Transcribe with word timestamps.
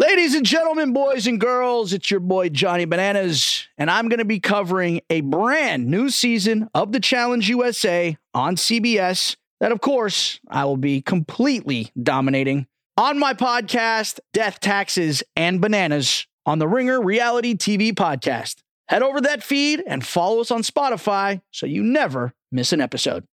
Ladies 0.00 0.34
and 0.34 0.46
gentlemen, 0.46 0.94
boys 0.94 1.26
and 1.26 1.38
girls, 1.38 1.92
it's 1.92 2.10
your 2.10 2.20
boy 2.20 2.48
Johnny 2.48 2.86
Bananas, 2.86 3.68
and 3.76 3.90
I'm 3.90 4.08
going 4.08 4.20
to 4.20 4.24
be 4.24 4.40
covering 4.40 5.02
a 5.10 5.20
brand 5.20 5.88
new 5.88 6.08
season 6.08 6.70
of 6.74 6.92
the 6.92 7.00
Challenge 7.00 7.46
USA 7.50 8.16
on 8.32 8.56
CBS 8.56 9.36
that, 9.60 9.72
of 9.72 9.82
course, 9.82 10.40
I 10.48 10.64
will 10.64 10.78
be 10.78 11.02
completely 11.02 11.90
dominating 12.02 12.66
on 12.96 13.18
my 13.18 13.34
podcast, 13.34 14.20
Death, 14.32 14.60
Taxes, 14.60 15.22
and 15.36 15.60
Bananas 15.60 16.26
on 16.46 16.60
the 16.60 16.66
Ringer 16.66 17.02
Reality 17.02 17.54
TV 17.54 17.92
podcast. 17.92 18.62
Head 18.88 19.02
over 19.02 19.20
that 19.20 19.42
feed 19.42 19.84
and 19.86 20.02
follow 20.02 20.40
us 20.40 20.50
on 20.50 20.62
Spotify 20.62 21.42
so 21.50 21.66
you 21.66 21.82
never 21.82 22.32
miss 22.50 22.72
an 22.72 22.80
episode. 22.80 23.26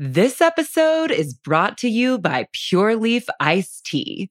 This 0.00 0.40
episode 0.40 1.12
is 1.12 1.32
brought 1.32 1.78
to 1.78 1.88
you 1.88 2.18
by 2.18 2.48
Pure 2.52 2.96
Leaf 2.96 3.28
Iced 3.38 3.84
Tea. 3.86 4.30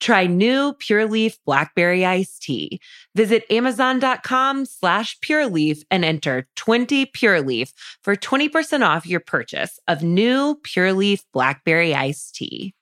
Try 0.00 0.26
new 0.26 0.74
Pure 0.74 1.06
Leaf 1.06 1.38
Blackberry 1.46 2.04
Iced 2.04 2.42
Tea. 2.42 2.80
Visit 3.14 3.44
Amazon.com 3.50 4.66
slash 4.66 5.18
Pure 5.20 5.48
Leaf 5.48 5.82
and 5.90 6.04
enter 6.04 6.46
20 6.56 7.06
Pure 7.06 7.42
Leaf 7.42 7.72
for 8.02 8.14
20% 8.14 8.86
off 8.86 9.06
your 9.06 9.20
purchase 9.20 9.78
of 9.88 10.02
new 10.02 10.58
Pure 10.62 10.92
Leaf 10.92 11.24
Blackberry 11.32 11.94
Iced 11.94 12.34
Tea. 12.34 12.74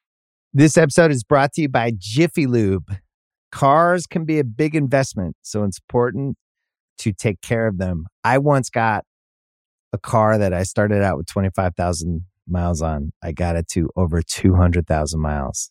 This 0.52 0.76
episode 0.76 1.10
is 1.10 1.24
brought 1.24 1.52
to 1.54 1.62
you 1.62 1.68
by 1.68 1.92
Jiffy 1.96 2.46
Lube. 2.46 2.96
Cars 3.52 4.06
can 4.06 4.24
be 4.24 4.38
a 4.38 4.44
big 4.44 4.74
investment, 4.74 5.36
so 5.42 5.64
it's 5.64 5.78
important 5.78 6.36
to 6.98 7.12
take 7.12 7.40
care 7.40 7.66
of 7.66 7.78
them. 7.78 8.06
I 8.24 8.38
once 8.38 8.70
got 8.70 9.04
a 9.92 9.98
car 9.98 10.38
that 10.38 10.52
I 10.52 10.64
started 10.64 11.02
out 11.02 11.16
with 11.16 11.26
25,000 11.26 12.24
miles 12.48 12.82
on. 12.82 13.12
I 13.22 13.32
got 13.32 13.56
it 13.56 13.68
to 13.68 13.88
over 13.96 14.22
200,000 14.22 15.20
miles 15.20 15.70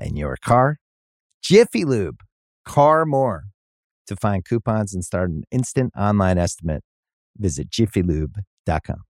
and 0.00 0.18
your 0.18 0.36
car. 0.42 0.78
Jiffy 1.42 1.84
Lube, 1.84 2.20
car 2.66 3.04
more. 3.04 3.44
To 4.06 4.16
find 4.16 4.44
coupons 4.44 4.92
and 4.92 5.04
start 5.04 5.30
an 5.30 5.44
instant 5.52 5.92
online 5.96 6.38
estimate, 6.38 6.82
visit 7.38 7.70
jiffylube.com. 7.70 9.09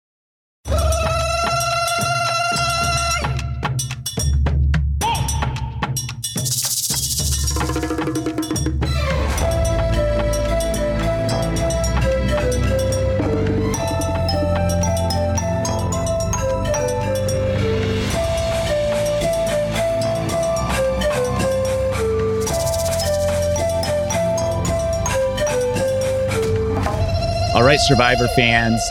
right, 27.70 27.78
Survivor 27.78 28.26
fans, 28.34 28.82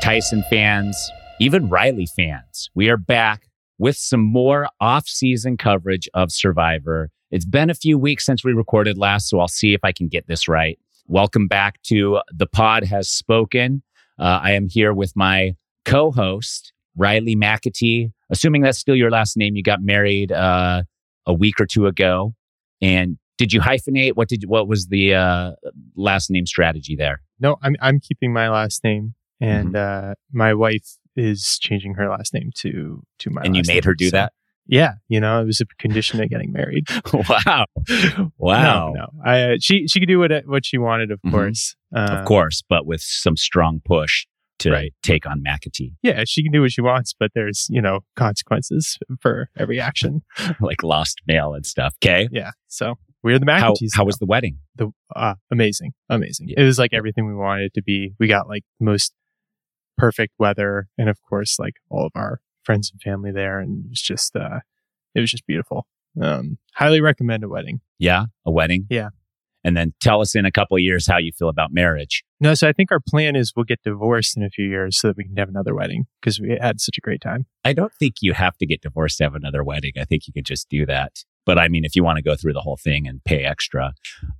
Tyson 0.00 0.44
fans, 0.48 1.10
even 1.40 1.68
Riley 1.68 2.06
fans, 2.06 2.70
we 2.72 2.88
are 2.88 2.96
back 2.96 3.48
with 3.78 3.96
some 3.96 4.20
more 4.20 4.68
off-season 4.80 5.56
coverage 5.56 6.08
of 6.14 6.30
Survivor. 6.30 7.10
It's 7.32 7.44
been 7.44 7.68
a 7.68 7.74
few 7.74 7.98
weeks 7.98 8.24
since 8.24 8.44
we 8.44 8.52
recorded 8.52 8.96
last, 8.96 9.28
so 9.28 9.40
I'll 9.40 9.48
see 9.48 9.74
if 9.74 9.80
I 9.82 9.90
can 9.90 10.06
get 10.06 10.28
this 10.28 10.46
right. 10.46 10.78
Welcome 11.08 11.48
back 11.48 11.82
to 11.88 12.20
The 12.32 12.46
Pod 12.46 12.84
Has 12.84 13.08
Spoken. 13.08 13.82
Uh, 14.20 14.38
I 14.40 14.52
am 14.52 14.68
here 14.68 14.94
with 14.94 15.16
my 15.16 15.56
co-host, 15.84 16.72
Riley 16.96 17.34
McAtee. 17.34 18.12
Assuming 18.30 18.62
that's 18.62 18.78
still 18.78 18.94
your 18.94 19.10
last 19.10 19.36
name, 19.36 19.56
you 19.56 19.64
got 19.64 19.82
married 19.82 20.30
uh, 20.30 20.84
a 21.26 21.34
week 21.34 21.60
or 21.60 21.66
two 21.66 21.88
ago. 21.88 22.36
And 22.80 23.18
did 23.38 23.52
you 23.52 23.60
hyphenate? 23.60 24.12
What 24.16 24.28
did 24.28 24.44
what 24.46 24.68
was 24.68 24.88
the 24.88 25.14
uh, 25.14 25.52
last 25.96 26.30
name 26.30 26.44
strategy 26.44 26.96
there? 26.96 27.22
No, 27.40 27.56
I'm 27.62 27.76
I'm 27.80 28.00
keeping 28.00 28.32
my 28.32 28.50
last 28.50 28.84
name, 28.84 29.14
and 29.40 29.74
mm-hmm. 29.74 30.10
uh, 30.10 30.14
my 30.32 30.52
wife 30.52 30.98
is 31.16 31.58
changing 31.60 31.94
her 31.94 32.10
last 32.10 32.34
name 32.34 32.50
to 32.56 33.02
to 33.20 33.30
my. 33.30 33.42
And 33.42 33.56
you 33.56 33.62
made 33.66 33.84
her 33.84 33.94
do 33.94 34.08
so, 34.08 34.16
that. 34.16 34.32
Yeah, 34.66 34.94
you 35.08 35.18
know, 35.18 35.40
it 35.40 35.46
was 35.46 35.62
a 35.62 35.66
condition 35.78 36.20
of 36.20 36.28
getting 36.28 36.52
married. 36.52 36.84
wow, 37.14 37.64
wow. 38.36 38.92
No, 38.92 38.92
no, 38.92 39.08
I 39.24 39.42
uh, 39.42 39.56
she 39.60 39.86
she 39.86 40.00
could 40.00 40.08
do 40.08 40.18
what 40.18 40.30
what 40.44 40.66
she 40.66 40.76
wanted, 40.76 41.10
of 41.10 41.20
mm-hmm. 41.20 41.34
course, 41.34 41.76
of 41.92 42.24
course, 42.26 42.62
but 42.68 42.84
with 42.84 43.00
some 43.00 43.36
strong 43.36 43.80
push 43.82 44.26
to 44.58 44.72
right. 44.72 44.92
take 45.02 45.26
on 45.26 45.42
McAtee. 45.42 45.94
Yeah, 46.02 46.24
she 46.26 46.42
can 46.42 46.52
do 46.52 46.62
what 46.62 46.72
she 46.72 46.80
wants, 46.80 47.14
but 47.18 47.30
there's, 47.34 47.68
you 47.70 47.80
know, 47.80 48.00
consequences 48.16 48.98
for 49.20 49.48
every 49.56 49.80
action. 49.80 50.22
like 50.60 50.82
lost 50.82 51.20
mail 51.26 51.54
and 51.54 51.64
stuff. 51.64 51.94
Okay. 52.02 52.28
Yeah. 52.32 52.50
So 52.66 52.98
we're 53.22 53.38
the 53.38 53.46
McAtees. 53.46 53.90
How, 53.94 54.02
how 54.02 54.04
was 54.04 54.18
the 54.18 54.26
wedding? 54.26 54.58
The 54.76 54.90
uh, 55.14 55.34
amazing, 55.50 55.92
amazing. 56.08 56.48
Yeah. 56.48 56.60
It 56.60 56.64
was 56.64 56.78
like 56.78 56.92
everything 56.92 57.26
we 57.26 57.34
wanted 57.34 57.66
it 57.66 57.74
to 57.74 57.82
be. 57.82 58.14
We 58.18 58.28
got 58.28 58.48
like 58.48 58.64
most 58.80 59.12
perfect 59.96 60.34
weather, 60.38 60.88
and 60.96 61.08
of 61.08 61.18
course, 61.28 61.58
like 61.58 61.74
all 61.90 62.06
of 62.06 62.12
our 62.14 62.40
friends 62.64 62.90
and 62.90 63.00
family 63.00 63.32
there, 63.32 63.58
and 63.60 63.86
it 63.86 63.90
was 63.90 64.00
just, 64.02 64.36
uh, 64.36 64.60
it 65.14 65.20
was 65.20 65.30
just 65.30 65.46
beautiful. 65.46 65.86
Um, 66.20 66.58
highly 66.74 67.00
recommend 67.00 67.44
a 67.44 67.48
wedding. 67.48 67.80
Yeah, 67.98 68.26
a 68.46 68.50
wedding. 68.50 68.86
Yeah, 68.90 69.08
and 69.64 69.76
then 69.76 69.94
tell 70.00 70.20
us 70.20 70.34
in 70.34 70.46
a 70.46 70.52
couple 70.52 70.78
years 70.78 71.06
how 71.06 71.18
you 71.18 71.32
feel 71.32 71.48
about 71.48 71.72
marriage. 71.72 72.24
No, 72.40 72.54
so 72.54 72.68
I 72.68 72.72
think 72.72 72.92
our 72.92 73.00
plan 73.00 73.34
is 73.34 73.52
we'll 73.56 73.64
get 73.64 73.82
divorced 73.82 74.36
in 74.36 74.44
a 74.44 74.50
few 74.50 74.66
years 74.66 74.98
so 74.98 75.08
that 75.08 75.16
we 75.16 75.24
can 75.24 75.36
have 75.36 75.48
another 75.48 75.74
wedding 75.74 76.06
because 76.20 76.40
we 76.40 76.56
had 76.60 76.80
such 76.80 76.96
a 76.96 77.00
great 77.00 77.20
time. 77.20 77.46
I 77.64 77.72
don't 77.72 77.92
think 77.92 78.16
you 78.20 78.32
have 78.32 78.56
to 78.58 78.66
get 78.66 78.80
divorced 78.80 79.18
to 79.18 79.24
have 79.24 79.34
another 79.34 79.64
wedding. 79.64 79.92
I 79.98 80.04
think 80.04 80.26
you 80.26 80.32
could 80.32 80.44
just 80.44 80.68
do 80.68 80.86
that. 80.86 81.24
But 81.44 81.58
I 81.58 81.68
mean, 81.68 81.84
if 81.84 81.96
you 81.96 82.04
want 82.04 82.16
to 82.16 82.22
go 82.22 82.36
through 82.36 82.52
the 82.52 82.60
whole 82.60 82.76
thing 82.76 83.08
and 83.08 83.24
pay 83.24 83.42
extra, 83.44 83.92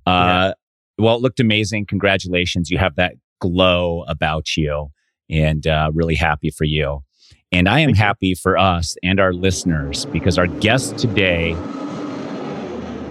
uh, 0.05 0.07
yeah. 0.07 0.51
well, 0.97 1.15
it 1.15 1.21
looked 1.21 1.41
amazing. 1.41 1.87
Congratulations. 1.87 2.69
You 2.69 2.77
have 2.77 2.95
that 2.95 3.15
glow 3.41 4.03
about 4.07 4.55
you 4.55 4.91
and 5.29 5.67
uh, 5.67 5.91
really 5.93 6.15
happy 6.15 6.51
for 6.51 6.63
you. 6.63 7.03
And 7.51 7.67
I 7.67 7.79
am 7.79 7.95
happy 7.95 8.35
for 8.35 8.57
us 8.57 8.95
and 9.03 9.19
our 9.19 9.33
listeners 9.33 10.05
because 10.05 10.37
our 10.37 10.47
guest 10.47 10.97
today, 10.99 11.53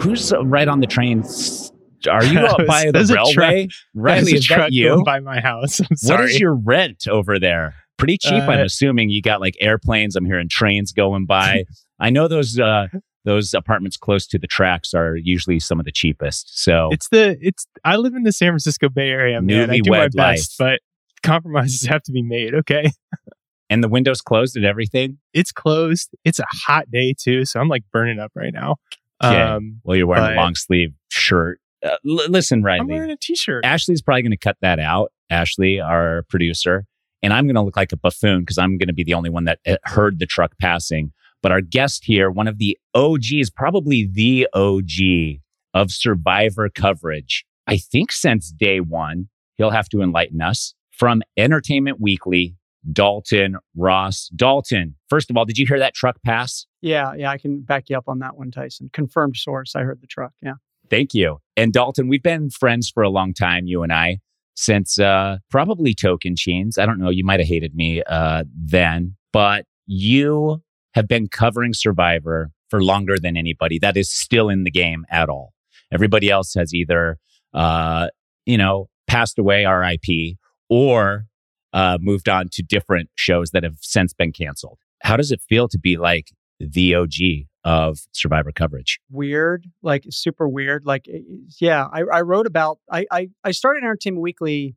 who's 0.01 0.33
right 0.45 0.69
on 0.69 0.81
the 0.81 0.87
train, 0.87 1.25
are 2.07 2.25
you 2.25 2.41
up 2.41 2.61
by 2.67 2.91
the 2.91 3.05
railway? 3.13 3.69
Riley, 3.95 4.35
is 4.35 4.49
that 4.49 4.73
you? 4.73 5.03
By 5.05 5.21
my 5.21 5.41
house. 5.41 5.81
What 6.03 6.21
is 6.21 6.39
your 6.39 6.55
rent 6.55 7.09
over 7.09 7.39
there? 7.39 7.75
Pretty 7.97 8.19
cheap, 8.19 8.45
uh, 8.45 8.53
I'm 8.53 8.61
assuming. 8.61 9.11
You 9.11 9.21
got 9.21 9.41
like 9.41 9.57
airplanes. 9.61 10.15
I'm 10.15 10.25
hearing 10.25 10.49
trains 10.49 10.93
going 10.93 11.27
by. 11.27 11.65
I 12.01 12.11
know 12.11 12.29
those 12.29 12.59
uh, 12.59 12.87
those 13.25 13.55
apartments 13.55 13.97
close 13.97 14.27
to 14.29 14.39
the 14.39 14.47
tracks 14.47 14.95
are 14.95 15.17
usually 15.17 15.59
some 15.59 15.81
of 15.81 15.85
the 15.85 15.93
cheapest. 15.93 16.63
So 16.63 16.91
it's 16.93 17.09
the 17.09 17.37
it's 17.41 17.67
I 17.85 17.97
live 17.97 18.15
in 18.15 18.23
the 18.23 18.33
San 18.33 18.51
Francisco 18.51 18.89
Bay 18.89 19.11
Area, 19.11 19.43
man. 19.43 19.71
I 19.71 19.81
do 19.81 19.91
my 19.91 20.09
best, 20.09 20.55
but 20.59 20.81
compromises 21.23 21.87
have 21.87 22.03
to 22.05 22.13
be 22.13 22.23
made, 22.23 22.55
okay? 22.55 22.91
and 23.71 23.83
the 23.83 23.89
windows 23.89 24.21
closed 24.21 24.57
and 24.57 24.65
everything? 24.65 25.19
It's 25.33 25.53
closed. 25.53 26.11
It's 26.25 26.39
a 26.39 26.47
hot 26.51 26.91
day 26.91 27.15
too, 27.19 27.45
so 27.45 27.61
I'm 27.61 27.69
like 27.69 27.85
burning 27.93 28.19
up 28.19 28.33
right 28.35 28.53
now. 28.53 28.77
Okay. 29.23 29.41
Um, 29.41 29.81
well, 29.85 29.97
you're 29.97 30.07
wearing 30.07 30.25
but, 30.25 30.33
a 30.35 30.37
long 30.37 30.55
sleeve 30.55 30.95
shirt. 31.11 31.61
Uh, 31.85 31.97
l- 32.07 32.29
listen, 32.29 32.63
Riley. 32.63 32.81
I'm 32.81 32.89
wearing 32.89 33.11
a 33.11 33.17
t-shirt. 33.17 33.65
Ashleigh's 33.65 34.03
probably 34.03 34.23
going 34.23 34.31
to 34.33 34.37
cut 34.37 34.57
that 34.61 34.79
out. 34.79 35.13
Ashley, 35.31 35.81
our 35.81 36.25
producer, 36.29 36.87
and 37.23 37.33
I'm 37.33 37.47
going 37.47 37.55
to 37.57 37.63
look 37.63 37.77
like 37.77 37.93
a 37.93 37.97
buffoon 37.97 38.41
because 38.41 38.59
I'm 38.59 38.79
going 38.79 38.89
to 38.89 38.95
be 38.95 39.05
the 39.05 39.15
only 39.15 39.31
one 39.31 39.45
that 39.45 39.59
uh, 39.67 39.77
heard 39.85 40.19
the 40.19 40.27
truck 40.27 40.53
passing. 40.61 41.13
But 41.43 41.53
our 41.53 41.61
guest 41.61 42.05
here, 42.05 42.31
one 42.31 42.49
of 42.49 42.59
the 42.59 42.77
OGs, 42.95 43.51
probably 43.55 44.09
the 44.11 44.49
OG 44.55 45.41
of 45.75 45.93
survivor 45.93 46.69
coverage, 46.69 47.45
I 47.67 47.77
think 47.77 48.11
since 48.11 48.51
day 48.51 48.81
one, 48.81 49.29
he'll 49.57 49.71
have 49.71 49.89
to 49.91 50.01
enlighten 50.03 50.41
us 50.41 50.75
from 50.91 51.23
Entertainment 51.37 52.01
Weekly 52.01 52.57
Dalton 52.93 53.57
Ross. 53.77 54.31
Dalton, 54.35 54.97
first 55.09 55.31
of 55.31 55.37
all, 55.37 55.45
did 55.45 55.59
you 55.59 55.67
hear 55.67 55.79
that 55.79 55.95
truck 55.95 56.17
pass? 56.25 56.67
Yeah, 56.81 57.13
yeah, 57.15 57.31
I 57.31 57.39
can 57.39 57.61
back 57.61 57.85
you 57.89 57.97
up 57.97 58.09
on 58.09 58.21
that 58.21 58.37
one, 58.37 58.51
Tyson. 58.51 58.89
Confirmed 58.93 59.37
source. 59.37 59.77
I 59.77 59.83
heard 59.83 60.01
the 60.01 60.07
truck. 60.07 60.33
Yeah. 60.43 60.55
Thank 60.91 61.15
you. 61.15 61.39
And 61.57 61.73
Dalton, 61.73 62.09
we've 62.09 62.23
been 62.23 62.51
friends 62.51 62.91
for 62.91 63.03
a 63.03 63.11
long 63.11 63.35
time, 63.35 63.67
you 63.67 63.83
and 63.83 63.93
I, 63.93 64.19
since 64.55 64.99
uh, 64.99 65.39
probably 65.51 65.95
chains. 65.95 66.79
I 66.79 66.87
don't 66.87 66.99
know, 66.99 67.11
you 67.11 67.25
might 67.25 67.41
have 67.41 67.49
hated 67.49 67.75
me 67.75 68.03
uh, 68.05 68.45
then, 68.55 69.17
but 69.33 69.65
you 69.87 70.63
have 70.95 71.09
been 71.09 71.29
covering 71.29 71.75
Survivor 71.75 72.51
for 72.69 72.83
longer 72.83 73.17
than 73.19 73.37
anybody 73.37 73.79
that 73.79 73.97
is 73.97 74.13
still 74.13 74.49
in 74.49 74.65
the 74.65 74.71
game 74.71 75.07
at 75.11 75.29
all. 75.29 75.53
Everybody 75.93 76.31
else 76.31 76.55
has 76.55 76.75
either, 76.75 77.19
uh, 77.55 78.09
you 78.47 78.59
know, 78.59 78.89
passed 79.07 79.39
away, 79.39 79.65
RIP, 79.65 80.37
or 80.69 81.27
uh, 81.73 81.99
moved 82.01 82.29
on 82.29 82.49
to 82.53 82.63
different 82.63 83.11
shows 83.15 83.51
that 83.51 83.63
have 83.63 83.79
since 83.81 84.13
been 84.13 84.33
canceled. 84.33 84.79
How 85.03 85.17
does 85.17 85.33
it 85.33 85.41
feel 85.49 85.69
to 85.69 85.79
be 85.79 85.97
like 85.97 86.31
the 86.59 86.95
OG 86.95 87.47
of 87.69 87.99
Survivor 88.13 88.51
coverage? 88.51 88.99
Weird, 89.11 89.67
like 89.83 90.05
super 90.09 90.49
weird. 90.49 90.87
Like, 90.87 91.07
eh, 91.07 91.19
yeah, 91.61 91.87
I, 91.93 92.01
I 92.13 92.21
wrote 92.23 92.47
about, 92.47 92.79
I, 92.91 93.05
I, 93.11 93.29
I 93.45 93.51
started 93.51 93.83
Entertainment 93.83 94.23
Weekly 94.23 94.75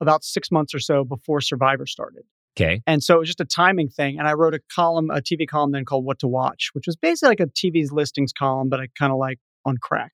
about 0.00 0.22
six 0.22 0.50
months 0.50 0.72
or 0.72 0.78
so 0.78 1.04
before 1.04 1.40
Survivor 1.40 1.84
started. 1.84 2.22
Okay. 2.56 2.80
And 2.86 3.02
so 3.02 3.16
it 3.16 3.18
was 3.18 3.28
just 3.28 3.40
a 3.40 3.44
timing 3.44 3.88
thing. 3.88 4.18
And 4.18 4.28
I 4.28 4.34
wrote 4.34 4.54
a 4.54 4.60
column, 4.72 5.10
a 5.10 5.20
TV 5.20 5.48
column 5.48 5.72
then 5.72 5.84
called 5.84 6.04
What 6.04 6.20
to 6.20 6.28
Watch, 6.28 6.70
which 6.74 6.86
was 6.86 6.96
basically 6.96 7.30
like 7.30 7.40
a 7.40 7.46
TV's 7.46 7.90
listings 7.90 8.32
column, 8.32 8.68
but 8.68 8.78
I 8.78 8.86
kind 8.96 9.10
of 9.10 9.18
like 9.18 9.38
on 9.64 9.78
crack 9.78 10.12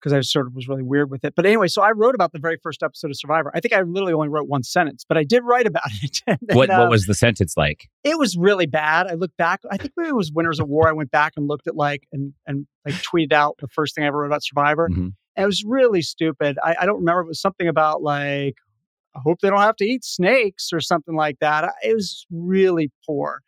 because 0.00 0.12
I 0.12 0.20
sort 0.20 0.46
of 0.46 0.54
was 0.54 0.68
really 0.68 0.82
weird 0.82 1.10
with 1.10 1.24
it. 1.24 1.34
But 1.34 1.46
anyway, 1.46 1.68
so 1.68 1.82
I 1.82 1.90
wrote 1.92 2.14
about 2.14 2.32
the 2.32 2.38
very 2.38 2.58
first 2.62 2.82
episode 2.82 3.10
of 3.10 3.16
Survivor. 3.18 3.50
I 3.54 3.60
think 3.60 3.74
I 3.74 3.82
literally 3.82 4.12
only 4.12 4.28
wrote 4.28 4.48
one 4.48 4.62
sentence, 4.62 5.04
but 5.08 5.16
I 5.18 5.24
did 5.24 5.42
write 5.44 5.66
about 5.66 5.82
it. 6.02 6.20
and, 6.26 6.38
What 6.52 6.70
uh, 6.70 6.78
what 6.80 6.90
was 6.90 7.06
the 7.06 7.14
sentence 7.14 7.56
like? 7.56 7.88
it 8.04 8.18
was 8.18 8.36
really 8.36 8.66
bad. 8.66 9.06
I 9.06 9.14
look 9.14 9.32
back. 9.36 9.60
I 9.70 9.76
think 9.76 9.92
maybe 9.96 10.10
it 10.10 10.14
was 10.16 10.30
Winners 10.32 10.60
of 10.60 10.68
War. 10.68 10.88
I 10.88 10.92
went 10.92 11.10
back 11.10 11.32
and 11.36 11.48
looked 11.48 11.66
at 11.66 11.76
like 11.76 12.04
and 12.12 12.32
and 12.46 12.66
like 12.84 12.94
tweeted 12.96 13.32
out 13.32 13.56
the 13.60 13.68
first 13.68 13.94
thing 13.94 14.04
I 14.04 14.08
ever 14.08 14.18
wrote 14.18 14.26
about 14.26 14.44
Survivor. 14.44 14.88
Mhm. 14.90 15.12
And 15.36 15.42
it 15.44 15.46
was 15.46 15.64
really 15.66 16.00
stupid. 16.02 16.56
I, 16.64 16.76
I 16.80 16.86
don't 16.86 16.96
remember. 17.00 17.20
It 17.22 17.26
was 17.28 17.40
something 17.40 17.68
about 17.68 18.02
like 18.02 18.54
I 19.14 19.20
hope 19.24 19.40
they 19.40 19.48
don't 19.50 19.60
have 19.60 19.76
to 19.76 19.84
eat 19.86 20.04
snakes 20.04 20.70
or 20.74 20.80
something 20.80 21.14
like 21.16 21.38
that. 21.40 21.64
I- 21.64 21.70
It 21.82 21.94
was 21.94 22.26
really 22.30 22.90
poor. 23.06 23.40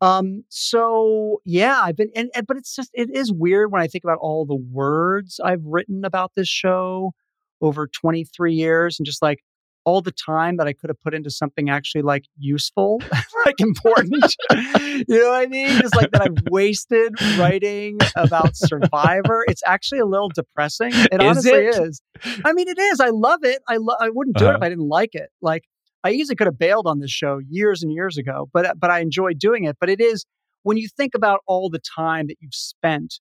Um. 0.00 0.44
So 0.48 1.40
yeah, 1.44 1.80
I've 1.82 1.96
been 1.96 2.10
and, 2.14 2.30
and 2.34 2.46
but 2.46 2.56
it's 2.56 2.74
just 2.74 2.90
it 2.94 3.08
is 3.12 3.32
weird 3.32 3.72
when 3.72 3.80
I 3.82 3.86
think 3.86 4.04
about 4.04 4.18
all 4.20 4.44
the 4.46 4.54
words 4.56 5.40
I've 5.44 5.64
written 5.64 6.04
about 6.04 6.32
this 6.36 6.48
show 6.48 7.12
over 7.60 7.86
23 7.86 8.52
years 8.52 8.98
and 8.98 9.06
just 9.06 9.22
like 9.22 9.40
all 9.86 10.00
the 10.00 10.12
time 10.12 10.56
that 10.56 10.66
I 10.66 10.72
could 10.72 10.88
have 10.88 10.98
put 11.00 11.12
into 11.12 11.30
something 11.30 11.68
actually 11.68 12.00
like 12.00 12.24
useful, 12.38 13.02
like 13.46 13.60
important. 13.60 14.34
you 14.50 15.04
know 15.20 15.28
what 15.30 15.42
I 15.42 15.46
mean? 15.46 15.68
Just 15.78 15.94
like 15.94 16.10
that 16.12 16.22
I've 16.22 16.42
wasted 16.50 17.12
writing 17.38 17.98
about 18.16 18.56
Survivor. 18.56 19.44
It's 19.46 19.62
actually 19.66 19.98
a 19.98 20.06
little 20.06 20.30
depressing. 20.30 20.90
It 20.94 21.20
Is 21.22 21.28
honestly 21.28 21.52
it? 21.52 21.78
is. 21.82 22.00
I 22.46 22.54
mean, 22.54 22.68
it 22.68 22.78
is. 22.78 22.98
I 23.00 23.10
love 23.10 23.40
it. 23.42 23.58
I 23.68 23.76
lo- 23.76 23.96
I 24.00 24.08
wouldn't 24.08 24.36
do 24.38 24.46
it 24.46 24.48
Uh-huh. 24.48 24.56
if 24.56 24.62
I 24.62 24.68
didn't 24.70 24.88
like 24.88 25.10
it. 25.14 25.28
Like 25.42 25.64
I 26.04 26.10
easily 26.10 26.36
could 26.36 26.46
have 26.46 26.58
bailed 26.58 26.86
on 26.86 27.00
this 27.00 27.10
show 27.10 27.38
years 27.48 27.82
and 27.82 27.92
years 27.92 28.18
ago, 28.18 28.48
but 28.52 28.66
uh, 28.66 28.74
but 28.76 28.90
I 28.90 29.00
enjoy 29.00 29.32
doing 29.32 29.64
it. 29.64 29.76
But 29.80 29.88
it 29.88 30.00
is 30.00 30.24
when 30.62 30.76
you 30.76 30.88
think 30.88 31.14
about 31.14 31.40
all 31.46 31.70
the 31.70 31.80
time 31.96 32.26
that 32.28 32.36
you've 32.40 32.54
spent 32.54 33.20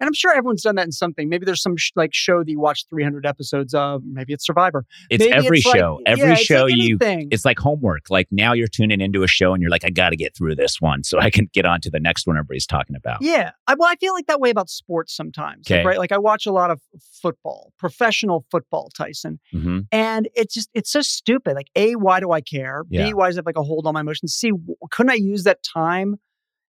and 0.00 0.06
I'm 0.08 0.14
sure 0.14 0.32
everyone's 0.32 0.62
done 0.62 0.74
that 0.76 0.86
in 0.86 0.92
something. 0.92 1.28
Maybe 1.28 1.44
there's 1.44 1.62
some 1.62 1.76
sh- 1.76 1.92
like 1.94 2.14
show 2.14 2.42
that 2.42 2.50
you 2.50 2.58
watch 2.58 2.86
300 2.88 3.26
episodes 3.26 3.74
of. 3.74 4.02
Maybe 4.04 4.32
it's 4.32 4.44
Survivor. 4.46 4.84
It's 5.10 5.22
Maybe 5.22 5.32
every 5.32 5.58
it's 5.58 5.66
like- 5.66 5.76
show. 5.76 6.00
every 6.06 6.28
yeah, 6.28 6.34
show 6.34 6.64
like 6.64 6.74
you 6.76 6.98
it's 7.00 7.44
like 7.44 7.58
homework. 7.58 8.04
Like 8.10 8.26
now 8.30 8.52
you're 8.52 8.66
tuning 8.68 9.00
into 9.00 9.22
a 9.22 9.28
show 9.28 9.52
and 9.52 9.60
you're 9.62 9.70
like, 9.70 9.84
I 9.84 9.90
got 9.90 10.10
to 10.10 10.16
get 10.16 10.34
through 10.36 10.56
this 10.56 10.80
one 10.80 11.04
so 11.04 11.18
I 11.20 11.30
can 11.30 11.48
get 11.52 11.64
on 11.66 11.80
to 11.82 11.90
the 11.90 12.00
next 12.00 12.26
one 12.26 12.36
everybody's 12.36 12.66
talking 12.66 12.96
about. 12.96 13.18
Yeah. 13.22 13.50
I, 13.66 13.74
well, 13.78 13.88
I 13.88 13.96
feel 13.96 14.14
like 14.14 14.26
that 14.26 14.40
way 14.40 14.50
about 14.50 14.70
sports 14.70 15.14
sometimes. 15.14 15.68
like, 15.68 15.80
Okay. 15.80 15.86
right. 15.86 15.98
Like 15.98 16.12
I 16.12 16.18
watch 16.18 16.46
a 16.46 16.52
lot 16.52 16.70
of 16.70 16.80
football, 17.20 17.72
professional 17.78 18.44
football, 18.50 18.90
Tyson. 18.96 19.38
hmm 19.52 19.80
And 19.92 20.28
it's 20.34 20.54
just, 20.54 20.70
it's 20.74 20.90
so 20.90 21.02
stupid. 21.02 21.54
Like, 21.54 21.68
A, 21.76 21.94
why 21.96 22.20
do 22.20 22.30
I 22.32 22.40
care? 22.40 22.84
Yeah. 22.88 23.06
B, 23.06 23.14
why 23.14 23.28
does 23.28 23.36
it 23.36 23.44
like 23.46 23.56
a 23.58 23.62
hold 23.62 23.86
on 23.86 23.94
my 23.94 24.00
emotions? 24.00 24.34
C, 24.34 24.50
couldn't 24.90 25.10
I 25.10 25.14
use 25.14 25.44
that 25.44 25.62
time 25.62 26.16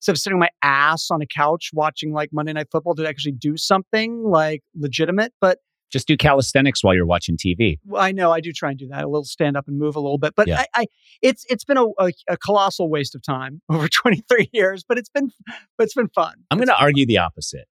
instead 0.00 0.12
of 0.12 0.18
sitting 0.18 0.38
my 0.38 0.48
ass 0.62 1.10
on 1.10 1.22
a 1.22 1.26
couch 1.26 1.70
watching 1.72 2.12
like 2.12 2.30
Monday 2.32 2.52
Night 2.52 2.68
Football 2.72 2.94
to 2.96 3.06
actually 3.08 3.32
do 3.32 3.56
something 3.56 4.24
like 4.24 4.62
legitimate? 4.74 5.32
But 5.40 5.58
Just 5.92 6.06
do 6.08 6.16
calisthenics 6.16 6.82
while 6.82 6.94
you're 6.94 7.06
watching 7.06 7.36
TV. 7.36 7.78
well, 7.86 8.02
I 8.02 8.12
know 8.12 8.30
I 8.32 8.40
do 8.40 8.52
try 8.52 8.70
and 8.70 8.78
do 8.78 8.88
that 8.88 9.04
a 9.04 9.08
little 9.08 9.24
stand 9.24 9.56
up 9.56 9.66
and 9.68 9.78
move 9.78 9.96
a 9.96 10.00
little 10.00 10.18
bit, 10.18 10.34
but 10.36 10.46
Yeah. 10.48 10.60
I, 10.74 10.82
I 10.82 10.86
it's 11.22 11.44
it's 11.48 11.64
been 11.64 11.76
a, 11.78 11.86
a, 11.98 12.12
a 12.28 12.36
colossal 12.36 12.88
waste 12.88 13.14
of 13.14 13.22
time 13.22 13.60
over 13.68 13.88
23 13.88 14.50
years, 14.52 14.84
but 14.88 14.98
it's 14.98 15.08
been 15.08 15.30
but 15.76 15.84
it's 15.84 15.94
been 15.94 16.08
fun. 16.08 16.34
I'm 16.50 16.58
going 16.58 16.68
to 16.68 16.76
argue 16.80 17.06
the 17.06 17.18
opposite 17.18 17.66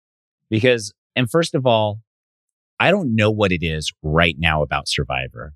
because, 0.50 0.92
and 1.14 1.30
first 1.30 1.54
of 1.54 1.66
all, 1.66 2.00
I 2.78 2.90
don't 2.90 3.14
know 3.14 3.30
what 3.30 3.52
it 3.52 3.62
is 3.64 3.92
right 4.02 4.36
now 4.38 4.62
about 4.62 4.88
Survivor, 4.88 5.54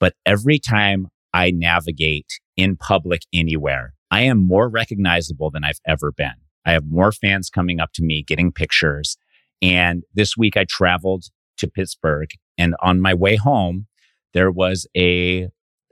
but 0.00 0.14
every 0.24 0.58
time 0.58 1.08
I 1.34 1.50
navigate 1.50 2.26
in 2.56 2.76
public 2.76 3.22
anywhere, 3.32 3.94
I 4.12 4.20
am 4.22 4.46
more 4.46 4.68
recognizable 4.68 5.50
than 5.50 5.64
I've 5.64 5.80
ever 5.86 6.12
been. 6.12 6.34
I 6.64 6.72
have 6.72 6.84
more 6.86 7.10
fans 7.10 7.50
coming 7.50 7.80
up 7.80 7.92
to 7.94 8.04
me, 8.04 8.22
getting 8.22 8.52
pictures. 8.52 9.16
And 9.60 10.04
this 10.14 10.36
week 10.36 10.56
I 10.56 10.64
traveled 10.68 11.24
to 11.56 11.66
Pittsburgh 11.66 12.28
and 12.58 12.74
on 12.80 13.00
my 13.00 13.14
way 13.14 13.36
home, 13.36 13.86
there 14.34 14.50
was 14.50 14.86
a 14.96 15.48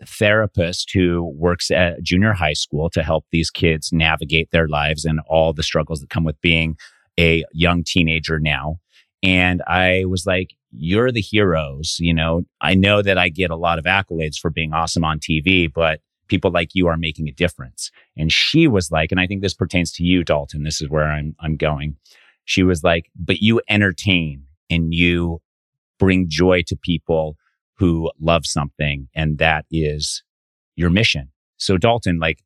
therapist 0.07 0.91
who 0.93 1.33
works 1.35 1.71
at 1.71 2.03
junior 2.03 2.33
high 2.33 2.53
school 2.53 2.91
to 2.91 3.03
help 3.03 3.25
these 3.33 3.51
kids 3.51 3.91
navigate 3.93 4.51
their 4.51 4.69
lives 4.69 5.05
and 5.05 5.21
all 5.27 5.53
the 5.53 5.63
struggles 5.63 6.01
that 6.01 6.11
come 6.11 6.25
with 6.25 6.41
being 6.41 6.77
a 7.19 7.45
young 7.53 7.83
teenager 7.85 8.39
now. 8.39 8.79
And 9.23 9.63
I 9.67 10.05
was 10.07 10.27
like, 10.27 10.55
you're 10.73 11.13
the 11.13 11.21
heroes. 11.21 11.97
You 11.99 12.15
know, 12.15 12.43
I 12.61 12.75
know 12.75 13.03
that 13.03 13.19
I 13.19 13.29
get 13.29 13.51
a 13.51 13.57
lot 13.57 13.79
of 13.79 13.85
accolades 13.85 14.37
for 14.37 14.51
being 14.51 14.73
awesome 14.73 15.05
on 15.05 15.19
TV, 15.19 15.71
but 15.73 16.01
people 16.31 16.51
like 16.51 16.71
you 16.73 16.87
are 16.87 16.97
making 16.97 17.29
a 17.29 17.33
difference. 17.33 17.91
And 18.17 18.33
she 18.33 18.67
was 18.67 18.91
like, 18.91 19.11
and 19.11 19.21
I 19.21 19.27
think 19.27 19.43
this 19.43 19.55
pertains 19.55 19.93
to 19.93 20.05
you, 20.05 20.25
Dalton. 20.25 20.63
This 20.63 20.81
is 20.81 20.89
where 20.89 21.11
I'm, 21.11 21.35
I'm 21.41 21.57
going. 21.57 21.97
She 22.47 22.63
was 22.63 22.83
like, 22.83 23.11
but 23.15 23.43
you 23.43 23.61
entertain 23.69 24.45
and 24.71 24.95
you 24.95 25.43
bring 25.99 26.27
joy 26.29 26.63
to 26.69 26.77
people 26.77 27.37
who 27.77 28.11
love 28.21 28.47
something. 28.47 29.09
And 29.15 29.39
that 29.39 29.67
is 29.71 30.23
your 30.77 30.91
mission. 30.91 31.31
So 31.59 31.77
Dalton, 31.77 32.19
like, 32.19 32.43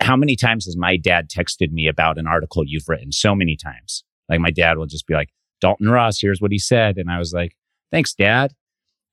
how 0.00 0.16
many 0.16 0.36
times 0.36 0.66
has 0.66 0.76
my 0.76 0.96
dad 0.96 1.30
texted 1.30 1.70
me 1.70 1.86
about 1.86 2.18
an 2.18 2.26
article 2.26 2.64
you've 2.66 2.88
written? 2.88 3.12
So 3.12 3.34
many 3.34 3.56
times. 3.56 4.04
Like 4.28 4.40
my 4.40 4.50
dad 4.50 4.76
will 4.76 4.86
just 4.86 5.06
be 5.06 5.14
like, 5.14 5.30
Dalton 5.60 5.88
Ross, 5.88 6.20
here's 6.20 6.40
what 6.40 6.52
he 6.52 6.58
said. 6.58 6.98
And 6.98 7.10
I 7.10 7.18
was 7.18 7.32
like, 7.32 7.56
thanks, 7.90 8.14
dad. 8.14 8.52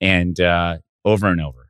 And 0.01 0.39
uh, 0.39 0.77
over 1.03 1.27
and 1.27 1.41
over. 1.41 1.64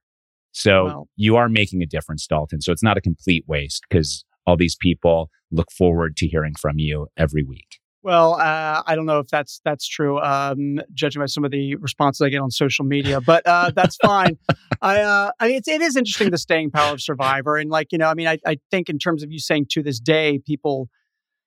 So 0.56 0.86
Well- 0.86 1.10
you 1.18 1.36
are 1.36 1.50
making 1.50 1.82
a 1.84 1.86
difference, 1.86 2.26
Dalton. 2.26 2.62
So 2.62 2.72
it's 2.72 2.84
not 2.84 2.98
a 2.98 3.02
complete 3.02 3.44
waste 3.46 3.84
because 3.90 4.24
all 4.48 4.56
these 4.56 4.78
people 4.80 5.30
look 5.52 5.70
forward 5.72 6.16
to 6.18 6.28
hearing 6.28 6.54
from 6.60 6.80
you 6.80 7.08
every 7.18 7.44
week. 7.44 7.80
Well, 8.04 8.36
uh, 8.36 8.84
I 8.86 8.96
don't 8.96 9.08
know 9.08 9.18
if 9.18 9.28
that's 9.30 9.62
that's 9.66 9.88
true, 9.88 10.20
um, 10.20 10.80
judging 10.94 11.22
by 11.22 11.26
some 11.26 11.44
of 11.44 11.50
the 11.50 11.76
responses 11.78 12.22
I 12.22 12.30
get 12.30 12.40
on 12.40 12.52
social 12.52 12.86
media, 12.86 13.20
but 13.20 13.46
uh, 13.48 13.72
that's 13.76 13.96
fine. 13.98 14.38
I, 14.82 15.02
uh, 15.02 15.32
I 15.40 15.48
mean, 15.48 15.56
it's, 15.58 15.68
it 15.68 15.82
is 15.82 15.96
interesting 15.98 16.30
the 16.30 16.38
staying 16.38 16.70
power 16.70 16.94
of 16.94 17.02
Survivor, 17.02 17.58
and 17.58 17.72
like 17.72 17.92
you 17.92 17.98
know, 17.98 18.08
I 18.08 18.14
mean, 18.14 18.28
I, 18.28 18.38
I 18.46 18.60
think 18.70 18.90
in 18.90 19.00
terms 19.00 19.24
of 19.24 19.32
you 19.32 19.40
saying 19.40 19.68
to 19.72 19.82
this 19.82 20.00
day, 20.00 20.40
people, 20.46 20.88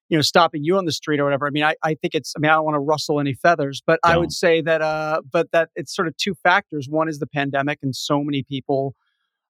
you 0.08 0.16
know, 0.16 0.22
stopping 0.22 0.64
you 0.64 0.76
on 0.76 0.84
the 0.84 0.92
street 0.92 1.20
or 1.20 1.24
whatever. 1.24 1.46
I 1.46 1.50
mean, 1.50 1.64
I, 1.64 1.74
I 1.82 1.94
think 1.94 2.14
it's. 2.14 2.32
I 2.36 2.40
mean, 2.40 2.50
I 2.50 2.54
don't 2.54 2.64
want 2.64 2.76
to 2.76 2.80
rustle 2.80 3.20
any 3.20 3.34
feathers, 3.34 3.82
but 3.86 4.00
I 4.02 4.12
Don't. 4.12 4.20
would 4.20 4.32
say 4.32 4.62
that, 4.62 4.80
uh, 4.80 5.20
but 5.30 5.50
that 5.52 5.70
it's 5.76 5.94
sort 5.94 6.08
of 6.08 6.16
two 6.16 6.34
factors. 6.42 6.88
One 6.88 7.08
is 7.08 7.18
the 7.18 7.26
pandemic, 7.26 7.78
and 7.82 7.94
so 7.94 8.22
many 8.22 8.42
people 8.42 8.94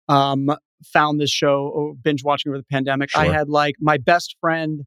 um, 0.09 0.51
found 0.85 1.21
this 1.21 1.31
show 1.31 1.71
or 1.75 1.95
binge 1.95 2.25
watching 2.25 2.51
over 2.51 2.59
the 2.59 2.65
pandemic. 2.65 3.11
I 3.17 3.27
had 3.27 3.49
like 3.49 3.77
my 3.81 3.99
best 3.99 4.37
friend 4.41 4.83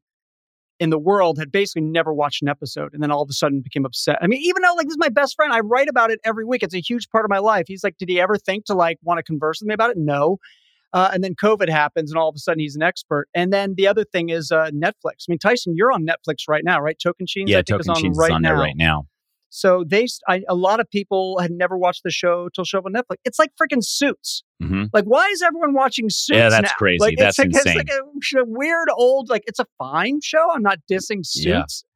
in 0.80 0.90
the 0.90 0.98
world 0.98 1.38
had 1.38 1.52
basically 1.52 1.82
never 1.82 2.12
watched 2.12 2.42
an 2.42 2.48
episode 2.48 2.92
and 2.92 3.00
then 3.00 3.12
all 3.12 3.22
of 3.22 3.30
a 3.30 3.32
sudden 3.32 3.60
became 3.60 3.84
upset. 3.84 4.18
I 4.20 4.26
mean, 4.26 4.40
even 4.42 4.62
though 4.62 4.74
like 4.74 4.86
this 4.86 4.94
is 4.94 4.98
my 4.98 5.10
best 5.10 5.36
friend, 5.36 5.52
I 5.52 5.60
write 5.60 5.88
about 5.88 6.10
it 6.10 6.18
every 6.24 6.44
week. 6.44 6.62
It's 6.62 6.74
a 6.74 6.80
huge 6.80 7.08
part 7.08 7.24
of 7.24 7.30
my 7.30 7.38
life. 7.38 7.66
He's 7.68 7.84
like, 7.84 7.96
did 7.98 8.08
he 8.08 8.20
ever 8.20 8.36
think 8.36 8.64
to 8.64 8.74
like 8.74 8.98
want 9.02 9.18
to 9.18 9.22
converse 9.22 9.60
with 9.60 9.68
me 9.68 9.74
about 9.74 9.90
it? 9.90 9.96
No. 9.96 10.38
Uh, 10.92 11.10
and 11.12 11.24
then 11.24 11.34
COVID 11.34 11.68
happens, 11.68 12.10
and 12.10 12.18
all 12.18 12.28
of 12.28 12.34
a 12.34 12.38
sudden 12.38 12.60
he's 12.60 12.76
an 12.76 12.82
expert. 12.82 13.28
And 13.34 13.52
then 13.52 13.74
the 13.76 13.86
other 13.86 14.04
thing 14.04 14.28
is 14.28 14.50
uh, 14.50 14.70
Netflix. 14.70 15.24
I 15.26 15.28
mean, 15.28 15.38
Tyson, 15.38 15.74
you're 15.76 15.92
on 15.92 16.06
Netflix 16.06 16.48
right 16.48 16.64
now, 16.64 16.80
right? 16.80 16.96
Tocantins, 16.98 17.44
yeah, 17.46 17.58
I 17.58 17.62
think, 17.62 17.80
is 17.80 17.86
Tocantins 17.86 18.12
is 18.12 18.18
right 18.18 18.32
on 18.32 18.42
now. 18.42 18.60
right 18.60 18.76
now. 18.76 19.06
So 19.54 19.84
they, 19.86 20.06
I, 20.26 20.42
a 20.48 20.54
lot 20.54 20.80
of 20.80 20.90
people 20.90 21.38
had 21.38 21.50
never 21.50 21.76
watched 21.76 22.04
the 22.04 22.10
show 22.10 22.48
till 22.54 22.64
show 22.64 22.78
up 22.78 22.86
on 22.86 22.94
Netflix. 22.94 23.16
It's 23.26 23.38
like 23.38 23.50
freaking 23.60 23.84
Suits. 23.84 24.42
hmm 24.62 24.84
Like, 24.94 25.04
why 25.04 25.26
is 25.28 25.42
everyone 25.42 25.74
watching 25.74 26.08
Suits? 26.08 26.38
Yeah, 26.38 26.48
that's 26.48 26.70
now? 26.70 26.76
crazy. 26.78 27.00
Like, 27.00 27.18
That's 27.18 27.38
it's 27.38 27.54
like, 27.54 27.66
insane. 27.66 27.80
It's 27.86 27.90
like 27.90 28.00
a, 28.00 28.08
sh- 28.22 28.46
weird 28.46 28.88
old, 28.96 29.28
like 29.28 29.42
it's 29.46 29.58
a 29.58 29.66
fine 29.78 30.20
show. 30.22 30.50
I'm 30.50 30.62
not 30.62 30.78
dissing 30.90 31.24
Suits. 31.24 31.84
Eh, 31.86 31.88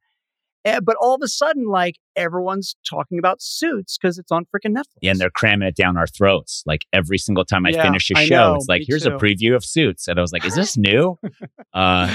But 0.83 0.95
all 0.99 1.15
of 1.15 1.21
a 1.23 1.27
sudden, 1.27 1.67
like 1.67 1.95
everyone's 2.15 2.75
talking 2.89 3.19
about 3.19 3.41
suits 3.41 3.97
because 3.97 4.17
it's 4.17 4.31
on 4.31 4.45
freaking 4.45 4.75
Netflix. 4.75 4.97
Yeah, 5.01 5.11
and 5.11 5.19
they're 5.19 5.29
cramming 5.29 5.67
it 5.67 5.75
down 5.75 5.97
our 5.97 6.07
throats. 6.07 6.63
Like 6.65 6.85
every 6.93 7.17
single 7.17 7.45
time 7.45 7.65
I 7.65 7.71
Yeah, 7.71 7.83
finish 7.83 8.09
a 8.11 8.17
I 8.17 8.25
show, 8.25 8.35
know, 8.35 8.55
it's 8.55 8.67
like, 8.67 8.83
here's 8.85 9.05
a 9.05 9.11
preview 9.11 9.55
of 9.55 9.63
Suits. 9.63 10.07
And 10.07 10.17
I 10.19 10.21
was 10.21 10.31
like, 10.33 10.45
is 10.45 10.55
this 10.55 10.77
new? 10.77 11.17
uh, 11.73 12.07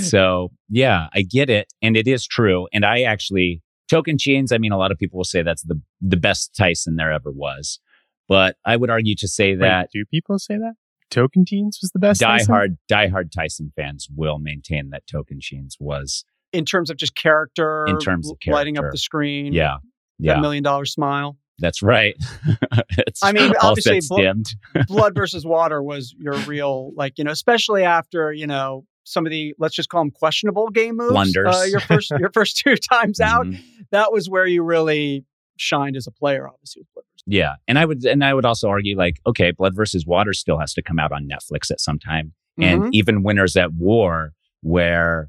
so 0.00 0.50
yeah, 0.68 1.08
I 1.14 1.22
get 1.22 1.50
it. 1.50 1.72
And 1.82 1.96
it 1.96 2.06
is 2.06 2.26
true. 2.26 2.68
And 2.72 2.84
I 2.84 3.02
actually, 3.02 3.62
Tocantins, 3.90 4.52
I 4.52 4.58
mean, 4.58 4.72
a 4.72 4.78
lot 4.78 4.90
of 4.90 4.98
people 4.98 5.18
will 5.18 5.24
say 5.24 5.42
that's 5.42 5.62
the, 5.62 5.80
the 6.00 6.16
best 6.16 6.54
Tyson 6.56 6.96
there 6.96 7.12
ever 7.12 7.30
was. 7.30 7.80
But 8.28 8.56
I 8.64 8.76
would 8.76 8.90
argue 8.90 9.14
to 9.16 9.28
say 9.28 9.52
Wait, 9.52 9.60
that 9.60 9.90
do 9.92 10.04
people 10.04 10.38
say 10.38 10.56
that? 10.56 10.74
Tocantins 11.10 11.80
was 11.80 11.90
the 11.92 12.00
best. 12.00 12.20
Die 12.20 12.38
Tyson? 12.38 12.54
diehard, 12.54 12.76
diehard 12.90 13.30
Tyson 13.30 13.72
fans 13.76 14.08
will 14.14 14.38
maintain 14.38 14.90
that 14.90 15.04
Tocantins 15.06 15.74
was, 15.78 16.24
in 16.52 16.64
terms 16.64 16.90
of 16.90 16.96
just 16.96 17.14
character, 17.14 17.86
In 17.86 17.98
terms 17.98 18.30
of 18.30 18.36
lighting 18.46 18.78
up 18.78 18.84
the 18.90 18.98
screen. 18.98 19.52
yeah, 19.52 19.76
yeah, 20.18 20.40
million 20.40 20.62
dollar 20.62 20.84
smile. 20.86 21.36
that's 21.58 21.82
right. 21.82 22.14
it's 22.98 23.22
I 23.22 23.32
mean, 23.32 23.52
obviously, 23.62 23.94
sets 24.00 24.08
blo- 24.08 24.18
dimmed. 24.22 24.46
Blood 24.88 25.14
versus 25.16 25.44
Water 25.46 25.82
was 25.82 26.14
your 26.18 26.34
real, 26.40 26.92
like 26.94 27.18
you 27.18 27.24
know, 27.24 27.30
especially 27.32 27.82
after 27.84 28.32
you 28.32 28.46
know 28.46 28.84
some 29.04 29.24
of 29.26 29.30
the 29.30 29.54
let's 29.58 29.74
just 29.74 29.88
call 29.88 30.00
them 30.02 30.10
questionable 30.10 30.68
game 30.70 30.96
moves. 30.96 31.12
Blunders. 31.12 31.54
Uh, 31.54 31.64
your 31.68 31.80
first, 31.80 32.10
your 32.18 32.30
first 32.32 32.56
two 32.64 32.76
times 32.76 33.20
out, 33.20 33.46
Mhm. 33.46 33.60
that 33.90 34.12
was 34.12 34.28
where 34.28 34.46
you 34.46 34.62
really 34.62 35.24
shined 35.58 35.96
as 35.96 36.06
a 36.06 36.10
player. 36.10 36.48
Obviously, 36.48 36.80
with 36.82 36.88
Blood 36.94 37.04
versus 37.14 37.24
Yeah, 37.26 37.54
and 37.68 37.78
I 37.78 37.84
would 37.84 38.04
and 38.04 38.24
I 38.24 38.34
would 38.34 38.44
also 38.44 38.68
argue 38.68 38.96
like, 38.96 39.20
okay, 39.26 39.50
Blood 39.52 39.74
versus 39.76 40.04
Water 40.06 40.32
still 40.32 40.58
has 40.58 40.72
to 40.74 40.82
come 40.82 40.98
out 40.98 41.12
on 41.12 41.28
Netflix 41.28 41.70
at 41.70 41.80
some 41.80 41.98
time, 41.98 42.32
and 42.60 42.82
Mhm. 42.84 42.88
even 42.92 43.22
Winners 43.22 43.56
at 43.56 43.72
War, 43.72 44.32
where 44.62 45.28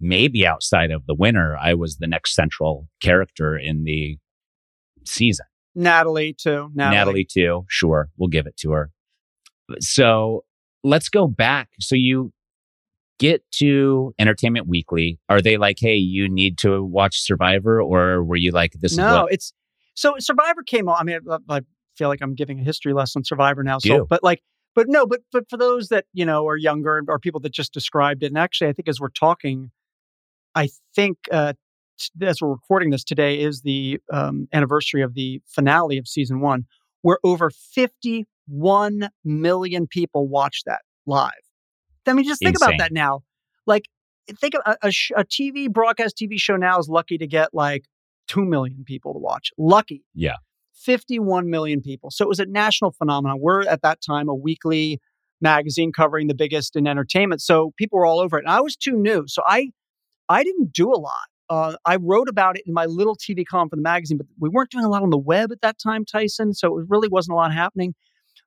maybe 0.00 0.46
outside 0.46 0.90
of 0.90 1.06
the 1.06 1.14
winner, 1.14 1.56
I 1.56 1.74
was 1.74 1.96
the 1.96 2.06
next 2.06 2.34
central 2.34 2.88
character 3.00 3.56
in 3.56 3.84
the 3.84 4.18
season. 5.04 5.46
Natalie 5.74 6.32
too. 6.32 6.70
Natalie. 6.74 6.96
Natalie 6.96 7.24
too, 7.24 7.64
sure, 7.68 8.08
we'll 8.16 8.28
give 8.28 8.46
it 8.46 8.56
to 8.58 8.72
her. 8.72 8.90
So 9.80 10.44
let's 10.84 11.08
go 11.08 11.26
back. 11.26 11.70
So 11.80 11.94
you 11.94 12.32
get 13.18 13.42
to 13.50 14.14
Entertainment 14.18 14.68
Weekly. 14.68 15.18
Are 15.28 15.40
they 15.40 15.56
like, 15.56 15.78
hey, 15.80 15.96
you 15.96 16.28
need 16.28 16.58
to 16.58 16.82
watch 16.82 17.20
Survivor, 17.20 17.80
or 17.80 18.22
were 18.22 18.36
you 18.36 18.52
like, 18.52 18.72
this 18.80 18.96
no, 18.96 19.24
what? 19.24 19.32
it's 19.32 19.52
so 19.94 20.14
Survivor 20.18 20.62
came 20.62 20.88
on. 20.88 20.96
I 20.98 21.02
mean, 21.04 21.20
I, 21.30 21.56
I 21.56 21.60
feel 21.96 22.08
like 22.08 22.20
I'm 22.22 22.34
giving 22.34 22.60
a 22.60 22.62
history 22.62 22.92
lesson 22.92 23.20
on 23.20 23.24
Survivor 23.24 23.62
now. 23.62 23.78
Do. 23.78 23.88
So, 23.88 24.06
but 24.08 24.22
like, 24.22 24.42
but 24.74 24.88
no, 24.88 25.06
but 25.06 25.20
but 25.32 25.48
for 25.48 25.56
those 25.56 25.88
that 25.88 26.04
you 26.12 26.24
know 26.24 26.46
are 26.46 26.56
younger 26.56 27.02
or 27.08 27.18
people 27.18 27.40
that 27.40 27.52
just 27.52 27.72
described 27.72 28.22
it, 28.22 28.26
and 28.26 28.38
actually, 28.38 28.68
I 28.68 28.72
think 28.72 28.88
as 28.88 29.00
we're 29.00 29.08
talking, 29.08 29.70
I 30.56 30.70
think 30.94 31.18
uh, 31.30 31.52
t- 32.00 32.26
as 32.26 32.40
we're 32.40 32.50
recording 32.50 32.90
this 32.90 33.04
today 33.04 33.40
is 33.40 33.60
the 33.60 34.00
um, 34.12 34.48
anniversary 34.52 35.02
of 35.02 35.14
the 35.14 35.40
finale 35.46 35.98
of 35.98 36.08
season 36.08 36.40
one, 36.40 36.64
where 37.02 37.18
over 37.22 37.50
51 37.50 39.10
million 39.24 39.86
people 39.86 40.26
watched 40.26 40.64
that 40.66 40.80
live. 41.06 41.30
I 42.06 42.14
mean, 42.14 42.24
just 42.24 42.40
think 42.40 42.56
Insane. 42.56 42.68
about 42.68 42.78
that 42.78 42.92
now. 42.92 43.20
Like, 43.66 43.84
think 44.40 44.54
of 44.54 44.62
a, 44.64 44.88
a, 44.88 44.90
sh- 44.90 45.12
a 45.16 45.24
TV 45.24 45.70
broadcast 45.70 46.16
TV 46.20 46.38
show 46.38 46.56
now 46.56 46.78
is 46.78 46.88
lucky 46.88 47.18
to 47.18 47.26
get 47.26 47.52
like 47.52 47.84
2 48.28 48.44
million 48.44 48.82
people 48.84 49.12
to 49.12 49.18
watch. 49.18 49.50
Lucky. 49.58 50.04
Yeah. 50.14 50.36
51 50.74 51.50
million 51.50 51.80
people. 51.80 52.10
So 52.10 52.24
it 52.24 52.28
was 52.28 52.40
a 52.40 52.46
national 52.46 52.92
phenomenon. 52.92 53.38
We're 53.40 53.62
at 53.66 53.82
that 53.82 53.98
time 54.06 54.28
a 54.28 54.34
weekly 54.34 55.00
magazine 55.40 55.92
covering 55.92 56.28
the 56.28 56.34
biggest 56.34 56.76
in 56.76 56.86
entertainment. 56.86 57.42
So 57.42 57.72
people 57.76 57.98
were 57.98 58.06
all 58.06 58.20
over 58.20 58.38
it. 58.38 58.44
And 58.44 58.52
I 58.52 58.60
was 58.60 58.76
too 58.76 58.96
new. 58.96 59.24
So 59.26 59.42
I 59.46 59.70
I 60.28 60.44
didn't 60.44 60.72
do 60.72 60.92
a 60.92 60.98
lot. 60.98 61.12
Uh, 61.48 61.76
I 61.84 61.96
wrote 61.96 62.28
about 62.28 62.56
it 62.56 62.64
in 62.66 62.74
my 62.74 62.86
little 62.86 63.16
TV 63.16 63.44
column 63.46 63.68
for 63.68 63.76
the 63.76 63.82
magazine, 63.82 64.18
but 64.18 64.26
we 64.40 64.48
weren't 64.48 64.70
doing 64.70 64.84
a 64.84 64.88
lot 64.88 65.02
on 65.02 65.10
the 65.10 65.18
web 65.18 65.52
at 65.52 65.60
that 65.60 65.78
time, 65.78 66.04
Tyson. 66.04 66.54
So 66.54 66.78
it 66.78 66.86
really 66.88 67.08
wasn't 67.08 67.34
a 67.34 67.36
lot 67.36 67.52
happening. 67.52 67.94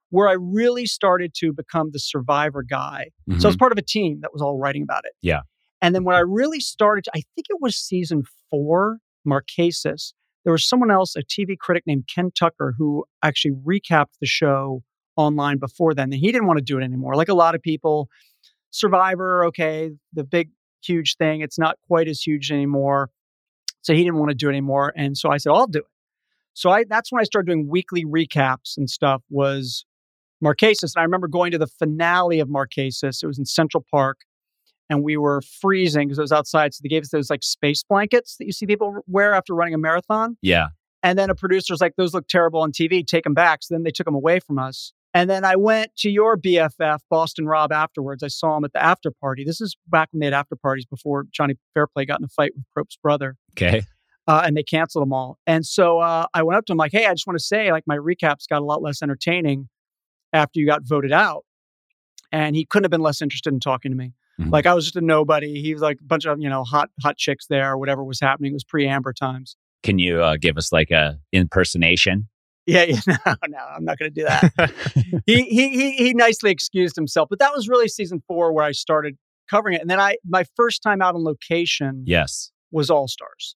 Where 0.09 0.27
I 0.27 0.33
really 0.33 0.85
started 0.87 1.33
to 1.35 1.53
become 1.53 1.91
the 1.93 1.99
survivor 1.99 2.63
guy. 2.63 3.09
So 3.39 3.47
I 3.47 3.49
was 3.49 3.57
part 3.57 3.71
of 3.71 3.77
a 3.77 3.83
team 3.83 4.19
that 4.21 4.33
was 4.33 4.41
all 4.41 4.57
writing 4.57 4.81
about 4.81 5.05
it. 5.05 5.13
Yeah. 5.21 5.41
And 5.83 5.93
then 5.93 6.03
when 6.03 6.15
I 6.15 6.21
really 6.21 6.59
started, 6.59 7.03
to, 7.05 7.11
I 7.13 7.21
think 7.35 7.45
it 7.47 7.57
was 7.61 7.77
season 7.77 8.23
four, 8.49 8.97
Marquesas, 9.25 10.13
there 10.43 10.51
was 10.51 10.67
someone 10.67 10.89
else, 10.89 11.15
a 11.15 11.21
TV 11.21 11.57
critic 11.57 11.83
named 11.85 12.09
Ken 12.13 12.31
Tucker, 12.37 12.73
who 12.77 13.05
actually 13.23 13.51
recapped 13.51 14.17
the 14.19 14.25
show 14.25 14.81
online 15.15 15.57
before 15.57 15.93
then. 15.93 16.05
And 16.05 16.15
he 16.15 16.31
didn't 16.31 16.47
want 16.47 16.57
to 16.57 16.63
do 16.63 16.79
it 16.79 16.83
anymore. 16.83 17.15
Like 17.15 17.29
a 17.29 17.33
lot 17.33 17.55
of 17.55 17.61
people, 17.61 18.09
Survivor, 18.71 19.45
okay, 19.45 19.91
the 20.13 20.23
big, 20.23 20.49
huge 20.83 21.15
thing, 21.17 21.41
it's 21.41 21.59
not 21.59 21.77
quite 21.87 22.07
as 22.07 22.21
huge 22.21 22.51
anymore. 22.51 23.09
So 23.81 23.93
he 23.93 24.03
didn't 24.03 24.19
want 24.19 24.29
to 24.29 24.35
do 24.35 24.47
it 24.47 24.51
anymore. 24.51 24.93
And 24.95 25.17
so 25.17 25.31
I 25.31 25.37
said, 25.37 25.51
I'll 25.51 25.67
do 25.67 25.79
it. 25.79 25.85
So 26.53 26.69
I 26.69 26.83
that's 26.83 27.11
when 27.11 27.21
I 27.21 27.23
started 27.23 27.47
doing 27.47 27.69
weekly 27.69 28.03
recaps 28.03 28.77
and 28.77 28.89
stuff 28.89 29.23
was 29.29 29.85
Marquesas. 30.43 30.95
And 30.95 31.01
I 31.01 31.03
remember 31.03 31.27
going 31.27 31.51
to 31.51 31.57
the 31.57 31.67
finale 31.67 32.39
of 32.39 32.49
Marquesas. 32.49 33.23
It 33.23 33.27
was 33.27 33.39
in 33.39 33.45
Central 33.45 33.85
Park 33.89 34.19
and 34.89 35.03
we 35.03 35.15
were 35.15 35.41
freezing 35.41 36.07
because 36.07 36.17
it 36.17 36.23
was 36.23 36.31
outside. 36.31 36.73
So 36.73 36.81
they 36.83 36.89
gave 36.89 37.03
us 37.03 37.09
those 37.09 37.29
like 37.29 37.43
space 37.43 37.83
blankets 37.83 38.37
that 38.37 38.45
you 38.45 38.51
see 38.51 38.65
people 38.65 39.01
wear 39.07 39.33
after 39.33 39.53
running 39.53 39.73
a 39.73 39.77
marathon. 39.77 40.37
yeah. 40.41 40.67
And 41.01 41.17
then 41.17 41.29
a 41.29 41.35
producer's 41.35 41.79
like, 41.79 41.95
those 41.95 42.13
look 42.13 42.27
terrible 42.27 42.59
on 42.59 42.73
TV, 42.73 43.07
take 43.07 43.23
them 43.23 43.33
back. 43.33 43.63
So 43.63 43.73
then 43.73 43.83
they 43.83 43.91
took 43.91 44.03
them 44.03 44.15
away 44.15 44.39
from 44.41 44.59
us. 44.59 44.91
And 45.13 45.29
then 45.29 45.43
I 45.43 45.55
went 45.55 45.95
to 45.97 46.09
your 46.09 46.37
BFF, 46.37 46.99
Boston 47.09 47.47
Rob, 47.47 47.71
afterwards. 47.71 48.21
I 48.21 48.27
saw 48.27 48.55
him 48.57 48.63
at 48.63 48.73
the 48.73 48.83
after 48.83 49.09
party. 49.11 49.43
This 49.43 49.59
is 49.59 49.75
back 49.87 50.09
when 50.11 50.19
they 50.19 50.27
had 50.27 50.33
after 50.33 50.55
parties 50.55 50.85
before 50.85 51.25
Johnny 51.31 51.55
Fairplay 51.73 52.05
got 52.05 52.19
in 52.19 52.25
a 52.25 52.29
fight 52.29 52.51
with 52.55 52.63
Probst's 52.75 52.97
brother 53.01 53.35
Okay. 53.53 53.81
uh, 54.27 54.43
and 54.45 54.55
they 54.55 54.61
canceled 54.63 55.01
them 55.01 55.11
all. 55.13 55.39
And 55.47 55.65
so 55.65 55.99
uh, 55.99 56.27
I 56.33 56.43
went 56.43 56.57
up 56.59 56.65
to 56.67 56.73
him 56.73 56.77
like, 56.77 56.91
"Hey, 56.91 57.05
I 57.07 57.13
just 57.13 57.25
want 57.25 57.39
to 57.39 57.43
say, 57.43 57.71
like, 57.71 57.85
my 57.87 57.97
recaps 57.97 58.47
got 58.47 58.61
a 58.61 58.65
lot 58.65 58.81
less 58.83 59.01
entertaining 59.01 59.67
after 60.31 60.59
you 60.59 60.67
got 60.67 60.81
voted 60.87 61.11
out." 61.11 61.43
And 62.31 62.55
he 62.55 62.63
couldn't 62.65 62.83
have 62.83 62.91
been 62.91 63.01
less 63.01 63.21
interested 63.23 63.51
in 63.51 63.59
talking 63.59 63.91
to 63.91 63.97
me. 63.97 64.13
Mhm. 64.39 64.51
Like 64.51 64.67
I 64.67 64.75
was 64.75 64.85
just 64.85 64.95
a 64.95 65.01
nobody. 65.01 65.59
He 65.61 65.73
was 65.73 65.81
like 65.81 65.97
a 65.99 66.03
bunch 66.03 66.25
of 66.27 66.39
you 66.39 66.47
know 66.49 66.63
hot 66.63 66.91
hot 67.01 67.17
chicks 67.17 67.47
there, 67.47 67.75
whatever 67.77 68.03
was 68.03 68.19
happening. 68.19 68.51
It 68.51 68.53
was 68.53 68.63
pre 68.63 68.87
Amber 68.87 69.11
times. 69.11 69.55
Can 69.81 69.97
you 69.97 70.21
uh, 70.21 70.35
give 70.39 70.55
us 70.57 70.71
like 70.71 70.91
a 70.91 71.17
impersonation? 71.31 72.27
Yeah, 72.69 72.83
yeah, 72.83 72.99
oh, 73.25 73.33
no, 73.47 73.47
no, 73.49 73.57
I'm 73.57 73.83
not 73.83 73.97
going 73.97 74.13
to 74.13 74.21
do 74.21 74.25
that. 74.25 74.71
he, 75.25 75.43
he 75.43 75.69
he 75.69 75.91
he 75.93 76.13
nicely 76.13 76.51
excused 76.51 76.95
himself, 76.95 77.29
but 77.29 77.39
that 77.39 77.53
was 77.53 77.67
really 77.67 77.87
season 77.87 78.21
four 78.27 78.53
where 78.53 78.63
I 78.63 78.71
started 78.71 79.17
covering 79.49 79.75
it. 79.75 79.81
And 79.81 79.89
then 79.89 79.99
I 79.99 80.17
my 80.27 80.45
first 80.55 80.81
time 80.83 81.01
out 81.01 81.15
on 81.15 81.23
location 81.23 82.03
Yes. 82.05 82.51
was 82.71 82.89
All 82.89 83.07
Stars. 83.07 83.55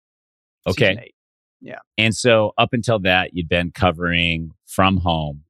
Okay. 0.67 1.11
Yeah. 1.61 1.79
And 1.97 2.15
so 2.15 2.51
up 2.57 2.69
until 2.73 2.99
that, 2.99 3.31
you'd 3.33 3.47
been 3.49 3.71
covering 3.71 4.51
from 4.65 4.97
home 4.97 5.43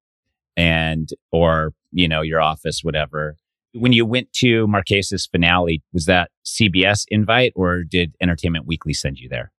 and 0.55 1.10
or, 1.32 1.74
you 1.91 2.08
know, 2.08 2.22
your 2.22 2.41
office, 2.41 2.82
whatever. 2.84 3.36
When 3.74 3.93
you 3.93 4.05
went 4.05 4.32
to 4.34 4.67
Marquesas 4.67 5.27
finale, 5.32 5.82
was 5.91 6.05
that 6.05 6.29
CBS 6.46 7.05
invite 7.08 7.53
or 7.55 7.84
did 7.84 8.15
Entertainment 8.22 8.67
Weekly 8.67 8.93
send 8.93 9.17
you 9.17 9.27
there? 9.27 9.51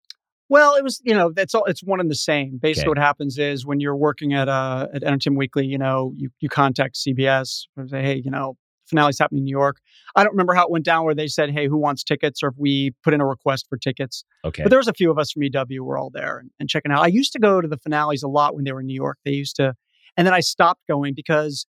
Well, 0.54 0.76
it 0.76 0.84
was, 0.84 1.00
you 1.04 1.14
know, 1.14 1.32
that's 1.32 1.52
all. 1.52 1.64
It's 1.64 1.82
one 1.82 1.98
and 1.98 2.08
the 2.08 2.14
same. 2.14 2.58
Basically, 2.62 2.82
Okay. 2.82 2.88
what 2.90 2.98
happens 2.98 3.38
is 3.38 3.66
when 3.66 3.80
you're 3.80 3.96
working 3.96 4.34
at 4.34 4.48
uh, 4.48 4.86
at 4.94 5.02
Entertainment 5.02 5.40
Weekly, 5.40 5.66
you 5.66 5.78
know, 5.78 6.12
you 6.16 6.30
you 6.38 6.48
contact 6.48 6.94
CBS 6.94 7.64
and 7.76 7.90
say, 7.90 8.02
hey, 8.02 8.22
you 8.24 8.30
know, 8.30 8.56
finale's 8.88 9.18
happening 9.18 9.38
in 9.40 9.46
New 9.46 9.50
York. 9.50 9.78
I 10.14 10.22
don't 10.22 10.30
remember 10.32 10.54
how 10.54 10.62
it 10.62 10.70
went 10.70 10.84
down 10.84 11.04
where 11.06 11.14
they 11.16 11.26
said, 11.26 11.50
hey, 11.50 11.66
who 11.66 11.76
wants 11.76 12.04
tickets, 12.04 12.40
or 12.40 12.50
if 12.50 12.54
we 12.56 12.92
put 13.02 13.12
in 13.14 13.20
a 13.20 13.26
request 13.26 13.66
for 13.68 13.76
tickets. 13.76 14.24
Okay. 14.44 14.62
But 14.62 14.70
there 14.70 14.78
was 14.78 14.86
a 14.86 14.92
few 14.92 15.10
of 15.10 15.18
us 15.18 15.32
from 15.32 15.42
EW 15.42 15.82
were 15.82 15.98
all 15.98 16.10
there 16.10 16.38
and, 16.38 16.52
and 16.60 16.68
checking 16.68 16.92
out. 16.92 17.02
I 17.02 17.08
used 17.08 17.32
to 17.32 17.40
go 17.40 17.60
to 17.60 17.66
the 17.66 17.78
finales 17.78 18.22
a 18.22 18.28
lot 18.28 18.54
when 18.54 18.62
they 18.62 18.70
were 18.70 18.80
in 18.80 18.86
New 18.86 18.94
York. 18.94 19.18
They 19.24 19.32
used 19.32 19.56
to, 19.56 19.74
and 20.16 20.24
then 20.24 20.34
I 20.34 20.38
stopped 20.38 20.82
going 20.86 21.14
because 21.14 21.66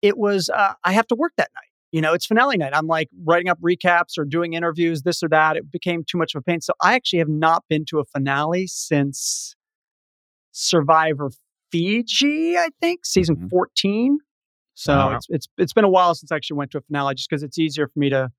it 0.00 0.16
was 0.16 0.48
uh, 0.48 0.72
I 0.82 0.92
have 0.92 1.06
to 1.08 1.14
work 1.16 1.34
that 1.36 1.50
night. 1.54 1.65
You 1.96 2.02
know, 2.02 2.12
it's 2.12 2.26
finale 2.26 2.58
night. 2.58 2.72
I'm 2.76 2.86
like 2.86 3.08
writing 3.24 3.48
up 3.48 3.58
recaps 3.62 4.18
or 4.18 4.26
doing 4.26 4.52
interviews, 4.52 5.00
this 5.00 5.22
or 5.22 5.30
that. 5.30 5.56
It 5.56 5.70
became 5.72 6.04
too 6.04 6.18
much 6.18 6.34
of 6.34 6.40
a 6.40 6.42
pain. 6.42 6.60
So 6.60 6.74
I 6.82 6.92
actually 6.94 7.20
have 7.20 7.28
not 7.30 7.64
been 7.70 7.86
to 7.86 8.00
a 8.00 8.04
finale 8.04 8.66
since 8.66 9.56
Survivor 10.52 11.30
Fiji, 11.72 12.58
I 12.58 12.68
think, 12.82 13.06
season 13.06 13.36
Mhm. 13.36 13.48
14. 13.48 14.18
So 14.74 14.94
Wow. 14.94 15.16
it's 15.16 15.26
it's 15.30 15.48
it's 15.56 15.72
been 15.72 15.84
a 15.84 15.88
while 15.88 16.14
since 16.14 16.30
I 16.30 16.36
actually 16.36 16.58
went 16.58 16.70
to 16.72 16.78
a 16.78 16.82
finale 16.82 17.14
just 17.14 17.30
because 17.30 17.42
it's 17.42 17.58
easier 17.58 17.88
for 17.88 17.98
me 17.98 18.10
to 18.10 18.30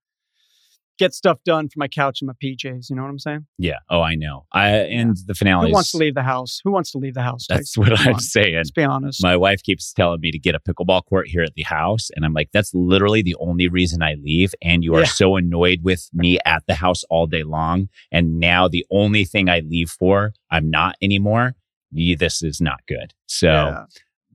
get 0.98 1.13
stuff 1.13 1.38
done 1.46 1.70
from 1.70 1.80
my 1.80 1.88
couch 1.88 2.22
and 2.22 2.27
my 2.27 2.34
PJs. 2.44 2.89
You 2.89 2.96
know 2.96 3.04
what 3.04 3.10
I'm 3.10 3.20
saying? 3.20 3.46
yeah. 3.58 3.77
Oh, 3.89 4.01
I 4.01 4.16
know. 4.16 4.46
I 4.51 4.70
and 4.70 5.16
the 5.25 5.34
finale. 5.36 5.70
Who 5.70 5.74
wants 5.74 5.92
to 5.92 5.98
leave 5.98 6.16
the 6.16 6.24
house? 6.24 6.60
Who 6.63 6.72
wants 6.72 6.92
to 6.92 6.98
leave 6.98 7.13
the 7.13 7.22
house? 7.22 7.46
That's 7.48 7.77
what 7.77 8.00
I'm 8.00 8.16
on, 8.16 8.20
saying. 8.20 8.56
Let's 8.56 8.72
be 8.72 8.84
honest. 8.84 9.22
My 9.24 9.38
wife 9.38 9.62
keeps 9.63 9.94
telling 9.94 10.20
me 10.22 10.32
to 10.32 10.39
get 10.39 10.56
a 10.56 10.60
pickleball 10.60 11.06
court 11.06 11.27
here 11.27 11.44
at 11.44 11.54
the 11.56 11.63
house. 11.63 12.10
And 12.16 12.25
I'm 12.25 12.34
like, 12.34 12.50
that's 12.54 12.74
literally 12.74 13.22
the 13.22 13.36
only 13.39 13.68
reason 13.68 14.01
I 14.01 14.16
leave. 14.16 14.54
And 14.62 14.84
you 14.84 14.96
are 14.96 15.01
Yeah. 15.01 15.06
so 15.06 15.36
annoyed 15.36 15.80
with 15.84 16.10
me 16.13 16.39
at 16.46 16.63
the 16.68 16.75
house 16.75 17.04
all 17.10 17.27
day 17.27 17.44
long. 17.44 17.89
And 18.12 18.39
now 18.39 18.68
the 18.68 18.86
only 18.92 19.25
thing 19.25 19.50
I 19.50 19.60
leave 19.60 19.89
for, 19.89 20.34
I'm 20.51 20.70
not 20.70 20.96
anymore. 21.01 21.56
This 21.92 22.44
is 22.44 22.60
not 22.60 22.80
good. 22.88 23.13
So 23.27 23.48
Yeah. 23.48 23.86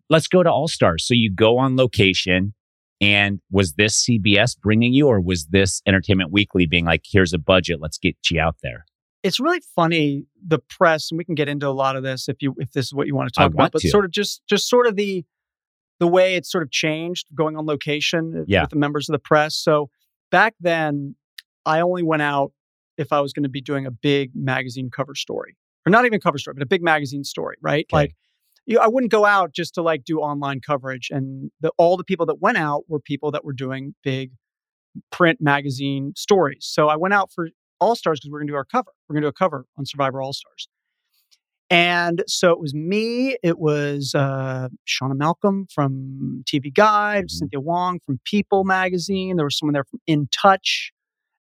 let's 0.08 0.26
go 0.28 0.42
to 0.42 0.50
All 0.50 0.68
Stars. 0.68 1.06
So 1.06 1.14
you 1.14 1.30
go 1.32 1.58
on 1.58 1.76
location. 1.76 2.54
And 3.02 3.40
was 3.50 3.74
this 3.74 4.06
CBS 4.06 4.58
bringing 4.58 4.94
you, 4.94 5.08
or 5.08 5.20
was 5.20 5.46
this 5.46 5.82
Entertainment 5.86 6.30
Weekly 6.30 6.66
being 6.66 6.84
like, 6.86 7.02
here's 7.04 7.32
a 7.32 7.38
budget, 7.38 7.80
let's 7.80 7.98
get 7.98 8.16
you 8.30 8.40
out 8.40 8.56
there? 8.62 8.86
it's 9.22 9.38
really 9.38 9.60
funny 9.76 10.24
the 10.44 10.58
press, 10.58 11.10
and 11.10 11.18
we 11.18 11.24
can 11.24 11.36
get 11.36 11.48
into 11.48 11.68
a 11.68 11.70
lot 11.70 11.94
of 11.94 12.02
this 12.02 12.28
if 12.28 12.42
you 12.42 12.54
if 12.58 12.72
this 12.72 12.86
is 12.86 12.92
what 12.94 13.06
you 13.06 13.14
want 13.14 13.28
to 13.28 13.32
talk 13.32 13.52
about. 13.52 13.70
But 13.70 13.82
to. 13.82 13.88
sort 13.88 14.04
of 14.04 14.10
just 14.10 14.42
just 14.48 14.68
sort 14.68 14.86
of 14.88 14.96
the 14.96 15.24
the 16.00 16.08
way 16.08 16.34
it's 16.34 16.50
sort 16.50 16.64
of 16.64 16.70
changed 16.72 17.28
going 17.34 17.56
on 17.56 17.64
location 17.64 18.34
uh, 18.38 18.44
Yeah. 18.48 18.62
with 18.62 18.70
the 18.70 18.76
members 18.76 19.08
of 19.08 19.12
the 19.12 19.20
press. 19.20 19.54
So 19.54 19.90
back 20.32 20.54
then, 20.60 21.14
I 21.64 21.80
only 21.80 22.02
went 22.02 22.22
out 22.22 22.50
if 22.98 23.12
I 23.12 23.20
was 23.20 23.32
going 23.32 23.44
to 23.44 23.48
be 23.48 23.60
doing 23.60 23.86
a 23.86 23.92
big 23.92 24.32
magazine 24.34 24.90
cover 24.90 25.14
story, 25.14 25.56
or 25.86 25.90
not 25.90 26.04
even 26.04 26.20
cover 26.20 26.38
story, 26.38 26.54
but 26.54 26.62
a 26.64 26.66
big 26.66 26.82
magazine 26.82 27.22
story, 27.24 27.56
right? 27.60 27.86
Okay. 27.92 27.96
Like. 27.96 28.16
You, 28.66 28.78
I 28.78 28.86
wouldn't 28.88 29.10
go 29.12 29.24
out 29.24 29.52
just 29.52 29.74
to 29.74 29.82
like 29.82 30.04
do 30.04 30.18
online 30.20 30.60
coverage, 30.60 31.08
and 31.10 31.50
the, 31.60 31.72
all 31.78 31.96
the 31.96 32.04
people 32.04 32.26
that 32.26 32.40
went 32.40 32.58
out 32.58 32.84
were 32.88 33.00
people 33.00 33.30
that 33.32 33.44
were 33.44 33.52
doing 33.52 33.94
big 34.04 34.32
print 35.10 35.40
magazine 35.40 36.12
stories. 36.16 36.58
So 36.70 36.88
I 36.88 36.96
went 36.96 37.14
out 37.14 37.32
for 37.32 37.48
All 37.80 37.96
Stars 37.96 38.20
because 38.20 38.30
we're 38.30 38.38
going 38.40 38.48
to 38.48 38.52
do 38.52 38.56
our 38.56 38.64
cover. 38.64 38.92
We're 39.08 39.14
going 39.14 39.22
to 39.22 39.26
do 39.26 39.30
a 39.30 39.32
cover 39.32 39.66
on 39.78 39.86
Survivor 39.86 40.22
All 40.22 40.32
Stars. 40.32 40.68
And 41.70 42.22
so 42.28 42.50
it 42.50 42.60
was 42.60 42.74
me, 42.74 43.38
it 43.42 43.58
was 43.58 44.14
uh, 44.14 44.68
Shawna 44.86 45.14
Malcom 45.14 45.72
from 45.72 46.44
TV 46.46 46.72
Guide, 46.72 47.24
Mhm. 47.24 47.30
Cynthia 47.30 47.60
Wong 47.60 47.98
from 48.04 48.20
People 48.24 48.64
magazine. 48.64 49.36
There 49.36 49.46
was 49.46 49.58
someone 49.58 49.72
there 49.72 49.84
from 49.84 50.00
In 50.06 50.28
Touch. 50.30 50.92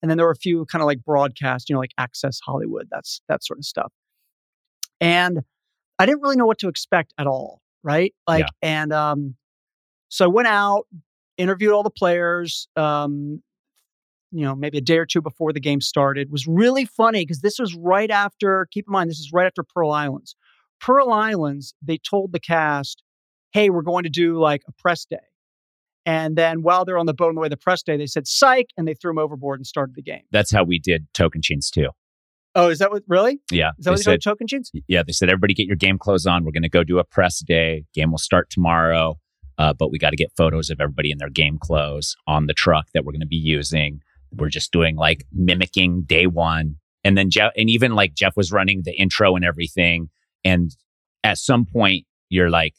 And 0.02 0.08
then 0.08 0.16
there 0.16 0.26
were 0.26 0.32
a 0.32 0.36
few 0.36 0.64
kind 0.66 0.82
of 0.82 0.86
like 0.86 1.02
broadcast, 1.04 1.68
you 1.68 1.74
know, 1.74 1.80
like 1.80 1.90
Access 1.98 2.38
Hollywood, 2.46 2.86
that's 2.90 3.20
that 3.28 3.44
sort 3.44 3.58
of 3.58 3.64
stuff. 3.64 3.92
And 5.00 5.40
I 6.00 6.06
didn't 6.06 6.22
really 6.22 6.36
know 6.36 6.46
what 6.46 6.58
to 6.60 6.68
expect 6.68 7.12
at 7.18 7.26
all, 7.26 7.60
right? 7.82 8.14
Like, 8.26 8.46
and 8.62 8.92
um, 8.92 9.34
so 10.08 10.24
I 10.24 10.28
went 10.28 10.48
out, 10.48 10.86
interviewed 11.36 11.72
all 11.72 11.82
the 11.82 11.90
players, 11.90 12.68
um, 12.74 13.42
you 14.32 14.44
know, 14.44 14.54
maybe 14.54 14.78
a 14.78 14.80
day 14.80 14.96
or 14.96 15.06
two 15.06 15.20
before 15.20 15.52
the 15.52 15.60
game 15.60 15.80
started. 15.80 16.28
It 16.28 16.32
was 16.32 16.46
really 16.46 16.84
funny 16.84 17.22
because 17.22 17.40
this 17.40 17.58
was 17.58 17.74
right 17.74 18.10
after, 18.10 18.66
keep 18.70 18.86
in 18.88 18.92
mind, 18.92 19.10
this 19.10 19.18
is 19.18 19.30
right 19.32 19.46
after 19.46 19.62
Pearl 19.62 19.90
Islands. 19.90 20.36
Pearl 20.80 21.12
Islands, 21.12 21.74
they 21.82 21.98
told 21.98 22.32
the 22.32 22.40
cast, 22.40 23.02
hey, 23.52 23.68
we're 23.68 23.82
going 23.82 24.04
to 24.04 24.10
do 24.10 24.38
like 24.38 24.62
a 24.68 24.72
press 24.72 25.04
day. 25.04 25.18
And 26.06 26.34
then 26.34 26.62
while 26.62 26.84
they're 26.84 26.96
on 26.96 27.06
the 27.06 27.12
boat 27.12 27.28
on 27.28 27.34
the 27.34 27.40
way 27.40 27.48
to 27.48 27.50
the 27.50 27.56
press 27.58 27.82
day, 27.82 27.96
they 27.96 28.06
said 28.06 28.26
psych 28.26 28.68
and 28.76 28.88
they 28.88 28.94
threw 28.94 29.10
them 29.10 29.18
overboard 29.18 29.58
and 29.58 29.66
started 29.66 29.94
the 29.96 30.02
game. 30.02 30.22
That's 30.30 30.50
how 30.50 30.64
we 30.64 30.78
did 30.78 31.06
Tocantins 31.12 31.68
too. 31.70 31.90
Oh, 32.54 32.68
is 32.68 32.78
that 32.80 32.90
what 32.90 33.02
really? 33.06 33.40
Yeah. 33.50 33.70
Is 33.78 33.84
that 33.84 33.90
they 33.90 33.90
what 33.90 33.98
they 33.98 34.02
said, 34.02 34.20
Tocantins? 34.20 34.70
yeah, 34.88 35.02
they 35.06 35.12
said 35.12 35.28
everybody 35.28 35.54
get 35.54 35.66
your 35.66 35.76
game 35.76 35.98
clothes 35.98 36.26
on. 36.26 36.44
We're 36.44 36.52
going 36.52 36.62
to 36.62 36.68
go 36.68 36.82
do 36.82 36.98
a 36.98 37.04
press 37.04 37.38
day. 37.40 37.84
Game 37.94 38.10
will 38.10 38.18
start 38.18 38.50
tomorrow, 38.50 39.18
uh, 39.58 39.72
but 39.72 39.90
we 39.90 39.98
got 39.98 40.10
to 40.10 40.16
get 40.16 40.32
photos 40.36 40.70
of 40.70 40.80
everybody 40.80 41.10
in 41.10 41.18
their 41.18 41.30
game 41.30 41.58
clothes 41.58 42.16
on 42.26 42.46
the 42.46 42.54
truck 42.54 42.86
that 42.92 43.04
we're 43.04 43.12
going 43.12 43.20
to 43.20 43.26
be 43.26 43.36
using. 43.36 44.00
We're 44.32 44.48
just 44.48 44.72
doing 44.72 44.96
like 44.96 45.24
mimicking 45.32 46.02
day 46.02 46.26
one, 46.26 46.76
and 47.04 47.16
then 47.16 47.30
Jeff, 47.30 47.52
and 47.56 47.70
even 47.70 47.94
like 47.94 48.14
Jeff 48.14 48.36
was 48.36 48.52
running 48.52 48.82
the 48.84 48.96
intro 48.96 49.36
and 49.36 49.44
everything. 49.44 50.08
And 50.44 50.70
at 51.22 51.38
some 51.38 51.66
point, 51.66 52.06
you're 52.30 52.50
like, 52.50 52.74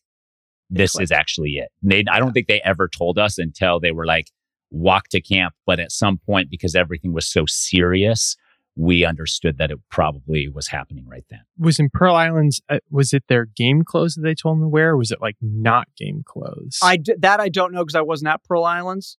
"This 0.69 0.97
is 0.99 1.11
actually 1.11 1.51
it." 1.51 1.69
They, 1.81 2.03
I 2.09 2.19
don't 2.19 2.31
think 2.31 2.47
they 2.47 2.61
ever 2.63 2.87
told 2.87 3.19
us 3.19 3.37
until 3.37 3.79
they 3.79 3.91
were 3.91 4.05
like, 4.05 4.31
"Walk 4.69 5.09
to 5.09 5.21
camp." 5.21 5.53
But 5.65 5.79
at 5.79 5.91
some 5.91 6.17
point, 6.25 6.49
because 6.49 6.73
everything 6.73 7.13
was 7.13 7.27
so 7.27 7.45
serious, 7.45 8.37
we 8.75 9.05
understood 9.05 9.57
that 9.57 9.71
it 9.71 9.79
probably 9.89 10.47
was 10.47 10.67
happening 10.67 11.05
right 11.07 11.25
then. 11.29 11.41
Was 11.57 11.79
in 11.79 11.89
Pearl 11.93 12.15
Islands, 12.15 12.61
uh, 12.69 12.79
was 12.89 13.13
it 13.13 13.23
their 13.27 13.45
game 13.45 13.83
clothes 13.83 14.15
that 14.15 14.21
they 14.21 14.33
told 14.33 14.57
them 14.57 14.63
to 14.63 14.67
wear? 14.69 14.91
Or 14.91 14.97
was 14.97 15.11
it 15.11 15.21
like 15.21 15.35
not 15.41 15.87
game 15.97 16.23
clothes? 16.25 16.79
I 16.81 16.97
d- 16.97 17.15
that 17.19 17.39
I 17.39 17.49
don't 17.49 17.73
know 17.73 17.83
because 17.83 17.95
I 17.95 18.01
wasn't 18.01 18.29
at 18.29 18.43
Pearl 18.43 18.63
Islands, 18.63 19.17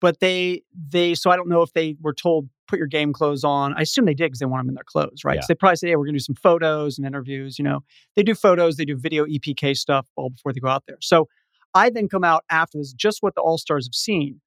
but 0.00 0.20
they 0.20 0.62
they 0.74 1.14
so 1.14 1.30
I 1.30 1.36
don't 1.36 1.48
know 1.48 1.62
if 1.62 1.72
they 1.72 1.96
were 2.00 2.14
told 2.14 2.48
put 2.68 2.78
your 2.78 2.88
game 2.88 3.12
clothes 3.12 3.44
on. 3.44 3.74
I 3.74 3.82
assume 3.82 4.04
they 4.04 4.14
did 4.14 4.26
because 4.26 4.38
they 4.38 4.46
want 4.46 4.62
them 4.62 4.70
in 4.70 4.74
their 4.74 4.84
clothes, 4.84 5.24
right? 5.24 5.36
Yeah. 5.36 5.40
So 5.42 5.46
they 5.48 5.54
probably 5.56 5.76
said, 5.76 5.88
"Hey, 5.88 5.96
we're 5.96 6.04
going 6.04 6.14
to 6.14 6.18
do 6.20 6.24
some 6.24 6.36
photos 6.36 6.96
and 6.96 7.06
interviews." 7.06 7.58
You 7.58 7.64
know, 7.64 7.80
they 8.16 8.22
do 8.22 8.34
photos, 8.34 8.76
they 8.76 8.84
do 8.84 8.96
video 8.96 9.26
EPK 9.26 9.76
stuff 9.76 10.06
all 10.16 10.30
before 10.30 10.52
they 10.52 10.60
go 10.60 10.68
out 10.68 10.84
there. 10.86 10.98
So 11.00 11.28
I 11.74 11.90
then 11.90 12.08
come 12.08 12.24
out 12.24 12.44
after 12.50 12.78
this, 12.78 12.92
just 12.92 13.18
what 13.22 13.34
the 13.34 13.40
All 13.40 13.58
Stars 13.58 13.86
have 13.86 13.94
seen, 13.94 14.40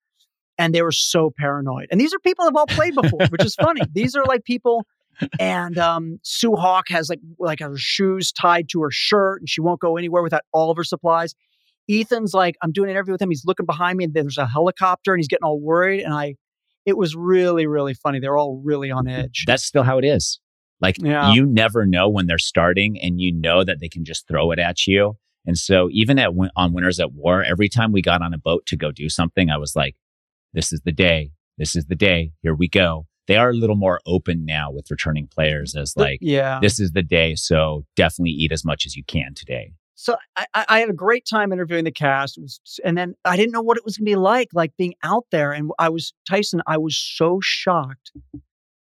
and 0.57 0.73
they 0.73 0.81
were 0.81 0.91
so 0.91 1.31
paranoid. 1.37 1.87
And 1.91 1.99
these 1.99 2.13
are 2.13 2.19
people 2.19 2.45
who've 2.45 2.55
all 2.55 2.67
played 2.67 2.95
before, 2.95 3.25
which 3.29 3.43
is 3.43 3.55
funny. 3.55 3.81
These 3.93 4.15
are 4.15 4.23
like 4.25 4.43
people. 4.43 4.83
And 5.39 5.77
um, 5.77 6.19
Sue 6.23 6.55
Hawk 6.55 6.85
has 6.89 7.09
like 7.09 7.19
like 7.39 7.59
her 7.61 7.77
shoes 7.77 8.31
tied 8.33 8.67
to 8.69 8.81
her 8.81 8.91
shirt, 8.91 9.41
and 9.41 9.49
she 9.49 9.61
won't 9.61 9.79
go 9.79 9.95
anywhere 9.97 10.21
without 10.23 10.41
all 10.51 10.71
of 10.71 10.77
her 10.77 10.83
supplies. 10.83 11.33
Ethan's 11.89 12.33
like, 12.33 12.55
I'm 12.61 12.71
doing 12.71 12.89
an 12.89 12.95
interview 12.95 13.13
with 13.13 13.21
him. 13.21 13.29
He's 13.29 13.43
looking 13.45 13.65
behind 13.65 13.97
me, 13.97 14.05
and 14.05 14.13
there's 14.13 14.37
a 14.37 14.47
helicopter, 14.47 15.13
and 15.13 15.19
he's 15.19 15.27
getting 15.27 15.43
all 15.45 15.59
worried. 15.59 16.01
And 16.01 16.13
I, 16.13 16.35
it 16.85 16.97
was 16.97 17.15
really, 17.15 17.65
really 17.67 17.93
funny. 17.93 18.19
They're 18.19 18.37
all 18.37 18.61
really 18.63 18.91
on 18.91 19.07
edge. 19.07 19.45
That's 19.47 19.63
still 19.63 19.83
how 19.83 19.97
it 19.99 20.05
is. 20.05 20.39
Like 20.81 20.97
Yeah. 20.99 21.31
you 21.31 21.45
never 21.45 21.85
know 21.85 22.09
when 22.09 22.27
they're 22.27 22.37
starting 22.37 22.99
and 23.01 23.21
you 23.21 23.31
know 23.33 23.63
that 23.63 23.79
they 23.79 23.87
can 23.87 24.03
just 24.03 24.27
throw 24.27 24.51
it 24.51 24.59
at 24.59 24.85
you. 24.85 25.17
And 25.45 25.57
so 25.57 25.87
even 25.91 26.19
at 26.19 26.31
on 26.57 26.73
Winners 26.73 26.99
at 26.99 27.13
War, 27.13 27.43
every 27.43 27.69
time 27.69 27.91
we 27.91 28.01
got 28.01 28.21
on 28.21 28.33
a 28.33 28.37
boat 28.37 28.65
to 28.67 28.75
go 28.75 28.91
do 28.91 29.07
something, 29.07 29.49
I 29.49 29.57
was 29.57 29.75
like, 29.75 29.95
this 30.55 30.73
is 30.73 30.81
the 30.83 30.91
day. 30.91 31.29
This 31.59 31.75
is 31.75 31.85
the 31.85 31.95
day. 31.95 32.31
Here 32.41 32.55
we 32.55 32.67
go. 32.67 33.05
They 33.27 33.37
are 33.37 33.49
a 33.49 33.53
little 33.53 33.75
more 33.75 33.99
open 34.05 34.45
now 34.45 34.71
with 34.71 34.89
returning 34.89 35.27
players 35.27 35.75
as 35.75 35.93
like, 35.95 36.19
yeah. 36.21 36.59
this 36.61 36.79
is 36.79 36.91
the 36.91 37.03
day. 37.03 37.35
So 37.35 37.85
definitely 37.95 38.31
eat 38.31 38.51
as 38.51 38.65
much 38.65 38.85
as 38.85 38.95
you 38.95 39.03
can 39.05 39.33
today. 39.35 39.73
So 39.95 40.15
I, 40.35 40.45
I 40.53 40.65
I 40.67 40.79
had 40.79 40.89
a 40.89 40.93
great 40.93 41.25
time 41.25 41.53
interviewing 41.53 41.85
the 41.85 41.91
cast. 41.91 42.37
Was, 42.39 42.59
and 42.83 42.97
then 42.97 43.15
I 43.23 43.37
didn't 43.37 43.53
know 43.53 43.61
what 43.61 43.77
it 43.77 43.85
was 43.85 43.97
going 43.97 44.05
to 44.05 44.11
be 44.11 44.15
like, 44.15 44.49
like 44.53 44.75
being 44.77 44.93
out 45.03 45.25
there. 45.31 45.51
And 45.51 45.71
I 45.79 45.89
was 45.89 46.13
Tyson. 46.29 46.61
I 46.67 46.77
was 46.77 46.97
so 46.97 47.39
shocked 47.41 48.11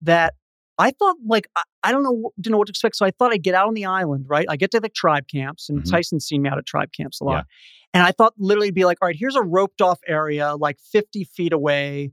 that 0.01 0.33
I 0.77 0.91
thought, 0.91 1.15
like, 1.25 1.47
I, 1.55 1.63
I 1.83 1.91
don't 1.91 2.03
know, 2.03 2.31
didn't 2.39 2.51
know 2.51 2.57
what 2.57 2.67
to 2.67 2.71
expect. 2.71 2.95
So 2.97 3.05
I 3.05 3.11
thought 3.11 3.31
I'd 3.31 3.43
get 3.43 3.55
out 3.55 3.67
on 3.67 3.73
the 3.73 3.85
island, 3.85 4.25
right? 4.27 4.45
I 4.49 4.57
get 4.57 4.71
to 4.71 4.79
the 4.79 4.89
tribe 4.89 5.27
camps, 5.27 5.69
and 5.69 5.81
Mhm. 5.83 5.89
Tyson's 5.91 6.25
seen 6.25 6.41
me 6.41 6.49
out 6.49 6.57
at 6.57 6.65
tribe 6.65 6.91
camps 6.91 7.21
a 7.21 7.23
lot. 7.23 7.31
Yeah. 7.37 7.43
And 7.93 8.03
I 8.03 8.11
thought 8.11 8.33
literally 8.37 8.71
be 8.71 8.83
like, 8.83 8.97
all 9.01 9.07
right, 9.07 9.15
here's 9.17 9.35
a 9.37 9.41
roped 9.41 9.81
off 9.81 9.99
area, 10.07 10.55
like 10.55 10.77
50 10.79 11.23
feet 11.23 11.53
away, 11.53 12.11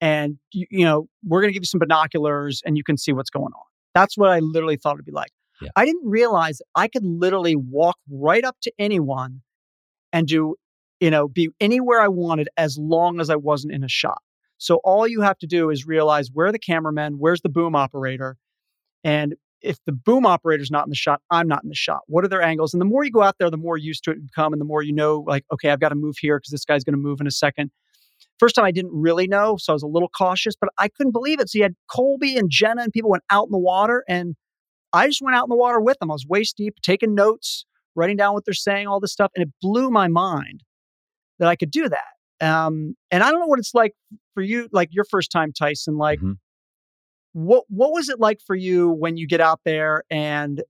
and 0.00 0.38
you, 0.52 0.66
you 0.70 0.84
know 0.84 1.08
we're 1.26 1.40
going 1.40 1.48
to 1.48 1.52
give 1.54 1.62
you 1.62 1.66
some 1.66 1.80
binoculars, 1.80 2.62
and 2.64 2.76
you 2.76 2.84
can 2.84 2.96
see 2.96 3.12
what's 3.12 3.30
going 3.30 3.46
on. 3.52 3.62
That's 3.94 4.16
what 4.16 4.30
I 4.30 4.38
literally 4.38 4.76
thought 4.76 4.94
it'd 4.94 5.04
be 5.04 5.10
like. 5.12 5.32
Yeah. 5.60 5.70
I 5.74 5.84
didn't 5.84 6.08
realize 6.08 6.60
I 6.76 6.86
could 6.86 7.04
literally 7.04 7.56
walk 7.56 7.96
right 8.08 8.44
up 8.44 8.56
to 8.62 8.72
anyone 8.78 9.40
and 10.12 10.28
do, 10.28 10.54
you 11.00 11.10
know, 11.10 11.26
be 11.26 11.48
anywhere 11.60 12.00
I 12.00 12.06
wanted 12.06 12.48
as 12.56 12.78
long 12.78 13.20
as 13.20 13.28
I 13.28 13.34
wasn't 13.34 13.72
in 13.74 13.82
a 13.82 13.88
shot. 13.88 14.22
So 14.58 14.80
all 14.84 15.06
you 15.06 15.20
have 15.22 15.38
to 15.38 15.46
do 15.46 15.70
is 15.70 15.86
realize 15.86 16.30
where 16.32 16.52
the 16.52 16.58
cameramen, 16.58 17.14
where's 17.14 17.40
the 17.40 17.48
boom 17.48 17.74
operator, 17.74 18.36
and 19.04 19.34
if 19.60 19.78
the 19.86 19.92
boom 19.92 20.26
operator's 20.26 20.70
not 20.70 20.86
in 20.86 20.90
the 20.90 20.96
shot, 20.96 21.20
I'm 21.30 21.48
not 21.48 21.62
in 21.64 21.68
the 21.68 21.74
shot. 21.74 22.00
What 22.06 22.24
are 22.24 22.28
their 22.28 22.42
angles? 22.42 22.74
And 22.74 22.80
the 22.80 22.84
more 22.86 23.04
you 23.04 23.10
go 23.10 23.22
out 23.22 23.36
there, 23.38 23.50
the 23.50 23.56
more 23.56 23.76
used 23.76 24.04
to 24.04 24.12
it 24.12 24.18
you 24.18 24.22
become, 24.22 24.52
and 24.52 24.60
the 24.60 24.66
more 24.66 24.82
you 24.82 24.92
know, 24.92 25.24
like, 25.26 25.44
okay, 25.52 25.70
I've 25.70 25.80
got 25.80 25.88
to 25.88 25.94
move 25.94 26.16
here 26.18 26.38
because 26.38 26.50
this 26.50 26.64
guy's 26.64 26.84
going 26.84 26.94
to 26.94 27.00
move 27.00 27.20
in 27.20 27.26
a 27.26 27.32
second. 27.32 27.70
First 28.38 28.54
time 28.54 28.64
I 28.64 28.70
didn't 28.70 28.92
really 28.92 29.26
know, 29.26 29.56
so 29.56 29.72
I 29.72 29.74
was 29.74 29.82
a 29.82 29.88
little 29.88 30.08
cautious, 30.08 30.54
but 30.60 30.70
I 30.78 30.88
couldn't 30.88 31.12
believe 31.12 31.40
it. 31.40 31.48
So 31.48 31.58
you 31.58 31.64
had 31.64 31.74
Colby 31.90 32.36
and 32.36 32.50
Jenna 32.50 32.82
and 32.82 32.92
people 32.92 33.10
went 33.10 33.24
out 33.30 33.46
in 33.46 33.52
the 33.52 33.58
water, 33.58 34.04
and 34.08 34.36
I 34.92 35.06
just 35.06 35.22
went 35.22 35.36
out 35.36 35.44
in 35.44 35.50
the 35.50 35.56
water 35.56 35.80
with 35.80 35.98
them. 35.98 36.10
I 36.10 36.14
was 36.14 36.26
waist 36.26 36.56
deep, 36.56 36.76
taking 36.82 37.14
notes, 37.14 37.64
writing 37.94 38.16
down 38.16 38.34
what 38.34 38.44
they're 38.44 38.54
saying, 38.54 38.86
all 38.86 39.00
this 39.00 39.12
stuff, 39.12 39.32
and 39.34 39.42
it 39.42 39.52
blew 39.60 39.90
my 39.90 40.08
mind 40.08 40.62
that 41.38 41.48
I 41.48 41.56
could 41.56 41.70
do 41.70 41.88
that. 41.88 42.17
Um, 42.40 42.96
and 43.10 43.22
I 43.22 43.30
don't 43.30 43.40
know 43.40 43.46
what 43.46 43.58
it's 43.58 43.74
like 43.74 43.94
for 44.34 44.42
you, 44.42 44.68
like 44.72 44.88
your 44.92 45.04
first 45.04 45.30
time, 45.32 45.52
Tyson. 45.52 45.96
Like, 45.96 46.20
Mhm. 46.20 46.38
what 47.32 47.64
what 47.68 47.92
was 47.92 48.08
it 48.08 48.18
like 48.20 48.40
for 48.46 48.54
you 48.56 48.90
when 48.90 49.16
you 49.16 49.26
get 49.26 49.40
out 49.40 49.60
there 49.64 50.04
and 50.10 50.62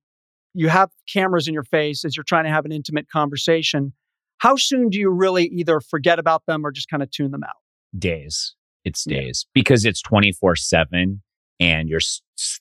you 0.55 0.69
have 0.69 0.91
cameras 1.13 1.47
in 1.47 1.55
your 1.55 1.63
face 1.65 2.05
as 2.05 2.17
you're 2.17 2.25
trying 2.25 2.45
to 2.45 2.51
have 2.51 2.65
an 2.65 2.73
intimate 2.73 3.09
conversation? 3.09 3.93
How 4.39 4.57
soon 4.57 4.89
do 4.89 4.99
you 4.99 5.11
really 5.11 5.47
either 5.47 5.81
forget 5.81 6.19
about 6.19 6.47
them 6.47 6.65
or 6.65 6.71
just 6.71 6.89
kind 6.89 7.03
of 7.03 7.11
tune 7.11 7.31
them 7.33 7.45
out? 7.45 7.57
days. 7.99 8.55
It's 8.85 9.07
Yeah. 9.07 9.21
days 9.21 9.47
because 9.55 9.85
it's 9.85 10.01
24 10.03 10.57
7 10.57 11.23
and 11.59 11.89
you're 11.89 11.97
s- 12.01 12.21
s- 12.39 12.61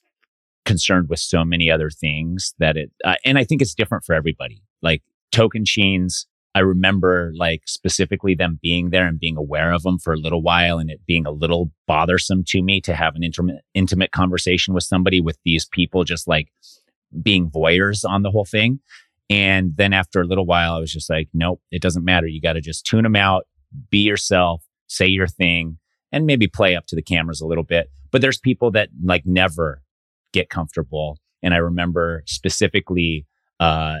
concerned 0.64 1.08
with 1.08 1.18
so 1.20 1.44
many 1.44 1.70
other 1.70 1.90
things 1.90 2.54
that 2.58 2.76
it, 2.76 2.90
uh, 3.04 3.14
and 3.24 3.38
I 3.38 3.44
think 3.44 3.60
it's 3.62 3.74
different 3.74 4.04
for 4.04 4.14
everybody. 4.14 4.62
Like 4.82 5.02
Tocantins, 5.32 6.26
I 6.58 6.62
remember 6.62 7.30
like 7.36 7.62
specifically 7.66 8.34
them 8.34 8.58
being 8.60 8.90
there 8.90 9.06
and 9.06 9.20
being 9.20 9.36
aware 9.36 9.70
of 9.70 9.84
them 9.84 9.96
for 9.96 10.12
a 10.12 10.18
little 10.18 10.42
while 10.42 10.80
and 10.80 10.90
it 10.90 11.06
being 11.06 11.24
a 11.24 11.30
little 11.30 11.70
bothersome 11.86 12.42
to 12.48 12.62
me 12.62 12.80
to 12.80 12.96
have 12.96 13.14
an 13.14 13.22
intimate, 13.22 13.62
intimate 13.74 14.10
conversation 14.10 14.74
with 14.74 14.82
somebody 14.82 15.20
with 15.20 15.38
these 15.44 15.66
people 15.66 16.02
just 16.02 16.26
like 16.26 16.48
being 17.22 17.48
voyeurs 17.48 18.04
on 18.04 18.22
the 18.22 18.30
whole 18.32 18.44
thing. 18.44 18.80
And 19.30 19.76
then 19.76 19.92
after 19.92 20.20
a 20.20 20.26
little 20.26 20.46
while, 20.46 20.72
I 20.72 20.80
was 20.80 20.92
just 20.92 21.08
like, 21.08 21.28
nope, 21.32 21.62
it 21.70 21.80
doesn't 21.80 22.04
matter. 22.04 22.26
You 22.26 22.40
got 22.40 22.54
to 22.54 22.60
just 22.60 22.84
tune 22.84 23.04
them 23.04 23.14
out, 23.14 23.46
be 23.88 23.98
yourself, 23.98 24.64
say 24.88 25.06
your 25.06 25.28
thing, 25.28 25.78
and 26.10 26.26
maybe 26.26 26.48
play 26.48 26.74
up 26.74 26.86
to 26.86 26.96
the 26.96 27.02
cameras 27.02 27.40
a 27.40 27.46
little 27.46 27.62
bit. 27.62 27.88
But 28.10 28.20
there's 28.20 28.40
people 28.40 28.72
that 28.72 28.88
like 29.04 29.22
never 29.24 29.80
get 30.32 30.50
comfortable. 30.50 31.20
And 31.40 31.54
I 31.54 31.58
remember 31.58 32.24
specifically 32.26 33.26
uh, 33.60 33.98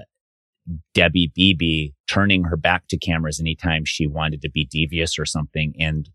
Debbie 0.94 1.32
Beebe 1.34 1.92
turning 2.08 2.44
her 2.44 2.56
back 2.56 2.88
to 2.88 2.98
cameras 2.98 3.40
anytime 3.40 3.84
she 3.84 4.06
wanted 4.06 4.42
to 4.42 4.50
be 4.50 4.64
devious 4.64 5.18
or 5.18 5.26
something. 5.26 5.74
And 5.78 6.08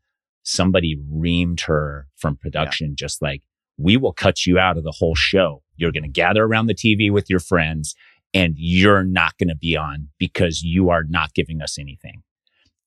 somebody 0.43 0.95
reamed 1.11 1.61
her 1.61 2.07
from 2.15 2.37
production, 2.37 2.95
just 2.95 3.21
like, 3.21 3.43
we 3.77 3.97
will 3.97 4.13
cut 4.13 4.45
you 4.45 4.59
out 4.59 4.77
of 4.77 4.83
the 4.83 4.93
whole 4.99 5.15
show 5.15 5.63
You're 5.77 5.91
going 5.91 6.03
to 6.03 6.09
gather 6.09 6.43
around 6.43 6.67
the 6.67 6.75
TV 6.75 7.11
with 7.11 7.29
your 7.29 7.39
friends 7.39 7.95
and 8.33 8.55
you're 8.57 9.03
not 9.03 9.37
going 9.37 9.49
to 9.49 9.55
be 9.55 9.75
on 9.77 10.09
because 10.17 10.63
you 10.63 10.89
are 10.89 11.03
not 11.03 11.33
giving 11.33 11.61
us 11.61 11.77
anything. 11.77 12.23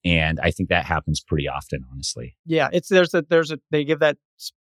And 0.04 0.38
I 0.40 0.52
think 0.52 0.68
that 0.68 0.84
happens 0.84 1.20
pretty 1.20 1.48
often, 1.48 1.84
honestly. 1.90 2.36
Yeah, 2.44 2.68
it's 2.72 2.88
there's 2.88 3.12
a 3.12 3.24
there's 3.28 3.50
a 3.50 3.58
they 3.72 3.84
give 3.84 3.98
that 4.00 4.16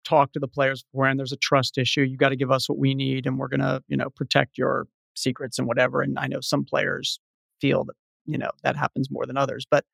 talk 0.04 0.34
to 0.34 0.40
the 0.40 0.48
players 0.48 0.86
and 0.94 1.20
there's 1.20 1.32
a 1.32 1.38
trust 1.38 1.80
issue. 1.80 2.02
You 2.02 2.16
got 2.16 2.30
to 2.30 2.36
give 2.36 2.52
us 2.52 2.70
what 2.70 2.78
we 2.78 2.94
need, 2.94 3.26
and 3.26 3.40
we're 3.40 3.48
gonna 3.48 3.82
you 3.88 3.98
know 3.98 4.12
protect 4.12 4.60
your 4.60 4.86
secrets 5.16 5.60
and 5.60 5.68
whatever. 5.68 6.02
And 6.02 6.18
I 6.20 6.28
know 6.28 6.42
some 6.42 6.66
players 6.66 7.20
feel 7.60 7.84
that 7.86 7.96
you 8.26 8.38
know 8.38 8.52
that 8.64 8.76
happens 8.76 9.10
more 9.12 9.26
than 9.26 9.38
others, 9.38 9.66
but 9.70 9.86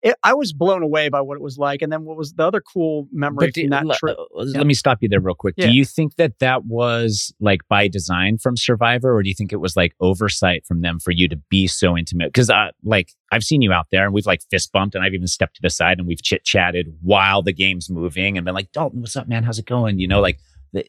it, 0.00 0.14
I 0.22 0.32
was 0.34 0.52
blown 0.52 0.82
away 0.82 1.08
by 1.08 1.20
what 1.20 1.34
it 1.36 1.42
was 1.42 1.58
like. 1.58 1.82
And 1.82 1.92
then 1.92 2.04
what 2.04 2.16
was 2.16 2.32
the 2.34 2.46
other 2.46 2.60
cool 2.60 3.08
memory 3.12 3.50
do- 3.50 3.62
from 3.62 3.70
that 3.70 3.84
le- 3.86 3.96
trip? 3.96 4.16
uh, 4.16 4.44
Let 4.44 4.66
me 4.66 4.74
stop 4.74 4.98
you 5.00 5.08
there 5.08 5.20
real 5.20 5.34
quick. 5.34 5.54
Yeah. 5.56 5.66
Do 5.66 5.72
you 5.72 5.84
think 5.84 6.16
that 6.16 6.38
that 6.38 6.66
was 6.66 7.34
like 7.40 7.62
by 7.68 7.88
design 7.88 8.38
from 8.38 8.56
Survivor, 8.56 9.14
or 9.14 9.22
do 9.22 9.28
you 9.28 9.34
think 9.34 9.52
it 9.52 9.56
was 9.56 9.76
like 9.76 9.94
oversight 10.00 10.64
from 10.66 10.82
them 10.82 11.00
for 11.00 11.10
you 11.10 11.28
to 11.28 11.36
be 11.50 11.66
so 11.66 11.96
intimate? 11.98 12.28
Because 12.28 12.48
uh, 12.48 12.70
like 12.84 13.12
I've 13.32 13.42
seen 13.42 13.60
you 13.60 13.72
out 13.72 13.88
there, 13.90 14.04
and 14.04 14.14
we've 14.14 14.26
like 14.26 14.42
fist 14.50 14.70
bumped, 14.72 14.94
and 14.94 15.04
I've 15.04 15.14
even 15.14 15.26
stepped 15.26 15.56
to 15.56 15.62
the 15.62 15.70
side 15.70 15.98
and 15.98 16.06
we've 16.06 16.22
chit 16.22 16.44
chatted 16.44 16.94
while 17.02 17.42
the 17.42 17.52
game's 17.52 17.90
moving, 17.90 18.36
and 18.38 18.44
been 18.44 18.54
like, 18.54 18.70
Dalton, 18.70 19.00
what's 19.00 19.16
up, 19.16 19.28
man? 19.28 19.42
How's 19.42 19.58
it 19.58 19.66
going? 19.66 19.98
You 19.98 20.06
know, 20.06 20.20
like, 20.20 20.38
the, 20.72 20.84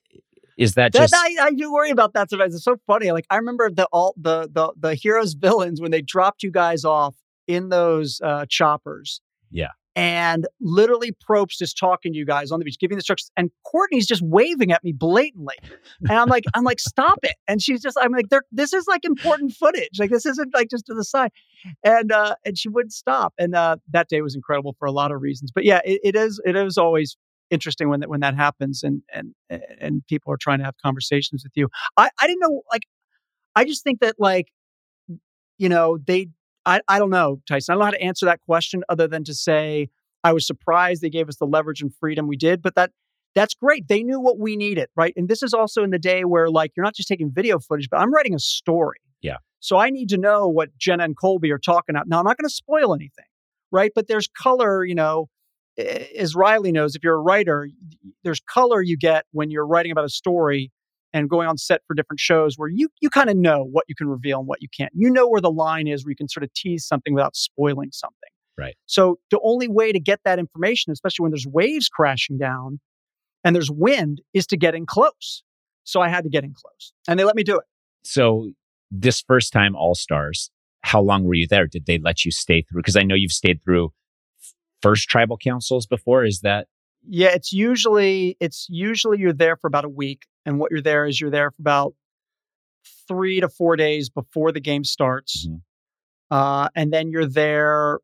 is 0.60 0.74
that 0.74 0.93
That, 0.93 1.10
just 1.10 1.15
I, 1.15 1.48
I 1.48 1.52
do 1.52 1.72
worry 1.72 1.89
about 1.89 2.13
that 2.13 2.30
sometimes. 2.30 2.54
It's 2.54 2.63
so 2.63 2.78
funny. 2.86 3.12
Like 3.12 3.26
I 3.30 3.38
remember 3.38 3.69
the 3.72 3.88
all 3.91 4.13
the 4.17 4.50
the 4.52 4.72
the 4.78 4.95
heroes 4.95 5.34
villains 5.34 5.82
when 5.82 5.91
they 5.91 6.02
dropped 6.02 6.43
you 6.43 6.52
guys 6.52 6.84
off 6.86 7.15
in 7.48 7.69
those 7.69 8.22
uh, 8.24 8.45
choppers. 8.48 9.22
Yeah. 9.50 9.69
And 9.95 10.48
literally, 10.62 11.12
Probst 11.12 11.62
is 11.62 11.74
talking 11.74 12.13
to 12.13 12.17
you 12.17 12.26
guys 12.26 12.52
on 12.52 12.60
the 12.60 12.63
beach, 12.65 12.80
giving 12.80 12.95
the 12.95 13.00
instructions, 13.00 13.32
and 13.36 13.50
Courtney's 13.65 14.08
just 14.08 14.22
waving 14.22 14.72
at 14.72 14.82
me 14.82 14.93
blatantly, 14.93 15.56
and 16.08 16.17
I'm 16.17 16.30
like, 16.30 16.45
I'm 16.54 16.63
like, 16.63 16.80
stop 16.80 17.19
it! 17.24 17.36
And 17.50 17.62
she's 17.62 17.82
just, 17.82 17.98
I'm 18.00 18.13
like, 18.13 18.28
this 18.52 18.72
is 18.72 18.86
like 18.88 19.04
important 19.04 19.52
footage, 19.54 20.00
like 20.00 20.12
this 20.12 20.26
isn't 20.26 20.54
like 20.54 20.69
just 20.69 20.86
to 20.86 20.93
the 20.93 21.04
side, 21.04 21.32
and 21.84 22.13
uh, 22.13 22.36
and 22.45 22.58
she 22.58 22.69
wouldn't 22.69 22.93
stop, 22.93 23.34
and 23.38 23.56
uh, 23.56 23.78
that 23.91 24.08
day 24.08 24.22
was 24.22 24.36
incredible 24.36 24.74
for 24.80 24.86
a 24.86 24.91
lot 24.91 25.12
of 25.12 25.22
reasons, 25.22 25.52
but 25.54 25.65
yeah, 25.65 25.82
it, 25.84 26.00
it 26.04 26.15
is, 26.15 26.39
it 26.45 26.56
is 26.56 26.78
always 26.78 27.17
interesting 27.50 27.90
when 27.90 28.02
that 28.02 28.10
when 28.10 28.20
that 28.22 28.36
happens 28.36 28.84
and 28.84 29.02
and 29.14 29.34
and 29.50 30.06
people 30.08 30.34
are 30.34 30.38
trying 30.38 30.60
to 30.60 30.66
have 30.66 30.76
conversations 30.84 31.44
with 31.44 31.54
you. 31.56 31.70
I 31.98 32.10
I 32.22 32.28
didn't 32.28 32.42
know 32.42 32.62
like 32.72 32.84
I 33.56 33.66
just 33.66 33.84
think 33.84 34.00
that 34.00 34.16
like 34.20 34.48
you 35.58 35.70
know 35.70 35.98
they 35.98 36.28
I 36.66 36.82
I 36.88 37.00
don't 37.00 37.10
know 37.10 37.42
Tyson. 37.48 37.74
I 37.74 37.76
don't 37.76 37.80
know 37.80 37.86
how 37.86 37.92
to 37.92 38.02
answer 38.02 38.26
that 38.26 38.42
question 38.46 38.84
other 38.90 39.08
than 39.08 39.24
to 39.26 39.34
say 39.34 39.90
I 40.24 40.34
was 40.34 40.46
surprised 40.46 41.02
they 41.02 41.10
gave 41.10 41.30
us 41.30 41.38
the 41.38 41.48
leverage 41.48 41.82
and 41.82 41.94
freedom 41.94 42.28
we 42.28 42.38
did, 42.38 42.62
but 42.62 42.76
that 42.76 42.92
that's 43.36 43.54
great. 43.54 43.88
They 43.88 44.04
knew 44.04 44.20
what 44.20 44.40
we 44.40 44.56
needed, 44.56 44.90
right? 44.96 45.14
And 45.16 45.30
this 45.30 45.44
is 45.44 45.54
also 45.54 45.84
in 45.84 45.92
the 45.92 46.00
day 46.00 46.26
where 46.26 46.50
like 46.50 46.72
you're 46.76 46.84
not 46.84 46.96
just 46.96 47.08
taking 47.08 47.32
video 47.32 47.60
footage, 47.60 47.90
but 47.90 48.00
I'm 48.00 48.14
writing 48.14 48.34
a 48.34 48.40
story. 48.40 48.98
Yeah. 49.22 49.38
So 49.60 49.78
I 49.78 49.90
need 49.90 50.10
to 50.10 50.18
know 50.18 50.48
what 50.48 50.76
Jenna 50.78 51.04
and 51.04 51.18
Colby 51.18 51.52
are 51.52 51.60
talking 51.60 51.96
about. 51.96 52.08
Now 52.08 52.20
I'm 52.20 52.26
not 52.26 52.38
going 52.38 52.48
to 52.48 52.54
spoil 52.54 52.94
anything, 52.94 53.26
right? 53.72 53.92
But 53.94 54.08
there's 54.08 54.28
color, 54.28 54.84
you 54.84 54.96
know, 54.96 55.30
as 55.80 56.36
Riley 56.36 56.72
knows, 56.72 56.96
if 56.96 57.04
you're 57.04 57.15
a 57.15 57.22
writer, 57.22 57.70
there's 58.24 58.39
color 58.39 58.82
you 58.82 58.98
get 58.98 59.26
when 59.32 59.50
you're 59.50 59.65
writing 59.65 59.92
about 59.92 60.06
a 60.06 60.10
story 60.10 60.72
and 61.13 61.30
going 61.30 61.48
on 61.48 61.58
set 61.58 61.82
for 61.88 61.94
different 61.96 62.20
shows 62.20 62.56
where 62.58 62.70
you 62.70 62.89
you 63.02 63.10
kind 63.10 63.30
of 63.30 63.38
know 63.38 63.63
what 63.63 63.86
you 63.88 63.96
can 63.96 64.08
reveal 64.08 64.39
and 64.39 64.48
what 64.48 64.62
you 64.62 64.68
can't. 64.76 64.92
You 64.96 65.10
know 65.10 65.28
where 65.28 65.42
the 65.42 65.52
line 65.52 65.88
is 65.88 66.06
where 66.06 66.12
you 66.12 66.15
can 66.15 66.30
sort 66.30 66.44
of 66.44 66.54
tease 66.54 66.86
something 66.86 67.13
without 67.13 67.36
spoiling 67.36 67.89
something. 67.92 68.30
Right. 68.58 68.76
So 68.86 69.20
the 69.32 69.39
only 69.44 69.68
way 69.68 69.92
to 69.92 70.00
get 70.00 70.20
that 70.26 70.38
information, 70.38 70.92
especially 70.92 71.24
when 71.24 71.32
there's 71.32 71.48
waves 71.48 71.88
crashing 71.88 72.38
down 72.38 72.80
and 73.44 73.56
there's 73.56 73.72
wind, 73.72 74.22
is 74.34 74.46
to 74.48 74.58
get 74.58 74.76
in 74.76 74.86
close. 74.86 75.44
So 75.86 76.02
I 76.02 76.10
had 76.10 76.26
to 76.26 76.30
get 76.30 76.44
in 76.44 76.54
close. 76.54 76.94
And 77.08 77.20
they 77.20 77.24
let 77.24 77.36
me 77.36 77.44
do 77.44 77.58
it. 77.58 77.65
so? 78.04 78.52
This 78.92 79.22
first 79.22 79.54
time 79.54 79.76
All 79.76 79.94
Stars, 79.94 80.50
how 80.82 81.00
long 81.00 81.24
were 81.24 81.36
you 81.36 81.46
there? 81.48 81.68
Did 81.68 81.86
they 81.86 82.00
let 82.00 82.26
you 82.26 82.32
stay 82.32 82.63
through? 82.63 82.82
Because 82.82 82.96
I 82.96 83.04
know 83.04 83.13
you've 83.13 83.32
stayed 83.32 83.62
through 83.63 83.92
first 84.82 85.08
tribal 85.10 85.38
councils 85.38 85.86
before. 85.86 86.24
Is 86.26 86.42
that 86.42 86.68
Yeah, 87.08 87.30
it's 87.30 87.52
usually 87.54 88.36
it's 88.39 88.68
usually 88.70 89.20
you're 89.20 89.34
there 89.34 89.56
for 89.58 89.68
about 89.68 89.86
a 89.86 89.89
week, 89.89 90.26
and 90.46 90.60
what 90.60 90.72
you're 90.72 90.82
there 90.82 91.06
is 91.06 91.20
you're 91.20 91.30
there 91.32 91.52
for 91.52 91.62
about 91.62 91.94
three 93.08 93.39
to 93.39 93.50
four 93.50 93.76
days 93.76 94.10
before 94.10 94.52
the 94.52 94.60
game 94.60 94.84
starts, 94.84 95.48
Mhm. 95.48 95.62
uh, 96.32 96.70
and 96.76 96.92
then 96.94 97.10
you're 97.12 97.26
there 97.28 98.00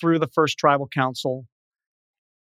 through 0.00 0.18
the 0.18 0.28
first 0.28 0.58
tribal 0.58 0.86
council, 0.88 1.46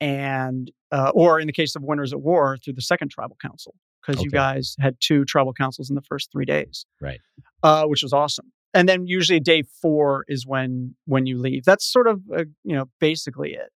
and 0.00 0.70
uh, 0.92 1.10
or 1.14 1.38
in 1.40 1.46
the 1.46 1.52
case 1.52 1.74
of 1.76 1.82
Winners 1.82 2.12
at 2.12 2.20
War, 2.20 2.56
through 2.56 2.74
the 2.74 2.82
second 2.82 3.10
tribal 3.10 3.36
council 3.42 3.74
because 4.00 4.22
you 4.22 4.30
guys 4.30 4.74
had 4.78 4.96
two 5.00 5.24
tribal 5.26 5.52
councils 5.52 5.90
in 5.90 5.94
the 5.96 6.02
first 6.02 6.30
three 6.32 6.46
days, 6.46 6.86
Right. 7.00 7.20
Uh, 7.62 7.84
which 7.86 8.02
was 8.02 8.12
awesome. 8.14 8.52
And 8.74 8.88
then 8.88 9.06
usually 9.06 9.40
day 9.40 9.62
four 9.62 10.24
is 10.28 10.46
when 10.46 10.94
when 11.06 11.26
you 11.26 11.38
leave. 11.38 11.64
That's 11.64 11.90
sort 11.90 12.06
of 12.06 12.20
uh, 12.34 12.44
you 12.64 12.76
know 12.76 12.86
basically 13.00 13.52
it. 13.52 13.70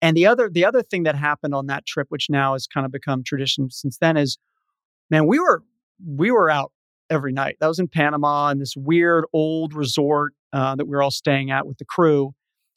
And 0.00 0.16
the 0.16 0.26
other 0.26 0.48
the 0.48 0.64
other 0.64 0.82
thing 0.82 1.02
that 1.04 1.16
happened 1.16 1.54
on 1.54 1.66
that 1.66 1.86
trip, 1.86 2.06
which 2.10 2.30
now 2.30 2.52
has 2.52 2.66
kind 2.66 2.86
of 2.86 2.92
become 2.92 3.24
tradition 3.24 3.70
since 3.70 3.98
then, 3.98 4.16
is 4.16 4.38
man, 5.10 5.26
we 5.26 5.38
were 5.38 5.62
we 6.06 6.30
were 6.30 6.50
out 6.50 6.72
every 7.10 7.32
night. 7.32 7.56
That 7.60 7.68
was 7.68 7.78
in 7.78 7.88
Panama 7.88 8.50
in 8.50 8.58
this 8.58 8.74
weird 8.76 9.24
old 9.32 9.74
resort 9.74 10.34
uh, 10.52 10.76
that 10.76 10.86
we 10.86 10.90
were 10.90 11.02
all 11.02 11.10
staying 11.10 11.50
at 11.50 11.66
with 11.66 11.78
the 11.78 11.84
crew. 11.84 12.32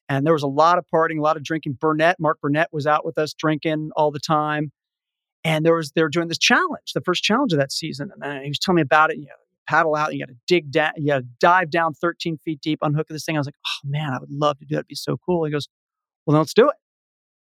And 0.10 0.26
there 0.26 0.34
was 0.34 0.43
a 0.43 0.47
lot 0.47 0.78
of 0.78 0.86
partying, 0.93 1.19
a 1.19 1.21
lot 1.21 1.38
of 1.38 1.43
drinking. 1.43 1.78
Burnett, 1.80 2.19
Mark 2.19 2.41
Burnett 2.41 2.67
was 2.74 2.86
out 2.86 3.06
with 3.06 3.17
us 3.17 3.34
drinking 3.34 3.91
all 3.95 4.12
the 4.12 4.19
time. 4.19 4.71
And 5.43 5.65
there 5.65 5.76
was 5.76 5.91
they 5.91 6.02
were 6.02 6.10
doing 6.10 6.28
this 6.28 6.38
challenge, 6.38 6.93
the 6.93 7.02
first 7.02 7.24
challenge 7.24 7.54
of 7.54 7.60
that 7.60 7.71
season. 7.71 8.12
And 8.21 8.43
he 8.43 8.50
was 8.50 8.60
telling 8.60 8.78
me 8.78 8.82
about 8.82 9.12
it. 9.12 9.17
You 9.17 9.26
know, 9.26 9.32
paddle 9.72 9.96
out, 9.96 10.10
and 10.10 10.20
you 10.20 10.26
got 10.26 10.32
to 10.32 10.40
dig 10.48 10.72
down, 10.72 10.92
you 10.98 11.08
got 11.08 11.20
to 11.20 11.26
dive 11.40 11.70
down 11.72 11.94
13 11.94 12.38
feet 12.38 12.60
deep, 12.62 12.80
unhook 12.82 13.08
this 13.08 13.24
thing. 13.26 13.38
I 13.38 13.40
was 13.40 13.48
like, 13.48 13.56
oh 13.66 13.88
man, 13.90 14.14
I 14.14 14.20
would 14.20 14.32
love 14.32 14.60
to 14.60 14.66
do 14.66 14.76
that. 14.76 14.80
It'd 14.80 14.88
be 14.88 14.96
so 14.96 15.18
cool. 15.26 15.46
He 15.46 15.52
goes, 15.52 15.68
well, 16.26 16.34
then 16.34 16.42
let's 16.42 16.54
do 16.54 16.68
it. 16.70 16.76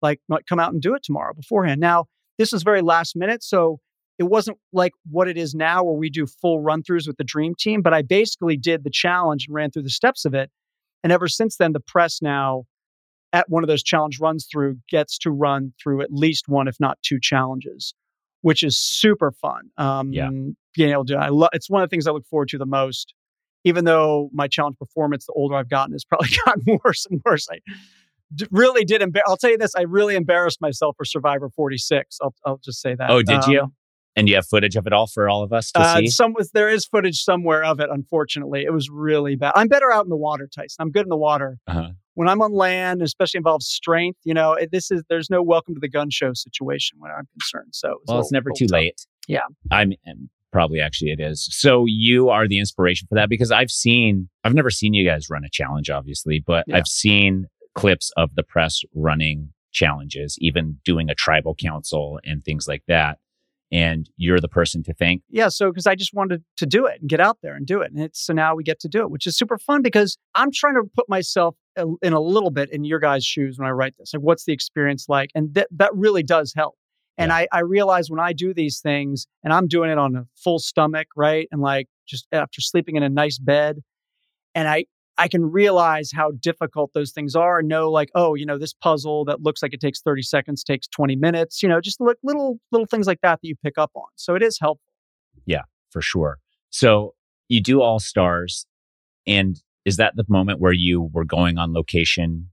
Like, 0.01 0.21
come 0.49 0.61
out 0.61 0.73
and 0.73 0.81
do 0.81 0.95
it 0.95 1.03
tomorrow 1.03 1.33
beforehand. 1.35 1.81
Now, 1.81 2.07
this 2.39 2.53
was 2.53 2.63
very 2.63 2.83
last 2.83 3.17
minute, 3.17 3.43
so 3.43 3.81
it 4.19 4.25
wasn't 4.25 4.59
like 4.73 4.93
what 5.11 5.29
it 5.29 5.37
is 5.37 5.55
now, 5.55 5.83
where 5.83 5.95
we 5.95 6.09
do 6.11 6.27
full 6.27 6.61
run 6.61 6.83
throughs 6.83 7.07
with 7.07 7.17
the 7.17 7.25
dream 7.25 7.55
team. 7.59 7.83
But 7.83 7.95
I 7.95 8.03
basically 8.03 8.57
did 8.57 8.85
the 8.85 8.91
challenge 8.91 9.47
and 9.49 9.55
ran 9.55 9.71
through 9.71 9.83
the 9.83 9.91
steps 9.91 10.25
of 10.25 10.35
it. 10.35 10.51
And 11.03 11.13
ever 11.13 11.27
since 11.29 11.57
then, 11.57 11.73
the 11.73 11.81
press 11.81 12.23
now 12.23 12.65
at 13.33 13.51
one 13.51 13.65
of 13.65 13.69
those 13.69 13.83
challenge 13.83 14.21
runs 14.21 14.47
through 14.51 14.77
gets 14.89 15.19
to 15.19 15.31
run 15.31 15.73
through 15.83 16.01
at 16.01 16.13
least 16.13 16.49
one, 16.49 16.69
if 16.69 16.77
not 16.79 16.99
two 17.03 17.19
challenges, 17.21 17.93
which 18.43 18.63
is 18.63 18.79
super 18.79 19.33
fun. 19.33 19.71
Um, 19.77 20.13
Yeah. 20.13 20.31
Being 20.75 20.91
able 20.91 21.05
to, 21.07 21.15
do. 21.15 21.19
I 21.19 21.29
love. 21.29 21.51
It's 21.53 21.71
one 21.71 21.83
of 21.83 21.89
the 21.89 21.95
things 21.95 22.07
I 22.07 22.11
look 22.13 22.27
forward 22.27 22.49
to 22.51 22.59
the 22.59 22.67
most. 22.67 23.15
Even 23.67 23.85
though 23.87 24.29
my 24.33 24.47
challenge 24.47 24.77
performance, 24.79 25.25
the 25.27 25.33
older 25.35 25.55
I've 25.55 25.71
gotten, 25.71 25.93
has 25.95 26.05
probably 26.05 26.29
gotten 26.45 26.79
worse 26.85 27.07
and 27.11 27.21
worse. 27.25 27.47
I 27.51 27.61
d- 28.35 28.47
really 28.51 28.85
did. 28.85 29.01
Embar- 29.01 29.23
I'll 29.27 29.37
tell 29.37 29.51
you 29.51 29.59
this: 29.59 29.75
I 29.75 29.83
really 29.83 30.17
embarrassed 30.17 30.61
myself 30.61 30.97
for 30.97 31.05
Survivor 31.05 31.49
46. 31.49 32.19
I'll, 32.23 32.35
I'll 32.45 32.59
just 32.63 32.81
say 32.83 32.95
that. 32.95 33.11
Oh, 33.11 33.23
did 33.23 33.45
Um, 33.45 33.51
you? 33.51 33.73
And 34.17 34.29
you 34.29 34.37
have 34.37 34.47
footage 34.47 34.77
of 34.77 34.87
it 34.87 34.93
all 34.93 35.09
for 35.09 35.29
all 35.29 35.43
of 35.43 35.53
us 35.53 35.73
to 35.73 35.81
uh, 35.81 35.97
see? 35.97 36.07
some 36.07 36.35
was 36.35 36.51
there 36.53 36.69
is 36.69 36.87
footage 36.87 37.21
somewhere 37.23 37.65
of 37.65 37.81
it. 37.81 37.89
Unfortunately, 37.91 38.63
it 38.65 38.73
was 38.73 38.89
really 38.89 39.35
bad. 39.35 39.53
I'm 39.57 39.67
better 39.67 39.91
out 39.93 40.05
in 40.05 40.09
the 40.11 40.17
water, 40.17 40.47
Tyson. 40.55 40.77
I'm 40.79 40.93
good 40.93 41.03
in 41.05 41.09
the 41.09 41.17
water. 41.17 41.59
Uh-huh. 41.67 41.89
When 42.15 42.29
I'm 42.29 42.41
on 42.41 42.53
land, 42.53 43.03
especially 43.03 43.39
involves 43.39 43.67
strength, 43.67 44.21
you 44.23 44.33
know, 44.35 44.53
it, 44.53 44.71
this 44.71 44.93
is 44.93 45.03
there's 45.09 45.31
no 45.31 45.43
welcome 45.43 45.75
to 45.75 45.81
the 45.81 45.89
gun 45.89 46.11
show 46.11 46.33
situation 46.33 46.99
when 47.01 47.11
I'm 47.11 47.27
concerned. 47.33 47.71
So, 47.73 47.91
it 47.93 47.99
Well, 48.07 48.21
it's 48.21 48.31
never 48.31 48.51
too 48.57 48.67
tough. 48.69 48.75
late. 48.75 49.07
Yeah. 49.27 49.41
I'm 49.73 49.95
probably 50.55 50.81
actually 50.81 51.11
it 51.11 51.19
is. 51.21 51.49
So 51.51 51.85
you 51.87 52.29
are 52.31 52.47
the 52.47 52.59
inspiration 52.61 53.07
for 53.09 53.17
that 53.17 53.29
because 53.29 53.51
I've 53.51 53.71
seen 53.73 54.29
I've 54.45 54.55
never 54.55 54.71
seen 54.71 54.95
you 54.95 55.05
guys 55.05 55.29
run 55.29 55.45
a 55.45 55.51
challenge 55.51 55.91
obviously, 55.91 56.43
but 56.47 56.65
Yeah. 56.69 56.77
I've 56.77 56.87
seen 56.87 57.47
clips 57.75 58.13
of 58.17 58.31
the 58.37 58.45
press 58.45 58.83
running 58.95 59.51
challenges, 59.73 60.37
even 60.41 60.79
doing 60.85 61.11
a 61.11 61.15
tribal 61.17 61.57
council 61.57 62.21
and 62.25 62.45
things 62.45 62.69
like 62.69 62.85
that. 62.87 63.19
And 63.73 64.09
you're 64.17 64.39
the 64.39 64.47
person 64.61 64.85
to 64.85 64.95
thank. 64.95 65.23
yeah 65.31 65.49
so 65.49 65.71
because 65.71 65.87
i 65.89 65.95
just 65.97 66.15
wanted 66.15 66.45
to 66.59 66.67
do 66.67 66.87
it 66.87 67.01
and 67.01 67.09
get 67.11 67.19
out 67.19 67.39
there 67.43 67.57
and 67.57 67.67
do 67.67 67.81
it 67.81 67.91
and 67.91 67.99
it's 68.01 68.21
so 68.25 68.33
now 68.33 68.55
we 68.55 68.63
get 68.63 68.79
to 68.81 68.89
do 68.89 69.01
it 69.01 69.11
which 69.11 69.27
is 69.27 69.37
super 69.37 69.59
fun 69.59 69.83
because 69.83 70.17
i'm 70.37 70.51
trying 70.53 70.75
to 70.75 70.83
put 70.95 71.09
myself 71.09 71.57
in 72.03 72.13
a 72.13 72.21
little 72.21 72.51
bit 72.51 72.71
in 72.71 72.85
your 72.85 73.01
guys 73.01 73.25
shoes 73.25 73.59
when 73.59 73.67
i 73.67 73.71
write 73.73 73.95
this 73.99 74.13
like 74.15 74.23
what's 74.23 74.45
the 74.45 74.53
experience 74.53 75.07
like 75.09 75.31
and 75.35 75.55
that 75.55 75.67
that 75.73 75.91
really 75.95 76.23
does 76.23 76.53
help 76.55 76.77
and 77.17 77.33
I, 77.33 77.47
I 77.53 77.61
realize 77.61 78.11
when 78.11 78.21
i 78.21 78.33
do 78.33 78.55
these 78.55 78.81
things 78.81 79.27
and 79.43 79.53
i'm 79.53 79.67
doing 79.67 79.91
it 79.91 79.99
on 79.99 80.17
a 80.17 80.27
full 80.37 80.59
stomach 80.59 81.09
right 81.17 81.49
and 81.51 81.61
like 81.61 81.89
just 82.07 82.27
after 82.33 82.61
sleeping 82.61 82.97
in 82.97 83.03
a 83.03 83.09
nice 83.09 83.39
bed 83.39 83.81
and 84.55 84.69
i 84.69 84.85
i 85.19 85.29
can 85.29 85.51
realize 85.51 86.11
how 86.13 86.33
difficult 86.33 86.93
those 86.95 87.13
things 87.13 87.35
are 87.35 87.61
and 87.61 87.69
know 87.69 87.91
like 87.91 88.11
oh 88.15 88.35
you 88.35 88.47
know 88.47 88.59
this 88.59 88.73
puzzle 88.73 89.25
that 89.25 89.43
looks 89.43 89.63
like 89.63 89.73
it 89.73 89.81
takes 89.81 90.01
30 90.01 90.23
seconds 90.23 90.65
takes 90.65 90.87
20 90.89 91.17
minutes 91.17 91.63
you 91.63 91.69
know 91.69 91.81
just 91.81 92.01
li- 92.01 92.15
little 92.23 92.59
little 92.73 92.87
things 92.87 93.07
like 93.07 93.21
that 93.23 93.41
that 93.41 93.49
you 93.49 93.55
pick 93.63 93.79
up 93.79 93.91
on 93.95 94.07
so 94.17 94.35
it 94.35 94.43
is 94.43 94.59
helpful 94.61 94.95
Yeah, 95.47 95.63
for 95.91 96.03
sure. 96.03 96.39
So 96.71 97.15
you 97.49 97.61
do 97.61 97.81
all 97.81 97.99
stars. 97.99 98.67
And 99.27 99.61
is 99.85 99.97
that 99.97 100.17
the 100.17 100.25
moment 100.29 100.61
where 100.61 100.73
you 100.73 101.11
were 101.13 101.25
going 101.25 101.59
on 101.59 101.73
location 101.73 102.51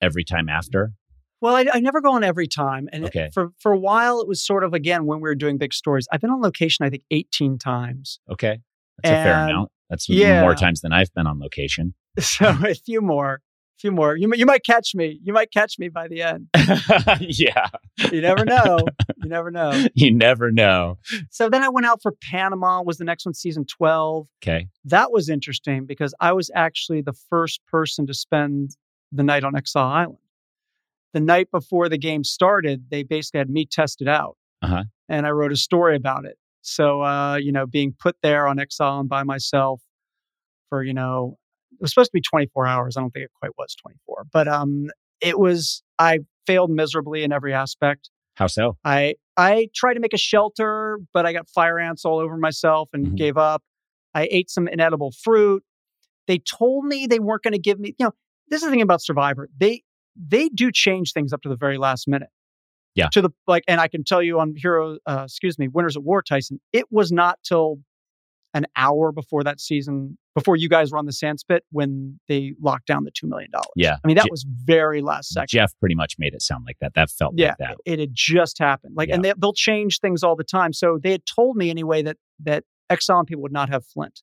every 0.00 0.24
time 0.24 0.48
after? 0.48 0.92
Well, 1.42 1.56
I, 1.56 1.66
I 1.72 1.80
never 1.80 2.00
go 2.00 2.12
on 2.12 2.22
every 2.24 2.46
time, 2.46 2.88
and 2.92 3.10
it- 3.12 3.34
for 3.34 3.50
for 3.58 3.72
a 3.72 3.78
while 3.78 4.20
it 4.20 4.28
was 4.28 4.42
sort 4.42 4.64
of 4.64 4.72
again 4.72 5.04
when 5.04 5.18
we 5.18 5.22
were 5.28 5.34
doing 5.34 5.58
big 5.58 5.74
stories. 5.74 6.06
I've 6.10 6.20
been 6.20 6.30
on 6.30 6.40
location 6.40 6.86
I 6.86 6.90
think 6.90 7.02
18 7.10 7.58
times, 7.58 8.20
Okay. 8.30 8.60
That's 9.02 9.12
a 9.12 9.24
fair 9.24 9.44
amount. 9.44 9.70
That's 9.90 10.08
yeah. 10.08 10.40
more 10.40 10.54
times 10.54 10.80
than 10.80 10.92
I've 10.92 11.12
been 11.12 11.26
on 11.26 11.38
location. 11.40 11.94
so 12.18 12.56
a 12.64 12.74
few 12.74 13.00
more, 13.00 13.34
a 13.34 13.78
few 13.80 13.90
more. 13.90 14.16
You 14.16 14.32
you 14.34 14.46
might 14.46 14.64
catch 14.64 14.94
me. 14.94 15.18
You 15.22 15.32
might 15.32 15.50
catch 15.52 15.78
me 15.78 15.88
by 15.88 16.06
the 16.08 16.22
end. 16.22 16.48
yeah. 17.20 17.66
You 18.12 18.20
never 18.20 18.44
know. 18.44 18.78
you 19.16 19.28
never 19.28 19.50
know. 19.50 19.86
You 19.94 20.14
never 20.14 20.50
know. 20.52 20.98
So 21.30 21.50
then 21.50 21.62
I 21.62 21.68
went 21.68 21.86
out 21.86 22.00
for 22.00 22.12
Panama. 22.30 22.82
Was 22.82 22.98
the 22.98 23.04
next 23.04 23.26
one 23.26 23.34
season 23.34 23.64
12? 23.66 24.28
Okay. 24.42 24.68
That 24.84 25.10
was 25.10 25.28
interesting 25.28 25.86
because 25.86 26.14
I 26.20 26.32
was 26.32 26.50
actually 26.54 27.02
the 27.02 27.14
first 27.28 27.60
person 27.66 28.06
to 28.06 28.14
spend 28.14 28.76
the 29.10 29.24
night 29.24 29.42
on 29.44 29.56
Exile 29.56 29.88
Island. 29.88 30.18
The 31.12 31.20
night 31.20 31.48
before 31.50 31.88
the 31.88 31.98
game 31.98 32.24
started, 32.24 32.86
they 32.90 33.02
basically 33.02 33.38
had 33.38 33.50
me 33.50 33.66
tested 33.66 34.08
out. 34.08 34.36
Uh-huh. 34.62 34.84
And 35.08 35.26
I 35.26 35.30
wrote 35.30 35.52
a 35.52 35.56
story 35.56 35.96
about 35.96 36.24
it. 36.24 36.36
So, 36.62 37.02
uh, 37.02 37.36
you 37.36 37.52
know, 37.52 37.66
being 37.66 37.94
put 37.98 38.16
there 38.22 38.46
on 38.46 38.58
Exile 38.58 38.92
Island 38.92 39.08
by 39.08 39.24
myself 39.24 39.82
for, 40.68 40.82
you 40.82 40.94
know, 40.94 41.36
it 41.72 41.80
was 41.82 41.90
supposed 41.90 42.08
to 42.10 42.14
be 42.14 42.20
24 42.20 42.66
hours. 42.66 42.96
I 42.96 43.00
don't 43.00 43.10
think 43.10 43.24
it 43.24 43.30
quite 43.38 43.52
was 43.58 43.74
24, 43.74 44.26
but 44.32 44.46
um, 44.48 44.86
it 45.20 45.38
was, 45.38 45.82
I 45.98 46.20
failed 46.46 46.70
miserably 46.70 47.24
in 47.24 47.32
every 47.32 47.52
aspect. 47.52 48.10
How 48.36 48.46
so? 48.46 48.76
I 48.84 49.16
I 49.36 49.68
tried 49.74 49.94
to 49.94 50.00
make 50.00 50.12
a 50.14 50.18
shelter, 50.18 50.98
but 51.12 51.26
I 51.26 51.32
got 51.32 51.48
fire 51.48 51.78
ants 51.78 52.04
all 52.04 52.18
over 52.18 52.36
myself 52.36 52.88
and 52.92 53.08
Mhm. 53.08 53.16
gave 53.16 53.36
up. 53.36 53.62
I 54.14 54.28
ate 54.30 54.50
some 54.50 54.68
inedible 54.68 55.12
fruit. 55.22 55.62
They 56.26 56.38
told 56.38 56.84
me 56.84 57.06
they 57.06 57.18
weren't 57.18 57.42
going 57.42 57.52
to 57.52 57.58
give 57.58 57.80
me, 57.80 57.94
you 57.98 58.06
know, 58.06 58.12
this 58.48 58.60
is 58.62 58.66
the 58.66 58.70
thing 58.70 58.82
about 58.82 59.02
Survivor. 59.02 59.48
They 59.58 59.82
they 60.16 60.48
do 60.48 60.70
change 60.72 61.12
things 61.12 61.32
up 61.32 61.42
to 61.42 61.48
the 61.48 61.56
very 61.56 61.78
last 61.78 62.06
minute. 62.08 62.28
Yeah. 62.94 63.08
To 63.12 63.22
the 63.22 63.30
like, 63.46 63.64
and 63.68 63.80
I 63.80 63.88
can 63.88 64.04
tell 64.04 64.22
you 64.22 64.38
on 64.38 64.54
Hero, 64.56 64.98
uh, 65.06 65.22
excuse 65.24 65.58
me, 65.58 65.68
Winners 65.68 65.96
at 65.96 66.02
War, 66.02 66.20
Tyson. 66.22 66.60
It 66.72 66.84
was 66.90 67.10
not 67.10 67.38
till 67.42 67.78
an 68.54 68.66
hour 68.76 69.12
before 69.12 69.42
that 69.44 69.58
season, 69.60 70.18
before 70.34 70.56
you 70.56 70.68
guys 70.68 70.92
were 70.92 70.98
on 70.98 71.06
the 71.06 71.12
sand 71.12 71.40
spit, 71.40 71.64
when 71.72 72.20
they 72.28 72.52
locked 72.60 72.86
down 72.86 73.04
the 73.04 73.10
two 73.10 73.26
million 73.26 73.50
dollars. 73.50 73.64
Yeah. 73.76 73.96
I 74.04 74.06
mean 74.06 74.16
that 74.16 74.24
Je- 74.26 74.30
was 74.30 74.44
very 74.46 75.00
last 75.00 75.30
second. 75.30 75.48
Jeff 75.48 75.72
pretty 75.80 75.94
much 75.94 76.16
made 76.18 76.34
it 76.34 76.42
sound 76.42 76.64
like 76.66 76.76
that. 76.82 76.92
That 76.92 77.08
felt 77.10 77.32
Yeah, 77.34 77.48
like 77.48 77.58
that. 77.60 77.76
it 77.86 77.98
had 77.98 78.10
just 78.12 78.58
happened. 78.58 78.94
Like, 78.94 79.08
and 79.08 79.24
they, 79.24 79.32
they'll 79.38 79.54
change 79.54 80.00
things 80.00 80.22
all 80.22 80.36
the 80.36 80.44
time. 80.44 80.74
So 80.74 80.98
they 81.02 81.12
had 81.12 81.24
told 81.24 81.56
me 81.56 81.70
anyway 81.70 82.02
that 82.02 82.18
that 82.40 82.64
Exxon 82.90 83.26
people 83.26 83.40
would 83.42 83.52
not 83.52 83.70
have 83.70 83.86
Flint. 83.86 84.20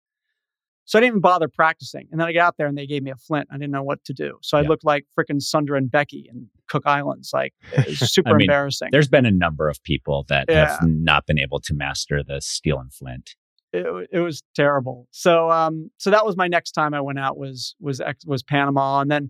So 0.89 0.97
I 0.97 1.01
didn't 1.01 1.11
even 1.11 1.21
bother 1.21 1.47
practicing. 1.47 2.07
And 2.11 2.19
then 2.19 2.27
I 2.27 2.33
got 2.33 2.47
out 2.47 2.55
there 2.57 2.65
and 2.65 2.75
they 2.75 2.87
gave 2.87 3.03
me 3.03 3.11
a 3.11 3.15
Flint. 3.15 3.47
I 3.51 3.57
didn't 3.57 3.69
know 3.69 3.83
what 3.83 4.03
to 4.05 4.13
do. 4.13 4.39
So 4.41 4.57
I 4.57 4.61
Yeah. 4.63 4.69
looked 4.69 4.83
like 4.83 5.05
freaking 5.15 5.39
Sundra 5.39 5.77
and 5.77 5.89
Becky 5.91 6.27
in 6.27 6.49
Cook 6.67 6.87
Islands. 6.87 7.29
Like, 7.31 7.53
it 7.71 7.87
was 7.89 7.99
super 8.11 8.29
I 8.29 8.33
mean, 8.33 8.41
embarrassing. 8.41 8.89
There's 8.91 9.07
been 9.07 9.27
a 9.27 9.31
number 9.31 9.69
of 9.69 9.83
people 9.83 10.25
that 10.29 10.45
Yeah. 10.49 10.65
have 10.65 10.81
not 10.81 11.27
been 11.27 11.37
able 11.37 11.59
to 11.59 11.75
master 11.75 12.23
the 12.23 12.41
steel 12.41 12.79
and 12.79 12.91
flint. 12.91 13.35
It, 13.71 14.09
it 14.11 14.19
was 14.21 14.41
terrible. 14.55 15.07
So, 15.11 15.51
um, 15.51 15.91
so 15.97 16.09
that 16.09 16.25
was 16.25 16.35
my 16.35 16.47
next 16.47 16.71
time 16.71 16.95
I 16.95 17.01
went 17.01 17.19
out 17.19 17.37
was 17.37 17.75
was 17.79 18.01
was 18.25 18.41
Panama, 18.41 19.01
and 19.01 19.11
then 19.11 19.29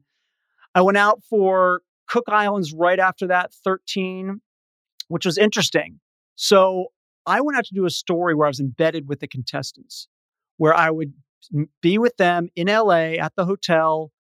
I 0.74 0.80
went 0.82 0.98
out 0.98 1.22
for 1.30 1.82
Cook 2.08 2.24
Islands 2.30 2.72
right 2.74 3.02
after 3.02 3.28
that, 3.28 3.52
thirteen, 3.54 4.40
which 5.10 5.26
was 5.26 5.38
interesting. 5.38 6.00
So 6.36 6.94
I 7.26 7.42
went 7.42 7.58
out 7.58 7.66
to 7.66 7.74
do 7.74 7.86
a 7.86 7.90
story 7.90 8.34
where 8.34 8.48
I 8.48 8.50
was 8.50 8.62
embedded 8.62 9.10
with 9.10 9.20
the 9.20 9.28
contestants, 9.28 10.08
where 10.56 10.74
I 10.74 10.90
would 10.90 11.12
be 11.82 11.98
with 11.98 12.18
them 12.18 12.50
in 12.56 12.68
LA 12.68 13.14
at 13.20 13.34
the 13.36 13.46
hotel, 13.46 14.12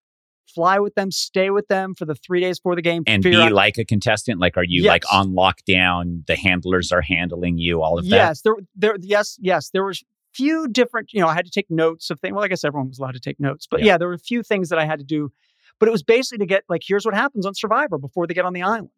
fly 0.54 0.80
with 0.80 0.96
them, 0.96 1.12
stay 1.12 1.50
with 1.50 1.68
them 1.68 1.94
for 1.96 2.06
the 2.06 2.16
three 2.16 2.40
days 2.40 2.60
before 2.60 2.76
the 2.76 2.82
game, 2.82 3.04
And 3.08 3.22
be 3.24 3.36
out- 3.36 3.52
like 3.52 3.78
a 3.78 3.86
contestant. 3.86 4.40
Like, 4.40 4.58
are 4.58 4.64
you 4.64 4.84
like 4.86 5.04
on 5.14 5.34
lockdown? 5.34 6.26
The 6.28 6.36
handlers 6.36 6.92
are 6.92 7.02
handling 7.02 7.58
you. 7.58 7.82
All 7.82 7.98
of 8.00 8.06
that. 8.10 8.16
Yes, 8.16 8.42
there, 8.42 8.56
there, 8.76 8.96
yes, 9.00 9.38
yes. 9.42 9.70
There 9.70 9.84
was 9.86 10.04
few 10.34 10.68
different. 10.68 11.12
You 11.14 11.22
know, 11.22 11.28
I 11.28 11.34
had 11.34 11.46
to 11.46 11.52
take 11.52 11.70
notes 11.70 12.10
of 12.10 12.20
things. 12.20 12.34
Well, 12.34 12.44
I 12.44 12.48
guess 12.48 12.64
everyone 12.64 12.88
was 12.90 13.00
allowed 13.00 13.14
to 13.14 13.20
take 13.20 13.40
notes, 13.40 13.68
but 13.70 13.80
Yeah. 13.82 13.86
yeah. 13.88 13.98
there 13.98 14.08
were 14.08 14.14
a 14.14 14.20
few 14.20 14.44
things 14.44 14.70
that 14.70 14.80
I 14.80 14.86
had 14.86 15.00
to 15.00 15.06
do. 15.06 15.32
But 15.80 15.88
it 15.88 15.92
was 15.92 16.04
basically 16.04 16.40
to 16.40 16.46
get 16.46 16.64
like, 16.70 16.82
here's 16.86 17.06
what 17.06 17.14
happens 17.16 17.46
on 17.46 17.54
Survivor 17.56 17.98
before 17.98 18.28
they 18.28 18.34
get 18.34 18.46
on 18.46 18.54
the 18.54 18.62
island. 18.64 18.90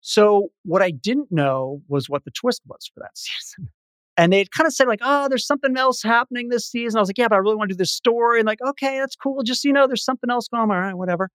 So 0.00 0.50
what 0.64 0.82
I 0.82 0.90
didn't 0.90 1.30
know 1.30 1.82
was 1.88 2.08
what 2.10 2.24
the 2.24 2.30
twist 2.30 2.62
was 2.66 2.90
for 2.92 3.00
that 3.00 3.10
season. 3.16 3.68
And 4.16 4.32
they 4.32 4.44
kind 4.44 4.66
of 4.66 4.74
said 4.74 4.88
like, 4.88 5.00
oh, 5.02 5.28
there's 5.28 5.46
something 5.46 5.76
else 5.76 6.02
happening 6.02 6.48
this 6.50 6.70
season. 6.70 6.98
I 6.98 7.00
was 7.00 7.08
like, 7.08 7.18
yeah, 7.18 7.28
but 7.28 7.36
I 7.36 7.38
really 7.38 7.56
want 7.56 7.70
to 7.70 7.74
do 7.74 7.78
this 7.78 7.92
story. 7.92 8.40
And 8.40 8.46
like, 8.46 8.60
okay, 8.60 8.98
that's 8.98 9.16
cool. 9.16 9.42
Just 9.42 9.64
you 9.64 9.72
know, 9.72 9.86
there's 9.86 10.04
something 10.04 10.30
else 10.30 10.48
going 10.48 10.62
on. 10.64 10.70
All 10.70 10.80
right, 10.80 10.94
whatever. 10.94 11.30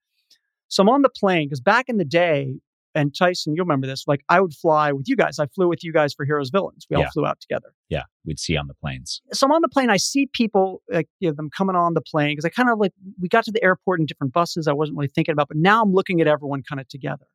So 0.67 0.83
I'm 0.83 0.89
on 0.89 1.01
the 1.01 1.09
plane 1.09 1.47
because 1.47 1.61
back 1.61 1.85
in 1.89 1.97
the 1.97 2.05
day, 2.05 2.55
and 2.93 3.15
Tyson, 3.15 3.53
you'll 3.55 3.65
remember 3.65 3.85
this. 3.87 4.03
Like 4.07 4.21
I 4.29 4.41
would 4.41 4.53
fly 4.53 4.91
with 4.91 5.07
you 5.07 5.15
guys. 5.15 5.39
I 5.39 5.45
flew 5.47 5.67
with 5.67 5.83
you 5.83 5.93
guys 5.93 6.13
for 6.13 6.25
Heroes 6.25 6.49
Villains. 6.49 6.85
We 6.89 6.97
Yeah. 6.97 7.05
all 7.05 7.11
flew 7.11 7.25
out 7.25 7.39
together. 7.39 7.73
Yeah. 7.89 8.03
We'd 8.25 8.39
see 8.39 8.57
on 8.57 8.67
the 8.67 8.73
planes. 8.73 9.21
So 9.33 9.45
I'm 9.45 9.51
on 9.51 9.61
the 9.61 9.69
plane. 9.69 9.89
I 9.89 9.97
see 9.97 10.27
people 10.33 10.81
like 10.89 11.07
you 11.19 11.29
know, 11.29 11.35
them 11.35 11.49
coming 11.55 11.75
on 11.75 11.93
the 11.93 12.01
plane 12.01 12.31
because 12.31 12.45
I 12.45 12.49
kind 12.49 12.69
of 12.69 12.79
like 12.79 12.93
we 13.21 13.27
got 13.27 13.43
to 13.45 13.51
the 13.51 13.63
airport 13.63 13.99
in 13.99 14.05
different 14.07 14.33
buses. 14.33 14.67
I 14.67 14.73
wasn't 14.73 14.97
really 14.97 15.11
thinking 15.13 15.33
about, 15.33 15.47
but 15.47 15.57
now 15.57 15.81
I'm 15.83 15.93
looking 15.93 16.21
at 16.21 16.27
everyone 16.27 16.63
kind 16.67 16.79
of 16.79 16.87
together. 16.87 17.25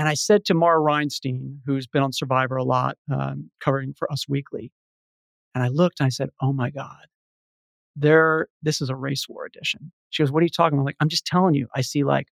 And 0.00 0.08
I 0.08 0.14
said 0.14 0.46
to 0.46 0.54
Mara 0.54 0.80
Reinstein, 0.80 1.58
who's 1.66 1.86
been 1.86 2.02
on 2.02 2.10
Survivor 2.10 2.56
a 2.56 2.64
lot, 2.64 2.96
um, 3.12 3.50
covering 3.62 3.92
for 3.92 4.10
Us 4.10 4.26
Weekly, 4.26 4.72
and 5.54 5.62
I 5.62 5.68
looked 5.68 6.00
and 6.00 6.06
I 6.06 6.08
said, 6.08 6.30
"Oh 6.40 6.54
my 6.54 6.70
God, 6.70 7.04
there! 7.94 8.48
This 8.62 8.80
is 8.80 8.88
a 8.88 8.96
race 8.96 9.28
war 9.28 9.44
edition." 9.44 9.92
She 10.08 10.22
goes, 10.22 10.32
"What 10.32 10.40
are 10.40 10.44
you 10.44 10.48
talking 10.48 10.78
about?" 10.78 10.80
I'm 10.80 10.86
like, 10.86 10.96
"I'm 11.00 11.10
just 11.10 11.26
telling 11.26 11.52
you. 11.54 11.68
I 11.76 11.82
see 11.82 12.02
like 12.02 12.28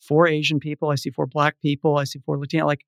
four 0.00 0.28
Asian 0.28 0.60
people. 0.60 0.90
I 0.90 0.94
see 0.94 1.10
four 1.10 1.26
Black 1.26 1.60
people. 1.60 1.96
I 1.98 2.04
see 2.04 2.20
four 2.20 2.38
Latino. 2.38 2.64
Like, 2.64 2.84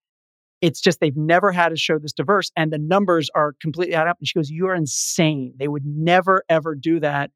it's 0.60 0.80
just 0.80 1.00
they've 1.00 1.16
never 1.16 1.50
had 1.50 1.72
a 1.72 1.76
show 1.76 1.98
this 1.98 2.12
diverse, 2.12 2.52
and 2.56 2.72
the 2.72 2.78
numbers 2.78 3.28
are 3.34 3.54
completely 3.60 3.96
add 3.96 4.06
up." 4.06 4.18
And 4.20 4.28
she 4.28 4.38
goes, 4.38 4.50
"You 4.50 4.68
are 4.68 4.74
insane. 4.76 5.54
They 5.58 5.66
would 5.66 5.84
never 5.84 6.44
ever 6.48 6.76
do 6.76 7.00
that. 7.00 7.32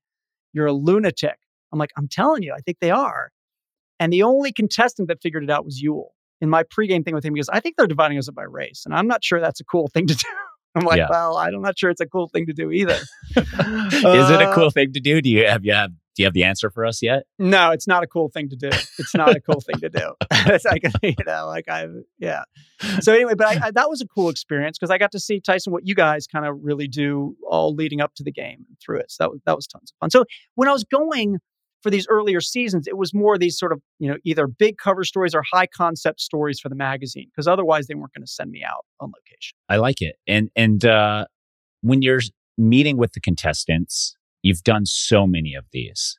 You're 0.52 0.66
a 0.66 0.72
lunatic." 0.72 1.40
I'm 1.72 1.80
like, 1.80 1.90
"I'm 1.96 2.06
telling 2.06 2.44
you, 2.44 2.52
I 2.52 2.60
think 2.60 2.78
they 2.80 2.92
are." 2.92 3.32
And 3.98 4.12
the 4.12 4.22
only 4.22 4.52
contestant 4.52 5.08
that 5.08 5.20
figured 5.20 5.42
it 5.42 5.50
out 5.50 5.64
was 5.64 5.82
Yul. 5.82 6.10
In 6.40 6.48
my 6.48 6.62
pregame 6.64 7.04
thing 7.04 7.14
with 7.14 7.24
him, 7.24 7.34
he 7.34 7.38
goes, 7.40 7.48
I 7.50 7.60
think 7.60 7.76
they're 7.76 7.86
dividing 7.86 8.18
us 8.18 8.28
up 8.28 8.34
by 8.34 8.44
race. 8.44 8.82
And 8.86 8.94
I'm 8.94 9.06
not 9.06 9.22
sure 9.24 9.40
that's 9.40 9.60
a 9.60 9.64
cool 9.64 9.88
thing 9.88 10.06
to 10.06 10.14
do. 10.14 10.28
I'm 10.76 10.84
like, 10.86 10.98
Yeah. 10.98 11.08
well, 11.10 11.36
I'm 11.36 11.60
not 11.60 11.78
sure 11.78 11.90
it's 11.90 12.00
a 12.00 12.06
cool 12.06 12.28
thing 12.28 12.46
to 12.46 12.52
do 12.52 12.70
either. 12.70 12.98
Is 13.36 13.40
it 14.30 14.40
a 14.40 14.48
Uh, 14.50 14.54
cool 14.54 14.70
thing 14.70 14.92
to 14.92 15.00
do? 15.00 15.20
Do 15.20 15.28
you 15.28 15.46
have 15.46 15.64
you 15.64 15.72
have 15.72 15.90
do 16.16 16.22
you 16.22 16.26
have 16.26 16.34
the 16.34 16.44
answer 16.44 16.70
for 16.70 16.84
us 16.84 17.02
yet? 17.02 17.24
No, 17.38 17.70
it's 17.70 17.86
not 17.86 18.02
a 18.02 18.06
cool 18.06 18.28
thing 18.28 18.48
to 18.50 18.56
do. 18.56 18.68
It's 18.98 19.14
not 19.14 19.34
a 19.34 19.40
cool 19.40 19.60
thing 19.60 19.80
to 19.80 19.88
do. 19.88 20.12
it's 20.32 20.64
like, 20.64 20.82
you 21.02 21.14
know, 21.24 21.46
like 21.46 21.68
I, 21.68 21.86
yeah. 22.18 22.42
So 23.00 23.12
anyway, 23.14 23.34
but 23.36 23.46
I, 23.46 23.66
I, 23.66 23.70
that 23.70 23.88
was 23.88 24.00
a 24.00 24.06
cool 24.08 24.28
experience 24.28 24.76
because 24.76 24.90
I 24.90 24.98
got 24.98 25.12
to 25.12 25.20
see 25.20 25.40
Tyson 25.40 25.72
what 25.72 25.86
you 25.86 25.94
guys 25.94 26.26
kind 26.26 26.44
of 26.46 26.56
really 26.62 26.88
do 26.88 27.36
all 27.48 27.74
leading 27.74 28.00
up 28.00 28.14
to 28.16 28.24
the 28.24 28.32
game 28.32 28.64
and 28.68 28.76
through 28.84 28.98
it. 28.98 29.10
So 29.12 29.22
that 29.24 29.30
was 29.30 29.40
that 29.46 29.56
was 29.56 29.66
tons 29.68 29.92
of 29.92 29.96
fun. 30.00 30.10
So 30.10 30.24
when 30.56 30.68
I 30.68 30.72
was 30.72 30.82
going 30.84 31.38
for 31.82 31.90
these 31.90 32.06
earlier 32.08 32.40
seasons, 32.40 32.86
it 32.86 32.96
was 32.96 33.14
more 33.14 33.38
these 33.38 33.58
sort 33.58 33.72
of 33.72 33.80
you 33.98 34.10
know 34.10 34.16
either 34.24 34.46
big 34.46 34.78
cover 34.78 35.04
stories 35.04 35.34
or 35.34 35.42
high 35.52 35.66
concept 35.66 36.20
stories 36.20 36.60
for 36.60 36.68
the 36.68 36.74
magazine 36.74 37.28
because 37.30 37.48
otherwise 37.48 37.86
they 37.86 37.94
weren't 37.94 38.12
going 38.12 38.24
to 38.24 38.30
send 38.30 38.50
me 38.50 38.62
out 38.62 38.84
on 39.00 39.10
location. 39.10 39.56
I 39.68 39.76
like 39.76 40.00
it. 40.00 40.16
And 40.26 40.50
and 40.56 40.84
uh, 40.84 41.26
when 41.82 42.02
you're 42.02 42.20
meeting 42.58 42.96
with 42.96 43.12
the 43.12 43.20
contestants, 43.20 44.16
you've 44.42 44.62
done 44.62 44.86
so 44.86 45.26
many 45.26 45.54
of 45.54 45.64
these. 45.72 46.18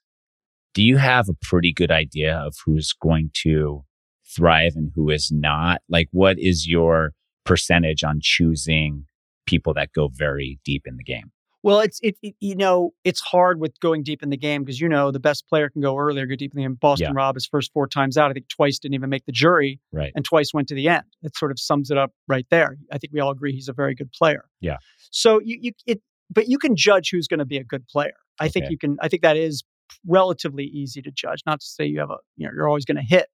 Do 0.73 0.83
you 0.83 0.97
have 0.97 1.27
a 1.29 1.33
pretty 1.41 1.73
good 1.73 1.91
idea 1.91 2.35
of 2.35 2.55
who's 2.65 2.93
going 2.93 3.31
to 3.43 3.83
thrive 4.25 4.73
and 4.75 4.91
who 4.95 5.09
is 5.09 5.29
not? 5.31 5.81
Like, 5.89 6.07
what 6.11 6.39
is 6.39 6.67
your 6.67 7.11
percentage 7.45 8.03
on 8.03 8.19
choosing 8.21 9.05
people 9.45 9.73
that 9.73 9.91
go 9.93 10.09
very 10.11 10.59
deep 10.63 10.83
in 10.85 10.95
the 10.95 11.03
game? 11.03 11.31
Well, 11.63 11.79
it's 11.79 11.99
it, 12.01 12.17
it 12.23 12.35
you 12.39 12.55
know 12.55 12.91
it's 13.03 13.19
hard 13.21 13.59
with 13.59 13.79
going 13.79 14.01
deep 14.03 14.23
in 14.23 14.29
the 14.29 14.37
game 14.37 14.63
because 14.63 14.79
you 14.79 14.89
know 14.89 15.11
the 15.11 15.19
best 15.19 15.47
player 15.47 15.69
can 15.69 15.81
go 15.81 15.97
earlier, 15.97 16.25
go 16.25 16.35
deep 16.35 16.53
in 16.53 16.57
the 16.57 16.63
game. 16.63 16.73
Boston 16.75 17.09
Yeah. 17.09 17.13
Rob 17.15 17.35
his 17.35 17.45
first 17.45 17.71
four 17.73 17.87
times 17.87 18.17
out, 18.17 18.31
I 18.31 18.33
think 18.33 18.47
twice 18.49 18.79
didn't 18.79 18.95
even 18.95 19.09
make 19.09 19.25
the 19.25 19.31
jury, 19.31 19.79
Right. 19.91 20.11
and 20.15 20.25
twice 20.25 20.53
went 20.53 20.67
to 20.69 20.75
the 20.75 20.87
end. 20.89 21.03
It 21.21 21.35
sort 21.37 21.51
of 21.51 21.59
sums 21.59 21.91
it 21.91 21.97
up 21.97 22.11
right 22.27 22.47
there. 22.49 22.77
I 22.91 22.97
think 22.97 23.13
we 23.13 23.19
all 23.19 23.29
agree 23.31 23.53
he's 23.53 23.67
a 23.69 23.73
very 23.73 23.93
good 23.93 24.11
player. 24.11 24.45
Yeah. 24.59 24.77
So 25.11 25.39
you 25.43 25.57
you 25.61 25.71
it, 25.85 26.01
but 26.29 26.47
you 26.47 26.57
can 26.57 26.75
judge 26.75 27.09
who's 27.11 27.27
going 27.27 27.39
to 27.39 27.45
be 27.45 27.57
a 27.57 27.63
good 27.63 27.87
player. 27.87 28.13
I 28.39 28.47
think 28.47 28.69
you 28.71 28.77
can. 28.77 28.97
I 29.01 29.07
think 29.07 29.21
that 29.21 29.37
is 29.37 29.63
relatively 30.07 30.63
easy 30.65 31.01
to 31.03 31.11
judge. 31.11 31.41
Not 31.45 31.59
to 31.59 31.65
say 31.65 31.85
you 31.85 31.99
have 31.99 32.09
a 32.09 32.17
you 32.37 32.47
know 32.47 32.53
you're 32.55 32.67
always 32.67 32.85
going 32.85 32.97
to 32.97 33.03
hit, 33.03 33.27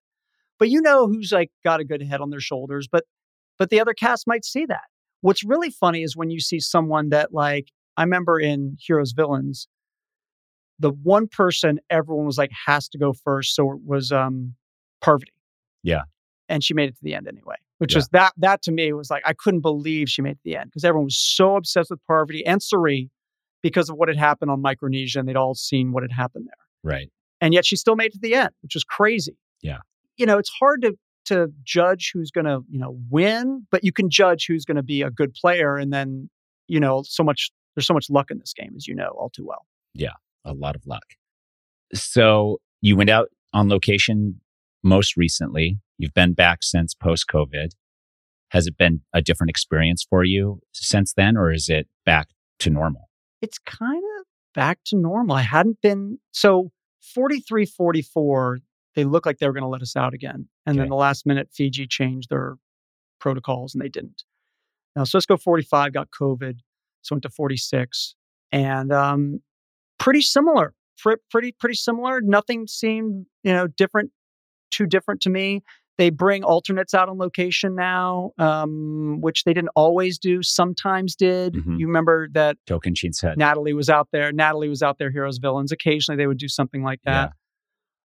but 0.59 0.69
you 0.69 0.81
know 0.81 1.07
who's 1.07 1.31
like 1.31 1.51
got 1.63 1.79
a 1.79 1.85
good 1.85 2.01
head 2.01 2.19
on 2.19 2.29
their 2.29 2.39
shoulders. 2.41 2.87
But 2.91 3.05
but 3.57 3.69
the 3.69 3.79
other 3.79 3.93
cast 3.93 4.27
might 4.27 4.43
see 4.43 4.65
that. 4.65 4.83
What's 5.21 5.43
really 5.43 5.69
funny 5.69 6.03
is 6.03 6.15
when 6.17 6.29
you 6.29 6.39
see 6.39 6.59
someone 6.59 7.09
that 7.09 7.33
like 7.33 7.69
I 7.97 8.03
remember 8.03 8.39
in 8.39 8.77
Heroes 8.79 9.11
Villains, 9.11 9.67
the 10.79 10.91
one 10.91 11.27
person 11.27 11.79
everyone 11.89 12.25
was 12.25 12.37
like 12.37 12.51
has 12.65 12.87
to 12.89 12.97
go 12.97 13.13
first, 13.13 13.55
so 13.55 13.71
it 13.71 13.79
was 13.85 14.11
um 14.11 14.53
Parvati. 15.01 15.31
Yeah. 15.83 16.03
And 16.49 16.63
she 16.63 16.73
made 16.73 16.89
it 16.89 16.95
to 16.97 17.03
the 17.03 17.13
end 17.13 17.27
anyway. 17.27 17.55
Which 17.79 17.93
Yeah. 17.93 17.97
was 17.99 18.07
that 18.09 18.33
that 18.37 18.61
to 18.63 18.71
me 18.71 18.93
was 18.93 19.09
like 19.09 19.23
I 19.25 19.33
couldn't 19.33 19.61
believe 19.61 20.09
she 20.09 20.21
made 20.21 20.31
it 20.31 20.35
to 20.37 20.43
the 20.45 20.55
end 20.57 20.69
because 20.69 20.83
everyone 20.83 21.05
was 21.05 21.17
so 21.17 21.55
obsessed 21.55 21.89
with 21.89 21.99
Parvati 22.07 22.45
and 22.45 22.61
Cirie 22.61 23.09
because 23.63 23.89
of 23.89 23.97
what 23.97 24.07
had 24.07 24.17
happened 24.17 24.51
on 24.51 24.61
Micronesia 24.61 25.19
and 25.19 25.27
they'd 25.27 25.35
all 25.35 25.55
seen 25.55 25.91
what 25.91 26.03
had 26.03 26.11
happened 26.11 26.45
there 26.47 26.91
Right. 26.93 27.11
and 27.41 27.53
yet 27.53 27.65
she 27.65 27.75
still 27.75 27.95
made 27.95 28.07
it 28.07 28.13
to 28.13 28.19
the 28.19 28.35
end, 28.35 28.51
which 28.61 28.75
was 28.75 28.83
crazy. 28.83 29.35
Yeah. 29.61 29.79
You 30.17 30.25
know, 30.25 30.37
it's 30.37 30.49
hard 30.49 30.81
to 30.83 30.97
to 31.25 31.51
judge 31.63 32.11
who's 32.13 32.31
going 32.31 32.45
to, 32.45 32.63
you 32.69 32.79
know, 32.79 32.97
win, 33.09 33.67
but 33.69 33.83
you 33.83 33.91
can 33.91 34.09
judge 34.09 34.45
who's 34.47 34.63
going 34.63 34.77
to 34.77 34.83
be 34.83 35.01
a 35.01 35.11
good 35.11 35.33
player. 35.33 35.75
And 35.75 35.91
then, 35.91 36.29
you 36.69 36.79
know, 36.79 37.03
so 37.05 37.21
much, 37.21 37.51
there's 37.77 37.85
so 37.85 37.93
much 37.93 38.09
luck 38.09 38.31
in 38.31 38.39
this 38.39 38.53
game, 38.53 38.73
as 38.75 38.87
you 38.87 38.95
know, 38.95 39.09
all 39.09 39.29
too 39.29 39.45
well. 39.45 39.67
Yeah, 39.93 40.13
a 40.43 40.53
lot 40.53 40.75
of 40.75 40.87
luck. 40.87 41.03
So 41.93 42.57
you 42.81 42.95
went 42.95 43.11
out 43.11 43.29
on 43.53 43.69
location 43.69 44.41
most 44.83 45.15
recently. 45.15 45.77
You've 45.99 46.15
been 46.15 46.33
back 46.33 46.63
since 46.63 46.95
post 46.95 47.25
COVID. 47.31 47.69
Has 48.49 48.65
it 48.65 48.77
been 48.77 49.01
a 49.13 49.21
different 49.21 49.51
experience 49.51 50.03
for 50.09 50.23
you 50.23 50.59
since 50.73 51.13
then, 51.13 51.37
or 51.37 51.51
is 51.51 51.69
it 51.69 51.87
back 52.03 52.29
to 52.59 52.71
normal? 52.71 53.09
It's 53.43 53.59
kind 53.59 54.03
of 54.19 54.25
back 54.55 54.79
to 54.85 54.97
normal. 54.97 55.35
I 55.35 55.43
hadn't 55.43 55.79
been, 55.79 56.17
so 56.31 56.71
43 57.13 57.67
44, 57.67 58.57
they 58.95 59.03
looked 59.03 59.27
like 59.27 59.37
they 59.37 59.45
were 59.45 59.53
going 59.53 59.61
to 59.61 59.69
let 59.69 59.83
us 59.83 59.95
out 59.95 60.15
again. 60.15 60.47
And 60.65 60.79
then 60.79 60.89
the 60.89 60.95
last 60.95 61.27
minute, 61.27 61.49
Fiji 61.53 61.85
changed 61.85 62.31
their 62.31 62.55
protocols 63.19 63.75
and 63.75 63.83
they 63.83 63.89
didn't. 63.89 64.23
Now, 64.95 65.03
Cisco 65.03 65.37
45 65.37 65.93
got 65.93 66.09
COVID, 66.09 66.57
so 67.07 67.15
went 67.15 67.23
to 67.23 67.29
46. 67.29 68.15
And 68.51 68.91
um, 68.91 69.39
pretty 69.99 70.21
similar, 70.21 70.73
Pre- 70.99 71.15
pretty, 71.29 71.51
pretty 71.51 71.75
similar. 71.75 72.21
Nothing 72.21 72.65
seemed, 72.67 73.25
you 73.43 73.53
know, 73.53 73.67
different, 73.67 74.11
too 74.71 74.85
different 74.87 75.21
to 75.21 75.29
me. 75.29 75.61
They 75.97 76.09
bring 76.11 76.43
alternates 76.43 76.93
out 76.93 77.09
on 77.09 77.17
location 77.17 77.75
now, 77.75 78.31
um, 78.37 79.17
which 79.19 79.43
they 79.43 79.53
didn't 79.53 79.71
always 79.75 80.19
do, 80.19 80.43
sometimes 80.43 81.15
did. 81.15 81.53
Mhm. 81.53 81.79
You 81.79 81.87
remember 81.87 82.29
that 82.33 82.57
Tocantins 82.67 83.15
said. 83.15 83.37
Natalie 83.37 83.73
was 83.73 83.89
out 83.89 84.09
there. 84.11 84.31
Natalie 84.31 84.69
was 84.69 84.83
out 84.83 84.99
there, 84.99 85.11
heroes, 85.11 85.39
villains. 85.39 85.71
Occasionally 85.71 86.17
they 86.17 86.27
would 86.27 86.37
do 86.37 86.47
something 86.47 86.83
like 86.83 86.99
that, 87.05 87.31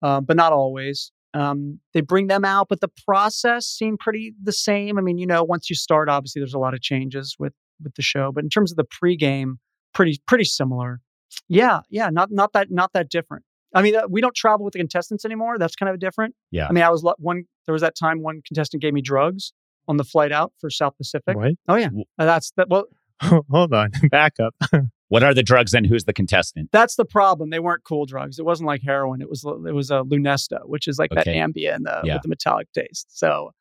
um, 0.02 0.26
but 0.26 0.38
not 0.38 0.54
always. 0.54 1.12
Um, 1.34 1.80
they 1.94 2.02
bring 2.02 2.28
them 2.28 2.46
out, 2.46 2.68
but 2.70 2.80
the 2.80 2.92
process 3.06 3.66
seemed 3.66 4.00
pretty 4.00 4.34
the 4.42 4.52
same. 4.54 4.98
I 4.98 5.02
mean, 5.02 5.18
you 5.18 5.26
know, 5.28 5.44
once 5.44 5.70
you 5.70 5.76
start, 5.76 6.08
obviously 6.08 6.40
there's 6.42 6.54
a 6.54 6.60
lot 6.60 6.74
of 6.74 6.82
changes 6.82 7.36
with 7.40 7.54
with 7.82 7.96
the 7.96 8.02
show, 8.02 8.32
but 8.32 8.44
in 8.44 8.50
terms 8.50 8.72
of 8.72 8.78
the 8.78 8.86
pregame, 8.86 9.54
pretty 9.94 10.22
pretty 10.28 10.44
similar. 10.46 11.00
Yeah, 11.48 11.82
yeah, 11.90 12.10
not 12.10 12.32
not 12.32 12.54
that 12.54 12.72
not 12.72 12.94
that 12.94 13.10
different. 13.10 13.44
I 13.74 13.82
mean, 13.82 13.96
uh, 13.96 14.04
we 14.08 14.22
don't 14.22 14.36
travel 14.36 14.64
with 14.66 14.74
the 14.74 14.80
contestants 14.80 15.26
anymore. 15.26 15.58
That's 15.58 15.76
kind 15.76 15.90
of 15.90 16.00
different. 16.00 16.36
Yeah. 16.52 16.68
I 16.70 16.72
mean, 16.74 16.84
I 16.84 16.90
was 16.90 17.04
one. 17.18 17.46
There 17.66 17.74
was 17.74 17.82
that 17.82 17.96
time 17.96 18.22
one 18.22 18.42
contestant 18.46 18.82
gave 18.82 18.94
me 18.94 19.02
drugs 19.02 19.54
on 19.88 19.98
the 19.98 20.04
flight 20.04 20.32
out 20.32 20.54
for 20.60 20.70
South 20.70 20.96
Pacific. 20.98 21.36
What? 21.36 21.54
Oh 21.68 21.76
yeah, 21.76 21.90
Uh, 22.20 22.26
that's 22.26 22.52
that. 22.58 22.70
Well, 22.70 22.86
Hold 23.22 23.74
on, 23.74 23.92
back 24.12 24.34
up. 24.40 24.56
What 25.10 25.22
are 25.22 25.36
the 25.36 25.44
drugs 25.44 25.76
and 25.76 25.86
who's 25.86 26.06
the 26.06 26.14
contestant? 26.14 26.70
That's 26.72 26.96
the 26.96 27.06
problem. 27.06 27.52
They 27.52 27.60
weren't 27.60 27.84
cool 27.84 28.08
drugs. 28.08 28.40
It 28.40 28.46
wasn't 28.46 28.66
like 28.66 28.82
heroin. 28.84 29.22
It 29.22 29.30
was 29.30 29.44
it 29.46 29.74
was 29.76 29.92
a 29.92 30.02
Lunesta, 30.02 30.62
which 30.66 30.88
is 30.88 30.98
like 30.98 31.12
that 31.12 31.28
Ambien 31.28 31.86
uh, 31.88 32.02
Yeah. 32.04 32.16
with 32.16 32.24
the 32.24 32.30
metallic 32.30 32.68
taste. 32.74 33.16
So 33.16 33.52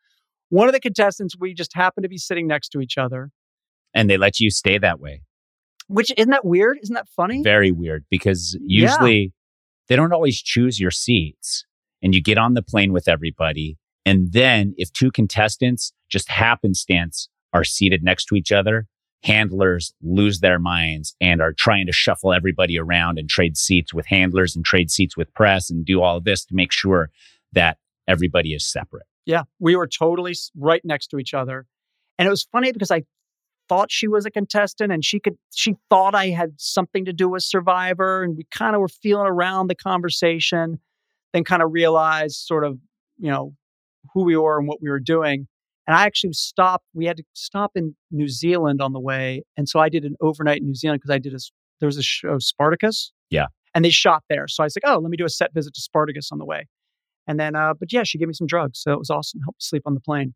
one 0.48 0.66
of 0.66 0.72
the 0.72 0.80
contestants, 0.80 1.34
we 1.38 1.52
just 1.52 1.74
happened 1.74 2.04
to 2.04 2.08
be 2.08 2.16
sitting 2.16 2.46
next 2.46 2.70
to 2.70 2.80
each 2.80 2.96
other. 2.96 3.30
And 3.94 4.08
they 4.08 4.16
let 4.16 4.40
you 4.40 4.50
stay 4.50 4.78
that 4.78 5.00
way. 5.00 5.22
Which 5.88 6.12
isn't 6.16 6.30
that 6.30 6.44
weird? 6.44 6.78
Isn't 6.82 6.94
that 6.94 7.08
funny? 7.08 7.42
Very 7.42 7.70
weird 7.70 8.04
because 8.10 8.56
Yeah. 8.60 8.82
usually 8.88 9.32
they 9.88 9.96
don't 9.96 10.12
always 10.12 10.40
choose 10.40 10.80
your 10.80 10.90
seats 10.90 11.64
and 12.02 12.14
you 12.14 12.22
get 12.22 12.38
on 12.38 12.54
the 12.54 12.62
plane 12.62 12.92
with 12.92 13.08
everybody. 13.08 13.76
And 14.06 14.32
then 14.32 14.74
if 14.78 14.92
two 14.92 15.10
contestants 15.10 15.92
just 16.08 16.28
happenstance 16.30 17.28
are 17.52 17.64
seated 17.64 18.02
next 18.02 18.24
to 18.26 18.34
each 18.36 18.50
other, 18.52 18.86
handlers 19.22 19.92
lose 20.02 20.40
their 20.40 20.58
minds 20.58 21.14
and 21.20 21.40
are 21.40 21.52
trying 21.52 21.86
to 21.86 21.92
shuffle 21.92 22.32
everybody 22.32 22.78
around 22.78 23.18
and 23.18 23.28
trade 23.28 23.56
seats 23.56 23.92
with 23.94 24.06
handlers 24.06 24.56
and 24.56 24.64
trade 24.64 24.90
seats 24.90 25.16
with 25.16 25.32
press 25.34 25.70
and 25.70 25.84
do 25.84 26.02
all 26.02 26.16
of 26.16 26.24
this 26.24 26.44
to 26.46 26.54
make 26.54 26.72
sure 26.72 27.10
that 27.52 27.78
everybody 28.08 28.52
is 28.54 28.64
separate. 28.64 29.06
Yeah, 29.26 29.42
we 29.60 29.76
were 29.76 29.86
totally 29.86 30.34
right 30.56 30.84
next 30.84 31.08
to 31.08 31.18
each 31.18 31.34
other, 31.34 31.66
and 32.18 32.26
it 32.26 32.30
was 32.30 32.42
funny 32.50 32.72
because 32.72 32.90
I 32.90 33.04
thought 33.68 33.90
she 33.90 34.08
was 34.08 34.26
a 34.26 34.30
contestant, 34.30 34.92
and 34.92 35.04
she 35.04 35.20
could. 35.20 35.36
She 35.54 35.74
thought 35.88 36.14
I 36.14 36.28
had 36.28 36.52
something 36.58 37.04
to 37.04 37.12
do 37.12 37.28
with 37.28 37.42
Survivor, 37.42 38.22
and 38.22 38.36
we 38.36 38.44
kind 38.50 38.74
of 38.74 38.80
were 38.80 38.88
feeling 38.88 39.26
around 39.26 39.68
the 39.68 39.74
conversation. 39.74 40.78
Then 41.32 41.44
kind 41.44 41.62
of 41.62 41.72
realized, 41.72 42.36
sort 42.46 42.64
of, 42.64 42.78
you 43.18 43.30
know, 43.30 43.54
who 44.12 44.24
we 44.24 44.36
were 44.36 44.58
and 44.58 44.68
what 44.68 44.82
we 44.82 44.90
were 44.90 45.00
doing. 45.00 45.48
And 45.86 45.96
I 45.96 46.04
actually 46.04 46.34
stopped. 46.34 46.84
We 46.94 47.06
had 47.06 47.16
to 47.16 47.24
stop 47.32 47.72
in 47.74 47.96
New 48.10 48.28
Zealand 48.28 48.82
on 48.82 48.92
the 48.92 49.00
way, 49.00 49.42
and 49.56 49.68
so 49.68 49.80
I 49.80 49.88
did 49.88 50.04
an 50.04 50.16
overnight 50.20 50.60
in 50.60 50.66
New 50.66 50.74
Zealand 50.74 51.00
because 51.00 51.14
I 51.14 51.18
did 51.18 51.34
a 51.34 51.38
There 51.80 51.86
was 51.86 51.96
a 51.96 52.02
show 52.02 52.38
Spartacus. 52.38 53.12
Yeah. 53.30 53.46
And 53.74 53.84
they 53.84 53.90
shot 53.90 54.22
there, 54.28 54.46
so 54.48 54.62
I 54.62 54.66
was 54.66 54.76
like, 54.76 54.92
oh, 54.92 54.98
let 54.98 55.10
me 55.10 55.16
do 55.16 55.24
a 55.24 55.30
set 55.30 55.54
visit 55.54 55.72
to 55.74 55.80
Spartacus 55.80 56.30
on 56.30 56.38
the 56.38 56.44
way. 56.44 56.66
And 57.26 57.40
then, 57.40 57.56
uh, 57.56 57.72
but 57.72 57.92
yeah, 57.92 58.02
she 58.02 58.18
gave 58.18 58.28
me 58.28 58.34
some 58.34 58.46
drugs, 58.46 58.80
so 58.80 58.92
it 58.92 58.98
was 58.98 59.08
awesome. 59.08 59.40
Helped 59.40 59.56
me 59.56 59.62
sleep 59.62 59.84
on 59.86 59.94
the 59.94 60.00
plane. 60.00 60.34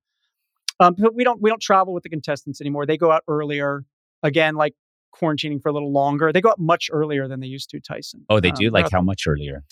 Um, 0.80 0.94
but 0.98 1.14
we 1.14 1.24
don't 1.24 1.40
we 1.40 1.48
don't 1.50 1.62
travel 1.62 1.94
with 1.94 2.02
the 2.02 2.08
contestants 2.10 2.60
anymore. 2.60 2.86
They 2.86 2.96
go 2.98 3.10
out 3.12 3.22
earlier. 3.28 3.84
Again, 4.22 4.54
like 4.54 4.74
quarantining 5.14 5.60
for 5.62 5.68
a 5.68 5.72
little 5.72 5.92
longer. 5.92 6.32
They 6.32 6.40
go 6.40 6.50
out 6.50 6.58
much 6.58 6.88
earlier 6.92 7.28
than 7.28 7.40
they 7.40 7.46
used 7.46 7.70
to. 7.70 7.80
Tyson. 7.80 8.24
Oh, 8.28 8.40
they 8.40 8.48
Um, 8.50 8.54
do? 8.58 8.70
Like 8.70 8.90
how 8.90 9.00
much 9.02 9.26
earlier? 9.26 9.62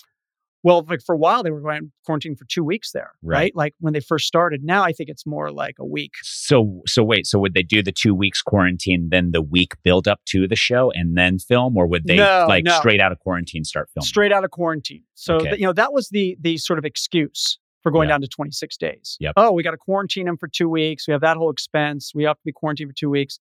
Well, 0.63 0.83
like 0.89 1.03
for 1.03 1.15
a 1.15 1.19
while 1.19 1.43
they 1.43 1.51
were 1.51 1.61
going 1.61 1.93
quarantining 2.09 2.39
for 2.39 2.47
two 2.49 2.65
weeks 2.65 2.93
there, 2.93 3.11
Right. 3.23 3.37
right? 3.37 3.53
Like 3.57 3.75
when 3.81 3.93
they 3.93 4.01
first 4.01 4.27
started. 4.27 4.63
Now 4.65 4.83
I 4.83 4.93
think 4.93 5.11
it's 5.11 5.27
more 5.27 5.53
like 5.53 5.75
a 5.79 5.85
week. 5.85 6.13
So, 6.23 6.81
so 6.87 7.05
wait, 7.05 7.27
so 7.27 7.39
would 7.39 7.53
they 7.53 7.63
do 7.63 7.83
the 7.83 7.93
two 7.93 8.15
weeks 8.15 8.41
quarantine, 8.41 9.09
then 9.11 9.33
the 9.33 9.43
week 9.43 9.73
build 9.83 10.09
up 10.09 10.21
to 10.29 10.49
the 10.49 10.57
show 10.57 10.91
and 10.93 11.19
then 11.19 11.39
film, 11.39 11.77
or 11.77 11.87
would 11.87 12.07
they 12.07 12.17
No, 12.17 12.47
like 12.49 12.65
no. 12.65 12.79
straight 12.79 12.99
out 13.01 13.13
of 13.13 13.19
quarantine 13.19 13.65
start 13.65 13.91
filming? 13.93 14.07
straight 14.07 14.33
out 14.33 14.43
of 14.45 14.53
quarantine. 14.53 15.03
So 15.15 15.35
Okay. 15.37 15.49
th- 15.51 15.61
you 15.61 15.67
know 15.67 15.75
that 15.75 15.93
was 15.93 16.09
the 16.09 16.39
the 16.41 16.57
sort 16.57 16.79
of 16.79 16.87
excuse 16.87 17.59
for 17.85 17.93
going 17.93 18.09
Yeah. 18.09 18.15
down 18.15 18.23
to 18.23 18.27
26 18.29 18.77
days. 18.79 19.17
Yep. 19.21 19.35
Oh, 19.37 19.53
we 19.53 19.63
got 19.63 19.71
to 19.71 19.77
quarantine 19.77 20.27
them 20.27 20.37
for 20.37 20.49
two 20.49 20.69
weeks. 20.69 21.07
We 21.07 21.13
have 21.13 21.21
that 21.21 21.37
whole 21.37 21.51
expense. 21.51 22.11
We 22.15 22.25
have 22.25 22.37
to 22.39 22.43
be 22.45 22.51
quarantined 22.51 22.91
for 22.91 22.95
two 22.97 23.11
weeks, 23.11 23.39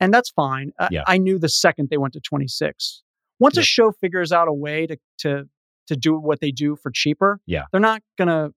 and 0.00 0.12
that's 0.12 0.30
fine. 0.30 0.72
I, 0.80 0.88
Yeah. 0.90 1.04
I 1.06 1.18
knew 1.18 1.38
the 1.38 1.48
second 1.48 1.90
they 1.90 1.98
went 1.98 2.14
to 2.14 2.20
26. 2.20 3.02
Once 3.38 3.56
a 3.56 3.62
show 3.62 3.92
figures 3.92 4.32
out 4.32 4.48
a 4.48 4.52
way 4.52 4.86
to 4.88 4.96
to 5.18 5.48
to 5.88 5.96
do 5.96 6.16
what 6.18 6.40
they 6.40 6.50
do 6.50 6.74
for 6.76 6.90
cheaper, 6.92 7.40
Yeah. 7.46 7.64
they're 7.70 7.80
not 7.80 8.02
gonna 8.18 8.50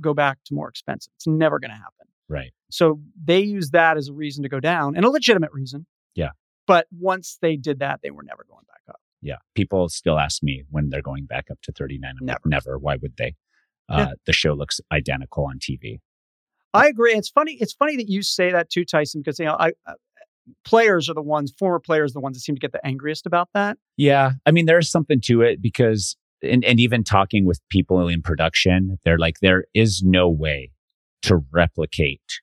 go 0.00 0.12
back 0.14 0.38
to 0.44 0.54
more 0.54 0.68
expensive. 0.68 1.12
It's 1.16 1.26
never 1.26 1.58
gonna 1.58 1.74
happen. 1.74 2.06
Right. 2.28 2.52
So 2.70 3.00
they 3.24 3.40
use 3.40 3.70
that 3.70 3.96
as 3.96 4.08
a 4.08 4.12
reason 4.12 4.42
to 4.42 4.48
go 4.48 4.60
down, 4.60 4.94
and 4.96 5.04
a 5.04 5.10
legitimate 5.10 5.52
reason. 5.52 5.86
Yeah. 6.14 6.30
But 6.66 6.86
once 6.90 7.38
they 7.40 7.56
did 7.56 7.78
that, 7.78 8.00
they 8.02 8.10
were 8.10 8.24
never 8.24 8.44
going 8.48 8.64
back 8.68 8.82
up. 8.88 9.00
Yeah. 9.22 9.36
People 9.54 9.88
still 9.88 10.18
ask 10.18 10.42
me 10.42 10.64
when 10.70 10.90
they're 10.90 11.02
going 11.02 11.26
back 11.26 11.50
up 11.50 11.60
to 11.62 11.72
39. 11.72 12.16
I'm 12.20 12.26
like, 12.26 12.44
Never. 12.44 12.48
never. 12.48 12.78
Why 12.78 12.96
would 12.96 13.16
they? 13.16 13.36
Uh, 13.88 13.96
Yeah. 13.98 14.12
The 14.26 14.32
show 14.32 14.52
looks 14.52 14.80
identical 14.92 15.46
on 15.46 15.58
TV. 15.58 16.00
I 16.74 16.88
agree. 16.88 17.14
It's 17.14 17.30
funny. 17.30 17.56
It's 17.60 17.72
funny 17.72 17.96
that 17.96 18.08
you 18.08 18.22
say 18.22 18.52
that 18.52 18.70
too, 18.70 18.84
Tyson, 18.84 19.22
because 19.22 19.38
you 19.38 19.46
know, 19.46 19.56
I, 19.58 19.72
uh, 19.86 19.94
players 20.64 21.08
are 21.08 21.14
the 21.14 21.22
ones, 21.22 21.52
former 21.58 21.80
players, 21.80 22.12
are 22.12 22.14
the 22.14 22.20
ones 22.20 22.36
that 22.36 22.40
seem 22.40 22.54
to 22.54 22.60
get 22.60 22.72
the 22.72 22.84
angriest 22.86 23.26
about 23.26 23.48
that. 23.54 23.78
Yeah. 23.96 24.32
I 24.44 24.50
mean, 24.50 24.66
there's 24.66 24.90
something 24.90 25.20
to 25.22 25.42
it 25.42 25.62
because, 25.62 26.16
and, 26.42 26.64
and 26.64 26.78
even 26.78 27.02
talking 27.02 27.46
with 27.46 27.60
people 27.70 28.08
in 28.08 28.22
production, 28.22 28.98
they're 29.04 29.18
like, 29.18 29.36
there 29.40 29.64
is 29.74 30.02
no 30.04 30.28
way 30.28 30.72
to 31.22 31.40
replicate 31.50 32.40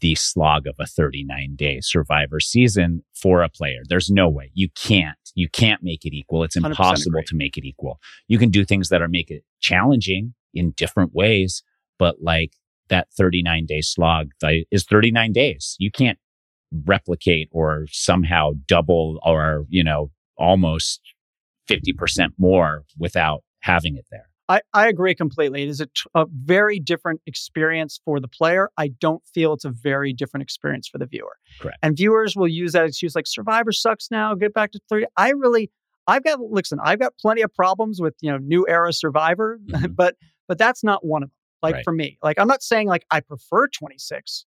the 0.00 0.14
slog 0.14 0.66
of 0.66 0.76
a 0.78 0.86
39 0.86 1.56
day 1.56 1.80
survivor 1.80 2.40
season 2.40 3.04
for 3.14 3.42
a 3.42 3.50
player. 3.50 3.82
There's 3.86 4.08
no 4.08 4.28
way. 4.30 4.50
You 4.54 4.68
can't. 4.74 5.18
You 5.34 5.48
can't 5.48 5.82
make 5.82 6.04
it 6.04 6.14
equal. 6.14 6.44
It's 6.44 6.56
impossible 6.56 7.18
agree. 7.18 7.24
to 7.26 7.36
make 7.36 7.58
it 7.58 7.64
equal. 7.64 8.00
You 8.28 8.38
can 8.38 8.50
do 8.50 8.64
things 8.64 8.88
that 8.88 9.02
are 9.02 9.08
make 9.08 9.30
it 9.30 9.44
challenging 9.60 10.34
in 10.54 10.72
different 10.76 11.14
ways, 11.14 11.62
but 11.98 12.16
like 12.22 12.52
that 12.88 13.08
39 13.16 13.66
day 13.66 13.80
slog 13.80 14.30
is 14.70 14.84
39 14.84 15.32
days. 15.32 15.76
You 15.78 15.90
can't 15.90 16.18
replicate 16.86 17.48
or 17.52 17.86
somehow 17.90 18.52
double 18.66 19.18
or, 19.24 19.64
you 19.68 19.84
know, 19.84 20.10
almost 20.36 21.00
50% 21.68 22.30
more 22.38 22.84
without 22.98 23.42
having 23.60 23.96
it 23.96 24.06
there. 24.10 24.28
I, 24.46 24.60
I 24.74 24.88
agree 24.88 25.14
completely. 25.14 25.62
It 25.62 25.70
is 25.70 25.80
a, 25.80 25.86
t- 25.86 25.92
a 26.14 26.26
very 26.44 26.78
different 26.78 27.22
experience 27.26 27.98
for 28.04 28.20
the 28.20 28.28
player. 28.28 28.68
I 28.76 28.88
don't 28.88 29.22
feel 29.32 29.54
it's 29.54 29.64
a 29.64 29.70
very 29.70 30.12
different 30.12 30.42
experience 30.42 30.86
for 30.86 30.98
the 30.98 31.06
viewer. 31.06 31.36
Correct. 31.60 31.78
And 31.82 31.96
viewers 31.96 32.36
will 32.36 32.48
use 32.48 32.72
that 32.72 32.84
excuse 32.84 33.14
like 33.14 33.26
Survivor 33.26 33.72
sucks 33.72 34.10
now, 34.10 34.34
get 34.34 34.52
back 34.52 34.72
to 34.72 34.80
30. 34.90 35.06
I 35.16 35.30
really, 35.30 35.70
I've 36.06 36.24
got, 36.24 36.40
listen, 36.40 36.78
I've 36.84 36.98
got 36.98 37.14
plenty 37.18 37.40
of 37.40 37.54
problems 37.54 38.02
with, 38.02 38.14
you 38.20 38.30
know, 38.30 38.36
new 38.36 38.66
era 38.68 38.92
Survivor, 38.92 39.58
Mhm. 39.66 39.96
but, 39.96 40.16
but 40.48 40.58
that's 40.58 40.82
not 40.84 41.04
one 41.04 41.22
of 41.22 41.28
them. 41.30 41.34
Like 41.62 41.74
Right. 41.76 41.84
for 41.84 41.92
me, 41.92 42.18
like 42.22 42.38
I'm 42.38 42.46
not 42.48 42.62
saying 42.62 42.88
like 42.88 43.04
I 43.10 43.20
prefer 43.20 43.68
26. 43.68 44.44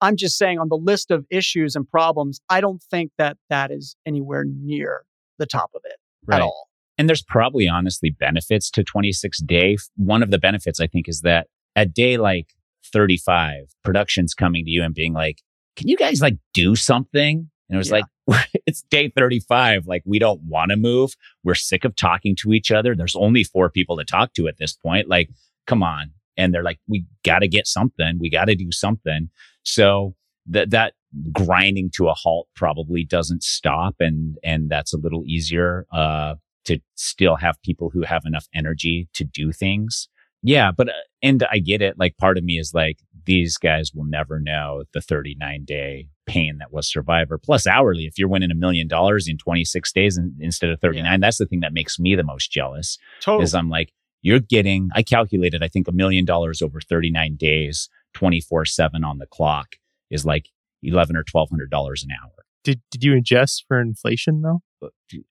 I'm 0.00 0.16
just 0.16 0.36
saying 0.36 0.58
on 0.58 0.68
the 0.68 0.76
list 0.76 1.10
of 1.10 1.24
issues 1.30 1.74
and 1.76 1.88
problems, 1.88 2.40
I 2.50 2.60
don't 2.60 2.82
think 2.82 3.12
that 3.18 3.38
that 3.48 3.70
is 3.70 3.96
anywhere 4.04 4.44
near 4.44 5.04
the 5.38 5.46
top 5.46 5.70
of 5.74 5.80
it 5.84 5.96
at 6.32 6.42
all. 6.42 6.68
And 6.98 7.08
there's 7.08 7.22
probably 7.22 7.68
honestly 7.68 8.10
benefits 8.10 8.70
to 8.72 8.82
26 8.84 9.38
day. 9.42 9.76
One 9.96 10.22
of 10.22 10.30
the 10.30 10.38
benefits 10.38 10.80
I 10.80 10.86
think 10.86 11.08
is 11.08 11.20
that 11.22 11.46
at 11.76 11.94
day 11.94 12.16
like 12.16 12.48
35, 12.92 13.74
production's 13.84 14.34
coming 14.34 14.64
to 14.64 14.70
you 14.70 14.82
and 14.82 14.94
being 14.94 15.12
like, 15.12 15.42
can 15.76 15.88
you 15.88 15.96
guys 15.96 16.20
like 16.20 16.36
do 16.54 16.74
something? 16.74 17.50
And 17.68 17.74
it 17.74 17.78
was 17.78 17.88
Yeah. 17.88 17.96
like, 17.96 18.04
it's 18.66 18.82
day 18.82 19.12
35. 19.14 19.86
Like 19.86 20.02
we 20.04 20.18
don't 20.18 20.40
want 20.42 20.70
to 20.70 20.76
move. 20.76 21.14
We're 21.44 21.54
sick 21.54 21.84
of 21.84 21.96
talking 21.96 22.36
to 22.40 22.52
each 22.52 22.70
other. 22.70 22.94
There's 22.94 23.16
only 23.16 23.44
four 23.44 23.70
people 23.70 23.96
to 23.96 24.04
talk 24.04 24.32
to 24.34 24.48
at 24.48 24.58
this 24.58 24.74
point. 24.74 25.08
Like, 25.08 25.30
come 25.66 25.82
on. 25.82 26.12
and 26.36 26.52
they're 26.52 26.62
like, 26.62 26.78
we 26.88 27.04
got 27.24 27.40
to 27.40 27.48
get 27.48 27.66
something. 27.66 28.18
We 28.20 28.30
got 28.30 28.46
to 28.46 28.54
do 28.54 28.70
something. 28.70 29.30
So 29.62 30.14
that, 30.46 30.70
that 30.70 30.94
grinding 31.32 31.90
to 31.96 32.08
a 32.08 32.14
halt 32.14 32.48
probably 32.54 33.04
doesn't 33.04 33.42
stop. 33.42 33.96
And, 34.00 34.36
and 34.44 34.68
that's 34.68 34.92
a 34.92 34.98
little 34.98 35.24
easier, 35.26 35.86
uh, 35.92 36.34
to 36.66 36.78
still 36.96 37.36
have 37.36 37.62
people 37.62 37.90
who 37.90 38.02
have 38.02 38.24
enough 38.26 38.46
energy 38.54 39.08
to 39.14 39.24
do 39.24 39.52
things. 39.52 40.08
Yeah. 40.42 40.72
But, 40.76 40.90
uh, 40.90 40.92
and 41.22 41.44
I 41.50 41.58
get 41.58 41.80
it. 41.80 41.98
Like 41.98 42.16
part 42.18 42.36
of 42.36 42.44
me 42.44 42.58
is 42.58 42.72
like, 42.74 42.98
these 43.24 43.56
guys 43.56 43.92
will 43.94 44.04
never 44.04 44.38
know 44.38 44.84
the 44.92 45.00
39 45.00 45.64
day 45.64 46.08
pain 46.26 46.58
that 46.58 46.72
was 46.72 46.88
Survivor 46.88 47.38
plus 47.38 47.66
hourly. 47.66 48.04
If 48.04 48.18
you're 48.18 48.28
winning 48.28 48.50
a 48.50 48.54
million 48.54 48.88
dollars 48.88 49.28
in 49.28 49.38
26 49.38 49.92
days 49.92 50.18
in, 50.18 50.34
instead 50.40 50.70
of 50.70 50.80
39, 50.80 51.04
yeah. 51.04 51.18
that's 51.18 51.38
the 51.38 51.46
thing 51.46 51.60
that 51.60 51.72
makes 51.72 51.98
me 51.98 52.14
the 52.14 52.24
most 52.24 52.50
jealous. 52.50 52.98
Totally. 53.20 53.44
Is 53.44 53.54
I'm 53.54 53.70
like, 53.70 53.92
you're 54.22 54.40
getting, 54.40 54.90
I 54.94 55.02
calculated, 55.02 55.62
I 55.62 55.68
think 55.68 55.88
a 55.88 55.92
million 55.92 56.24
dollars 56.24 56.60
over 56.60 56.80
39 56.80 57.36
days, 57.36 57.88
24 58.14 58.64
seven 58.64 59.04
on 59.04 59.18
the 59.18 59.26
clock 59.26 59.76
is 60.10 60.26
like 60.26 60.50
11 60.82 61.16
or 61.16 61.24
$1,200 61.24 61.50
an 61.52 62.08
hour. 62.22 62.30
Did, 62.64 62.80
did 62.90 63.04
you 63.04 63.16
adjust 63.16 63.64
for 63.68 63.80
inflation 63.80 64.42
though? 64.42 64.62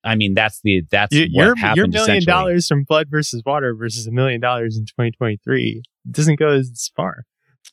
I 0.03 0.15
mean, 0.15 0.33
that's 0.33 0.61
the, 0.61 0.83
that's 0.89 1.13
you, 1.13 1.27
your, 1.29 1.55
your 1.75 1.87
million 1.87 2.23
dollars 2.23 2.67
from 2.67 2.83
blood 2.83 3.07
versus 3.09 3.43
water 3.45 3.75
versus 3.75 4.07
a 4.07 4.11
million 4.11 4.39
dollars 4.39 4.77
in 4.77 4.85
2023 4.85 5.83
doesn't 6.09 6.39
go 6.39 6.49
as 6.49 6.91
far. 6.95 7.25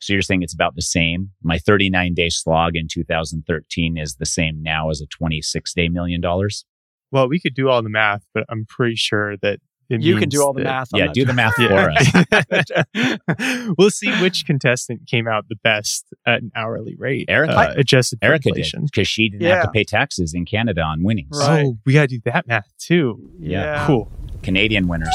So 0.03 0.12
you're 0.12 0.22
saying 0.22 0.42
it's 0.42 0.53
about 0.53 0.74
the 0.74 0.82
same. 0.82 1.30
My 1.42 1.59
39 1.59 2.14
day 2.14 2.28
slog 2.28 2.74
in 2.74 2.88
2013 2.90 3.96
is 3.96 4.16
the 4.16 4.26
same 4.26 4.61
now 4.61 4.90
as 4.90 5.00
a 5.00 5.07
26 5.07 5.72
day 5.74 5.88
million 5.88 6.20
dollars. 6.20 6.64
Well, 7.12 7.28
we 7.28 7.38
could 7.38 7.55
do 7.55 7.68
all 7.68 7.82
the 7.82 7.90
math, 7.90 8.24
but 8.34 8.44
I'm 8.48 8.66
pretty 8.66 8.96
sure 8.96 9.36
that 9.42 9.61
you 9.88 10.18
can 10.18 10.28
do 10.28 10.42
all 10.42 10.55
the 10.55 10.64
math. 10.64 10.88
yeah, 10.94 11.09
do 11.12 11.24
the 11.24 11.34
math 11.34 11.55
for 11.55 11.90
us. 11.90 13.74
we'll 13.78 13.90
see 13.90 14.11
which 14.22 14.46
contestant 14.46 15.07
came 15.07 15.28
out 15.28 15.44
the 15.48 15.57
best 15.62 16.07
at 16.26 16.40
an 16.40 16.50
hourly 16.57 16.96
rate. 16.98 17.26
Erika 17.28 17.53
uh, 17.53 17.74
adjusted 17.76 18.18
Erika 18.22 18.48
inflation 18.48 18.86
because 18.86 19.07
she 19.07 19.28
didn't 19.28 19.42
yeah. 19.42 19.57
have 19.57 19.64
to 19.64 19.70
pay 19.70 19.84
taxes 19.84 20.32
in 20.34 20.46
Canada 20.46 20.80
on 20.80 21.05
winnings. 21.05 21.38
Right. 21.38 21.66
Oh, 21.66 21.78
we 21.84 21.92
got 21.92 22.09
to 22.09 22.16
do 22.16 22.20
that 22.24 22.46
math 22.46 22.72
too. 22.78 23.30
Yeah. 23.38 23.61
yeah. 23.61 23.86
Cool. 23.86 24.11
Canadian 24.42 24.88
winners. 24.88 25.14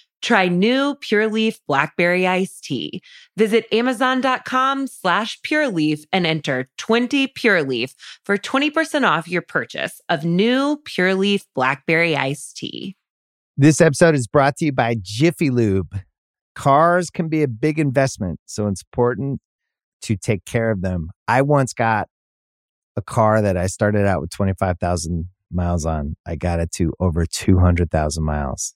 Try 0.21 0.47
new 0.47 0.95
Pure 0.95 1.29
Leaf 1.29 1.59
Blackberry 1.67 2.27
Iced 2.27 2.63
Tea. 2.63 3.01
Visit 3.37 3.65
Amazon.com 3.71 4.87
slash 4.87 5.41
Pure 5.41 5.69
Leaf 5.69 6.05
and 6.11 6.27
enter 6.27 6.69
20 6.77 7.27
Pure 7.27 7.63
Leaf 7.63 7.95
for 8.23 8.37
20% 8.37 9.07
off 9.07 9.27
your 9.27 9.41
purchase 9.41 9.99
of 10.09 10.23
new 10.23 10.79
Pure 10.85 11.15
Leaf 11.15 11.45
Blackberry 11.55 12.15
Iced 12.15 12.57
Tea. 12.57 12.95
This 13.57 13.81
episode 13.81 14.15
is 14.15 14.27
brought 14.27 14.57
to 14.57 14.65
you 14.65 14.71
by 14.71 14.95
Jiffy 15.01 15.49
Lube. 15.49 15.99
Cars 16.55 17.09
can 17.09 17.27
be 17.27 17.43
a 17.43 17.47
big 17.47 17.79
investment, 17.79 18.39
so 18.45 18.67
it's 18.67 18.81
important 18.81 19.39
to 20.03 20.15
take 20.15 20.45
care 20.45 20.71
of 20.71 20.81
them. 20.81 21.09
I 21.27 21.41
once 21.41 21.73
got 21.73 22.07
a 22.95 23.01
car 23.01 23.41
that 23.41 23.57
I 23.57 23.67
started 23.67 24.05
out 24.05 24.21
with 24.21 24.31
25,000 24.31 25.29
miles 25.51 25.85
on. 25.85 26.15
I 26.25 26.35
got 26.35 26.59
it 26.59 26.71
to 26.73 26.93
over 26.99 27.25
200,000 27.25 28.23
miles 28.23 28.75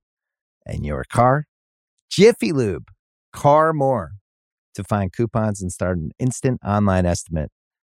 and 0.65 0.85
your 0.85 1.03
car? 1.03 1.45
Jiffy 2.09 2.51
Lube, 2.51 2.89
car 3.33 3.73
more. 3.73 4.13
To 4.75 4.83
find 4.83 5.11
coupons 5.11 5.61
and 5.61 5.71
start 5.71 5.97
an 5.97 6.11
instant 6.17 6.61
online 6.63 7.05
estimate, 7.05 7.51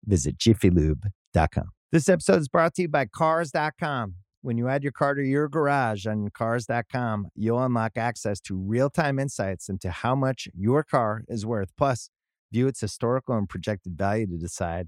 visit 0.05 0.37
jiffylube.com. 0.37 1.69
This 1.91 2.07
episode 2.07 2.39
is 2.39 2.47
brought 2.47 2.73
to 2.75 2.83
you 2.83 2.87
by 2.87 3.05
Cars.com. 3.05 4.15
When 4.41 4.57
you 4.57 4.69
add 4.69 4.81
your 4.81 4.93
car 4.93 5.13
to 5.13 5.21
your 5.21 5.49
garage 5.49 6.07
on 6.07 6.29
Cars.com, 6.29 7.27
you'll 7.35 7.61
unlock 7.61 7.97
access 7.97 8.39
to 8.41 8.55
real 8.55 8.89
time 8.89 9.19
insights 9.19 9.67
into 9.67 9.91
how 9.91 10.15
much 10.15 10.47
your 10.55 10.83
car 10.83 11.23
is 11.27 11.45
worth. 11.45 11.69
Plus, 11.77 12.09
view 12.51 12.67
its 12.67 12.79
historical 12.79 13.35
and 13.35 13.49
projected 13.49 13.97
value 13.97 14.27
to 14.27 14.37
decide 14.37 14.87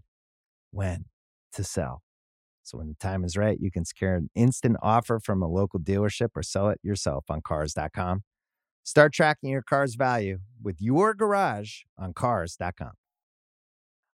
when 0.72 1.06
to 1.54 1.64
sell. 1.64 2.03
So 2.64 2.78
when 2.78 2.88
the 2.88 2.96
time 2.96 3.24
is 3.24 3.38
right, 3.38 3.60
you 3.60 3.72
can 3.72 3.86
secure 3.86 4.16
an 4.16 4.30
instant 4.36 4.78
offer 4.82 5.20
from 5.20 5.42
a 5.42 5.48
local 5.48 5.80
dealership 5.80 6.30
or 6.36 6.44
sell 6.44 6.70
it 6.70 6.80
yourself 6.82 7.26
on 7.30 7.42
cars.com. 7.42 8.24
Start 8.84 9.14
tracking 9.14 9.50
your 9.50 9.62
car's 9.62 9.96
value 9.96 10.40
with 10.62 10.82
your 10.82 11.14
garage 11.14 11.82
on 11.98 12.14
cars.com. 12.14 12.92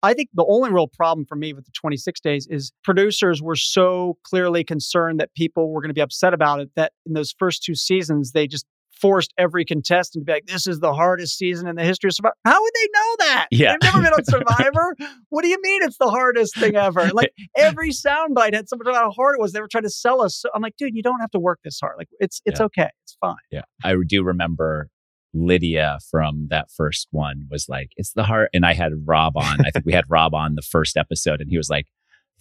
I 0.04 0.14
think 0.14 0.30
the 0.34 0.46
only 0.48 0.72
real 0.72 0.88
problem 0.88 1.26
for 1.26 1.36
me 1.36 1.54
with 1.54 1.66
the 1.66 1.72
26 1.72 2.20
days 2.20 2.48
is 2.48 2.72
producers 2.84 3.42
were 3.42 3.56
so 3.56 4.18
clearly 4.24 4.64
concerned 4.64 5.20
that 5.20 5.34
people 5.34 5.72
were 5.72 5.82
going 5.82 5.90
to 5.90 5.96
be 5.96 6.02
upset 6.02 6.34
about 6.34 6.60
it 6.60 6.70
that 6.76 6.94
in 7.08 7.14
those 7.14 7.34
first 7.38 7.64
two 7.64 7.74
seasons, 7.74 8.32
they 8.32 8.46
just 8.46 8.68
forced 9.00 9.34
every 9.38 9.66
contestant 9.66 10.22
to 10.22 10.26
be 10.26 10.34
like, 10.34 10.46
this 10.46 10.68
is 10.68 10.80
the 10.80 10.94
hardest 10.94 11.38
season 11.38 11.68
in 11.68 11.76
the 11.76 11.84
history 11.84 12.08
of 12.10 12.16
Survivor. 12.16 12.36
How 12.46 12.62
would 12.62 12.72
they 12.74 12.88
know 12.94 13.16
that? 13.20 13.48
Yeah. 13.52 13.72
They've 13.74 13.94
never 13.94 14.02
been 14.04 14.14
on 14.14 14.26
Survivor. 14.26 14.96
what 15.30 15.44
do 15.44 15.50
you 15.50 15.62
mean 15.62 15.84
it's 15.84 15.98
the 15.98 16.10
hardest 16.10 16.58
thing 16.58 16.76
ever? 16.76 17.10
Like 17.14 17.32
every 17.58 17.92
soundbite 17.92 18.54
had 18.54 18.70
something 18.70 18.88
about 18.88 18.96
how 19.04 19.12
hard 19.12 19.36
it 19.36 19.42
was. 19.42 19.52
They 19.52 19.62
were 19.62 19.68
trying 19.68 19.84
to 19.84 19.90
sell 19.90 20.22
us. 20.22 20.36
So 20.38 20.50
I'm 20.54 20.62
like, 20.62 20.78
dude, 20.78 20.96
you 20.96 21.04
don't 21.04 21.20
have 21.20 21.32
to 21.32 21.40
work 21.40 21.60
this 21.64 21.80
hard. 21.80 21.96
Like 21.98 22.10
it's 22.20 22.42
it's 22.46 22.60
yeah. 22.60 22.66
okay. 22.66 22.90
It's 23.04 23.18
fine. 23.20 23.36
Yeah. 23.52 23.64
I 23.84 23.96
do 24.08 24.24
remember 24.24 24.90
Lydia 25.34 26.00
from 26.10 26.48
that 26.50 26.72
first 26.72 27.08
one 27.12 27.48
was 27.52 27.68
like, 27.68 27.90
it's 27.98 28.14
the 28.14 28.24
hard 28.24 28.50
and 28.54 28.66
I 28.66 28.74
had 28.74 28.94
Rob 29.06 29.38
on. 29.38 29.66
I 29.66 29.72
think 29.72 29.86
we 29.86 29.94
had 29.94 30.06
Rob 30.10 30.34
on 30.34 30.56
the 30.56 30.62
first 30.62 30.98
episode 30.98 31.42
and 31.42 31.50
he 31.50 31.58
was 31.58 31.70
like, 31.70 31.88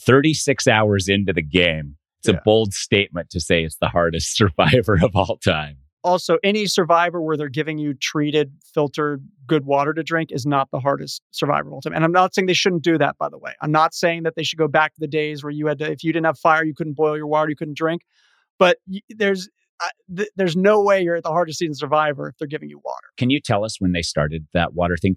36 0.01 0.67
hours 0.67 1.09
into 1.09 1.33
the 1.33 1.43
game. 1.43 1.97
It's 2.21 2.29
yeah. 2.29 2.39
a 2.39 2.43
bold 2.45 2.73
statement 2.73 3.31
to 3.31 3.41
say 3.41 3.65
it's 3.65 3.77
the 3.81 3.89
hardest 3.89 4.37
survivor 4.37 4.99
of 5.03 5.15
all 5.15 5.39
time 5.39 5.77
also 6.05 6.39
any 6.45 6.67
survivor 6.67 7.21
where 7.21 7.37
they're 7.37 7.49
giving 7.49 7.79
you 7.79 7.95
treated 7.95 8.53
filtered 8.75 9.27
good 9.47 9.65
water 9.65 9.93
to 9.93 10.03
drink 10.03 10.31
is 10.31 10.47
not 10.47 10.71
the 10.71 10.79
hardest 10.79 11.23
survivor 11.31 11.69
of 11.69 11.73
all 11.73 11.81
and 11.87 12.05
i'm 12.05 12.13
not 12.13 12.35
saying 12.35 12.47
they 12.47 12.53
shouldn't 12.53 12.83
do 12.83 12.97
that 12.99 13.17
by 13.19 13.29
the 13.29 13.39
way 13.39 13.53
i'm 13.61 13.73
not 13.73 13.95
saying 13.95 14.23
that 14.23 14.35
they 14.37 14.43
should 14.43 14.59
go 14.59 14.69
back 14.69 14.95
to 14.95 15.01
the 15.01 15.09
days 15.09 15.43
where 15.43 15.51
you 15.51 15.67
had 15.67 15.79
to 15.79 15.91
if 15.91 16.05
you 16.05 16.13
didn't 16.13 16.27
have 16.27 16.39
fire 16.39 16.65
you 16.65 16.75
couldn't 16.75 16.95
boil 16.95 17.17
your 17.17 17.27
water 17.27 17.51
you 17.51 17.57
couldn't 17.57 17.77
drink 17.77 18.03
but 18.59 18.79
there's 19.11 19.49
uh, 19.81 19.89
th- 20.17 20.29
there's 20.37 20.57
no 20.57 20.83
way 20.83 21.03
you're 21.03 21.17
at 21.17 21.25
the 21.25 21.31
hardest 21.31 21.59
season 21.59 21.75
survivor 21.75 22.29
if 22.29 22.37
they're 22.39 22.49
giving 22.49 22.69
you 22.69 22.81
water. 22.85 23.09
Can 23.17 23.31
you 23.31 23.41
tell 23.41 23.65
us 23.65 23.81
when 23.81 23.93
they 23.93 24.03
started 24.03 24.47
that 24.55 24.75
water 24.75 24.97
thing? 24.97 25.17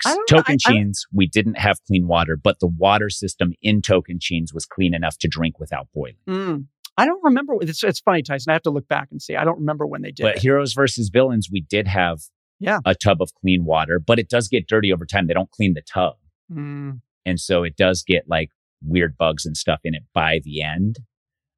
Chains. 0.59 1.05
we 1.13 1.27
didn't 1.27 1.57
have 1.57 1.77
clean 1.85 2.07
water, 2.07 2.35
but 2.35 2.59
the 2.59 2.67
water 2.67 3.09
system 3.09 3.53
in 3.61 3.81
Tocantins 3.81 4.53
was 4.53 4.65
clean 4.65 4.93
enough 4.93 5.17
to 5.19 5.27
drink 5.27 5.59
without 5.59 5.87
boiling. 5.93 6.15
Mm. 6.27 6.65
I 6.97 7.05
don't 7.05 7.23
remember. 7.23 7.53
It's, 7.61 7.83
it's 7.83 7.99
funny, 7.99 8.23
Tyson. 8.23 8.49
I 8.49 8.53
have 8.53 8.63
to 8.63 8.71
look 8.71 8.87
back 8.87 9.09
and 9.11 9.21
see. 9.21 9.35
I 9.35 9.43
don't 9.43 9.59
remember 9.59 9.85
when 9.85 10.01
they 10.01 10.11
did. 10.11 10.23
But 10.23 10.35
it. 10.37 10.41
Heroes 10.41 10.73
versus 10.73 11.09
Villains, 11.09 11.49
we 11.51 11.61
did 11.61 11.87
have 11.87 12.19
yeah. 12.59 12.79
a 12.85 12.95
tub 12.95 13.21
of 13.21 13.29
clean 13.39 13.65
water, 13.65 13.99
but 13.99 14.17
it 14.19 14.29
does 14.29 14.47
get 14.47 14.67
dirty 14.67 14.91
over 14.91 15.05
time. 15.05 15.27
They 15.27 15.33
don't 15.33 15.51
clean 15.51 15.75
the 15.75 15.81
tub. 15.81 16.15
Mm. 16.51 17.01
And 17.25 17.39
so 17.39 17.63
it 17.63 17.75
does 17.77 18.03
get 18.03 18.23
like 18.27 18.49
weird 18.83 19.15
bugs 19.17 19.45
and 19.45 19.55
stuff 19.55 19.79
in 19.83 19.93
it 19.93 20.03
by 20.13 20.39
the 20.43 20.63
end. 20.63 20.97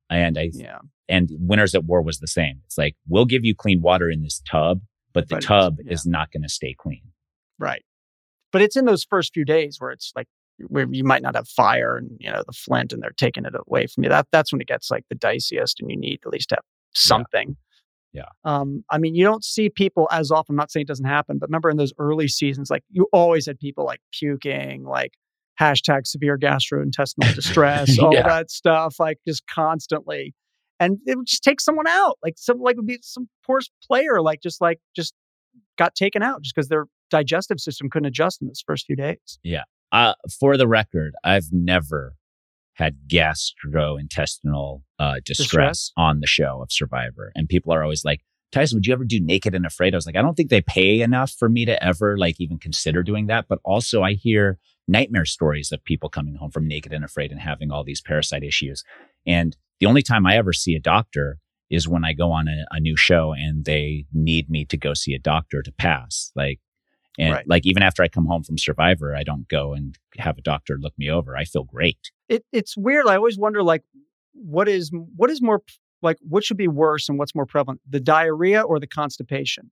And 0.10 0.38
I, 0.38 0.50
yeah. 0.54 0.80
And 1.08 1.30
Winners 1.32 1.74
at 1.74 1.86
War 1.86 2.02
was 2.02 2.20
the 2.20 2.28
same. 2.28 2.62
It's 2.66 2.78
like, 2.78 2.96
we'll 3.08 3.26
give 3.26 3.46
you 3.46 3.56
clean 3.56 3.82
water 3.82 4.10
in 4.10 4.22
this 4.22 4.42
tub, 4.50 4.82
but 5.14 5.30
the 5.30 5.36
but 5.36 5.44
tub 5.44 5.78
yeah. 5.84 5.94
is 5.94 6.06
not 6.06 6.32
going 6.32 6.44
to 6.44 6.50
stay 6.50 6.76
clean. 6.78 7.02
Right. 7.58 7.84
But 8.52 8.62
it's 8.62 8.76
in 8.76 8.86
those 8.86 9.04
first 9.04 9.34
few 9.34 9.46
days 9.46 9.78
where 9.80 9.92
it's 9.92 10.12
like 10.16 10.28
where 10.68 10.88
you 10.92 11.04
might 11.04 11.22
not 11.22 11.36
have 11.36 11.48
fire 11.48 11.98
and 11.98 12.12
you 12.20 12.32
know 12.32 12.44
the 12.46 12.54
flint 12.54 12.94
and 12.94 13.02
they're 13.02 13.12
taking 13.18 13.46
it 13.46 13.54
away 13.68 13.88
from 13.88 14.04
you 14.04 14.10
that 14.10 14.28
that's 14.32 14.52
when 14.52 14.62
it 14.62 14.68
gets 14.68 14.92
like 14.92 15.06
the 15.10 15.16
diciest 15.16 15.80
and 15.80 15.90
you 15.90 15.98
need 15.98 16.20
at 16.26 16.32
least 16.32 16.50
have 16.52 16.64
something 16.94 17.56
Yeah. 18.14 18.24
Um, 18.44 18.84
I 18.90 18.98
mean, 18.98 19.14
you 19.14 19.24
don't 19.24 19.44
see 19.44 19.70
people 19.70 20.08
as 20.12 20.32
often. 20.32 20.54
I'm 20.54 20.58
not 20.58 20.72
saying 20.72 20.84
it 20.86 20.88
doesn't 20.88 21.06
happen, 21.06 21.38
but 21.38 21.50
remember 21.50 21.70
in 21.70 21.78
those 21.78 21.94
early 22.00 22.28
seasons, 22.28 22.72
like 22.72 22.84
you 22.90 23.08
always 23.14 23.46
had 23.46 23.60
people 23.60 23.86
like 23.86 24.02
puking, 24.12 24.84
like 24.84 25.14
hashtag 25.62 26.08
severe 26.08 26.36
gastrointestinal 26.38 27.34
distress, 27.36 28.00
all 28.00 28.14
Yeah. 28.16 28.28
that 28.28 28.50
stuff, 28.50 28.96
like 29.00 29.20
just 29.28 29.44
constantly. 29.48 30.34
And 30.80 30.98
it 31.06 31.18
would 31.18 31.28
just 31.28 31.44
take 31.44 31.62
someone 31.62 31.86
out, 31.88 32.18
like 32.24 32.34
some 32.38 32.60
like 32.60 32.78
would 32.78 32.88
be 32.88 32.98
some 33.04 33.30
poor 33.46 33.60
player, 33.88 34.22
like 34.22 34.42
just 34.42 34.60
like 34.60 34.80
just 34.96 35.14
got 35.78 35.94
taken 35.94 36.24
out 36.24 36.42
just 36.42 36.56
because 36.56 36.68
their 36.70 36.86
digestive 37.12 37.60
system 37.60 37.90
couldn't 37.92 38.08
adjust 38.08 38.42
in 38.42 38.48
those 38.48 38.64
first 38.66 38.86
few 38.88 38.96
days. 38.96 39.38
Uh, 39.92 40.14
for 40.40 40.58
the 40.58 40.68
record, 40.68 41.14
I've 41.24 41.48
never 41.52 42.16
had 42.74 42.98
gastrointestinal 43.08 44.82
uh, 45.00 45.16
distress, 45.26 45.38
Distress? 45.38 45.92
on 45.98 46.20
the 46.22 46.28
show 46.28 46.62
of 46.62 46.72
Survivor, 46.72 47.32
and 47.36 47.50
people 47.50 47.74
are 47.74 47.84
always 47.84 48.06
like, 48.06 48.22
"Tyson, 48.52 48.78
would 48.78 48.86
you 48.86 48.94
ever 48.94 49.04
do 49.04 49.20
Naked 49.20 49.54
and 49.56 49.66
Afraid?" 49.66 49.94
I 49.94 49.98
was 49.98 50.06
like, 50.06 50.16
I 50.16 50.22
don't 50.22 50.36
think 50.36 50.50
they 50.50 50.62
pay 50.62 51.02
enough 51.02 51.32
for 51.38 51.50
me 51.50 51.66
to 51.66 51.84
ever 51.84 52.18
like 52.18 52.36
even 52.40 52.58
consider 52.58 53.04
doing 53.04 53.28
that. 53.28 53.46
But 53.50 53.60
also, 53.66 54.04
I 54.04 54.14
hear 54.14 54.60
nightmare 54.88 55.26
stories 55.26 55.72
of 55.72 55.84
people 55.84 56.10
coming 56.10 56.36
home 56.36 56.52
from 56.52 56.68
Naked 56.68 56.94
and 56.94 57.06
Afraid 57.06 57.32
and 57.32 57.40
having 57.40 57.72
all 57.72 57.84
these 57.84 58.02
parasite 58.02 58.44
issues. 58.44 58.84
And 59.26 59.56
the 59.80 59.86
only 59.86 60.02
time 60.02 60.26
I 60.26 60.36
ever 60.36 60.54
see 60.54 60.76
a 60.76 60.80
doctor 60.80 61.38
is 61.70 61.88
when 61.88 62.04
I 62.04 62.14
go 62.14 62.32
on 62.32 62.48
a, 62.48 62.66
a 62.72 62.80
new 62.80 62.98
show 62.98 63.34
and 63.34 63.66
they 63.66 64.06
need 64.12 64.50
me 64.50 64.66
to 64.66 64.78
go 64.78 64.94
see 64.94 65.14
a 65.14 65.20
doctor 65.20 65.62
to 65.62 65.72
pass. 65.72 66.32
Like, 66.36 66.60
and 67.20 67.34
Right. 67.34 67.48
like 67.48 67.66
even 67.66 67.84
after 67.84 68.02
I 68.02 68.08
come 68.08 68.26
home 68.26 68.44
from 68.44 68.58
Survivor, 68.58 69.16
I 69.16 69.24
don't 69.24 69.48
go 69.48 69.74
and 69.74 69.96
have 70.18 70.38
a 70.38 70.42
doctor 70.42 70.78
look 70.80 70.94
me 70.98 71.10
over. 71.10 71.38
I 71.38 71.44
feel 71.44 71.64
great. 71.66 72.00
It 72.30 72.44
it's 72.52 72.76
weird. 72.78 73.06
I 73.08 73.16
always 73.18 73.38
wonder 73.38 73.62
like 73.62 73.84
what 74.34 74.68
is 74.70 74.92
what 75.16 75.30
is 75.30 75.42
more 75.42 75.62
like 76.02 76.18
what 76.22 76.44
should 76.44 76.58
be 76.58 76.68
worse 76.70 77.10
and 77.10 77.20
what's 77.20 77.36
more 77.36 77.46
prevalent, 77.46 77.82
the 77.88 78.00
diarrhea 78.00 78.62
or 78.62 78.80
the 78.80 78.88
constipation? 78.88 79.70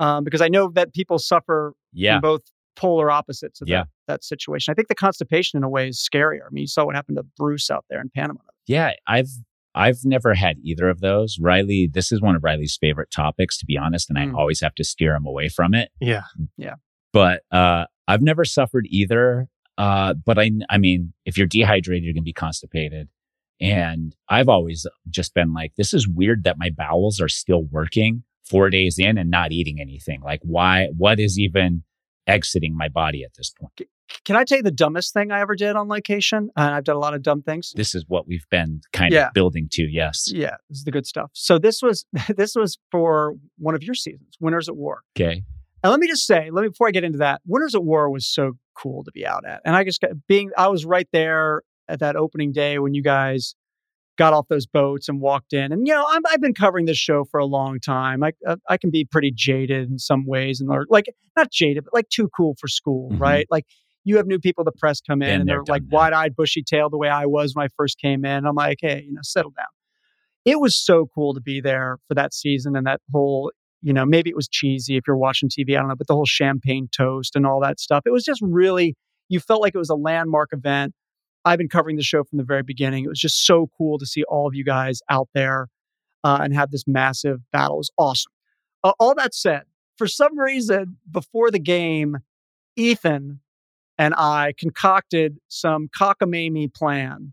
Um, 0.00 0.22
because 0.22 0.40
I 0.40 0.48
know 0.48 0.70
that 0.74 0.94
people 0.94 1.18
suffer 1.18 1.74
Yeah. 1.92 2.14
from 2.14 2.20
both 2.22 2.42
polar 2.76 3.10
opposites 3.10 3.60
of 3.60 3.68
Yeah. 3.68 3.78
that, 3.82 3.88
that 4.06 4.24
situation. 4.24 4.70
I 4.70 4.74
think 4.76 4.86
the 4.86 4.94
constipation 4.94 5.56
in 5.56 5.64
a 5.64 5.68
way 5.68 5.88
is 5.88 5.98
scarier. 5.98 6.42
I 6.46 6.50
mean, 6.52 6.62
you 6.62 6.68
saw 6.68 6.84
what 6.84 6.94
happened 6.94 7.16
to 7.16 7.24
Bruce 7.36 7.68
out 7.70 7.84
there 7.90 8.00
in 8.00 8.08
Panama. 8.14 8.38
Yeah. 8.68 8.92
I've, 9.08 9.30
I've 9.78 10.04
never 10.04 10.34
had 10.34 10.56
either 10.62 10.88
of 10.88 11.00
those. 11.00 11.38
Riley, 11.40 11.88
this 11.90 12.10
is 12.10 12.20
one 12.20 12.34
of 12.34 12.42
Riley's 12.42 12.76
favorite 12.80 13.10
topics, 13.12 13.56
to 13.58 13.64
be 13.64 13.78
honest. 13.78 14.10
And 14.10 14.18
Mm. 14.18 14.34
I 14.34 14.38
always 14.38 14.60
have 14.60 14.74
to 14.74 14.84
steer 14.84 15.14
him 15.14 15.24
away 15.24 15.48
from 15.48 15.72
it. 15.72 15.90
Yeah. 16.00 16.24
Yeah. 16.56 16.74
But, 17.12 17.42
uh, 17.52 17.86
I've 18.08 18.22
never 18.22 18.44
suffered 18.44 18.86
either. 18.90 19.48
Uh, 19.78 20.14
but 20.14 20.38
I, 20.38 20.50
I 20.68 20.78
mean, 20.78 21.12
if 21.24 21.38
you're 21.38 21.46
dehydrated, 21.46 22.02
you're 22.04 22.12
going 22.12 22.24
to 22.24 22.28
be 22.28 22.32
constipated. 22.32 23.08
And 23.60 24.16
I've 24.28 24.48
always 24.48 24.86
just 25.08 25.32
been 25.34 25.52
like, 25.52 25.72
this 25.76 25.94
is 25.94 26.08
weird 26.08 26.44
that 26.44 26.58
my 26.58 26.70
bowels 26.70 27.20
are 27.20 27.28
still 27.28 27.62
working 27.64 28.24
four 28.44 28.70
days 28.70 28.98
in 28.98 29.16
and 29.18 29.30
not 29.30 29.52
eating 29.52 29.80
anything. 29.80 30.20
Like, 30.22 30.40
why, 30.42 30.88
what 30.96 31.20
is 31.20 31.38
even 31.38 31.84
exiting 32.26 32.76
my 32.76 32.88
body 32.88 33.22
at 33.24 33.34
this 33.36 33.50
point? 33.50 33.88
Can 34.24 34.36
I 34.36 34.44
tell 34.44 34.58
you 34.58 34.62
the 34.62 34.70
dumbest 34.70 35.12
thing 35.12 35.30
I 35.30 35.40
ever 35.40 35.54
did 35.54 35.76
on 35.76 35.88
location? 35.88 36.50
And 36.56 36.74
I've 36.74 36.84
done 36.84 36.96
a 36.96 37.00
lot 37.00 37.14
of 37.14 37.22
dumb 37.22 37.42
things. 37.42 37.72
This 37.76 37.94
is 37.94 38.04
what 38.08 38.26
we've 38.26 38.46
been 38.50 38.80
kind 38.92 39.12
Yeah. 39.12 39.28
of 39.28 39.34
building 39.34 39.68
to. 39.72 39.82
Yes. 39.82 40.30
Yeah, 40.32 40.56
this 40.68 40.78
is 40.78 40.84
the 40.84 40.90
good 40.90 41.06
stuff. 41.06 41.30
So 41.34 41.58
this 41.58 41.82
was 41.82 42.06
this 42.36 42.54
was 42.54 42.78
for 42.90 43.34
one 43.58 43.74
of 43.74 43.82
your 43.82 43.94
seasons, 43.94 44.36
Winners 44.40 44.68
at 44.68 44.76
War. 44.76 45.02
Okay. 45.18 45.42
And 45.82 45.90
let 45.92 46.00
me 46.00 46.08
just 46.08 46.26
say, 46.26 46.50
let 46.50 46.62
me 46.62 46.68
before 46.68 46.88
I 46.88 46.90
get 46.90 47.04
into 47.04 47.18
that, 47.18 47.40
Winners 47.46 47.74
at 47.74 47.84
War 47.84 48.10
was 48.10 48.26
so 48.26 48.52
cool 48.74 49.04
to 49.04 49.10
be 49.12 49.26
out 49.26 49.44
at. 49.46 49.60
And 49.64 49.76
I 49.76 49.84
just 49.84 50.00
got 50.00 50.10
being 50.26 50.50
I 50.56 50.68
was 50.68 50.84
right 50.84 51.08
there 51.12 51.62
at 51.88 52.00
that 52.00 52.16
opening 52.16 52.52
day 52.52 52.78
when 52.78 52.94
you 52.94 53.02
guys 53.02 53.54
got 54.16 54.32
off 54.32 54.48
those 54.48 54.66
boats 54.66 55.08
and 55.08 55.20
walked 55.20 55.52
in. 55.52 55.70
And 55.70 55.86
you 55.86 55.94
know, 55.94 56.04
I'm, 56.08 56.22
I've 56.28 56.40
been 56.40 56.52
covering 56.54 56.86
this 56.86 56.98
show 56.98 57.24
for 57.24 57.38
a 57.38 57.44
long 57.46 57.78
time. 57.78 58.24
I 58.24 58.32
uh, 58.46 58.56
I 58.68 58.76
can 58.76 58.90
be 58.90 59.04
pretty 59.04 59.30
jaded 59.34 59.88
in 59.90 59.98
some 59.98 60.26
ways, 60.26 60.60
and 60.60 60.68
like 60.88 61.06
not 61.36 61.52
jaded, 61.52 61.84
but 61.84 61.94
like 61.94 62.08
too 62.08 62.28
cool 62.36 62.56
for 62.60 62.66
school, 62.66 63.10
Mhm. 63.12 63.20
right? 63.20 63.46
Like 63.50 63.64
you 64.08 64.16
have 64.16 64.26
new 64.26 64.38
people, 64.38 64.64
the 64.64 64.72
press 64.72 65.00
come 65.00 65.22
in 65.22 65.40
and 65.40 65.48
they're 65.48 65.62
like 65.68 65.82
that. 65.82 65.94
wide-eyed, 65.94 66.34
bushy-tailed, 66.34 66.92
the 66.92 66.98
way 66.98 67.08
I 67.08 67.26
was 67.26 67.54
when 67.54 67.64
I 67.64 67.68
first 67.76 67.98
came 67.98 68.24
in. 68.24 68.46
I'm 68.46 68.54
like, 68.54 68.78
hey, 68.80 69.04
you 69.06 69.12
know, 69.12 69.20
settle 69.22 69.52
down. 69.52 69.66
It 70.44 70.60
was 70.60 70.76
so 70.76 71.08
cool 71.14 71.34
to 71.34 71.40
be 71.40 71.60
there 71.60 71.98
for 72.08 72.14
that 72.14 72.32
season 72.32 72.74
and 72.74 72.86
that 72.86 73.00
whole 73.12 73.52
you 73.82 73.92
know, 73.92 74.04
maybe 74.04 74.30
it 74.30 74.36
was 74.36 74.48
cheesy 74.48 74.96
if 74.96 75.04
you're 75.06 75.16
watching 75.16 75.48
TV, 75.48 75.76
I 75.76 75.80
don't 75.80 75.88
know, 75.88 75.96
but 75.96 76.06
the 76.06 76.14
whole 76.14 76.26
champagne 76.26 76.88
toast 76.90 77.36
and 77.36 77.46
all 77.46 77.60
that 77.60 77.78
stuff. 77.78 78.02
It 78.06 78.10
was 78.10 78.24
just 78.24 78.40
really, 78.42 78.96
you 79.28 79.40
felt 79.40 79.60
like 79.60 79.74
it 79.74 79.78
was 79.78 79.90
a 79.90 79.94
landmark 79.94 80.50
event. 80.52 80.94
I've 81.44 81.58
been 81.58 81.68
covering 81.68 81.96
the 81.96 82.02
show 82.02 82.24
from 82.24 82.38
the 82.38 82.44
very 82.44 82.62
beginning. 82.62 83.04
It 83.04 83.08
was 83.08 83.20
just 83.20 83.46
so 83.46 83.70
cool 83.78 83.98
to 83.98 84.06
see 84.06 84.24
all 84.24 84.46
of 84.48 84.54
you 84.54 84.64
guys 84.64 85.00
out 85.08 85.28
there 85.32 85.68
uh, 86.24 86.40
and 86.42 86.54
have 86.54 86.70
this 86.70 86.84
massive 86.86 87.40
battle. 87.52 87.76
It 87.76 87.78
was 87.78 87.90
awesome. 87.96 88.32
Uh, 88.82 88.92
all 88.98 89.14
that 89.14 89.34
said, 89.34 89.62
for 89.96 90.06
some 90.06 90.38
reason, 90.38 90.96
before 91.10 91.50
the 91.50 91.58
game, 91.58 92.18
Ethan 92.76 93.40
and 93.98 94.14
I 94.16 94.54
concocted 94.58 95.38
some 95.48 95.88
cockamamie 95.88 96.72
plan 96.72 97.32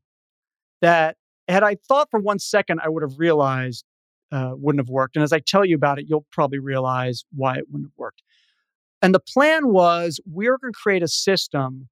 that 0.81 1.17
had 1.47 1.63
I 1.63 1.75
thought 1.87 2.09
for 2.09 2.19
one 2.19 2.39
second, 2.39 2.79
I 2.83 2.89
would 2.89 3.03
have 3.03 3.19
realized 3.19 3.85
uh, 4.31 4.51
wouldn't 4.55 4.81
have 4.81 4.89
worked. 4.89 5.15
And 5.15 5.23
as 5.23 5.31
I 5.31 5.39
tell 5.39 5.63
you 5.63 5.75
about 5.75 5.99
it, 5.99 6.05
you'll 6.07 6.25
probably 6.31 6.59
realize 6.59 7.23
why 7.33 7.57
it 7.57 7.65
wouldn't 7.69 7.89
have 7.91 7.97
worked. 7.97 8.21
And 9.01 9.13
the 9.13 9.19
plan 9.19 9.67
was 9.67 10.19
we 10.29 10.49
were 10.49 10.57
going 10.57 10.73
to 10.73 10.79
create 10.79 11.03
a 11.03 11.07
system 11.07 11.89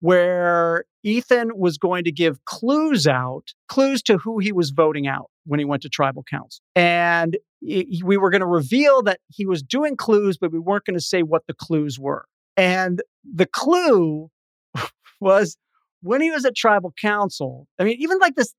where 0.00 0.84
Ethan 1.04 1.52
was 1.56 1.78
going 1.78 2.04
to 2.04 2.12
give 2.12 2.44
clues 2.44 3.06
out, 3.06 3.54
clues 3.68 4.02
to 4.02 4.18
who 4.18 4.38
he 4.40 4.52
was 4.52 4.70
voting 4.70 5.06
out 5.06 5.30
when 5.46 5.58
he 5.58 5.64
went 5.64 5.82
to 5.82 5.88
tribal 5.88 6.24
council. 6.24 6.62
And 6.74 7.38
he- 7.60 8.02
we 8.04 8.16
were 8.16 8.30
going 8.30 8.40
to 8.40 8.46
reveal 8.46 9.02
that 9.02 9.20
he 9.28 9.46
was 9.46 9.62
doing 9.62 9.96
clues, 9.96 10.36
but 10.36 10.52
we 10.52 10.58
weren't 10.58 10.84
going 10.84 10.98
to 10.98 11.04
say 11.04 11.22
what 11.22 11.46
the 11.46 11.54
clues 11.54 11.98
were. 11.98 12.26
And 12.56 13.02
the 13.24 13.46
clue 13.46 14.30
was 15.20 15.56
when 16.02 16.20
he 16.20 16.30
was 16.30 16.44
at 16.44 16.54
tribal 16.54 16.92
council. 17.00 17.66
I 17.78 17.84
mean, 17.84 17.96
even 17.98 18.18
like 18.18 18.34
this, 18.34 18.54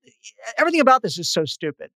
everything 0.58 0.80
about 0.80 1.02
this 1.02 1.18
is 1.18 1.30
so 1.30 1.44
stupid. 1.44 1.90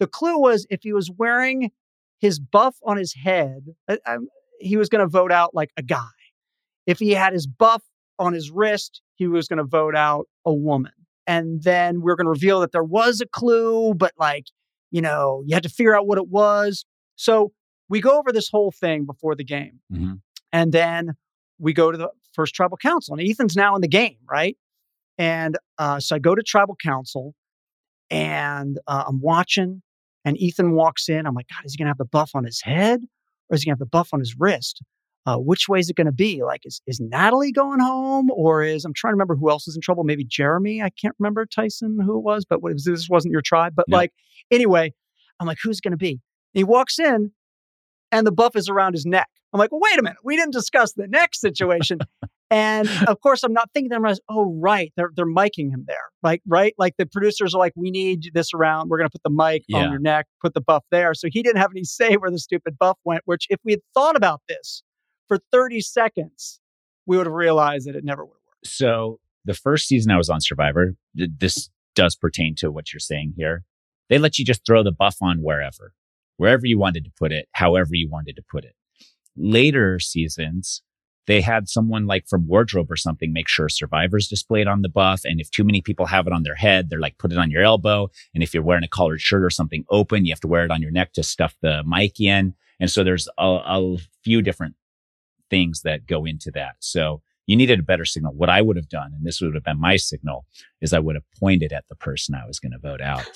The 0.00 0.06
clue 0.06 0.38
was 0.38 0.66
if 0.70 0.82
he 0.82 0.92
was 0.92 1.10
wearing 1.16 1.70
his 2.18 2.38
buff 2.38 2.76
on 2.84 2.96
his 2.96 3.14
head, 3.14 3.66
uh, 3.88 3.96
um, 4.06 4.28
he 4.60 4.76
was 4.76 4.88
going 4.88 5.00
to 5.00 5.08
vote 5.08 5.32
out 5.32 5.54
like 5.54 5.70
a 5.76 5.82
guy. 5.82 6.06
If 6.86 6.98
he 6.98 7.10
had 7.12 7.32
his 7.32 7.46
buff 7.46 7.82
on 8.18 8.32
his 8.32 8.50
wrist, 8.50 9.02
he 9.16 9.26
was 9.26 9.48
going 9.48 9.58
to 9.58 9.64
vote 9.64 9.96
out 9.96 10.26
a 10.44 10.52
woman. 10.52 10.92
And 11.26 11.62
then 11.62 12.02
we 12.02 12.12
are 12.12 12.16
going 12.16 12.26
to 12.26 12.30
reveal 12.30 12.60
that 12.60 12.72
there 12.72 12.84
was 12.84 13.20
a 13.20 13.26
clue, 13.26 13.94
but 13.94 14.12
like, 14.18 14.46
you 14.90 15.00
know, 15.00 15.42
you 15.46 15.54
had 15.54 15.62
to 15.62 15.68
figure 15.68 15.96
out 15.96 16.06
what 16.06 16.18
it 16.18 16.28
was. 16.28 16.84
So 17.16 17.52
we 17.88 18.00
go 18.00 18.18
over 18.18 18.32
this 18.32 18.48
whole 18.50 18.70
thing 18.70 19.06
before 19.06 19.34
the 19.34 19.44
game. 19.44 19.80
Mhm. 19.92 20.20
And 20.52 20.72
then 20.72 21.14
we 21.58 21.72
go 21.72 21.90
to 21.92 21.98
the 21.98 22.08
first 22.32 22.54
tribal 22.54 22.76
council. 22.76 23.14
And 23.14 23.28
Ethan's 23.28 23.56
now 23.56 23.74
in 23.74 23.80
the 23.80 23.88
game, 23.88 24.18
right? 24.30 24.56
And 25.18 25.56
uh, 25.78 26.00
so 26.00 26.16
I 26.16 26.18
go 26.18 26.34
to 26.34 26.42
tribal 26.42 26.76
council 26.82 27.34
and 28.10 28.78
uh, 28.86 29.04
I'm 29.06 29.20
watching, 29.20 29.82
and 30.24 30.36
Ethan 30.38 30.72
walks 30.72 31.08
in. 31.08 31.26
I'm 31.26 31.34
like, 31.34 31.46
God, 31.48 31.64
is 31.64 31.72
he 31.72 31.78
going 31.78 31.86
to 31.86 31.90
have 31.90 31.98
the 31.98 32.04
buff 32.04 32.32
on 32.34 32.44
his 32.44 32.60
head 32.62 33.00
or 33.48 33.54
is 33.54 33.62
he 33.62 33.66
going 33.66 33.76
to 33.76 33.80
have 33.80 33.86
the 33.86 33.86
buff 33.86 34.10
on 34.12 34.20
his 34.20 34.34
wrist? 34.38 34.82
Uh, 35.26 35.36
which 35.38 35.68
way 35.68 35.78
is 35.78 35.88
it 35.88 35.96
going 35.96 36.06
to 36.06 36.12
be? 36.12 36.42
Like, 36.42 36.60
is, 36.64 36.82
is 36.86 37.00
Natalie 37.00 37.52
going 37.52 37.80
home 37.80 38.30
or 38.30 38.62
is, 38.62 38.84
I'm 38.84 38.92
trying 38.92 39.12
to 39.12 39.14
remember 39.14 39.36
who 39.36 39.48
else 39.48 39.66
is 39.66 39.74
in 39.74 39.80
trouble. 39.80 40.04
Maybe 40.04 40.24
Jeremy. 40.24 40.82
I 40.82 40.90
can't 40.90 41.14
remember 41.18 41.46
Tyson 41.46 41.98
who 42.04 42.18
it 42.18 42.22
was, 42.22 42.44
but 42.44 42.62
what, 42.62 42.74
this 42.84 43.08
wasn't 43.08 43.32
your 43.32 43.40
tribe. 43.40 43.72
But 43.74 43.86
No. 43.88 43.96
like, 43.96 44.12
anyway, 44.50 44.92
I'm 45.40 45.46
like, 45.46 45.58
who's 45.62 45.80
to 45.80 45.96
be? 45.96 46.10
And 46.10 46.18
he 46.52 46.64
walks 46.64 46.98
in 46.98 47.32
and 48.12 48.26
the 48.26 48.32
buff 48.32 48.54
is 48.54 48.68
around 48.68 48.92
his 48.92 49.06
neck. 49.06 49.28
I'm 49.54 49.58
like, 49.60 49.70
well, 49.70 49.80
wait 49.80 49.98
a 49.98 50.02
minute. 50.02 50.18
We 50.24 50.36
didn't 50.36 50.52
discuss 50.52 50.92
the 50.94 51.06
next 51.06 51.40
situation. 51.40 52.00
and 52.50 52.88
of 53.08 53.20
course, 53.20 53.44
I'm 53.44 53.52
not 53.52 53.70
thinking. 53.72 53.92
I'm 53.92 54.02
like, 54.02 54.18
oh, 54.28 54.52
right. 54.60 54.92
They're, 54.96 55.10
they're 55.14 55.24
miking 55.26 55.70
him 55.70 55.84
there. 55.86 55.96
Like, 56.24 56.42
right. 56.46 56.74
Like 56.76 56.94
the 56.98 57.06
producers 57.06 57.54
are 57.54 57.58
like, 57.58 57.72
we 57.76 57.90
need 57.92 58.30
this 58.34 58.52
around. 58.52 58.88
We're 58.88 58.98
going 58.98 59.08
to 59.08 59.12
put 59.12 59.22
the 59.22 59.30
mic 59.30 59.62
Yeah. 59.68 59.84
on 59.84 59.90
your 59.90 60.00
neck, 60.00 60.26
put 60.42 60.54
the 60.54 60.60
buff 60.60 60.82
there. 60.90 61.14
So 61.14 61.28
he 61.30 61.40
didn't 61.42 61.58
have 61.58 61.70
any 61.70 61.84
say 61.84 62.14
where 62.16 62.30
the 62.32 62.38
stupid 62.40 62.76
buff 62.78 62.98
went, 63.04 63.22
which 63.26 63.46
if 63.48 63.60
we 63.64 63.72
had 63.72 63.80
thought 63.94 64.16
about 64.16 64.42
this 64.48 64.82
for 65.28 65.38
30 65.52 65.80
seconds, 65.80 66.58
we 67.06 67.16
would 67.16 67.26
have 67.26 67.32
realized 67.34 67.86
that 67.86 67.94
it 67.94 68.04
never 68.04 68.24
would 68.24 68.32
have 68.34 68.42
worked. 68.48 68.66
So 68.66 69.20
the 69.44 69.54
first 69.54 69.86
season 69.86 70.10
I 70.10 70.16
was 70.16 70.28
on 70.30 70.40
Survivor, 70.40 70.94
th- 71.16 71.30
this 71.38 71.70
does 71.94 72.16
pertain 72.16 72.56
to 72.56 72.72
what 72.72 72.92
you're 72.92 72.98
saying 73.00 73.34
here. 73.36 73.62
They 74.10 74.18
let 74.18 74.38
you 74.38 74.44
just 74.44 74.66
throw 74.66 74.82
the 74.82 74.90
buff 74.92 75.18
on 75.22 75.38
wherever, 75.42 75.92
wherever 76.38 76.66
you 76.66 76.76
wanted 76.78 77.04
to 77.04 77.12
put 77.16 77.30
it, 77.30 77.46
however 77.52 77.90
you 77.92 78.08
wanted 78.10 78.34
to 78.36 78.42
put 78.50 78.64
it. 78.64 78.74
Later 79.36 79.98
seasons, 79.98 80.82
they 81.26 81.40
had 81.40 81.68
someone 81.68 82.06
like 82.06 82.28
from 82.28 82.46
wardrobe 82.46 82.90
or 82.90 82.96
something 82.96 83.32
make 83.32 83.48
sure 83.48 83.68
survivors 83.68 84.28
displayed 84.28 84.66
on 84.66 84.82
the 84.82 84.88
buff. 84.88 85.22
And 85.24 85.40
if 85.40 85.50
too 85.50 85.64
many 85.64 85.80
people 85.80 86.06
have 86.06 86.26
it 86.26 86.32
on 86.32 86.42
their 86.42 86.54
head, 86.54 86.90
they're 86.90 87.00
like, 87.00 87.18
put 87.18 87.32
it 87.32 87.38
on 87.38 87.50
your 87.50 87.62
elbow. 87.62 88.10
And 88.34 88.42
if 88.42 88.52
you're 88.52 88.62
wearing 88.62 88.84
a 88.84 88.88
collared 88.88 89.20
shirt 89.20 89.42
or 89.42 89.50
something 89.50 89.84
open, 89.90 90.24
you 90.26 90.32
have 90.32 90.40
to 90.40 90.48
wear 90.48 90.64
it 90.64 90.70
on 90.70 90.82
your 90.82 90.90
neck 90.90 91.12
to 91.14 91.22
stuff 91.22 91.56
the 91.62 91.82
mic 91.86 92.20
in. 92.20 92.54
And 92.78 92.90
so 92.90 93.04
there's 93.04 93.28
a, 93.38 93.46
a 93.46 93.96
few 94.22 94.42
different 94.42 94.74
things 95.48 95.82
that 95.82 96.06
go 96.06 96.24
into 96.24 96.50
that. 96.52 96.76
So 96.80 97.22
you 97.46 97.56
needed 97.56 97.78
a 97.78 97.82
better 97.84 98.04
signal. 98.04 98.34
What 98.34 98.50
I 98.50 98.62
would 98.62 98.76
have 98.76 98.88
done, 98.88 99.12
and 99.14 99.24
this 99.24 99.40
would 99.40 99.54
have 99.54 99.64
been 99.64 99.80
my 99.80 99.96
signal, 99.96 100.46
is 100.80 100.92
I 100.92 100.98
would 100.98 101.14
have 101.14 101.24
pointed 101.38 101.72
at 101.72 101.84
the 101.88 101.96
person 101.96 102.34
I 102.34 102.46
was 102.46 102.58
going 102.58 102.72
to 102.72 102.78
vote 102.78 103.00
out. 103.00 103.30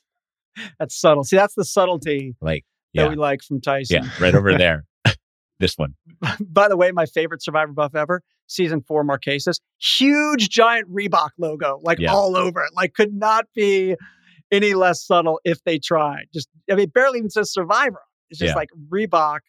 That's 0.78 0.98
subtle. 1.00 1.22
See, 1.22 1.36
that's 1.36 1.54
the 1.54 1.64
subtlety 1.64 2.34
Like, 2.40 2.64
that 2.94 3.10
we 3.10 3.14
like 3.14 3.42
from 3.42 3.60
Tyson. 3.60 4.02
Yeah, 4.02 4.10
right 4.20 4.34
over 4.34 4.58
there. 4.58 4.87
This 5.60 5.76
one. 5.76 5.94
By 6.40 6.68
the 6.68 6.76
way, 6.76 6.92
my 6.92 7.06
favorite 7.06 7.42
Survivor 7.42 7.72
buff 7.72 7.94
ever, 7.94 8.22
season 8.46 8.80
four 8.80 9.04
Marquesas, 9.04 9.60
huge 9.78 10.48
giant 10.48 10.88
Reebok 10.92 11.30
logo, 11.38 11.80
like 11.82 11.98
Yeah. 11.98 12.12
all 12.12 12.36
over 12.36 12.62
it. 12.62 12.70
Like 12.74 12.94
could 12.94 13.12
not 13.14 13.46
be 13.54 13.96
any 14.50 14.74
less 14.74 15.02
subtle 15.04 15.40
if 15.44 15.62
they 15.64 15.78
tried. 15.78 16.26
Just 16.32 16.48
I 16.70 16.74
mean, 16.74 16.88
barely 16.90 17.18
even 17.18 17.30
says 17.30 17.52
Survivor. 17.52 18.00
It's 18.30 18.38
just 18.38 18.50
Yeah. 18.50 18.56
like 18.56 18.70
Reebok. 18.92 19.40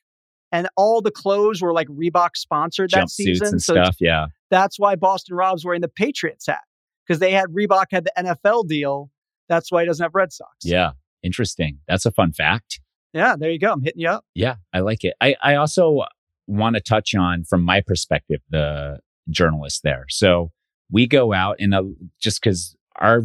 And 0.51 0.68
all 0.76 1.01
the 1.01 1.12
clothes 1.12 1.62
were 1.62 1.74
like 1.74 1.88
Reebok 1.88 2.32
sponsored 2.36 2.89
that 2.91 3.03
Jumpsuits 3.03 3.10
season. 3.12 3.47
and 3.49 3.62
so 3.62 3.74
stuff. 3.74 3.95
Yeah. 3.99 4.28
that's 4.49 4.80
why 4.80 4.95
Boston 4.95 5.36
Rob's 5.36 5.64
wearing 5.64 5.82
the 5.82 5.88
Patriots 5.88 6.47
hat. 6.47 6.62
Because 7.07 7.20
they 7.20 7.32
had 7.32 7.49
Reebok 7.49 7.86
had 7.91 8.03
the 8.05 8.12
NFL 8.18 8.68
deal. 8.68 9.12
That's 9.47 9.72
why 9.72 9.82
he 9.84 9.88
doesn't 9.88 10.03
have 10.03 10.14
Red 10.16 10.32
Sox. 10.34 10.51
Yeah. 10.64 10.91
Interesting. 11.24 11.80
That's 11.88 12.05
a 12.05 12.12
fun 12.12 12.34
fact. 12.34 12.80
Yeah, 13.14 13.36
there 13.38 13.49
you 13.49 13.60
go. 13.60 13.72
I'm 13.72 13.82
hitting 13.82 14.01
you 14.01 14.10
up. 14.10 14.26
Yeah, 14.36 14.55
I 14.74 14.80
like 14.80 15.03
it. 15.03 15.16
I, 15.20 15.36
I 15.41 15.55
also 15.55 16.03
want 16.47 16.76
to 16.76 16.82
touch 16.82 17.16
on, 17.16 17.43
from 17.43 17.64
my 17.64 17.82
perspective, 17.82 18.41
the 18.49 18.99
journalists 19.30 19.82
there. 19.82 20.05
So 20.10 20.51
we 20.91 21.07
go 21.07 21.34
out 21.34 21.57
and 21.60 21.74
just 22.20 22.41
because 22.41 22.76
our 22.97 23.22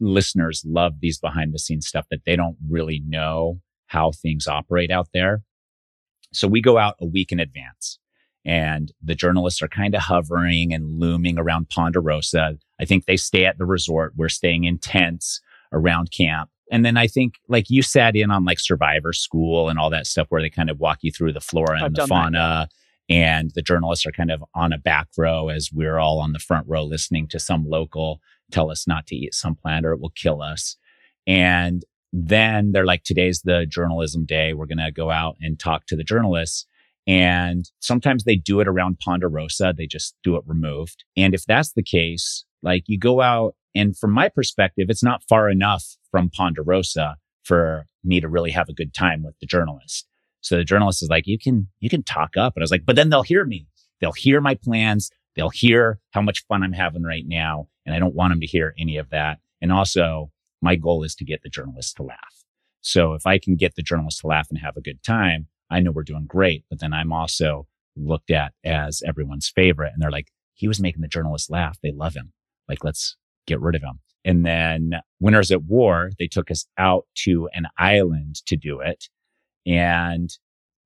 listeners 0.00 0.62
love 0.66 0.94
these 1.00 1.18
behind 1.18 1.52
the 1.52 1.58
scenes 1.58 1.86
stuff 1.86 2.06
that 2.10 2.24
they 2.24 2.36
don't 2.36 2.56
really 2.68 3.02
know 3.06 3.60
how 3.86 4.12
things 4.12 4.46
operate 4.46 4.90
out 4.90 5.08
there. 5.12 5.42
So 6.32 6.46
we 6.48 6.60
go 6.60 6.78
out 6.78 6.96
a 7.00 7.06
week 7.06 7.32
in 7.32 7.40
advance 7.40 7.98
and 8.44 8.92
the 9.02 9.14
journalists 9.14 9.60
are 9.62 9.68
kind 9.68 9.94
of 9.94 10.02
hovering 10.02 10.72
and 10.72 10.98
looming 10.98 11.38
around 11.38 11.68
Ponderosa. 11.68 12.56
I 12.80 12.84
think 12.84 13.04
they 13.04 13.16
stay 13.16 13.44
at 13.44 13.58
the 13.58 13.66
resort. 13.66 14.14
We're 14.16 14.28
staying 14.28 14.64
in 14.64 14.78
tents 14.78 15.40
around 15.72 16.10
camp. 16.10 16.50
And 16.70 16.84
then 16.84 16.96
I 16.96 17.08
think 17.08 17.34
like 17.48 17.68
you 17.68 17.82
sat 17.82 18.16
in 18.16 18.30
on 18.30 18.44
like 18.44 18.60
survivor 18.60 19.12
school 19.12 19.68
and 19.68 19.78
all 19.78 19.90
that 19.90 20.06
stuff 20.06 20.28
where 20.28 20.40
they 20.40 20.50
kind 20.50 20.70
of 20.70 20.78
walk 20.78 20.98
you 21.02 21.10
through 21.10 21.32
the 21.32 21.40
flora 21.40 21.82
and 21.82 21.94
the 21.94 22.06
done 22.06 22.08
that, 22.08 22.14
fauna. 22.14 22.68
And 23.08 23.50
the 23.56 23.62
journalists 23.62 24.06
are 24.06 24.12
kind 24.12 24.30
of 24.30 24.44
on 24.54 24.72
a 24.72 24.78
back 24.78 25.08
row 25.18 25.48
as 25.48 25.70
we're 25.72 25.98
all 25.98 26.20
on 26.20 26.32
the 26.32 26.38
front 26.38 26.68
row 26.68 26.84
listening 26.84 27.26
to 27.28 27.40
some 27.40 27.68
local 27.68 28.20
tell 28.52 28.70
us 28.70 28.86
not 28.86 29.06
to 29.08 29.16
eat 29.16 29.34
some 29.34 29.54
plant 29.54 29.84
or 29.84 29.92
it 29.92 30.00
will 30.00 30.10
kill 30.10 30.42
us. 30.42 30.76
And 31.26 31.84
then 32.12 32.72
they're 32.72 32.86
like, 32.86 33.04
today's 33.04 33.42
the 33.42 33.66
journalism 33.66 34.24
day. 34.24 34.54
We're 34.54 34.66
going 34.66 34.78
to 34.78 34.92
go 34.92 35.10
out 35.10 35.36
and 35.40 35.58
talk 35.58 35.86
to 35.86 35.96
the 35.96 36.04
journalists. 36.04 36.66
And 37.06 37.68
sometimes 37.80 38.24
they 38.24 38.36
do 38.36 38.60
it 38.60 38.68
around 38.68 38.98
Ponderosa. 38.98 39.74
They 39.76 39.86
just 39.86 40.14
do 40.22 40.36
it 40.36 40.42
removed. 40.46 41.04
And 41.16 41.34
if 41.34 41.44
that's 41.44 41.72
the 41.72 41.82
case, 41.82 42.44
like 42.62 42.84
you 42.86 42.98
go 42.98 43.20
out 43.20 43.54
and 43.74 43.96
from 43.96 44.12
my 44.12 44.28
perspective, 44.28 44.86
it's 44.88 45.02
not 45.02 45.22
far 45.28 45.48
enough 45.48 45.96
from 46.10 46.30
Ponderosa 46.30 47.16
for 47.42 47.86
me 48.04 48.20
to 48.20 48.28
really 48.28 48.50
have 48.50 48.68
a 48.68 48.74
good 48.74 48.94
time 48.94 49.22
with 49.22 49.34
the 49.40 49.46
journalist. 49.46 50.06
So 50.40 50.56
the 50.56 50.64
journalist 50.64 51.02
is 51.02 51.08
like, 51.08 51.26
you 51.26 51.38
can, 51.38 51.68
you 51.80 51.90
can 51.90 52.02
talk 52.02 52.36
up. 52.36 52.54
And 52.56 52.62
I 52.62 52.64
was 52.64 52.70
like, 52.70 52.86
but 52.86 52.96
then 52.96 53.10
they'll 53.10 53.22
hear 53.22 53.44
me. 53.44 53.66
They'll 54.00 54.12
hear 54.12 54.40
my 54.40 54.54
plans. 54.54 55.10
They'll 55.36 55.50
hear 55.50 56.00
how 56.12 56.22
much 56.22 56.44
fun 56.46 56.62
I'm 56.62 56.72
having 56.72 57.02
right 57.02 57.24
now. 57.26 57.68
And 57.84 57.94
I 57.94 57.98
don't 57.98 58.14
want 58.14 58.32
them 58.32 58.40
to 58.40 58.46
hear 58.46 58.74
any 58.78 58.96
of 58.96 59.10
that. 59.10 59.38
And 59.60 59.72
also 59.72 60.30
my 60.62 60.76
goal 60.76 61.02
is 61.02 61.14
to 61.16 61.24
get 61.24 61.42
the 61.42 61.48
journalist 61.48 61.96
to 61.96 62.02
laugh. 62.02 62.44
So 62.80 63.12
if 63.12 63.26
I 63.26 63.38
can 63.38 63.56
get 63.56 63.74
the 63.74 63.82
journalist 63.82 64.20
to 64.20 64.26
laugh 64.26 64.48
and 64.50 64.58
have 64.58 64.76
a 64.76 64.82
good 64.82 65.02
time, 65.02 65.48
I 65.70 65.80
know 65.80 65.90
we're 65.90 66.02
doing 66.02 66.26
great. 66.26 66.64
But 66.70 66.80
then 66.80 66.92
I'm 66.92 67.12
also 67.12 67.66
looked 67.96 68.30
at 68.30 68.52
as 68.64 69.02
everyone's 69.06 69.48
favorite. 69.48 69.92
And 69.92 70.02
they're 70.02 70.10
like, 70.10 70.28
he 70.54 70.68
was 70.68 70.80
making 70.80 71.02
the 71.02 71.08
journalist 71.08 71.50
laugh. 71.50 71.78
They 71.82 71.92
love 71.92 72.14
him. 72.14 72.32
Like, 72.68 72.84
let's 72.84 73.16
get 73.46 73.60
rid 73.60 73.74
of 73.74 73.82
him. 73.82 74.00
And 74.24 74.44
then 74.44 75.00
Winners 75.18 75.50
at 75.50 75.64
War, 75.64 76.10
they 76.18 76.26
took 76.26 76.50
us 76.50 76.66
out 76.78 77.06
to 77.24 77.48
an 77.54 77.66
island 77.78 78.36
to 78.46 78.56
do 78.56 78.80
it. 78.80 79.08
And 79.66 80.30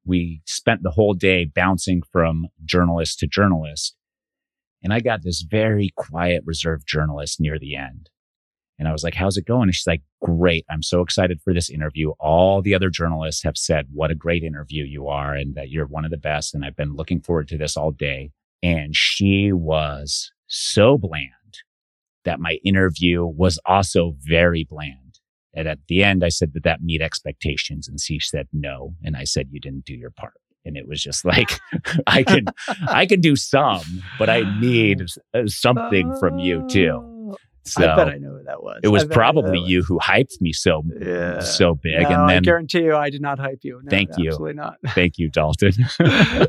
we 0.04 0.42
spent 0.46 0.82
the 0.82 0.90
whole 0.90 1.14
day 1.14 1.44
bouncing 1.44 2.02
from 2.12 2.46
journalist 2.64 3.18
to 3.20 3.26
journalist. 3.26 3.96
And 4.82 4.92
I 4.92 5.00
got 5.00 5.22
this 5.22 5.42
very 5.42 5.90
quiet, 5.96 6.42
reserved 6.44 6.86
journalist 6.86 7.40
near 7.40 7.58
the 7.58 7.74
end. 7.74 8.10
And 8.78 8.88
I 8.88 8.92
was 8.92 9.04
like, 9.04 9.14
how's 9.14 9.36
it 9.36 9.46
going? 9.46 9.64
And 9.64 9.74
she's 9.74 9.86
like, 9.86 10.02
great. 10.20 10.64
I'm 10.68 10.82
so 10.82 11.00
excited 11.00 11.40
for 11.40 11.54
this 11.54 11.70
interview. 11.70 12.10
All 12.18 12.60
the 12.60 12.74
other 12.74 12.90
journalists 12.90 13.42
have 13.44 13.56
said 13.56 13.86
what 13.92 14.10
a 14.10 14.16
great 14.16 14.42
interview 14.42 14.84
you 14.84 15.08
are 15.08 15.32
and 15.32 15.54
that 15.54 15.70
you're 15.70 15.86
one 15.86 16.04
of 16.04 16.10
the 16.10 16.16
best. 16.16 16.54
And 16.54 16.64
I've 16.64 16.76
been 16.76 16.96
looking 16.96 17.20
forward 17.20 17.48
to 17.48 17.58
this 17.58 17.76
all 17.76 17.92
day. 17.92 18.30
And 18.62 18.94
she 18.94 19.52
was 19.52 20.32
so 20.48 20.98
bland 20.98 21.30
that 22.24 22.40
my 22.40 22.58
interview 22.64 23.24
was 23.24 23.58
also 23.66 24.16
very 24.20 24.64
bland. 24.68 25.20
And 25.56 25.68
at 25.68 25.78
the 25.88 26.02
end, 26.02 26.24
I 26.24 26.30
said, 26.30 26.52
did 26.52 26.64
that 26.64 26.82
meet 26.82 27.00
expectations? 27.00 27.86
And 27.86 28.00
she 28.00 28.18
said, 28.20 28.48
no. 28.52 28.94
And 29.04 29.16
I 29.16 29.24
said, 29.24 29.48
you 29.52 29.60
didn't 29.60 29.84
do 29.84 29.94
your 29.94 30.10
part. 30.10 30.34
And 30.64 30.76
it 30.76 30.88
was 30.88 31.02
just 31.02 31.24
like, 31.34 31.60
I 32.06 32.22
can, 32.24 32.46
I 32.88 33.06
can 33.06 33.20
do 33.20 33.36
some, 33.36 34.02
but 34.18 34.28
I 34.28 34.42
need 34.60 35.02
uh, 35.34 35.46
something 35.46 36.16
from 36.18 36.38
you 36.38 36.66
too. 36.68 36.98
Oh, 37.02 37.36
So 37.64 37.88
I 37.88 37.96
bet 37.96 38.08
I 38.08 38.18
know 38.18 38.30
who 38.38 38.42
that 38.44 38.62
was. 38.62 38.80
it 38.82 38.88
was 38.88 39.04
I 39.04 39.06
bet 39.06 39.12
I 39.12 39.14
know 39.14 39.20
probably 39.20 39.60
who 39.60 39.66
you 39.68 39.82
who 39.84 39.98
hyped 40.00 40.40
me 40.40 40.52
so. 40.52 40.82
Yeah. 41.00 41.38
so 41.40 41.74
big. 41.74 42.02
No, 42.02 42.08
and 42.08 42.30
I 42.30 42.40
guarantee 42.40 42.82
you, 42.82 42.96
I 42.96 43.10
did 43.10 43.22
not 43.22 43.38
hype 43.38 43.60
you. 43.62 43.80
No, 43.84 43.90
Thank 43.90 44.10
you. 44.18 44.30
Absolutely 44.30 44.54
not. 44.54 44.76
thank 44.88 45.18
you, 45.18 45.28
Dalton. 45.30 45.72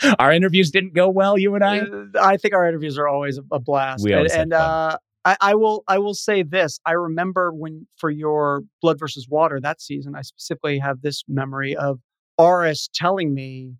Our 0.18 0.32
interviews 0.32 0.70
didn't 0.70 0.94
go 0.94 1.08
well, 1.08 1.36
you 1.38 1.54
and 1.54 1.64
I. 1.64 1.80
Uh, 1.80 2.04
I 2.20 2.36
think 2.36 2.54
our 2.54 2.66
interviews 2.66 2.96
are 2.98 3.06
always 3.08 3.38
a, 3.52 3.58
blast. 3.58 4.04
We 4.04 4.12
and 4.12 4.18
always 4.18 4.32
and, 4.32 4.52
fun. 4.52 4.60
uh, 4.60 4.96
I, 5.24 5.36
I 5.40 5.54
will 5.54 5.84
I 5.88 5.98
will 5.98 6.14
say 6.14 6.42
this. 6.42 6.80
I 6.86 6.92
remember 6.92 7.52
when 7.52 7.86
for 7.96 8.10
your 8.10 8.62
Blood 8.80 8.98
versus 8.98 9.28
Water 9.28 9.60
that 9.60 9.80
season, 9.82 10.14
I 10.14 10.22
specifically 10.22 10.78
have 10.78 11.02
this 11.02 11.22
memory 11.28 11.76
of 11.76 12.00
Aras 12.38 12.88
telling 12.94 13.34
me. 13.34 13.74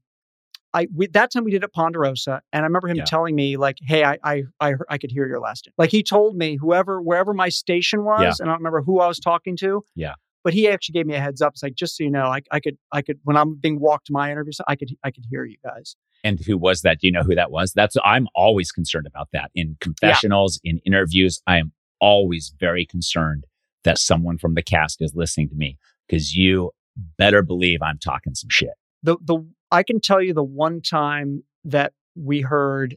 I 0.73 0.87
we, 0.95 1.09
that 1.09 1.33
time 1.33 1.43
we 1.43 1.51
did 1.51 1.63
it 1.63 1.65
at 1.65 1.73
Ponderosa, 1.73 2.43
and 2.53 2.63
I 2.63 2.67
remember 2.67 2.87
him 2.89 2.99
Yeah. 2.99 3.05
telling 3.05 3.35
me 3.35 3.57
like, 3.57 3.79
"Hey, 3.83 4.05
I 4.05 4.19
I 4.23 4.43
I, 4.61 4.75
I 4.89 4.99
could 4.99 5.11
hear 5.11 5.27
your 5.27 5.41
last." 5.41 5.67
in-" 5.67 5.73
Like 5.79 5.91
he 5.91 6.03
told 6.03 6.37
me 6.37 6.57
whoever 6.61 7.01
wherever 7.03 7.33
my 7.35 7.49
station 7.49 8.05
was, 8.05 8.21
Yeah. 8.23 8.33
and 8.39 8.51
I 8.51 8.53
don't 8.53 8.61
remember 8.61 8.83
who 8.83 9.01
I 9.01 9.09
was 9.09 9.19
talking 9.19 9.57
to. 9.59 9.85
Yeah. 9.97 10.15
But 10.45 10.53
he 10.55 10.69
actually 10.69 10.93
gave 10.93 11.07
me 11.07 11.15
a 11.15 11.21
heads 11.21 11.43
up. 11.43 11.55
It's 11.55 11.63
like 11.63 11.75
just 11.75 11.97
so 11.97 12.05
you 12.05 12.11
know, 12.11 12.27
I, 12.27 12.41
I 12.53 12.61
could 12.61 12.77
I 12.93 13.03
could 13.03 13.19
when 13.25 13.37
I'm 13.37 13.57
being 13.57 13.81
walked 13.81 14.07
to 14.07 14.13
my 14.13 14.31
interviews, 14.31 14.61
I 14.69 14.77
could 14.77 14.91
I 15.03 15.11
could 15.11 15.25
hear 15.29 15.45
you 15.45 15.57
guys. 15.65 15.97
And 16.23 16.39
who 16.41 16.59
was 16.59 16.83
that? 16.83 17.01
Do 17.01 17.07
you 17.07 17.13
know 17.13 17.23
who 17.23 17.35
that 17.35 17.51
was? 17.51 17.73
That's 17.73 17.97
I'm 18.05 18.27
always 18.35 18.73
concerned 18.73 19.07
about 19.07 19.29
that 19.33 19.51
in 19.55 19.77
confessionals, 19.81 20.61
in 20.65 20.81
interviews. 20.85 21.41
I 21.47 21.59
am 21.59 21.73
always 22.01 22.53
very 22.59 22.87
concerned 22.87 23.45
that 23.85 23.99
someone 23.99 24.39
from 24.39 24.55
the 24.55 24.63
cast 24.63 25.01
is 25.01 25.15
listening 25.15 25.49
to 25.49 25.55
me 25.55 25.79
because 26.07 26.35
you 26.35 26.73
better 27.19 27.43
believe 27.43 27.81
I'm 27.83 27.99
talking 27.99 28.35
some 28.35 28.51
shit. 28.51 28.71
the 29.03 29.17
the 29.23 29.39
I 29.71 29.83
can 29.83 30.01
tell 30.01 30.21
you 30.21 30.35
the 30.35 30.43
one 30.43 30.81
time 30.83 31.45
that 31.65 31.93
we 32.15 32.41
heard 32.41 32.97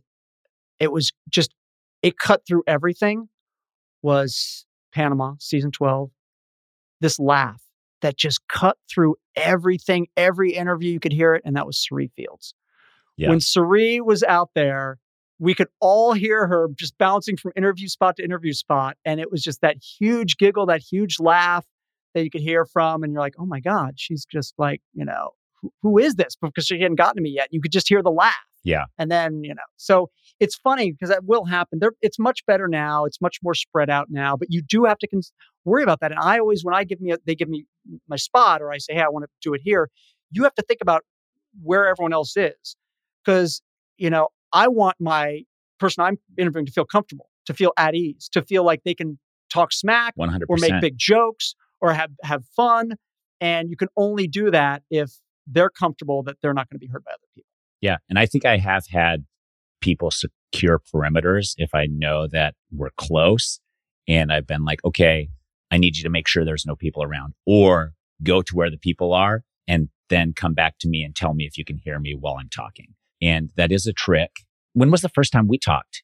it 0.80 0.91
was 0.91 1.11
just 1.30 1.53
it 2.01 2.17
cut 2.17 2.45
through 2.45 2.63
everything 2.67 3.30
was 4.01 4.65
Panama 4.93 5.36
season 5.39 5.71
12 5.71 6.09
this 6.99 7.19
laugh 7.19 7.61
that 8.01 8.17
just 8.17 8.45
cut 8.47 8.78
through 8.89 9.15
everything 9.36 10.07
every 10.17 10.53
interview 10.53 10.91
you 10.91 10.99
could 10.99 11.13
hear 11.13 11.36
it 11.36 11.43
and 11.45 11.55
that 11.55 11.65
was 11.65 11.78
Cirie 11.78 12.11
Fields 12.15 12.53
Yeah. 13.18 13.30
when 13.30 13.39
Cirie 13.39 14.01
was 14.01 14.24
out 14.24 14.49
there 14.55 14.97
we 15.39 15.53
could 15.53 15.68
all 15.82 16.14
hear 16.14 16.47
her 16.47 16.70
just 16.76 16.97
bouncing 16.97 17.36
from 17.38 17.51
interview 17.55 17.88
spot 17.88 18.16
to 18.18 18.24
interview 18.24 18.53
spot 18.53 18.95
and 19.05 19.20
it 19.20 19.32
was 19.32 19.41
just 19.43 19.61
that 19.61 19.78
huge 19.99 20.38
giggle 20.38 20.66
that 20.68 20.82
huge 20.82 21.20
laugh 21.20 21.66
that 22.14 22.24
you 22.24 22.30
could 22.30 22.41
hear 22.41 22.66
from 22.66 23.03
and 23.03 23.11
you're 23.14 23.22
like 23.22 23.34
oh 23.39 23.45
my 23.45 23.59
god 23.59 23.93
she's 23.97 24.26
just 24.26 24.53
like 24.57 24.82
you 24.93 25.03
know 25.05 25.32
who, 25.61 25.72
who 25.82 25.97
is 25.97 26.16
this 26.16 26.36
because 26.41 26.66
she 26.66 26.80
hadn't 26.80 26.95
gotten 26.95 27.16
to 27.16 27.22
me 27.22 27.30
yet 27.32 27.47
you 27.51 27.59
could 27.61 27.72
just 27.72 27.89
hear 27.89 28.01
the 28.03 28.11
laugh 28.11 28.36
Yeah. 28.64 28.86
and 28.97 29.09
then 29.11 29.43
you 29.43 29.53
know 29.55 29.61
so 29.78 30.09
it's 30.39 30.55
funny 30.55 30.91
because 30.91 31.09
that 31.09 31.26
will 31.26 31.45
happen 31.45 31.80
there 31.80 31.91
it's 32.01 32.20
much 32.20 32.45
better 32.45 32.68
now 32.68 33.05
it's 33.05 33.20
much 33.22 33.39
more 33.43 33.53
spread 33.55 33.89
out 33.89 34.07
now 34.09 34.36
but 34.38 34.47
you 34.51 34.61
do 34.61 34.86
have 34.86 34.97
to 34.99 35.07
cons- 35.07 35.34
worry 35.66 35.84
about 35.84 35.99
that 36.01 36.11
and 36.11 36.20
i 36.20 36.38
always 36.39 36.64
when 36.64 36.76
i 36.76 36.84
give 36.84 37.01
me 37.01 37.11
a, 37.11 37.18
they 37.26 37.36
give 37.36 37.49
me 37.49 37.66
my 38.07 38.16
spot 38.18 38.61
or 38.61 38.72
i 38.72 38.78
say 38.78 38.93
hey 38.93 39.01
i 39.01 39.09
want 39.09 39.24
to 39.26 39.30
do 39.41 39.53
it 39.53 39.61
here 39.64 39.89
you 40.32 40.43
have 40.43 40.55
to 40.55 40.61
think 40.64 40.80
about 40.82 41.03
where 41.61 41.88
everyone 41.88 42.14
else 42.14 42.36
is 42.38 42.76
because 43.24 43.61
you 43.97 44.09
know 44.09 44.28
i 44.51 44.67
want 44.67 44.95
my 44.99 45.41
person 45.80 46.03
i'm 46.03 46.17
interviewing 46.38 46.65
to 46.65 46.71
feel 46.71 46.86
comfortable 46.86 47.30
to 47.45 47.53
feel 47.53 47.71
at 47.78 47.95
ease 47.95 48.30
to 48.32 48.41
feel 48.41 48.63
like 48.63 48.82
they 48.84 48.93
can 48.93 49.19
talk 49.51 49.71
smack 49.71 50.15
100%. 50.17 50.41
or 50.49 50.57
make 50.57 50.82
big 50.82 50.97
jokes 50.97 51.55
or 51.82 51.93
have 51.93 52.11
have 52.24 52.43
fun 52.55 52.93
and 53.41 53.69
you 53.69 53.76
can 53.76 53.89
only 53.97 54.28
do 54.28 54.49
that 54.51 54.84
if 54.89 55.11
they're 55.47 55.69
comfortable 55.69 56.24
that 56.24 56.38
they're 56.41 56.53
not 56.53 56.69
going 56.69 56.80
to 56.80 56.86
be 56.86 56.88
hurt 56.91 57.03
by 57.03 57.11
other 57.11 57.28
people 57.36 57.49
Yeah. 57.82 57.97
And 58.09 58.17
I 58.17 58.26
think 58.26 58.45
I 58.45 58.57
have 58.57 58.86
had 58.88 59.26
people 59.82 60.09
secure 60.09 60.80
perimeters 60.80 61.53
if 61.57 61.76
I 61.76 61.86
know 61.86 62.28
that 62.28 62.55
we're 62.71 62.91
close 62.95 63.59
and 64.07 64.32
I've 64.32 64.47
been 64.47 64.63
like, 64.63 64.80
okay, 64.86 65.28
I 65.69 65.78
need 65.78 65.97
you 65.97 66.03
to 66.03 66.09
make 66.09 66.28
sure 66.28 66.45
there's 66.45 66.65
no 66.65 66.78
people 66.78 67.03
around 67.03 67.34
or 67.45 67.91
go 68.24 68.41
to 68.41 68.55
where 68.55 68.71
the 68.71 68.78
people 68.78 69.13
are 69.13 69.43
and 69.67 69.89
then 70.09 70.32
come 70.34 70.53
back 70.53 70.76
to 70.80 70.88
me 70.88 71.03
and 71.03 71.13
tell 71.13 71.34
me 71.34 71.45
if 71.45 71.57
you 71.57 71.65
can 71.65 71.78
hear 71.78 71.99
me 71.99 72.15
while 72.17 72.38
I'm 72.39 72.49
talking. 72.49 72.93
And 73.24 73.51
that 73.55 73.71
is 73.71 73.88
a 73.88 73.93
trick. 73.93 74.32
When 74.74 74.91
was 74.91 75.01
the 75.01 75.09
first 75.09 75.32
time 75.32 75.47
we 75.47 75.57
talked? 75.57 76.03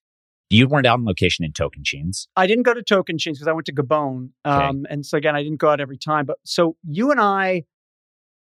You 0.49 0.67
weren't 0.67 0.87
out 0.87 0.97
on 0.99 1.05
location 1.05 1.45
in 1.45 1.51
Tocantins. 1.51 2.27
I 2.35 2.47
didn't 2.47 2.63
go 2.63 2.73
to 2.73 2.81
Tocantins 2.81 3.33
because 3.33 3.47
I 3.47 3.51
went 3.51 3.65
to 3.67 3.73
Gabon. 3.73 4.29
Okay. 4.45 4.65
Um, 4.65 4.85
and 4.89 5.05
so 5.05 5.17
again, 5.17 5.35
I 5.35 5.43
didn't 5.43 5.59
go 5.59 5.69
out 5.69 5.79
every 5.79 5.97
time. 5.97 6.25
But 6.25 6.37
so 6.43 6.75
you 6.87 7.11
and 7.11 7.19
I 7.19 7.65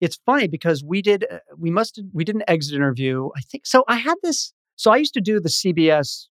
it's 0.00 0.18
funny 0.24 0.48
because 0.48 0.82
we 0.82 1.02
did 1.02 1.26
uh, 1.30 1.38
we 1.58 1.70
must 1.70 2.00
we 2.14 2.24
did 2.24 2.36
an 2.36 2.42
exit 2.48 2.74
interview. 2.74 3.28
I 3.36 3.40
think 3.40 3.66
so. 3.66 3.84
I 3.86 3.96
had 3.96 4.14
this. 4.22 4.52
So 4.76 4.90
I 4.90 4.96
used 4.96 5.12
to 5.14 5.20
do 5.20 5.40
the 5.40 5.50
CBS 5.50 6.28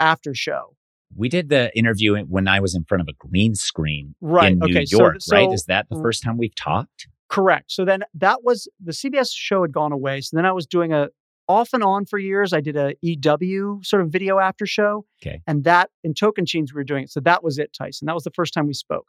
after 0.00 0.34
show. 0.34 0.74
We 1.14 1.28
did 1.28 1.48
the 1.48 1.76
interview 1.76 2.16
when 2.24 2.48
I 2.48 2.60
was 2.60 2.74
in 2.74 2.84
front 2.84 3.02
of 3.02 3.08
a 3.08 3.12
green 3.28 3.54
screen 3.54 4.14
Right, 4.20 4.52
in 4.52 4.58
New 4.58 4.70
okay, 4.70 4.84
so- 4.86 4.98
York, 4.98 5.14
right? 5.30 5.46
so- 5.48 5.52
Is 5.52 5.64
that 5.64 5.86
the 5.90 5.96
first 6.00 6.22
time 6.22 6.38
we've 6.38 6.54
talked? 6.54 7.08
Correct. 7.28 7.70
So 7.70 7.84
then 7.84 8.04
that 8.14 8.42
was 8.42 8.68
the 8.82 8.92
CBS 8.92 9.30
show 9.34 9.62
had 9.62 9.72
gone 9.72 9.92
away. 9.92 10.22
So 10.22 10.36
then 10.36 10.46
I 10.46 10.52
was 10.52 10.66
doing 10.66 10.92
a 10.94 11.08
off 11.48 11.70
and 11.72 11.82
on 11.82 12.04
for 12.04 12.18
years. 12.18 12.52
I 12.52 12.60
did 12.60 12.76
a 12.76 12.94
EW 13.02 13.80
sort 13.82 14.02
of 14.02 14.10
video 14.10 14.38
after 14.38 14.66
show. 14.66 15.06
Okay. 15.22 15.40
And 15.46 15.64
that 15.64 15.90
in 16.04 16.14
Tocantins, 16.14 16.72
we 16.72 16.74
were 16.74 16.84
doing 16.84 17.04
it. 17.04 17.10
So 17.10 17.20
that 17.20 17.42
was 17.42 17.58
it, 17.58 17.72
Tyson. 17.72 18.06
That 18.06 18.14
was 18.14 18.24
the 18.24 18.30
first 18.30 18.52
time 18.52 18.66
we 18.66 18.74
spoke. 18.74 19.06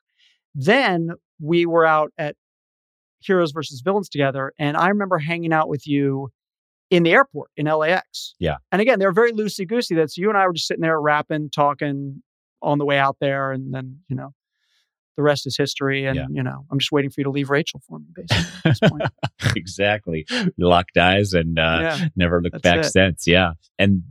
Then 0.55 1.11
we 1.39 1.65
were 1.65 1.85
out 1.85 2.11
at 2.17 2.35
Heroes 3.19 3.51
versus 3.51 3.81
Villains 3.81 4.09
together. 4.09 4.53
And 4.57 4.77
I 4.77 4.87
remember 4.87 5.17
hanging 5.17 5.53
out 5.53 5.69
with 5.69 5.85
you 5.85 6.29
in 6.89 7.03
the 7.03 7.11
airport 7.11 7.51
in 7.55 7.65
LAX. 7.67 8.33
Yeah. 8.39 8.57
And 8.71 8.81
again, 8.81 8.99
they 8.99 9.05
were 9.05 9.11
very 9.11 9.31
loosey 9.31 9.67
goosey. 9.67 9.95
That's 9.95 10.17
you 10.17 10.29
and 10.29 10.37
I 10.37 10.47
were 10.47 10.53
just 10.53 10.67
sitting 10.67 10.81
there 10.81 10.99
rapping, 10.99 11.49
talking 11.49 12.23
on 12.61 12.77
the 12.77 12.85
way 12.85 12.97
out 12.97 13.17
there. 13.19 13.51
And 13.51 13.73
then, 13.73 13.99
you 14.07 14.15
know, 14.15 14.33
the 15.19 15.23
rest 15.23 15.45
is 15.45 15.57
history. 15.57 16.05
And, 16.05 16.15
Yeah. 16.15 16.27
you 16.31 16.41
know, 16.41 16.65
I'm 16.71 16.79
just 16.79 16.93
waiting 16.93 17.11
for 17.11 17.19
you 17.19 17.25
to 17.25 17.29
leave 17.29 17.49
Rachel 17.49 17.81
for 17.85 17.99
me, 17.99 18.05
basically, 18.15 18.45
at 18.63 18.63
this 18.63 18.89
point. 18.89 19.03
exactly. 19.57 20.25
Locked 20.57 20.97
eyes 20.97 21.33
and 21.33 21.59
uh, 21.59 21.79
yeah. 21.81 22.05
never 22.15 22.41
looked 22.41 22.61
back 22.61 22.79
it. 22.79 22.83
since. 22.85 23.27
Yeah. 23.27 23.51
And 23.77 24.03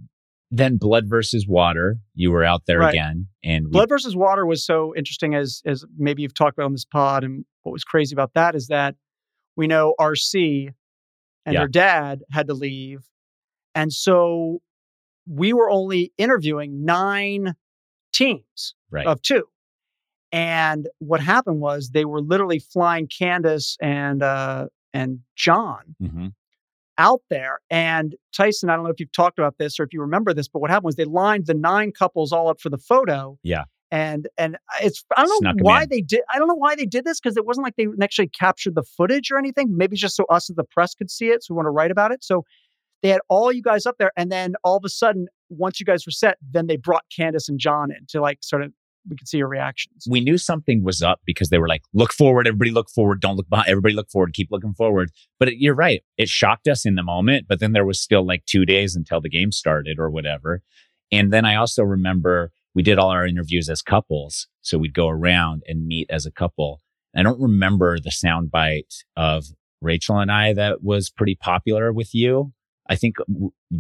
then 0.51 0.77
Blood 0.77 1.05
versus 1.09 1.47
Water, 1.49 1.97
you 2.15 2.31
were 2.31 2.45
out 2.45 2.65
there 2.67 2.81
Right. 2.81 2.93
again. 2.93 3.29
And 3.43 3.65
we- 3.69 3.71
Blood 3.71 3.89
versus 3.89 4.15
Water 4.15 4.45
was 4.45 4.63
so 4.67 4.95
interesting 4.95 5.35
as 5.35 5.63
as 5.65 5.83
maybe 5.97 6.21
you've 6.23 6.35
talked 6.35 6.59
about 6.59 6.67
on 6.67 6.73
this 6.73 6.85
pod. 6.85 7.25
And 7.25 7.47
what 7.63 7.73
was 7.73 7.85
crazy 7.85 8.15
about 8.15 8.35
that 8.35 8.55
is 8.55 8.67
that 8.67 8.95
we 9.57 9.67
know 9.67 9.95
RC 9.99 10.69
and 11.47 11.55
Yeah. 11.55 11.61
her 11.63 11.69
dad 11.69 12.21
had 12.31 12.49
to 12.49 12.55
leave. 12.55 13.01
And 13.75 13.91
so 13.95 14.59
we 15.27 15.55
were 15.55 15.71
only 15.71 16.13
interviewing 16.19 16.85
nine 16.85 17.55
teams 18.13 18.75
right. 18.91 19.07
of 19.07 19.23
two. 19.23 19.45
And 20.33 20.89
what 20.99 21.21
happened 21.21 21.61
was 21.61 21.91
they 21.91 22.05
were 22.05 22.21
literally 22.21 22.59
flying 22.59 23.09
Candice 23.09 23.77
and 23.81 24.23
uh 24.23 24.67
and 24.95 25.21
John 25.37 25.95
Mhm. 26.03 26.33
out 26.99 27.23
there. 27.31 27.59
And 27.71 28.15
Tyson, 28.35 28.71
I 28.71 28.75
don't 28.75 28.85
know 28.85 28.91
if 28.91 28.99
you've 29.01 29.13
talked 29.13 29.39
about 29.39 29.57
this 29.59 29.79
or 29.79 29.85
if 29.85 29.93
you 29.93 30.01
remember 30.01 30.35
this, 30.35 30.49
but 30.49 30.61
what 30.61 30.71
happened 30.71 30.87
was 30.87 30.97
they 30.97 31.05
lined 31.05 31.47
the 31.47 31.55
nine 31.55 31.93
couples 31.93 32.33
all 32.33 32.49
up 32.49 32.61
for 32.61 32.71
the 32.71 32.79
photo. 32.79 33.39
Yeah. 33.43 33.65
And 33.91 34.29
and 34.37 34.59
it's 34.83 35.03
I 35.17 35.25
don't 35.25 35.39
Snuck 35.39 35.57
why 35.61 35.87
they 35.87 36.03
did 36.03 36.21
I 36.33 36.39
don't 36.39 36.49
know 36.49 36.55
why 36.55 36.75
they 36.75 36.85
did 36.85 37.05
this 37.07 37.21
because 37.21 37.37
it 37.39 37.47
wasn't 37.47 37.65
like 37.65 37.77
they 37.77 37.87
actually 38.03 38.29
captured 38.29 38.75
the 38.75 38.83
footage 38.83 39.31
or 39.31 39.39
anything. 39.39 39.75
Maybe 39.77 39.97
just 39.97 40.15
so 40.17 40.25
us 40.27 40.51
as 40.51 40.57
the 40.57 40.65
press 40.65 40.95
could 40.95 41.11
see 41.11 41.29
it, 41.29 41.43
so 41.45 41.55
we 41.55 41.57
want 41.57 41.67
to 41.67 41.71
write 41.71 41.91
about 41.91 42.13
it. 42.13 42.23
So 42.23 42.45
they 43.03 43.09
had 43.09 43.21
all 43.29 43.51
you 43.53 43.63
guys 43.63 43.87
up 43.87 43.97
there, 43.99 44.11
and 44.17 44.31
then 44.31 44.57
all 44.65 44.77
of 44.77 44.85
a 44.85 44.89
sudden, 44.91 45.27
once 45.51 45.79
you 45.81 45.87
guys 45.87 46.05
were 46.05 46.11
set, 46.13 46.37
then 46.51 46.67
they 46.67 46.77
brought 46.77 47.05
Candace 47.17 47.49
and 47.49 47.59
John 47.59 47.91
in 47.91 48.05
to 48.09 48.21
like 48.21 48.39
sort 48.43 48.63
of 48.63 48.73
we 49.09 49.17
could 49.17 49.29
see 49.29 49.39
your 49.39 49.49
reactions. 49.49 50.07
we 50.09 50.21
knew 50.21 50.39
something 50.39 50.83
was 50.83 51.03
up 51.03 51.21
because 51.25 51.49
they 51.49 51.59
were 51.59 51.69
like, 51.69 51.83
look 51.93 52.13
forward, 52.13 52.47
everybody 52.47 52.71
look 52.71 52.91
forward, 52.91 53.21
don't 53.21 53.37
look 53.37 53.49
behind, 53.49 53.69
everybody 53.69 53.95
look 53.95 54.11
forward, 54.11 54.33
keep 54.35 54.49
looking 54.51 54.75
forward. 54.75 55.11
But 55.39 55.49
it, 55.49 55.59
you're 55.59 55.75
right. 55.75 56.03
It 56.17 56.29
shocked 56.29 56.69
us 56.69 56.85
in 56.85 56.95
the 56.95 57.03
moment, 57.03 57.47
but 57.49 57.61
then 57.61 57.73
there 57.73 57.87
was 57.87 58.01
still 58.01 58.27
like 58.27 58.45
two 58.47 58.65
days 58.65 58.97
until 58.97 59.21
the 59.21 59.31
game 59.31 59.53
started 59.53 59.99
or 59.99 60.11
whatever. 60.11 60.63
And 61.11 61.33
then 61.33 61.45
I 61.45 61.57
also 61.57 61.83
remember 61.83 62.53
we 62.75 62.83
did 62.83 62.99
all 62.99 63.11
our 63.11 63.27
interviews 63.27 63.69
as 63.69 63.83
couples. 63.83 64.47
So 64.61 64.79
we'd 64.79 64.95
go 64.95 65.09
around 65.09 65.63
and 65.67 65.87
meet 65.87 66.09
as 66.11 66.27
a 66.27 66.31
couple. 66.31 66.81
I 67.17 67.23
don't 67.23 67.41
remember 67.41 67.99
the 67.99 68.11
soundbite 68.11 69.03
of 69.17 69.47
Rachel 69.81 70.19
and 70.19 70.31
I 70.31 70.53
that 70.53 70.83
was 70.83 71.11
pretty 71.11 71.35
popular 71.35 71.93
with 71.93 72.15
you. 72.15 72.53
I 72.89 72.97
think 72.97 73.17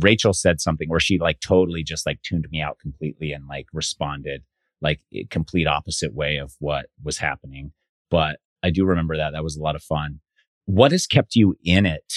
Rachel 0.00 0.32
said 0.32 0.60
something 0.60 0.88
where 0.88 1.00
she 1.00 1.18
like 1.18 1.40
totally 1.40 1.82
just 1.82 2.06
like 2.06 2.20
tuned 2.22 2.46
me 2.50 2.60
out 2.60 2.78
completely 2.78 3.32
and 3.32 3.46
like 3.46 3.66
responded 3.72 4.42
like 4.80 5.00
a 5.12 5.24
complete 5.24 5.66
opposite 5.66 6.14
way 6.14 6.36
of 6.36 6.54
what 6.58 6.86
was 7.02 7.18
happening. 7.18 7.72
But 8.10 8.38
I 8.62 8.70
do 8.70 8.84
remember 8.84 9.16
that. 9.16 9.32
That 9.32 9.44
was 9.44 9.56
a 9.56 9.62
lot 9.62 9.76
of 9.76 9.82
fun. 9.82 10.20
What 10.66 10.92
has 10.92 11.06
kept 11.06 11.34
you 11.34 11.56
in 11.64 11.86
it 11.86 12.12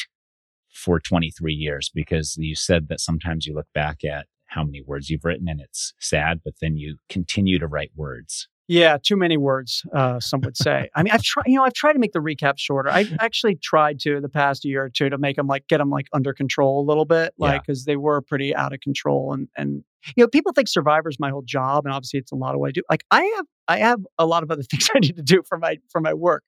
for 0.74 1.00
23 1.00 1.54
years? 1.54 1.92
Because 1.94 2.36
you 2.38 2.56
said 2.56 2.88
that 2.90 3.00
sometimes 3.00 3.46
you 3.46 3.54
look 3.54 3.68
back 3.74 4.04
at 4.04 4.28
how 4.48 4.64
many 4.64 4.82
words 4.86 5.10
you've 5.10 5.24
written 5.24 5.48
and 5.48 5.62
it's 5.62 5.94
sad, 6.00 6.42
but 6.44 6.56
then 6.62 6.76
you 6.76 6.98
continue 7.10 7.58
to 7.58 7.68
write 7.68 7.92
words. 7.96 8.48
Yeah, 8.68 8.98
too 9.02 9.18
many 9.18 9.36
words, 9.36 9.84
uh, 9.94 10.20
some 10.22 10.40
would 10.42 10.56
say. 10.56 10.90
I 10.96 11.04
mean, 11.04 11.12
I've 11.12 11.24
tried, 11.24 11.44
you 11.48 11.58
know, 11.58 11.64
I've 11.64 11.74
tried 11.74 11.94
to 11.94 12.00
make 12.00 12.14
the 12.14 12.20
recap 12.20 12.54
shorter. 12.58 12.90
I've 12.90 13.14
actually 13.20 13.56
tried 13.56 14.00
to 14.02 14.22
the 14.22 14.30
past 14.30 14.64
year 14.64 14.84
or 14.84 14.90
two 14.90 15.10
to 15.10 15.18
make 15.18 15.36
them 15.36 15.48
like 15.48 15.68
get 15.68 15.80
them 15.80 15.90
like 15.90 16.08
under 16.14 16.34
control 16.34 16.80
a 16.82 16.86
little 16.86 17.04
bit, 17.04 17.34
like 17.38 17.64
because 17.64 17.84
they 17.84 17.98
were 17.98 18.22
pretty 18.22 18.56
out 18.56 18.72
of 18.72 18.80
control. 18.80 19.34
And 19.34 19.50
and 19.58 19.84
you 20.16 20.24
know, 20.24 20.28
people 20.28 20.52
think 20.54 20.68
Survivor's 20.68 21.18
my 21.20 21.30
whole 21.30 21.44
job, 21.46 21.86
and 21.86 21.94
obviously 21.94 22.20
it's 22.20 22.32
a 22.32 22.36
lot 22.36 22.54
of 22.56 22.60
what 22.60 22.70
I 22.70 22.72
do. 22.72 22.82
Like 22.90 23.04
I 23.12 23.24
have, 23.38 23.46
I 23.68 23.78
have 23.80 24.00
a 24.18 24.26
lot 24.26 24.44
of 24.44 24.52
other 24.52 24.64
things 24.70 24.90
I 24.96 25.00
need 25.00 25.16
to 25.18 25.24
do 25.24 25.42
for 25.48 25.58
my 25.58 25.78
for 25.90 26.02
my 26.02 26.14
work. 26.14 26.44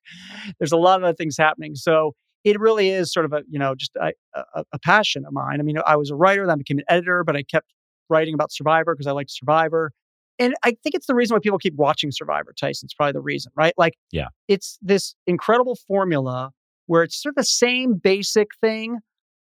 There's 0.58 0.72
a 0.72 0.76
lot 0.76 0.98
of 1.00 1.04
other 1.04 1.14
things 1.16 1.36
happening, 1.36 1.74
so 1.74 2.14
it 2.44 2.58
really 2.60 2.90
is 2.90 3.12
sort 3.12 3.24
of 3.26 3.32
a 3.32 3.42
you 3.48 3.58
know 3.58 3.74
just 3.74 3.92
a, 3.96 4.12
a, 4.34 4.64
a 4.72 4.78
passion 4.80 5.24
of 5.26 5.32
mine. 5.32 5.60
I 5.60 5.62
mean, 5.62 5.76
I 5.86 5.96
was 5.96 6.10
a 6.10 6.16
writer, 6.16 6.46
then 6.46 6.52
I 6.52 6.56
became 6.56 6.78
an 6.78 6.84
editor, 6.88 7.24
but 7.24 7.36
I 7.36 7.42
kept 7.42 7.72
writing 8.10 8.34
about 8.34 8.52
Survivor 8.52 8.94
because 8.94 9.06
I 9.06 9.12
liked 9.12 9.30
Survivor. 9.30 9.90
And 10.38 10.54
I 10.64 10.70
think 10.82 10.96
it's 10.96 11.06
the 11.06 11.14
reason 11.14 11.34
why 11.36 11.38
people 11.38 11.58
keep 11.58 11.76
watching 11.76 12.10
Survivor, 12.10 12.52
Tyson's 12.58 12.92
probably 12.92 13.12
the 13.12 13.20
reason, 13.20 13.52
right? 13.56 13.72
Like, 13.78 13.94
Yeah. 14.10 14.26
it's 14.48 14.78
this 14.82 15.14
incredible 15.28 15.76
formula 15.86 16.50
where 16.86 17.04
it's 17.04 17.22
sort 17.22 17.30
of 17.32 17.36
the 17.36 17.44
same 17.44 17.94
basic 17.94 18.48
thing, 18.60 18.98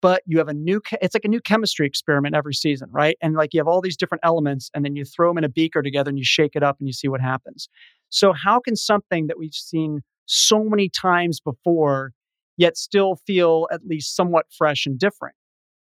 but 0.06 0.22
you 0.24 0.38
have 0.38 0.46
a 0.46 0.54
new 0.54 0.80
it's 1.02 1.16
like 1.16 1.24
a 1.24 1.28
new 1.28 1.40
chemistry 1.40 1.84
experiment 1.84 2.36
every 2.36 2.54
season, 2.54 2.88
right? 2.92 3.16
And 3.20 3.34
like 3.34 3.52
you 3.52 3.58
have 3.58 3.66
all 3.66 3.80
these 3.80 3.96
different 3.96 4.22
elements 4.22 4.70
and 4.72 4.84
then 4.84 4.94
you 4.94 5.04
throw 5.04 5.30
them 5.30 5.38
in 5.38 5.42
a 5.42 5.48
beaker 5.48 5.82
together 5.82 6.10
and 6.10 6.16
you 6.16 6.24
shake 6.24 6.54
it 6.54 6.62
up 6.62 6.76
and 6.78 6.86
you 6.86 6.92
see 6.92 7.08
what 7.08 7.20
happens. 7.20 7.68
So, 8.08 8.32
how 8.32 8.60
can 8.60 8.76
something 8.76 9.26
that 9.26 9.36
we've 9.36 9.52
seen 9.52 10.02
so 10.26 10.62
many 10.62 10.88
times 10.88 11.40
before 11.40 12.12
yet 12.56 12.76
still 12.76 13.16
feel 13.26 13.66
at 13.72 13.84
least 13.84 14.14
somewhat 14.14 14.46
fresh 14.56 14.86
and 14.86 14.96
different? 14.96 15.34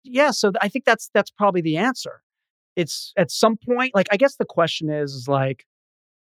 Yeah, 0.03 0.31
so 0.31 0.51
I 0.61 0.67
think 0.67 0.83
that's 0.83 1.09
that's 1.13 1.31
probably 1.31 1.61
the 1.61 1.77
answer 1.77 2.21
it's 2.75 3.13
at 3.17 3.31
some 3.31 3.57
point 3.57 3.93
like 3.95 4.07
i 4.11 4.15
guess 4.15 4.35
the 4.35 4.45
question 4.45 4.91
is 4.91 5.11
is 5.13 5.27
like 5.27 5.65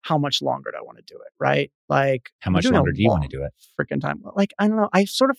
how 0.02 0.16
much 0.16 0.40
longer 0.40 0.70
do 0.70 0.78
i 0.78 0.80
want 0.80 0.96
to 0.96 1.04
do 1.06 1.16
it 1.16 1.32
right 1.40 1.70
like 1.88 2.30
How 2.38 2.50
much 2.52 2.64
longer 2.70 2.92
do 2.92 3.02
you 3.02 3.08
want 3.08 3.24
to 3.24 3.28
do 3.28 3.42
it? 3.42 3.52
freaking 3.78 4.00
time 4.00 4.22
like 4.36 4.52
i 4.58 4.68
don't 4.68 4.76
know 4.76 4.88
i 4.92 5.04
sort 5.04 5.30
of 5.30 5.38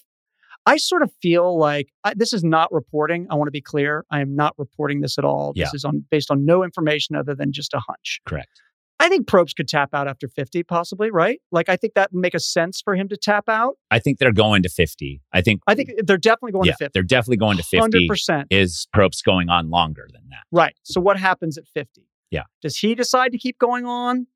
i 0.66 0.78
sort 0.78 1.01
of 1.01 1.12
feel 1.22 1.57
like 1.57 1.91
I, 2.03 2.14
this 2.16 2.34
is 2.34 2.43
not 2.43 2.72
reporting 2.72 3.28
i 3.30 3.36
want 3.36 3.47
to 3.47 3.51
be 3.51 3.62
clear 3.62 4.05
i 4.12 4.22
am 4.22 4.36
not 4.36 4.53
reporting 4.57 5.01
this 5.01 5.18
at 5.18 5.26
all 5.26 5.53
this 5.55 5.74
is 5.74 5.86
on 5.86 6.05
based 6.09 6.32
on 6.32 6.45
no 6.45 6.64
information 6.64 7.16
other 7.16 7.36
than 7.36 7.51
just 7.51 7.74
a 7.74 7.80
hunch 7.80 8.22
Correct. 8.26 8.62
i 8.99 9.09
think 9.09 9.28
Probst 9.28 9.55
could 9.55 9.68
tap 9.68 9.89
out 9.93 10.07
after 10.07 10.28
50 10.28 10.64
possibly 10.64 11.12
right 11.12 11.39
like 11.51 11.70
i 11.70 11.76
think 11.76 11.93
that 11.95 12.12
would 12.12 12.22
make 12.22 12.34
a 12.34 12.39
sense 12.39 12.82
for 12.84 12.95
him 12.95 13.07
to 13.09 13.18
tap 13.18 13.47
out 13.47 13.76
I 13.89 13.99
think 13.99 14.20
they're 14.20 14.32
going 14.32 14.64
to 14.64 14.70
50. 14.70 15.22
I 15.34 15.41
think, 15.41 15.62
i 15.68 15.76
think 15.76 15.91
they're 16.05 16.18
definitely 16.18 16.53
going 16.53 16.66
yeah, 16.68 16.74
to 16.74 16.78
50 16.78 16.91
they're 16.93 17.03
definitely 17.03 17.38
going 17.38 17.57
to 17.57 17.64
50. 17.64 18.07
100% 18.09 18.45
Is 18.49 18.88
Probst 18.95 19.24
going 19.26 19.49
on 19.49 19.70
longer 19.70 20.07
than 20.14 20.24
that? 20.30 20.43
Right. 20.51 20.76
So 20.84 21.01
what 21.01 21.18
happens 21.20 21.57
at 21.57 21.68
50? 21.68 22.07
Yeah. 22.32 22.43
Does 22.62 22.78
he 22.78 22.95
decide 22.95 23.34
to 23.34 23.38
keep 23.38 23.59
going 23.59 23.86
on? 23.86 24.28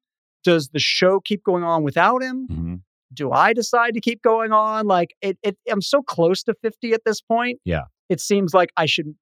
Does 0.44 0.70
the 0.70 0.80
show 0.80 1.20
keep 1.20 1.44
going 1.44 1.64
on 1.64 1.84
without 1.84 2.22
him? 2.22 2.48
Mhm. 2.52 2.82
Do 3.16 3.32
I 3.32 3.54
decide 3.54 3.94
to 3.96 4.02
keep 4.02 4.22
going 4.22 4.52
on? 4.52 4.86
Like 4.88 5.16
it, 5.22 5.38
it 5.44 5.58
I'm 5.72 5.82
so 5.82 6.02
close 6.02 6.44
to 6.44 6.54
50 6.62 6.94
at 6.94 7.02
this 7.06 7.22
point. 7.22 7.60
Yeah. 7.66 7.84
It 8.10 8.20
seems 8.20 8.54
like 8.54 8.70
I 8.78 8.86
should 8.86 9.16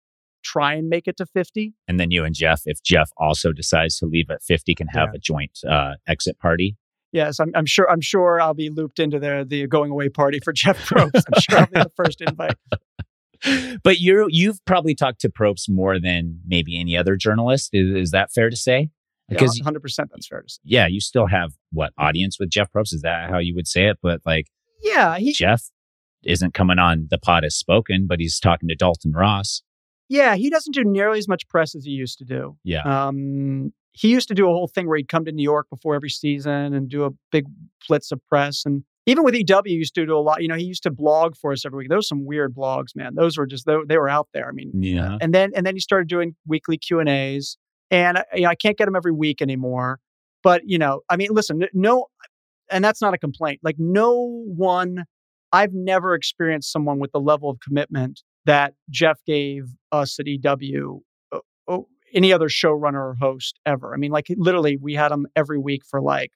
try 0.43 0.73
and 0.73 0.89
make 0.89 1.07
it 1.07 1.15
to 1.17 1.25
50. 1.25 1.73
And 1.87 1.99
then 1.99 2.11
you 2.11 2.25
and 2.25 2.35
Jeff, 2.35 2.63
if 2.65 2.83
Jeff 2.83 3.11
also 3.17 3.53
decides 3.53 3.97
to 3.99 4.05
leave 4.05 4.29
at 4.29 4.43
50, 4.43 4.75
can 4.75 4.87
have 4.87 5.09
Yeah. 5.13 5.15
a 5.15 5.19
joint 5.19 5.59
uh, 5.69 5.93
exit 6.07 6.37
party. 6.39 6.75
Yes, 7.13 7.39
I'm, 7.39 7.51
I'm 7.55 7.67
sure 7.67 7.89
I'm 7.89 8.01
sure 8.01 8.41
I'll 8.41 8.55
be 8.55 8.69
looped 8.71 8.97
into 8.99 9.19
the 9.19 9.45
the 9.47 9.67
going 9.67 9.91
away 9.91 10.09
party 10.09 10.39
for 10.43 10.51
Jeff 10.61 10.77
Probst. 10.89 11.23
I'm 11.33 11.41
sure 11.41 11.59
I'll 11.59 11.67
be 11.67 11.79
the 11.79 11.91
first 11.95 12.21
invite. 12.21 12.55
but 13.83 13.99
you're 13.99 14.27
you've 14.29 14.63
probably 14.65 14.95
talked 14.95 15.21
to 15.21 15.29
Probst 15.29 15.69
more 15.69 15.99
than 15.99 16.39
maybe 16.45 16.79
any 16.79 16.97
other 16.97 17.15
journalist. 17.15 17.69
Is, 17.73 17.95
is 17.95 18.11
that 18.11 18.31
fair 18.31 18.49
to 18.49 18.55
say? 18.55 18.89
Yeah, 19.29 19.35
Because 19.39 19.61
100% 19.61 19.81
that's 20.11 20.27
fair 20.27 20.41
to 20.41 20.49
say. 20.49 20.59
yeah, 20.63 20.87
you 20.87 20.99
still 20.99 21.27
have 21.27 21.53
what 21.71 21.93
audience 21.97 22.37
with 22.39 22.49
Jeff 22.49 22.71
Probst? 22.71 22.93
Is 22.93 23.01
that 23.03 23.29
how 23.29 23.37
you 23.39 23.55
would 23.55 23.67
say 23.67 23.87
it? 23.87 23.97
But 24.01 24.21
like 24.25 24.47
Yeah, 24.81 25.17
he 25.17 25.31
Jeff 25.33 25.69
isn't 26.23 26.53
coming 26.53 26.79
on 26.79 27.07
the 27.09 27.17
Pod 27.17 27.43
Has 27.43 27.55
Spoken, 27.55 28.05
but 28.07 28.19
he's 28.19 28.39
talking 28.39 28.69
to 28.69 28.75
Dalton 28.75 29.11
Ross. 29.13 29.61
yeah, 30.09 30.35
he 30.35 30.49
doesn't 30.49 30.73
do 30.73 30.83
nearly 30.83 31.17
as 31.19 31.27
much 31.27 31.47
press 31.47 31.73
as 31.75 31.85
he 31.85 31.91
used 31.91 32.17
to 32.19 32.25
do. 32.25 32.57
Yeah. 32.63 32.81
Um, 33.07 33.73
he 33.93 34.09
used 34.09 34.27
to 34.27 34.33
do 34.33 34.45
a 34.45 34.49
whole 34.53 34.67
thing 34.67 34.87
where 34.87 34.97
he'd 34.97 35.07
come 35.07 35.23
to 35.25 35.31
New 35.31 35.43
York 35.43 35.67
before 35.69 35.95
every 35.95 36.09
season 36.09 36.73
and 36.73 36.89
do 36.89 37.03
a 37.05 37.11
big 37.31 37.45
blitz 37.87 38.11
of 38.11 38.19
press. 38.27 38.63
And 38.65 38.83
even 39.05 39.23
with 39.23 39.35
EW, 39.35 39.61
he 39.65 39.73
used 39.73 39.93
to 39.95 40.05
do 40.05 40.15
a 40.15 40.19
lot. 40.19 40.41
You 40.41 40.47
know, 40.47 40.55
he 40.55 40.63
used 40.65 40.83
to 40.83 40.91
blog 40.91 41.35
for 41.35 41.51
us 41.51 41.65
every 41.65 41.77
week. 41.79 41.89
Those 41.89 41.97
were 41.97 42.01
some 42.03 42.25
weird 42.25 42.55
blogs, 42.55 42.95
man. 42.95 43.15
Those 43.15 43.37
were 43.37 43.45
just 43.45 43.65
they, 43.65 43.75
they 43.87 43.97
were 43.97 44.09
out 44.09 44.27
there. 44.33 44.47
I 44.47 44.51
mean, 44.51 44.71
Yeah. 44.81 45.17
and 45.21 45.33
then 45.33 45.51
and 45.55 45.65
then 45.65 45.75
he 45.75 45.79
started 45.79 46.07
doing 46.07 46.35
weekly 46.47 46.77
Q 46.77 46.99
and 46.99 47.09
A's. 47.09 47.57
And 47.91 48.17
I, 48.17 48.23
you 48.33 48.41
know, 48.43 48.49
I 48.49 48.55
can't 48.55 48.77
get 48.77 48.85
them 48.85 48.95
every 48.95 49.11
week 49.11 49.41
anymore. 49.41 49.99
But 50.43 50.63
you 50.65 50.77
know, 50.77 51.01
I 51.09 51.15
mean, 51.15 51.29
listen, 51.31 51.63
no, 51.73 52.07
and 52.69 52.83
that's 52.83 53.01
not 53.01 53.13
a 53.13 53.17
complaint. 53.17 53.59
Like 53.63 53.75
no 53.79 54.43
one 54.47 55.05
I've 55.53 55.73
never 55.73 56.15
experienced 56.15 56.71
someone 56.71 56.99
with 56.99 57.11
the 57.11 57.19
level 57.19 57.49
of 57.49 57.59
commitment 57.59 58.21
that 58.45 58.73
Jeff 58.89 59.19
gave 59.25 59.65
us 59.91 60.19
at 60.19 60.27
EW, 60.27 61.01
uh, 61.31 61.39
uh, 61.67 61.77
any 62.13 62.33
other 62.33 62.47
showrunner 62.47 62.95
or 62.95 63.15
host 63.21 63.59
ever. 63.65 63.93
I 63.93 63.97
mean, 63.97 64.11
like 64.11 64.27
literally, 64.35 64.77
we 64.77 64.95
had 64.95 65.11
him 65.11 65.27
every 65.35 65.59
week 65.59 65.83
for 65.89 66.01
like, 66.01 66.31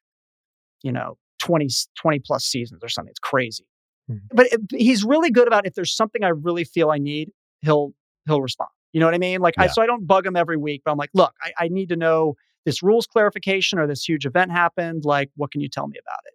you 0.83 0.91
know, 0.91 1.17
20, 1.39 1.67
20 1.99 2.19
plus 2.19 2.45
seasons 2.45 2.81
or 2.83 2.89
something. 2.89 3.09
It's 3.09 3.19
crazy. 3.19 3.65
Hmm. 4.07 4.17
But 4.31 4.47
it, 4.51 4.61
he's 4.71 5.03
really 5.03 5.31
good 5.31 5.47
about 5.47 5.65
if 5.65 5.73
there's 5.73 5.95
something 5.95 6.23
I 6.23 6.29
really 6.29 6.63
feel 6.63 6.91
I 6.91 6.99
need, 6.99 7.31
he'll 7.61 7.93
he'll 8.27 8.41
respond. 8.41 8.69
You 8.93 8.99
know 8.99 9.05
what 9.05 9.15
I 9.15 9.19
mean? 9.19 9.41
Like, 9.41 9.55
I, 9.57 9.67
so 9.67 9.81
I 9.81 9.85
don't 9.85 10.07
bug 10.07 10.25
him 10.25 10.35
every 10.35 10.57
week, 10.57 10.81
but 10.85 10.91
I'm 10.91 10.97
like, 10.97 11.09
look, 11.13 11.33
I, 11.41 11.65
I 11.65 11.67
need 11.67 11.89
to 11.89 11.95
know 11.95 12.35
this 12.65 12.81
rules 12.81 13.05
clarification 13.05 13.79
or 13.79 13.87
this 13.87 14.07
huge 14.07 14.25
event 14.25 14.51
happened. 14.51 15.03
Like, 15.05 15.29
what 15.35 15.51
can 15.51 15.61
you 15.61 15.69
tell 15.69 15.87
me 15.87 15.97
about 16.01 16.19
it? 16.25 16.33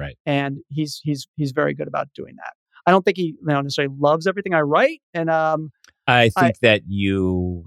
Right. 0.00 0.16
And 0.26 0.58
he's 0.68 1.00
he's 1.02 1.26
he's 1.36 1.52
very 1.52 1.74
good 1.74 1.88
about 1.88 2.08
doing 2.14 2.34
that. 2.36 2.52
I 2.86 2.90
don't 2.90 3.04
think 3.04 3.16
he 3.16 3.24
you 3.24 3.36
know, 3.42 3.60
necessarily 3.60 3.94
loves 3.98 4.26
everything 4.26 4.54
I 4.54 4.60
write, 4.60 5.00
and 5.14 5.30
um, 5.30 5.70
I 6.06 6.30
I- 6.36 6.40
think 6.40 6.58
that 6.60 6.82
you 6.86 7.64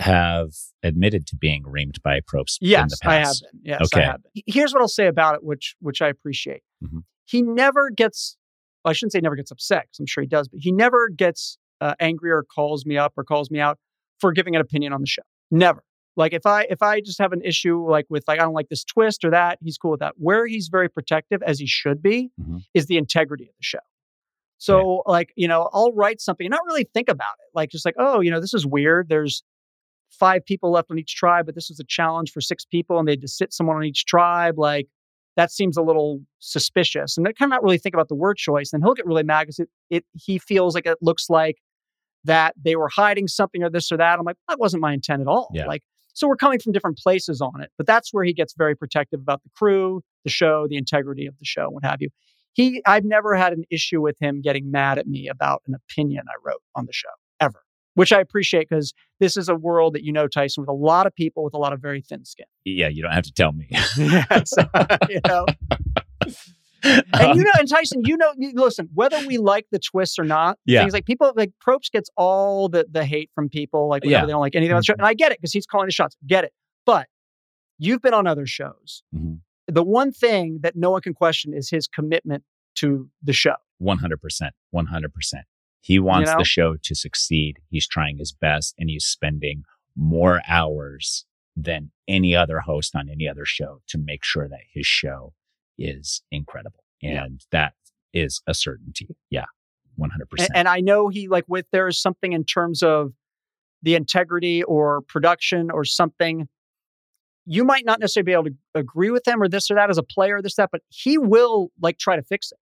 have 0.00 0.50
admitted 0.82 1.26
to 1.28 1.36
being 1.36 1.62
reamed 1.62 2.02
by 2.02 2.20
the 2.32 2.44
yes, 2.60 2.98
past. 2.98 3.04
I 3.04 3.14
have 3.14 3.36
been. 3.52 3.60
Yes, 3.62 3.80
Okay. 3.94 4.02
I 4.02 4.06
have 4.10 4.22
been. 4.22 4.42
Here's 4.46 4.72
what 4.72 4.80
I'll 4.82 4.88
say 4.88 5.06
about 5.06 5.36
it, 5.36 5.44
which 5.44 5.76
which 5.80 6.02
I 6.02 6.08
appreciate. 6.08 6.62
Mhm. 6.82 7.04
He 7.26 7.42
never 7.42 7.90
gets. 7.90 8.36
Well, 8.84 8.90
I 8.90 8.92
shouldn't 8.94 9.12
say 9.12 9.20
never 9.20 9.36
gets 9.36 9.50
upset 9.50 9.84
because 9.84 10.00
I'm 10.00 10.06
sure 10.06 10.22
he 10.22 10.28
does, 10.28 10.48
but 10.48 10.60
he 10.60 10.72
never 10.72 11.08
gets 11.08 11.58
uh, 11.84 11.94
angry 12.00 12.30
or 12.32 12.42
calls 12.42 12.84
me 12.84 12.96
up 12.96 13.12
or 13.16 13.22
calls 13.22 13.50
me 13.50 13.60
out 13.60 13.78
for 14.20 14.32
giving 14.32 14.56
an 14.56 14.60
opinion 14.60 14.92
on 14.92 15.00
the 15.00 15.06
show. 15.06 15.22
Never. 15.50 15.82
Like 16.16 16.32
if 16.32 16.46
I 16.46 16.62
if 16.70 16.80
I 16.82 17.00
just 17.00 17.18
have 17.20 17.32
an 17.32 17.42
issue 17.44 17.88
like 17.88 18.06
with 18.08 18.24
like 18.28 18.38
I 18.40 18.42
don't 18.44 18.54
like 18.54 18.68
this 18.68 18.84
twist 18.84 19.24
or 19.24 19.30
that, 19.30 19.58
he's 19.62 19.76
cool 19.76 19.90
with 19.92 20.00
that. 20.00 20.14
Where 20.16 20.46
he's 20.46 20.68
very 20.68 20.88
protective, 20.88 21.42
as 21.42 21.58
he 21.58 21.66
should 21.66 22.02
be, 22.02 22.30
Mhm. 22.40 22.62
is 22.74 22.86
the 22.86 22.96
integrity 22.96 23.44
of 23.44 23.54
the 23.58 23.62
show. 23.62 23.78
So 24.58 25.02
like 25.06 25.32
you 25.36 25.48
know, 25.48 25.68
I'll 25.72 25.92
write 25.92 26.20
something 26.20 26.46
and 26.46 26.52
not 26.52 26.64
really 26.66 26.84
think 26.94 27.08
about 27.08 27.34
it. 27.40 27.50
Like 27.54 27.70
just 27.70 27.84
like 27.84 27.96
oh 27.98 28.20
you 28.20 28.30
know 28.30 28.40
this 28.40 28.54
is 28.54 28.66
weird. 28.66 29.08
There's 29.08 29.42
five 30.10 30.44
people 30.46 30.70
left 30.70 30.90
on 30.90 30.98
each 30.98 31.14
tribe, 31.16 31.46
but 31.46 31.54
this 31.56 31.68
was 31.68 31.80
a 31.80 31.84
challenge 31.84 32.30
for 32.30 32.40
six 32.40 32.64
people, 32.64 32.98
and 32.98 33.08
they 33.08 33.16
just 33.16 33.36
sit 33.36 33.52
someone 33.52 33.76
on 33.76 33.84
each 33.84 34.04
tribe. 34.06 34.58
Like 34.58 34.86
that 35.36 35.50
seems 35.50 35.76
a 35.76 35.82
little 35.82 36.20
suspicious, 36.38 37.16
and 37.16 37.26
they 37.26 37.32
kind 37.32 37.48
of 37.52 37.56
not 37.56 37.62
really 37.64 37.78
think 37.78 37.94
about 37.94 38.08
the 38.08 38.14
word 38.14 38.36
choice. 38.36 38.72
And 38.72 38.82
he'll 38.84 38.94
get 38.94 39.04
really 39.06 39.24
mad 39.24 39.42
because 39.42 39.58
it, 39.58 39.68
it 39.90 40.04
he 40.12 40.38
feels 40.38 40.74
like 40.76 40.86
it 40.86 40.98
looks 41.02 41.28
like 41.28 41.56
that 42.24 42.54
they 42.62 42.76
were 42.76 42.88
hiding 42.88 43.28
something 43.28 43.62
or 43.62 43.70
this 43.70 43.90
or 43.92 43.96
that. 43.96 44.18
I'm 44.18 44.24
like 44.24 44.36
that 44.48 44.58
wasn't 44.58 44.80
my 44.80 44.92
intent 44.92 45.20
at 45.22 45.28
all. 45.28 45.50
Yeah. 45.52 45.66
Like 45.66 45.82
so 46.14 46.28
we're 46.28 46.36
coming 46.36 46.60
from 46.60 46.72
different 46.72 46.98
places 46.98 47.40
on 47.40 47.60
it, 47.60 47.70
but 47.76 47.86
that's 47.86 48.14
where 48.14 48.24
he 48.24 48.32
gets 48.32 48.54
very 48.56 48.76
protective 48.76 49.20
about 49.20 49.42
the 49.42 49.50
crew, 49.56 50.00
the 50.22 50.30
show, 50.30 50.66
the 50.68 50.76
integrity 50.76 51.26
of 51.26 51.36
the 51.38 51.44
show, 51.44 51.68
what 51.68 51.84
have 51.84 52.00
you. 52.00 52.08
He, 52.52 52.80
I've 52.86 53.04
never 53.04 53.34
had 53.34 53.52
an 53.52 53.64
issue 53.68 54.00
with 54.00 54.16
him 54.20 54.40
getting 54.40 54.70
mad 54.70 54.96
at 54.96 55.08
me 55.08 55.28
about 55.28 55.62
an 55.66 55.74
opinion 55.74 56.24
I 56.28 56.38
wrote 56.44 56.62
on 56.76 56.86
the 56.86 56.92
show 56.92 57.08
ever, 57.40 57.60
which 57.94 58.12
I 58.12 58.20
appreciate 58.20 58.68
because 58.68 58.94
this 59.18 59.36
is 59.36 59.48
a 59.48 59.56
world 59.56 59.94
that 59.94 60.04
you 60.04 60.12
know, 60.12 60.28
Tyson, 60.28 60.62
with 60.62 60.68
a 60.68 60.72
lot 60.72 61.08
of 61.08 61.14
people 61.16 61.42
with 61.42 61.52
a 61.52 61.58
lot 61.58 61.72
of 61.72 61.80
very 61.80 62.00
thin 62.00 62.24
skin. 62.24 62.46
Yeah, 62.64 62.88
you 62.88 63.02
don't 63.02 63.10
have 63.10 63.24
to 63.24 63.32
tell 63.32 63.50
me. 63.50 63.66
you 65.08 65.20
know, 65.26 65.46
and 66.84 67.38
you 67.38 67.44
know, 67.44 67.50
and 67.58 67.68
Tyson, 67.68 68.02
you 68.04 68.16
know, 68.16 68.32
listen, 68.54 68.88
whether 68.94 69.18
we 69.26 69.38
like 69.38 69.66
the 69.72 69.78
twists 69.78 70.18
or 70.18 70.24
not, 70.24 70.58
Yeah. 70.66 70.80
things 70.82 70.92
like 70.92 71.06
people 71.06 71.32
like 71.36 71.52
Probst 71.66 71.90
gets 71.92 72.10
all 72.16 72.68
the 72.68 72.86
the 72.90 73.04
hate 73.04 73.30
from 73.34 73.48
people, 73.48 73.88
like 73.88 74.02
whenever 74.04 74.10
Yeah. 74.12 74.18
Mm-hmm. 74.18 74.26
they 74.26 74.32
don't 74.32 74.40
like 74.40 74.54
anything 74.54 74.74
on 74.74 74.80
the 74.80 74.84
show, 74.84 74.92
and 74.94 75.06
I 75.06 75.14
get 75.14 75.32
it 75.32 75.38
because 75.38 75.52
he's 75.52 75.66
calling 75.66 75.86
the 75.86 75.92
shots, 75.92 76.16
get 76.26 76.44
it. 76.44 76.52
But 76.86 77.08
you've 77.78 78.02
been 78.02 78.14
on 78.14 78.26
other 78.26 78.46
shows. 78.46 79.02
Mhm. 79.14 79.40
The 79.66 79.82
one 79.82 80.12
thing 80.12 80.58
that 80.62 80.76
no 80.76 80.90
one 80.90 81.00
can 81.00 81.14
question 81.14 81.54
is 81.54 81.70
his 81.70 81.88
commitment 81.88 82.44
to 82.76 83.08
the 83.22 83.32
show. 83.32 83.54
100%. 83.80 84.52
100%. 84.74 85.44
He 85.80 85.98
wants 85.98 86.30
know? 86.30 86.38
the 86.38 86.44
show 86.44 86.76
to 86.76 86.94
succeed. 86.94 87.58
He's 87.68 87.86
trying 87.86 88.18
his 88.18 88.32
best 88.32 88.74
and 88.78 88.88
he's 88.90 89.04
spending 89.04 89.64
more 89.96 90.42
hours 90.48 91.24
than 91.56 91.92
any 92.08 92.34
other 92.34 92.60
host 92.60 92.94
on 92.96 93.08
any 93.08 93.28
other 93.28 93.44
show 93.44 93.80
to 93.88 93.96
make 93.98 94.24
sure 94.24 94.48
that 94.48 94.60
his 94.72 94.86
show 94.86 95.32
is 95.78 96.22
incredible. 96.30 96.84
Yeah. 97.00 97.24
And 97.24 97.40
that 97.50 97.74
is 98.12 98.42
a 98.46 98.54
certainty. 98.54 99.16
Yeah. 99.30 99.44
100%. 99.98 100.08
And, 100.38 100.48
and 100.54 100.68
I 100.68 100.80
know 100.80 101.08
he 101.08 101.28
like 101.28 101.44
with 101.48 101.66
there 101.72 101.88
is 101.88 102.00
something 102.00 102.32
in 102.32 102.44
terms 102.44 102.82
of 102.82 103.12
the 103.82 103.94
integrity 103.94 104.62
or 104.62 105.02
production 105.02 105.70
or 105.70 105.84
something. 105.84 106.48
You 107.46 107.64
might 107.64 107.84
not 107.84 108.00
necessarily 108.00 108.24
be 108.24 108.32
able 108.32 108.44
to 108.44 108.54
agree 108.74 109.10
with 109.10 109.28
him 109.28 109.42
or 109.42 109.48
this 109.48 109.70
or 109.70 109.74
that 109.74 109.90
as 109.90 109.98
a 109.98 110.02
player, 110.02 110.40
this 110.40 110.56
that, 110.56 110.70
but 110.72 110.80
he 110.88 111.18
will 111.18 111.70
like 111.80 111.98
try 111.98 112.16
to 112.16 112.22
fix 112.22 112.50
it. 112.50 112.58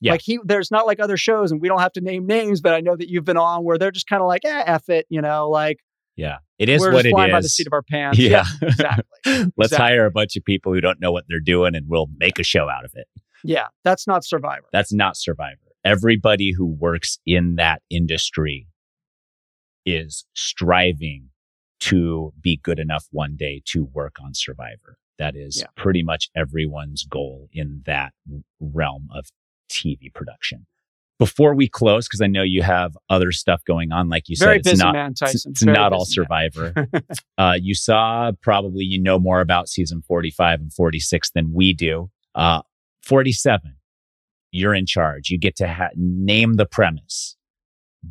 Yeah. 0.00 0.12
Like 0.12 0.22
he, 0.22 0.40
there's 0.42 0.70
not 0.70 0.86
like 0.86 0.98
other 0.98 1.16
shows, 1.16 1.52
and 1.52 1.60
we 1.60 1.68
don't 1.68 1.78
have 1.78 1.92
to 1.92 2.00
name 2.00 2.26
names, 2.26 2.60
but 2.60 2.74
I 2.74 2.80
know 2.80 2.96
that 2.96 3.08
you've 3.08 3.24
been 3.24 3.36
on 3.36 3.62
where 3.62 3.78
they're 3.78 3.92
just 3.92 4.08
kind 4.08 4.20
of 4.20 4.26
like, 4.26 4.44
eh, 4.44 4.64
f 4.66 4.88
it, 4.88 5.06
you 5.10 5.20
know, 5.20 5.48
like 5.48 5.78
yeah. 6.16 6.38
It 6.62 6.68
is 6.68 6.80
we're 6.80 6.92
what 6.92 7.06
it 7.06 7.10
flying 7.10 7.32
by 7.32 7.40
the 7.40 7.48
seat 7.48 7.66
of 7.66 7.72
our 7.72 7.82
pants. 7.82 8.18
Yeah. 8.20 8.44
exactly. 8.62 9.04
Let's 9.56 9.72
Exactly. 9.72 9.76
hire 9.78 10.06
a 10.06 10.10
bunch 10.10 10.36
of 10.36 10.44
people 10.44 10.72
who 10.72 10.80
don't 10.80 11.00
know 11.00 11.10
what 11.12 11.24
they're 11.28 11.40
doing 11.40 11.74
and 11.74 11.86
we'll 11.88 12.08
make 12.18 12.38
a 12.38 12.44
show 12.44 12.68
out 12.68 12.84
of 12.84 12.92
it. 12.94 13.06
Yeah, 13.44 13.66
that's 13.84 14.06
not 14.06 14.24
Survivor. 14.24 14.66
That's 14.72 14.92
not 14.92 15.16
Survivor. 15.16 15.58
Everybody 15.84 16.52
who 16.56 16.66
works 16.66 17.18
in 17.26 17.56
that 17.56 17.82
industry 17.90 18.68
is 19.84 20.24
striving 20.34 21.30
to 21.80 22.32
be 22.40 22.56
good 22.62 22.78
enough 22.78 23.06
one 23.10 23.34
day 23.36 23.60
to 23.66 23.84
work 23.92 24.16
on 24.22 24.34
Survivor. 24.34 24.96
That 25.18 25.34
is 25.36 25.58
Yeah. 25.60 25.66
pretty 25.76 26.02
much 26.04 26.30
everyone's 26.36 27.02
goal 27.04 27.48
in 27.52 27.82
that 27.86 28.12
realm 28.60 29.08
of 29.12 29.26
TV 29.68 30.10
production. 30.14 30.66
Before 31.22 31.54
we 31.54 31.68
close, 31.68 32.08
because 32.08 32.20
I 32.20 32.26
know 32.26 32.42
you 32.42 32.62
have 32.62 32.96
other 33.08 33.30
stuff 33.32 33.64
going 33.64 33.92
on, 33.92 34.08
like 34.08 34.28
you 34.28 34.36
Very 34.38 34.60
said, 34.62 34.72
it's 34.72 34.80
not 34.80 34.92
man, 34.94 35.10
it's, 35.12 35.20
Tyson. 35.20 35.52
it's 35.52 35.62
not 35.62 35.92
all. 35.92 36.04
Survivor. 36.04 36.88
uh, 37.38 37.56
you 37.60 37.74
saw 37.74 38.32
probably 38.42 38.84
you 38.84 39.00
know 39.00 39.18
more 39.18 39.40
about 39.40 39.68
season 39.68 40.02
45 40.06 40.60
and 40.60 40.72
46 40.72 41.30
than 41.30 41.52
we 41.52 41.72
do. 41.72 42.10
Uh, 42.34 42.62
47, 43.04 43.76
you're 44.50 44.74
in 44.74 44.86
charge. 44.86 45.30
You 45.30 45.38
get 45.38 45.56
to 45.56 45.68
ha- 45.68 45.90
name 45.96 46.54
the 46.54 46.66
premise. 46.66 47.36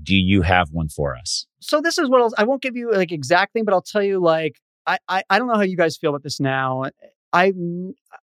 Do 0.03 0.16
you 0.16 0.41
have 0.43 0.70
one 0.72 0.88
for 0.88 1.16
us? 1.16 1.47
so 1.62 1.80
this 1.80 1.97
is 1.97 2.09
what 2.09 2.22
I'll, 2.22 2.34
I 2.38 2.43
won't 2.43 2.62
give 2.62 2.76
you 2.76 2.91
like 2.91 3.12
exact 3.12 3.53
thing, 3.53 3.64
but 3.64 3.74
I'll 3.74 3.82
tell 3.82 4.03
you 4.03 4.20
like 4.20 4.59
I, 4.86 4.97
I 5.07 5.24
I 5.30 5.39
don't 5.39 5.47
know 5.47 5.55
how 5.55 5.62
you 5.62 5.78
guys 5.78 5.95
feel 5.95 6.09
about 6.09 6.24
this 6.24 6.39
now. 6.39 6.86
I 7.32 7.53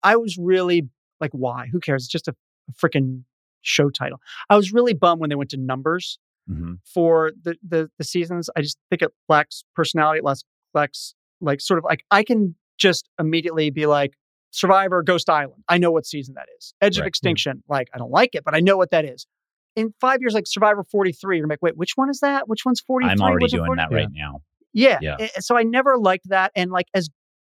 I 0.03 0.17
was 0.17 0.39
really 0.39 0.89
like 1.21 1.33
why? 1.33 1.67
Who 1.71 1.81
cares? 1.81 2.05
It's 2.05 2.13
just 2.13 2.29
a, 2.29 2.35
freaking 2.83 3.23
show 3.67 3.91
title. 3.91 4.19
I 4.49 4.57
was 4.57 4.73
really 4.73 4.95
bummed 4.95 5.21
when 5.21 5.31
they 5.31 5.37
went 5.37 5.51
to 5.51 5.57
numbers 5.59 6.19
Mm-hmm. 6.49 6.75
for 6.85 7.33
the 7.43 7.57
the, 7.67 7.91
the 7.99 8.05
seasons. 8.05 8.49
I 8.57 8.61
just 8.63 8.79
think 8.89 9.03
it 9.03 9.11
lacks 9.29 9.65
personality. 9.75 10.19
It 10.21 10.25
lacks 10.25 10.45
lacks 10.75 11.15
like 11.41 11.61
sort 11.61 11.79
of 11.79 11.85
like 11.85 12.05
I 12.13 12.23
can 12.23 12.55
just 12.79 13.09
immediately 13.19 13.71
be 13.71 13.87
like 13.87 14.13
Survivor, 14.53 15.03
Ghost 15.03 15.29
Island. 15.29 15.65
I 15.69 15.79
know 15.79 15.91
what 15.91 16.07
season 16.07 16.35
that 16.37 16.47
is. 16.57 16.73
Edge 16.81 16.99
of 16.99 17.01
Right. 17.01 17.09
Extinction. 17.09 17.65
Like 17.69 17.89
I 17.93 17.99
don't 17.99 18.13
like 18.13 18.37
it, 18.37 18.45
but 18.45 18.55
I 18.55 18.61
know 18.61 18.77
what 18.77 18.93
that 18.93 19.05
is. 19.05 19.27
In 19.75 19.93
five 20.01 20.21
years, 20.21 20.35
like 20.35 20.47
Survivor 20.47 20.85
43, 20.85 21.39
you're 21.39 21.49
like, 21.49 21.59
wait, 21.63 21.77
which 21.77 21.97
one 21.97 22.09
is 22.11 22.21
that? 22.21 22.49
Which 22.49 22.65
one's 22.65 22.81
43? 22.81 23.11
I'm 23.11 23.21
already 23.21 23.49
doing 23.49 23.67
40? 23.67 23.79
that 23.81 23.91
right 23.93 24.09
now. 24.13 24.41
Yeah. 24.73 24.99
Yeah. 25.03 25.27
So 25.41 25.57
I 25.57 25.65
never 25.65 25.99
liked 25.99 26.29
that. 26.29 26.53
And 26.55 26.71
like 26.71 26.87
as 26.95 27.11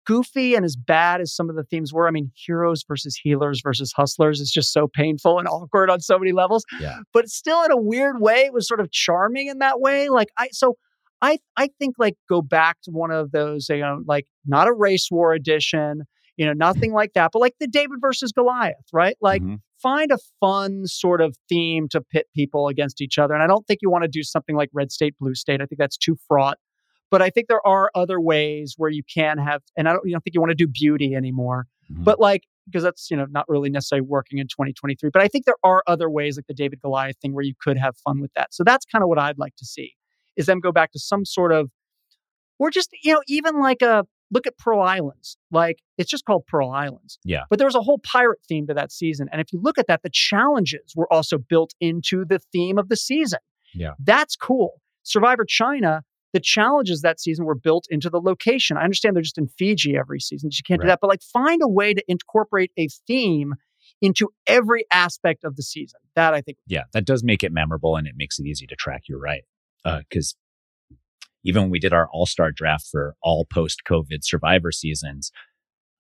goofy 0.08 0.56
and 0.56 0.66
as 0.66 0.76
bad 0.76 1.22
as 1.22 1.36
some 1.36 1.50
of 1.50 1.56
the 1.56 1.64
themes 1.64 1.94
were, 1.94 2.08
I 2.08 2.12
mean, 2.12 2.32
heroes 2.36 2.84
versus 2.88 3.16
healers 3.16 3.62
versus 3.64 3.92
hustlers 3.96 4.40
is 4.40 4.50
just 4.52 4.72
so 4.74 4.88
painful 4.88 5.38
and 5.38 5.48
awkward 5.48 5.90
on 5.90 6.00
so 6.00 6.18
many 6.18 6.32
levels. 6.32 6.64
Yeah. 6.80 7.00
But 7.14 7.28
still 7.30 7.62
in 7.64 7.72
a 7.72 7.78
weird 7.78 8.22
way, 8.22 8.38
it 8.46 8.54
was 8.54 8.68
sort 8.68 8.80
of 8.80 8.90
charming 8.92 9.48
in 9.48 9.60
that 9.60 9.80
way. 9.82 10.10
Like 10.10 10.30
I 10.38 10.48
so 10.52 10.76
I 11.22 11.38
I 11.58 11.70
think 11.78 11.96
like 12.00 12.16
go 12.30 12.42
back 12.42 12.78
to 12.86 12.92
one 12.92 13.12
of 13.12 13.32
those, 13.32 13.68
you 13.70 13.78
know, 13.80 14.02
like 14.08 14.26
not 14.46 14.68
a 14.68 14.74
race 14.74 15.10
war 15.12 15.34
edition, 15.34 16.04
you 16.38 16.46
know, 16.46 16.54
nothing 16.54 16.94
like 16.94 17.14
that, 17.14 17.32
but 17.34 17.40
like 17.40 17.56
the 17.60 17.68
David 17.68 17.98
versus 18.00 18.32
Goliath, 18.32 18.76
right? 18.94 19.18
Like 19.22 19.42
Mhm. 19.42 19.58
find 19.82 20.12
a 20.12 20.18
fun 20.40 20.88
sort 20.88 21.20
of 21.22 21.36
theme 21.50 21.88
to 21.90 22.02
pit 22.02 22.28
people 22.36 22.68
against 22.68 23.02
each 23.02 23.18
other. 23.18 23.34
And 23.34 23.44
I 23.44 23.48
don't 23.48 23.66
think 23.68 23.80
you 23.82 23.90
want 23.92 24.04
to 24.04 24.08
do 24.08 24.24
something 24.24 24.56
like 24.56 24.70
red 24.74 24.92
state, 24.92 25.16
blue 25.20 25.36
state. 25.36 25.62
I 25.62 25.66
think 25.66 25.80
that's 25.80 25.98
too 25.98 26.16
fraught. 26.28 26.58
But 27.10 27.22
I 27.22 27.30
think 27.30 27.48
there 27.48 27.66
are 27.66 27.90
other 27.96 28.20
ways 28.20 28.76
where 28.78 28.90
you 28.90 29.04
can 29.04 29.38
have, 29.38 29.62
and 29.78 29.88
I 29.88 29.94
don't, 29.94 30.06
you 30.06 30.12
don't 30.12 30.24
think 30.24 30.34
you 30.34 30.42
want 30.42 30.52
to 30.52 30.56
do 30.56 30.68
beauty 30.68 31.16
anymore. 31.16 31.68
Mhm. 31.92 32.04
But 32.04 32.20
like, 32.20 32.44
because 32.66 32.84
that's, 32.84 33.10
you 33.10 33.16
know, 33.16 33.26
not 33.30 33.48
really 33.48 33.70
necessarily 33.70 34.06
working 34.06 34.40
in 34.40 34.48
2023. 34.48 35.10
But 35.12 35.22
I 35.22 35.30
think 35.30 35.46
there 35.46 35.56
are 35.64 35.84
other 35.88 36.10
ways 36.10 36.38
like 36.38 36.48
the 36.48 36.54
David 36.54 36.82
Goliath 36.82 37.16
thing 37.22 37.34
where 37.34 37.46
you 37.46 37.54
could 37.62 37.78
have 37.78 37.96
fun 37.98 38.20
with 38.20 38.32
that. 38.36 38.54
So 38.54 38.64
that's 38.66 38.86
kind 38.86 39.04
of 39.04 39.08
what 39.08 39.18
I'd 39.18 39.38
like 39.38 39.56
to 39.58 39.66
see 39.66 39.94
is 40.36 40.48
them 40.48 40.60
go 40.60 40.72
back 40.74 40.92
to 40.92 41.00
some 41.00 41.24
sort 41.24 41.54
of, 41.54 41.72
or 42.60 42.70
just, 42.70 42.90
you 43.04 43.14
know, 43.14 43.22
even 43.28 43.60
like 43.60 43.82
a, 43.82 44.06
look 44.30 44.46
at 44.46 44.58
Pearl 44.58 44.82
Islands. 44.82 45.38
Like 45.52 45.80
it's 45.98 46.10
just 46.12 46.26
called 46.26 46.46
Pearl 46.48 46.70
Islands. 46.70 47.18
Yeah. 47.24 47.44
But 47.50 47.60
there 47.60 47.68
was 47.68 47.76
a 47.76 47.82
whole 47.82 48.00
pirate 48.00 48.40
theme 48.48 48.68
to 48.68 48.74
that 48.74 48.92
season. 48.92 49.30
And 49.32 49.40
if 49.40 49.54
you 49.54 49.62
look 49.62 49.78
at 49.78 49.88
that, 49.88 50.04
the 50.04 50.10
challenges 50.12 50.94
were 50.96 51.12
also 51.12 51.38
built 51.38 51.74
into 51.80 52.26
the 52.26 52.40
theme 52.52 52.78
of 52.78 52.90
the 52.90 52.98
season. 52.98 53.40
Yeah. 53.74 53.94
That's 54.04 54.36
cool. 54.36 54.82
Survivor 55.04 55.46
China, 55.48 56.04
the 56.38 56.42
challenges 56.42 57.02
that 57.02 57.20
season 57.20 57.46
were 57.46 57.56
built 57.56 57.88
into 57.90 58.12
the 58.12 58.22
location. 58.22 58.78
I 58.78 58.84
understand 58.84 59.16
they're 59.16 59.24
just 59.24 59.40
in 59.40 59.48
Fiji 59.48 59.98
every 59.98 60.20
season. 60.20 60.52
You 60.54 60.60
can't 60.64 60.80
do 60.80 60.86
that, 60.88 61.00
but 61.02 61.08
like 61.08 61.24
find 61.24 61.64
a 61.64 61.68
way 61.68 61.96
to 61.96 62.04
incorporate 62.08 62.72
a 62.78 62.88
theme 63.08 63.56
into 64.04 64.30
every 64.46 64.86
aspect 64.94 65.44
of 65.44 65.56
the 65.56 65.64
season. 65.64 66.00
That 66.14 66.36
I 66.36 66.42
think. 66.42 66.60
Yeah, 66.68 66.84
that 66.94 67.06
does 67.06 67.24
make 67.24 67.44
it 67.44 67.52
memorable 67.52 67.96
and 67.96 68.06
it 68.06 68.14
makes 68.16 68.38
it 68.38 68.46
easy 68.46 68.68
to 68.68 68.76
track. 68.76 69.06
You're 69.10 69.18
right. 69.20 69.46
Because 69.84 70.36
uh, 70.92 70.96
even 71.44 71.64
when 71.64 71.72
we 71.72 71.80
did 71.80 71.92
our 71.92 72.08
all 72.14 72.28
star 72.28 72.52
draft 72.52 72.88
for 72.92 73.16
all 73.24 73.44
post 73.44 73.82
COVID 73.90 74.20
survivor 74.24 74.72
seasons, 74.72 75.32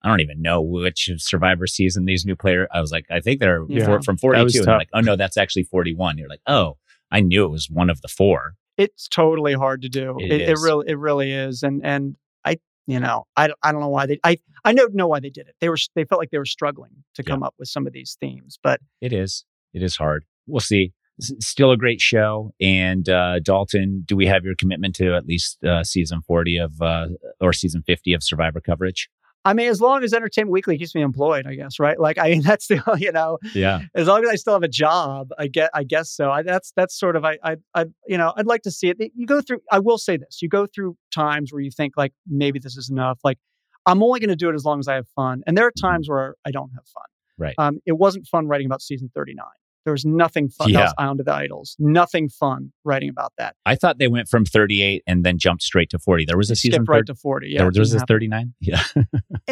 I 0.04 0.10
don't 0.10 0.22
even 0.22 0.40
know 0.40 0.62
which 0.62 1.10
survivor 1.18 1.66
season 1.66 2.06
these 2.06 2.28
new 2.28 2.36
players. 2.36 2.68
I 2.72 2.80
was 2.80 2.92
like, 2.92 3.06
I 3.10 3.22
think 3.22 3.40
they're 3.40 3.66
Yeah. 3.68 3.88
four, 3.88 4.04
from 4.04 4.18
42. 4.18 4.60
And 4.60 4.70
I'm 4.70 4.78
like, 4.78 4.90
oh 4.94 5.00
no, 5.00 5.16
that's 5.16 5.36
actually 5.38 5.64
41. 5.64 6.20
You're 6.20 6.30
like, 6.30 6.42
oh, 6.46 6.78
I 7.10 7.22
knew 7.22 7.44
it 7.44 7.50
was 7.50 7.72
one 7.72 7.90
of 7.90 8.02
the 8.02 8.08
four. 8.08 8.54
It's 8.78 9.08
totally 9.08 9.54
hard 9.54 9.82
to 9.84 9.90
do. 9.90 10.16
It 10.20 10.42
It, 10.42 10.58
really, 10.62 10.86
it 10.90 10.98
really 10.98 11.32
is. 11.32 11.64
And 11.64 11.84
and 11.86 12.16
I, 12.46 12.58
you 12.86 13.00
know, 13.00 13.26
I, 13.36 13.50
I 13.64 13.72
don't 13.72 13.82
know 13.82 13.90
why 13.90 14.06
they. 14.06 14.20
I 14.24 14.38
I 14.64 14.72
know 14.74 14.88
know 14.94 15.08
why 15.08 15.20
they 15.20 15.30
did 15.30 15.48
it. 15.48 15.56
They 15.62 15.70
were 15.70 15.78
they 15.96 16.06
felt 16.06 16.20
like 16.20 16.30
they 16.32 16.38
were 16.38 16.46
struggling 16.46 17.04
to 17.16 17.24
Yeah. 17.26 17.34
come 17.34 17.44
up 17.44 17.56
with 17.58 17.68
some 17.70 17.88
of 17.88 17.94
these 17.94 18.18
themes, 18.20 18.60
but 18.62 18.80
It 19.02 19.14
is. 19.14 19.46
It 19.74 19.84
is 19.84 19.96
hard. 19.98 20.26
We'll 20.46 20.60
see. 20.62 20.94
S- 21.20 21.34
Still 21.40 21.72
a 21.72 21.78
great 21.78 22.00
show. 22.00 22.54
And 22.62 23.10
uh, 23.10 23.40
Dalton, 23.40 24.04
do 24.06 24.16
we 24.16 24.28
have 24.28 24.44
your 24.46 24.56
commitment 24.56 24.96
to 24.98 25.16
at 25.16 25.26
least 25.26 25.64
uh, 25.64 25.84
season 25.84 26.22
40 26.22 26.58
of, 26.58 26.82
uh, 26.82 27.08
or 27.42 27.54
season 27.54 27.82
50 27.86 28.14
of 28.14 28.24
Survivor 28.24 28.62
coverage? 28.62 29.10
I 29.46 29.54
mean, 29.54 29.70
as 29.70 29.80
long 29.80 30.04
as 30.04 30.14
Entertainment 30.14 30.52
Weekly 30.52 30.78
keeps 30.78 30.94
me 30.94 31.02
employed, 31.02 31.48
I 31.48 31.56
guess, 31.56 31.80
right? 31.80 31.98
Like, 32.00 32.18
I 32.18 32.32
mean, 32.32 32.42
that's 32.50 32.68
the 32.68 32.82
you 33.00 33.12
know, 33.12 33.38
Yeah. 33.54 33.82
as 33.96 34.08
long 34.08 34.24
as 34.24 34.30
I 34.30 34.36
still 34.36 34.54
have 34.54 34.64
a 34.64 34.68
job, 34.68 35.30
I 35.38 35.48
get, 35.48 35.70
I 35.74 35.84
guess 35.84 36.10
so. 36.12 36.32
I, 36.32 36.42
that's 36.42 36.74
that's 36.76 36.98
sort 37.00 37.16
of 37.16 37.24
I, 37.24 37.38
I, 37.44 37.56
I, 37.74 37.86
you 38.08 38.18
know, 38.18 38.34
I'd 38.36 38.46
like 38.48 38.64
to 38.64 38.72
see 38.72 38.90
it. 38.90 38.98
You 39.16 39.26
go 39.26 39.42
through. 39.42 39.60
I 39.72 39.80
will 39.80 39.98
say 39.98 40.18
this: 40.18 40.42
you 40.42 40.50
go 40.50 40.66
through 40.66 40.98
times 41.14 41.54
where 41.54 41.62
you 41.62 41.72
think 41.72 41.94
like 41.96 42.14
maybe 42.28 42.60
this 42.60 42.76
is 42.76 42.90
enough. 42.90 43.20
Like, 43.24 43.38
I'm 43.86 44.04
only 44.04 44.20
going 44.20 44.30
to 44.30 44.36
do 44.36 44.50
it 44.50 44.56
as 44.56 44.66
long 44.66 44.80
as 44.80 44.88
I 44.88 44.96
have 44.96 45.08
fun, 45.16 45.44
and 45.48 45.58
there 45.58 45.66
are 45.66 45.72
times 45.72 46.10
where 46.10 46.36
I 46.46 46.52
don't 46.52 46.72
have 46.76 46.86
fun. 46.88 47.06
Right. 47.38 47.56
Um, 47.58 47.80
it 47.86 47.94
wasn't 47.94 48.28
fun 48.28 48.48
writing 48.48 48.66
about 48.66 48.82
season 48.82 49.12
39. 49.16 49.46
There 49.88 49.94
was 49.94 50.04
nothing 50.04 50.50
fun. 50.50 50.68
Yeah. 50.68 50.80
That 50.80 50.84
was 50.84 50.94
Island 50.98 51.20
of 51.22 51.26
the 51.28 51.34
Idols. 51.34 51.78
Nothing 51.80 52.28
fun 52.28 52.74
writing 52.84 53.08
about 53.08 53.32
that. 53.38 53.56
I 53.66 53.76
thought 53.76 54.00
they 54.00 54.10
went 54.10 54.28
from 54.28 54.44
38 54.44 55.02
and 55.08 55.24
then 55.24 55.38
jumped 55.38 55.64
straight 55.64 55.90
to 55.92 56.00
40. 56.00 56.26
There 56.26 56.36
was 56.36 56.52
a 56.52 56.58
Skip 56.58 56.74
season 56.74 56.84
right 56.84 56.98
thir- 57.08 57.14
to 57.14 57.16
40. 57.16 57.48
Yeah, 57.48 57.60
there, 57.60 57.72
there 57.72 57.80
was 57.80 57.94
this 57.94 58.04
39. 58.06 58.54
Yeah. 58.60 58.84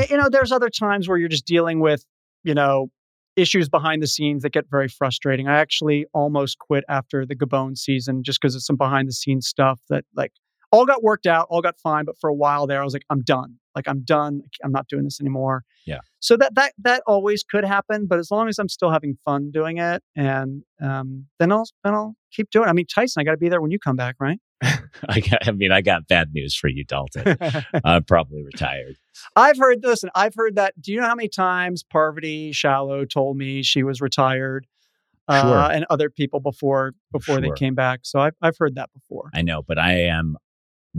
You 0.09 0.17
know, 0.17 0.27
there's 0.29 0.51
other 0.51 0.69
times 0.69 1.07
where 1.07 1.17
you're 1.17 1.29
just 1.29 1.45
dealing 1.45 1.79
with, 1.79 2.05
you 2.43 2.53
know, 2.53 2.89
issues 3.37 3.69
behind 3.69 4.03
the 4.03 4.07
scenes 4.07 4.43
that 4.43 4.51
get 4.51 4.65
very 4.69 4.89
frustrating. 4.89 5.47
I 5.47 5.57
actually 5.57 6.05
almost 6.13 6.59
quit 6.59 6.83
after 6.89 7.25
the 7.25 7.33
Gabon 7.37 7.77
season 7.77 8.21
just 8.21 8.41
because 8.41 8.55
of 8.55 8.61
some 8.61 8.75
behind 8.75 9.07
the 9.07 9.13
scenes 9.13 9.47
stuff 9.47 9.79
that 9.89 10.03
like 10.17 10.33
all 10.73 10.85
got 10.85 11.01
worked 11.01 11.27
out, 11.27 11.47
all 11.49 11.61
got 11.61 11.79
fine, 11.79 12.03
but 12.03 12.17
for 12.19 12.29
a 12.29 12.33
while 12.33 12.67
there 12.67 12.81
I 12.81 12.83
was 12.83 12.91
like 12.91 13.05
I'm 13.09 13.21
done. 13.21 13.55
Like 13.75 13.87
I'm 13.87 14.03
done. 14.03 14.41
I'm 14.63 14.71
not 14.71 14.87
doing 14.87 15.03
this 15.03 15.19
anymore. 15.19 15.63
Yeah. 15.85 15.99
So 16.19 16.37
that 16.37 16.55
that 16.55 16.73
that 16.79 17.03
always 17.05 17.43
could 17.43 17.65
happen, 17.65 18.07
but 18.07 18.19
as 18.19 18.31
long 18.31 18.47
as 18.47 18.57
I'm 18.57 18.69
still 18.69 18.89
having 18.91 19.17
fun 19.25 19.51
doing 19.51 19.77
it 19.77 20.03
and 20.15 20.63
um 20.81 21.25
then 21.39 21.51
I'll 21.51 21.65
then 21.83 21.93
I'll 21.93 22.15
keep 22.31 22.49
doing 22.49 22.67
it. 22.67 22.69
I 22.69 22.73
mean, 22.73 22.85
Tyson, 22.87 23.21
I 23.21 23.23
got 23.23 23.31
to 23.31 23.37
be 23.37 23.49
there 23.49 23.61
when 23.61 23.71
you 23.71 23.79
come 23.79 23.95
back, 23.95 24.15
right? 24.19 24.39
I, 25.09 25.19
got, 25.19 25.47
I 25.47 25.51
mean, 25.51 25.71
I 25.71 25.81
got 25.81 26.07
bad 26.07 26.29
news 26.33 26.55
for 26.55 26.69
you, 26.69 26.83
Dalton. 26.85 27.37
I'm 27.83 28.03
probably 28.05 28.43
retired. 28.43 28.95
I've 29.35 29.57
heard 29.57 29.83
listen, 29.83 30.09
I've 30.15 30.33
heard 30.35 30.55
that. 30.55 30.73
Do 30.81 30.91
you 30.93 31.01
know 31.01 31.07
how 31.07 31.15
many 31.15 31.29
times 31.29 31.83
Parvati 31.83 32.51
Shallow 32.53 33.05
told 33.05 33.37
me 33.37 33.63
she 33.63 33.83
was 33.83 34.01
retired? 34.01 34.65
Uh, 35.27 35.41
Sure. 35.41 35.71
and 35.75 35.85
other 35.89 36.09
people 36.11 36.39
before 36.39 36.93
before 37.11 37.41
they 37.41 37.49
came 37.55 37.73
back. 37.73 38.01
So 38.03 38.19
I've 38.19 38.35
I've 38.41 38.57
heard 38.59 38.75
that 38.75 38.91
before. 38.93 39.29
I 39.33 39.41
know, 39.41 39.63
but 39.63 39.79
I 39.79 39.93
am 40.01 40.37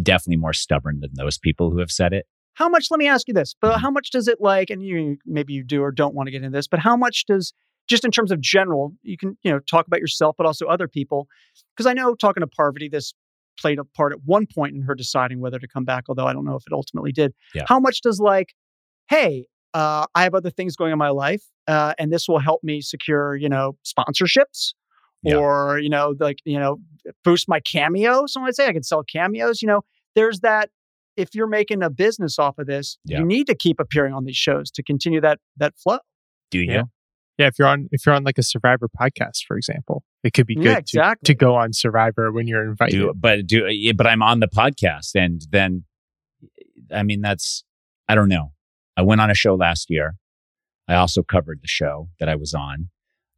definitely 0.03 0.37
more 0.41 0.53
stubborn 0.53 1.01
than 1.01 1.11
those 1.15 1.39
people 1.39 1.71
who 1.71 1.79
have 1.79 1.91
said 1.91 2.13
it. 2.13 2.27
How 2.57 2.69
much 2.69 2.87
let 2.91 2.99
me 2.99 3.07
ask 3.07 3.29
you 3.29 3.35
this, 3.35 3.55
but 3.61 3.79
how 3.79 3.91
much 3.91 4.11
does 4.11 4.29
it 4.29 4.39
like 4.41 4.71
and 4.71 4.83
you 4.83 5.19
maybe 5.25 5.53
you 5.53 5.63
do 5.63 5.83
or 5.83 5.91
don't 5.93 6.15
want 6.15 6.27
to 6.27 6.31
get 6.31 6.43
into 6.43 6.57
this, 6.57 6.67
but 6.67 6.81
how 6.81 6.97
much 6.97 7.25
does 7.27 7.53
just 7.89 8.05
in 8.05 8.11
terms 8.11 8.33
of 8.33 8.41
general, 8.41 8.93
you 9.03 9.17
can, 9.17 9.39
you 9.43 9.51
know, 9.51 9.61
talk 9.61 9.87
about 9.87 10.01
yourself, 10.01 10.35
but 10.37 10.47
also 10.47 10.67
other 10.67 10.89
people. 10.89 11.29
Because 11.77 11.87
I 11.87 11.93
know 11.93 12.15
talking 12.15 12.41
to 12.41 12.47
Parvati, 12.47 12.89
this 12.89 13.15
played 13.61 13.79
a 13.79 13.85
part 13.85 14.13
at 14.13 14.19
one 14.25 14.47
point 14.53 14.75
in 14.75 14.83
her 14.83 14.95
deciding 14.95 15.41
whether 15.41 15.59
to 15.59 15.69
come 15.69 15.85
back, 15.85 16.05
although 16.09 16.27
I 16.27 16.33
don't 16.33 16.45
know 16.45 16.57
if 16.57 16.65
it 16.67 16.73
ultimately 16.73 17.13
did. 17.13 17.33
Yeah. 17.55 17.65
How 17.69 17.79
much 17.79 18.01
does 18.01 18.19
like, 18.19 18.55
hey, 19.09 19.47
uh, 19.73 20.07
I 20.15 20.23
have 20.25 20.35
other 20.35 20.51
things 20.51 20.77
going 20.77 20.93
in 20.93 20.99
my 20.99 21.11
life, 21.11 21.45
uh, 21.69 21.95
and 21.99 22.13
this 22.13 22.27
will 22.27 22.39
help 22.41 22.65
me 22.65 22.81
secure, 22.81 23.37
you 23.37 23.49
know, 23.49 23.77
sponsorships, 23.85 24.73
Yeah. 25.23 25.37
or 25.37 25.79
you 25.79 25.91
know, 25.91 26.15
like 26.19 26.39
you 26.45 26.59
know, 26.59 26.79
boost 27.23 27.49
my 27.49 27.61
cameo. 27.61 28.25
Someone 28.27 28.49
would 28.49 28.57
say 28.57 28.67
I 28.67 28.73
could 28.73 28.87
sell 28.87 29.03
cameos. 29.05 29.61
You 29.63 29.69
know, 29.69 29.83
there's 30.15 30.41
that. 30.41 30.71
If 31.17 31.35
you're 31.35 31.47
making 31.47 31.83
a 31.83 31.91
business 31.91 32.39
off 32.39 32.59
of 32.59 32.67
this, 32.67 32.99
Yeah. 33.05 33.19
you 33.21 33.25
need 33.25 33.47
to 33.47 33.55
keep 33.55 33.81
appearing 33.81 34.13
on 34.13 34.25
these 34.25 34.37
shows 34.37 34.71
to 34.73 34.83
continue 34.83 35.21
that 35.21 35.39
that 35.57 35.75
flow. 35.79 35.99
Do 36.51 36.59
you? 36.61 36.73
Yeah. 36.73 36.83
Yeah, 37.39 37.49
if 37.49 37.59
you're 37.59 37.69
on 37.69 37.89
if 37.93 38.07
you're 38.07 38.15
on 38.15 38.25
like 38.25 38.39
a 38.39 38.43
Survivor 38.43 38.89
podcast, 38.89 39.45
for 39.47 39.57
example, 39.59 40.03
it 40.25 40.33
could 40.33 40.47
be 40.47 40.55
good 40.55 40.65
Yeah, 40.65 40.75
to, 40.77 40.79
exactly. 40.81 41.27
to 41.27 41.35
go 41.35 41.55
on 41.55 41.73
Survivor 41.73 42.33
when 42.33 42.47
you're 42.47 42.65
invited. 42.65 42.93
do 42.97 43.13
but 43.15 43.47
do 43.47 43.67
uh, 43.67 43.93
but 43.95 44.07
I'm 44.07 44.23
on 44.23 44.41
the 44.41 44.49
podcast 44.49 45.15
and 45.15 45.43
then 45.51 45.85
I 46.93 47.03
mean 47.03 47.21
that's 47.21 47.63
I 48.09 48.15
don't 48.15 48.29
know. 48.29 48.53
I 48.97 49.03
went 49.03 49.21
on 49.21 49.31
a 49.31 49.35
show 49.35 49.55
last 49.55 49.91
year. 49.91 50.15
I 50.89 50.95
also 50.95 51.23
covered 51.23 51.61
the 51.63 51.69
show 51.69 52.09
that 52.21 52.29
I 52.29 52.37
was 52.37 52.55
on. 52.55 52.89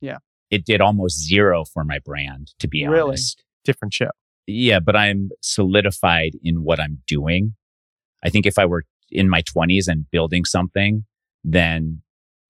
Yeah. 0.01 0.19
It 0.51 0.65
did 0.65 0.81
almost 0.81 1.19
zero 1.27 1.65
for 1.65 1.83
my 1.83 1.99
brand, 1.99 2.53
to 2.61 2.69
be 2.69 2.87
Really? 2.87 3.01
honest. 3.09 3.43
Different 3.65 3.93
show. 3.95 4.11
Yeah, 4.47 4.81
but 4.81 4.95
I'm 4.97 5.31
solidified 5.43 6.33
in 6.43 6.63
what 6.63 6.79
I'm 6.81 7.03
doing. 7.07 7.55
I 8.25 8.31
think 8.31 8.47
if 8.47 8.59
I 8.59 8.67
were 8.67 8.85
in 9.11 9.29
my 9.29 9.43
20s 9.43 9.89
and 9.89 10.11
building 10.11 10.45
something, 10.45 11.05
then 11.45 12.03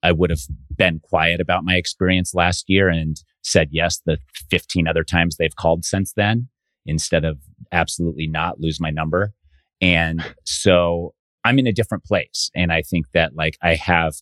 I 0.02 0.12
would 0.12 0.30
have 0.30 0.40
been 0.76 1.00
quiet 1.00 1.40
about 1.40 1.64
my 1.64 1.74
experience 1.74 2.34
last 2.34 2.64
year 2.68 2.88
and 2.88 3.16
said 3.42 3.68
yes 3.72 4.00
the 4.04 4.18
15 4.50 4.86
other 4.86 5.04
times 5.04 5.36
they've 5.36 5.56
called 5.56 5.84
since 5.84 6.12
then 6.14 6.48
instead 6.86 7.24
of 7.24 7.38
absolutely 7.72 8.26
not 8.26 8.60
lose 8.60 8.80
my 8.80 8.90
number. 8.90 9.32
And 9.80 10.24
so 10.44 11.14
I'm 11.44 11.58
in 11.58 11.66
a 11.66 11.72
different 11.72 12.04
place. 12.04 12.50
And 12.54 12.72
I 12.72 12.82
think 12.82 13.06
that 13.12 13.34
like 13.34 13.56
I 13.62 13.74
have 13.74 14.14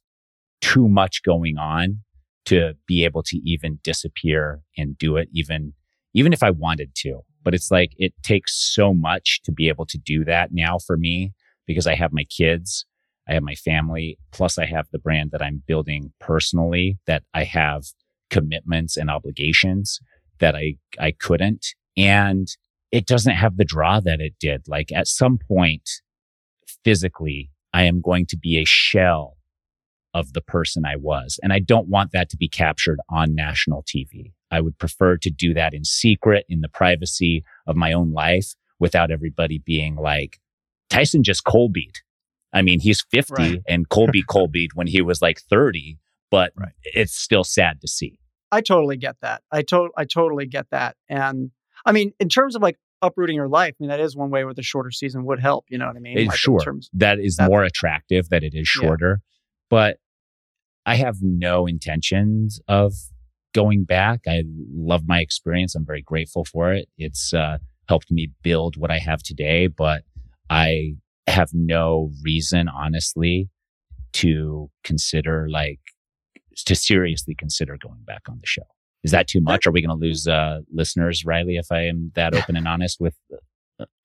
too 0.60 0.88
much 0.88 1.22
going 1.22 1.58
on 1.58 2.00
to 2.46 2.74
be 2.86 3.04
able 3.04 3.22
to 3.24 3.36
even 3.44 3.78
disappear 3.82 4.62
and 4.76 4.96
do 4.98 5.16
it 5.16 5.28
even 5.32 5.74
even 6.14 6.32
if 6.32 6.42
I 6.42 6.50
wanted 6.50 6.94
to. 6.96 7.20
But 7.42 7.54
it's 7.54 7.70
like 7.70 7.90
it 7.98 8.14
takes 8.22 8.54
so 8.74 8.94
much 8.94 9.40
to 9.44 9.52
be 9.52 9.68
able 9.68 9.84
to 9.86 9.98
do 9.98 10.24
that 10.24 10.48
now 10.52 10.78
for 10.78 10.96
me 10.96 11.32
because 11.66 11.86
I 11.86 11.94
have 11.94 12.12
my 12.12 12.24
kids, 12.24 12.86
I 13.28 13.34
have 13.34 13.42
my 13.42 13.54
family, 13.54 14.18
plus 14.32 14.58
I 14.58 14.66
have 14.66 14.86
the 14.92 14.98
brand 14.98 15.30
that 15.32 15.42
I'm 15.42 15.62
building 15.66 16.12
personally 16.20 16.98
that 17.06 17.24
I 17.34 17.44
have 17.44 17.84
commitments 18.30 18.96
and 18.96 19.10
obligations 19.10 20.00
that 20.38 20.54
I 20.54 20.76
I 20.98 21.12
couldn't 21.12 21.66
and 21.96 22.48
it 22.92 23.06
doesn't 23.06 23.34
have 23.34 23.56
the 23.56 23.64
draw 23.64 24.00
that 24.00 24.20
it 24.20 24.34
did. 24.40 24.66
Like 24.68 24.92
at 24.92 25.06
some 25.06 25.38
point 25.38 25.88
physically 26.84 27.50
I 27.72 27.84
am 27.84 28.00
going 28.00 28.26
to 28.26 28.36
be 28.36 28.58
a 28.58 28.64
shell 28.64 29.36
of 30.14 30.32
the 30.32 30.40
person 30.40 30.84
I 30.84 30.96
was 30.96 31.38
and 31.42 31.52
I 31.52 31.58
don't 31.58 31.88
want 31.88 32.12
that 32.12 32.28
to 32.30 32.36
be 32.36 32.48
captured 32.48 32.98
on 33.08 33.34
national 33.34 33.84
TV. 33.84 34.32
I 34.50 34.60
would 34.60 34.78
prefer 34.78 35.16
to 35.18 35.30
do 35.30 35.54
that 35.54 35.74
in 35.74 35.84
secret 35.84 36.46
in 36.48 36.60
the 36.60 36.68
privacy 36.68 37.44
of 37.66 37.76
my 37.76 37.92
own 37.92 38.12
life 38.12 38.54
without 38.78 39.10
everybody 39.10 39.58
being 39.58 39.96
like, 39.96 40.38
Tyson 40.90 41.22
just 41.22 41.44
Colby'd. 41.44 41.98
I 42.52 42.62
mean, 42.62 42.80
he's 42.80 43.02
50 43.10 43.32
Right. 43.34 43.62
and 43.68 43.88
Colby 43.88 44.22
Colby'd 44.28 44.70
when 44.74 44.86
he 44.86 45.02
was 45.02 45.20
like 45.20 45.40
30, 45.40 45.98
but 46.30 46.52
Right. 46.56 46.72
it's 46.84 47.14
still 47.14 47.44
sad 47.44 47.80
to 47.80 47.88
see. 47.88 48.18
I 48.52 48.60
totally 48.60 48.96
get 48.96 49.16
that. 49.22 49.42
I 49.50 49.62
to- 49.62 49.90
I 49.96 50.04
totally 50.04 50.46
get 50.46 50.66
that. 50.70 50.96
And 51.08 51.50
I 51.84 51.92
mean, 51.92 52.12
in 52.20 52.28
terms 52.28 52.54
of 52.56 52.62
like 52.62 52.76
uprooting 53.02 53.36
your 53.36 53.48
life, 53.48 53.74
I 53.78 53.82
mean, 53.82 53.90
that 53.90 54.00
is 54.00 54.16
one 54.16 54.30
way 54.30 54.44
where 54.44 54.54
the 54.54 54.62
shorter 54.62 54.90
season 54.90 55.24
would 55.26 55.40
help. 55.40 55.66
You 55.68 55.78
know 55.78 55.86
what 55.88 55.96
I 55.96 56.00
mean? 56.00 56.16
Like, 56.16 56.26
in 56.26 56.30
sure. 56.32 56.60
terms- 56.60 56.88
that 56.94 57.18
is 57.18 57.38
more 57.40 57.64
attractive 57.64 58.28
that 58.30 58.42
it 58.42 58.54
is 58.54 58.70
Yeah. 58.76 58.82
shorter. 58.86 59.20
But 59.68 59.98
I 60.86 60.94
have 60.94 61.16
no 61.20 61.66
intentions 61.66 62.60
of 62.68 62.94
going 63.52 63.84
back. 63.84 64.20
I 64.28 64.44
love 64.72 65.02
my 65.06 65.20
experience. 65.20 65.74
I'm 65.74 65.84
very 65.84 66.02
grateful 66.02 66.44
for 66.44 66.72
it. 66.72 66.88
It's 66.96 67.34
uh, 67.34 67.58
helped 67.88 68.10
me 68.10 68.28
build 68.42 68.76
what 68.76 68.90
I 68.92 68.98
have 68.98 69.22
today, 69.22 69.66
but 69.66 70.04
I 70.50 70.94
have 71.26 71.50
no 71.52 72.10
reason, 72.22 72.68
honestly, 72.68 73.48
to 74.14 74.70
consider 74.84 75.48
like 75.50 75.80
to 76.64 76.74
seriously 76.74 77.34
consider 77.34 77.76
going 77.76 78.02
back 78.06 78.22
on 78.28 78.38
the 78.40 78.46
show. 78.46 78.62
Is 79.04 79.10
that 79.10 79.28
too 79.28 79.40
much? 79.40 79.66
Are 79.66 79.70
we 79.70 79.82
going 79.82 79.98
to 79.98 80.04
lose 80.04 80.26
uh, 80.26 80.60
listeners, 80.72 81.24
Riley? 81.24 81.56
If 81.56 81.70
I 81.70 81.82
am 81.82 82.12
that 82.14 82.34
open 82.34 82.56
and 82.56 82.66
honest 82.66 82.98
with 83.00 83.14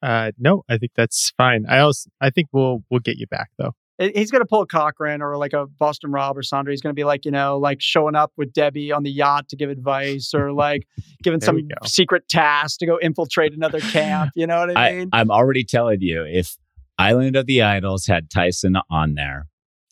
Uh, 0.01 0.31
no, 0.37 0.63
I 0.69 0.77
think 0.77 0.91
that's 0.95 1.31
fine. 1.37 1.65
I 1.67 1.79
also 1.79 2.09
I 2.19 2.29
think 2.29 2.49
we'll 2.51 2.83
we'll 2.89 2.99
get 2.99 3.17
you 3.17 3.27
back 3.27 3.49
though. 3.57 3.73
He- 3.97 4.11
He's 4.15 4.31
going 4.31 4.41
to 4.41 4.47
pull 4.47 4.61
a 4.61 4.67
Cochran 4.67 5.21
or 5.21 5.37
like 5.37 5.53
a 5.53 5.67
Boston 5.67 6.11
Rob 6.11 6.37
or 6.37 6.43
Sandra. 6.43 6.71
He's 6.73 6.81
going 6.81 6.93
to 6.93 6.99
be 6.99 7.03
like, 7.03 7.25
you 7.25 7.31
know, 7.31 7.57
like 7.57 7.81
showing 7.81 8.15
up 8.15 8.31
with 8.37 8.53
Debbie 8.53 8.91
on 8.91 9.03
the 9.03 9.11
yacht 9.11 9.49
to 9.49 9.55
give 9.55 9.69
advice 9.69 10.33
or 10.33 10.51
like 10.51 10.87
giving 11.23 11.41
some 11.41 11.59
secret 11.85 12.27
task 12.29 12.79
to 12.79 12.85
go 12.85 12.97
infiltrate 12.99 13.53
another 13.53 13.79
camp. 13.79 14.31
You 14.35 14.47
know 14.47 14.59
what 14.65 14.77
I 14.77 14.89
I, 14.89 14.95
mean? 14.95 15.09
I'm 15.13 15.29
already 15.29 15.63
telling 15.63 16.01
you, 16.01 16.23
if 16.23 16.55
Island 16.97 17.35
of 17.35 17.45
the 17.45 17.61
Idols 17.61 18.05
had 18.07 18.29
Tyson 18.29 18.75
on 18.89 19.15
there, 19.15 19.47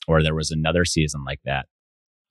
or 0.07 0.23
there 0.23 0.33
was 0.35 0.49
another 0.49 0.85
season 0.85 1.23
like 1.23 1.39
that, 1.45 1.67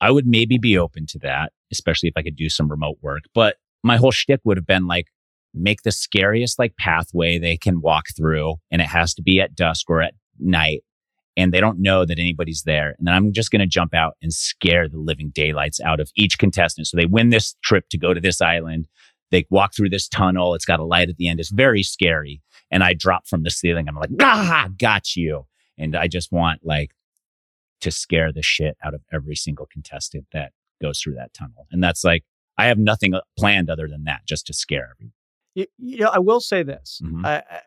I 0.00 0.10
would 0.10 0.26
maybe 0.26 0.58
be 0.58 0.76
open 0.78 1.06
to 1.10 1.18
that, 1.20 1.52
especially 1.72 2.08
if 2.08 2.14
I 2.16 2.22
could 2.22 2.36
do 2.36 2.48
some 2.48 2.68
remote 2.68 2.98
work. 3.02 3.22
But 3.34 3.56
my 3.84 3.96
whole 3.96 4.10
shtick 4.10 4.40
would 4.44 4.56
have 4.56 4.66
been 4.66 4.86
like, 4.86 5.06
make 5.54 5.82
the 5.82 5.92
scariest 5.92 6.58
like 6.58 6.76
pathway 6.76 7.38
they 7.38 7.56
can 7.56 7.80
walk 7.80 8.04
through, 8.16 8.56
and 8.70 8.80
it 8.82 8.88
has 8.88 9.14
to 9.14 9.22
be 9.22 9.40
at 9.40 9.54
dusk 9.54 9.88
or 9.88 10.02
at 10.02 10.14
night, 10.38 10.82
and 11.38 11.52
they 11.54 11.60
don't 11.60 11.78
know 11.80 12.04
that 12.04 12.18
anybody's 12.18 12.64
there. 12.64 12.94
And 12.98 13.06
then 13.06 13.14
I'm 13.14 13.32
just 13.32 13.50
going 13.50 13.60
to 13.60 13.66
jump 13.66 13.94
out 13.94 14.16
and 14.20 14.32
scare 14.32 14.88
the 14.88 14.98
living 14.98 15.30
daylights 15.34 15.80
out 15.80 16.00
of 16.00 16.10
each 16.16 16.36
contestant. 16.38 16.86
So 16.88 16.96
they 16.98 17.06
win 17.06 17.30
this 17.30 17.54
trip 17.62 17.88
to 17.90 17.98
go 17.98 18.12
to 18.12 18.20
this 18.20 18.40
island. 18.42 18.88
They 19.30 19.46
walk 19.48 19.74
through 19.74 19.90
this 19.90 20.08
tunnel. 20.08 20.54
It's 20.54 20.64
got 20.66 20.80
a 20.80 20.84
light 20.84 21.08
at 21.08 21.16
the 21.16 21.28
end. 21.28 21.40
It's 21.40 21.50
very 21.50 21.82
scary. 21.82 22.42
And 22.70 22.82
I 22.84 22.92
drop 22.92 23.26
from 23.26 23.42
the 23.44 23.50
ceiling. 23.50 23.88
I'm 23.88 23.94
like, 23.96 24.10
ah, 24.20 24.68
got 24.78 25.16
you. 25.16 25.46
And 25.78 25.94
I 25.96 26.08
just 26.08 26.32
want 26.32 26.60
like 26.64 26.90
to 27.82 27.90
scare 27.90 28.32
the 28.32 28.42
shit 28.42 28.76
out 28.84 28.92
of 28.94 29.00
every 29.12 29.36
single 29.36 29.66
contestant 29.72 30.26
that 30.32 30.52
goes 30.82 31.00
through 31.00 31.14
that 31.14 31.32
tunnel. 31.34 31.66
And 31.70 31.82
that's 31.82 32.02
like, 32.04 32.24
I 32.58 32.66
have 32.66 32.78
nothing 32.78 33.14
planned 33.38 33.70
other 33.70 33.86
than 33.88 34.04
that, 34.04 34.22
just 34.26 34.46
to 34.48 34.52
scare 34.52 34.88
everyone. 34.96 35.12
You, 35.54 35.66
you 35.78 35.98
know, 35.98 36.10
I 36.12 36.18
will 36.18 36.40
say 36.40 36.62
this, 36.64 37.00
Mhm. 37.04 37.24
I, 37.24 37.36
I- 37.48 37.60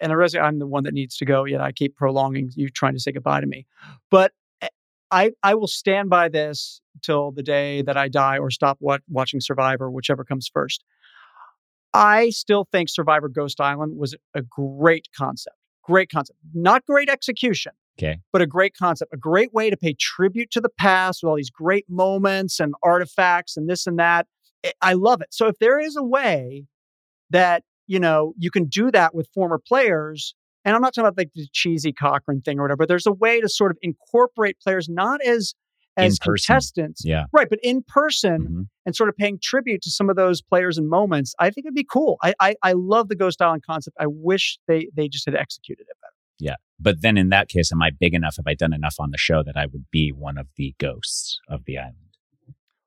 and 0.00 0.12
I 0.12 0.14
realize 0.14 0.34
I'm 0.34 0.58
the 0.58 0.66
one 0.66 0.84
that 0.84 0.94
needs 0.94 1.16
to 1.18 1.24
go. 1.24 1.44
Yet 1.44 1.52
you 1.52 1.58
know, 1.58 1.64
I 1.64 1.72
keep 1.72 1.96
prolonging 1.96 2.50
you 2.54 2.68
trying 2.68 2.94
to 2.94 3.00
say 3.00 3.12
goodbye 3.12 3.40
to 3.40 3.46
me, 3.46 3.66
but 4.10 4.32
eh, 4.62 4.68
I 5.10 5.32
I 5.42 5.54
will 5.54 5.66
stand 5.68 6.10
by 6.10 6.28
this 6.28 6.80
till 7.02 7.30
the 7.32 7.42
day 7.42 7.82
that 7.82 7.96
I 7.96 8.08
die 8.08 8.38
or 8.38 8.50
stop 8.50 8.78
wat- 8.80 9.02
watching 9.08 9.40
Survivor, 9.40 9.90
whichever 9.90 10.24
comes 10.24 10.48
first. 10.52 10.82
I 11.94 12.30
still 12.30 12.66
think 12.70 12.88
Survivor 12.88 13.28
Ghost 13.28 13.60
Island 13.60 13.96
was 13.98 14.14
a 14.34 14.42
great 14.42 15.08
concept. 15.16 15.56
Great 15.82 16.10
concept. 16.10 16.38
Not 16.52 16.84
great 16.84 17.08
execution, 17.08 17.72
Okay. 17.98 18.18
but 18.32 18.42
a 18.42 18.46
great 18.46 18.74
concept, 18.76 19.14
a 19.14 19.16
great 19.16 19.54
way 19.54 19.70
to 19.70 19.76
pay 19.76 19.94
tribute 19.98 20.50
to 20.50 20.60
the 20.60 20.68
past 20.68 21.22
with 21.22 21.30
all 21.30 21.36
these 21.36 21.48
great 21.50 21.86
moments 21.88 22.60
and 22.60 22.74
artifacts 22.82 23.56
and 23.56 23.68
this 23.70 23.86
and 23.86 23.98
that. 23.98 24.26
I 24.82 24.94
love 24.94 25.20
it. 25.20 25.28
So 25.30 25.46
if 25.46 25.58
there 25.58 25.78
is 25.78 25.96
a 25.96 26.02
way 26.02 26.66
that, 27.30 27.62
you 27.86 27.98
know, 28.00 28.32
you 28.36 28.50
can 28.50 28.64
do 28.66 28.90
that 28.90 29.14
with 29.14 29.28
former 29.34 29.58
players, 29.58 30.34
and 30.64 30.74
I'm 30.74 30.82
not 30.82 30.94
talking 30.94 31.06
about 31.06 31.18
like 31.18 31.30
the 31.34 31.46
cheesy 31.52 31.92
Cochran 31.92 32.40
thing 32.42 32.58
or 32.58 32.62
whatever, 32.62 32.78
but 32.78 32.88
there's 32.88 33.06
a 33.06 33.12
way 33.12 33.40
to 33.40 33.48
sort 33.48 33.70
of 33.70 33.78
incorporate 33.82 34.58
players 34.60 34.88
not 34.88 35.20
as 35.22 35.54
as 35.98 36.18
contestants, 36.18 37.00
Yeah. 37.06 37.24
right, 37.32 37.48
but 37.48 37.58
in 37.62 37.82
person 37.82 38.46
Mhm. 38.46 38.68
and 38.84 38.94
sort 38.94 39.08
of 39.08 39.16
paying 39.16 39.38
tribute 39.42 39.80
to 39.80 39.90
some 39.90 40.10
of 40.10 40.16
those 40.16 40.42
players 40.42 40.76
and 40.76 40.90
moments. 40.90 41.34
I 41.38 41.48
think 41.48 41.64
it'd 41.64 41.74
be 41.74 41.86
cool. 41.90 42.18
I 42.22 42.34
I, 42.38 42.54
I 42.62 42.72
love 42.74 43.08
the 43.08 43.16
Ghost 43.16 43.40
Island 43.40 43.62
concept. 43.64 43.96
I 43.98 44.06
wish 44.06 44.58
they 44.68 44.88
they 44.94 45.08
just 45.08 45.24
had 45.24 45.34
executed 45.34 45.86
it 45.88 45.96
better. 46.02 46.12
Yeah. 46.38 46.56
But 46.78 47.00
then 47.00 47.16
in 47.16 47.30
that 47.30 47.48
case, 47.48 47.72
am 47.72 47.80
I 47.80 47.90
big 47.98 48.12
enough? 48.12 48.36
Have 48.36 48.46
I 48.46 48.52
done 48.52 48.74
enough 48.74 48.96
on 48.98 49.10
the 49.10 49.16
show 49.16 49.42
that 49.42 49.56
I 49.56 49.64
would 49.64 49.86
be 49.90 50.12
one 50.12 50.36
of 50.36 50.48
the 50.56 50.74
ghosts 50.78 51.40
of 51.48 51.64
the 51.64 51.78
island? 51.78 51.96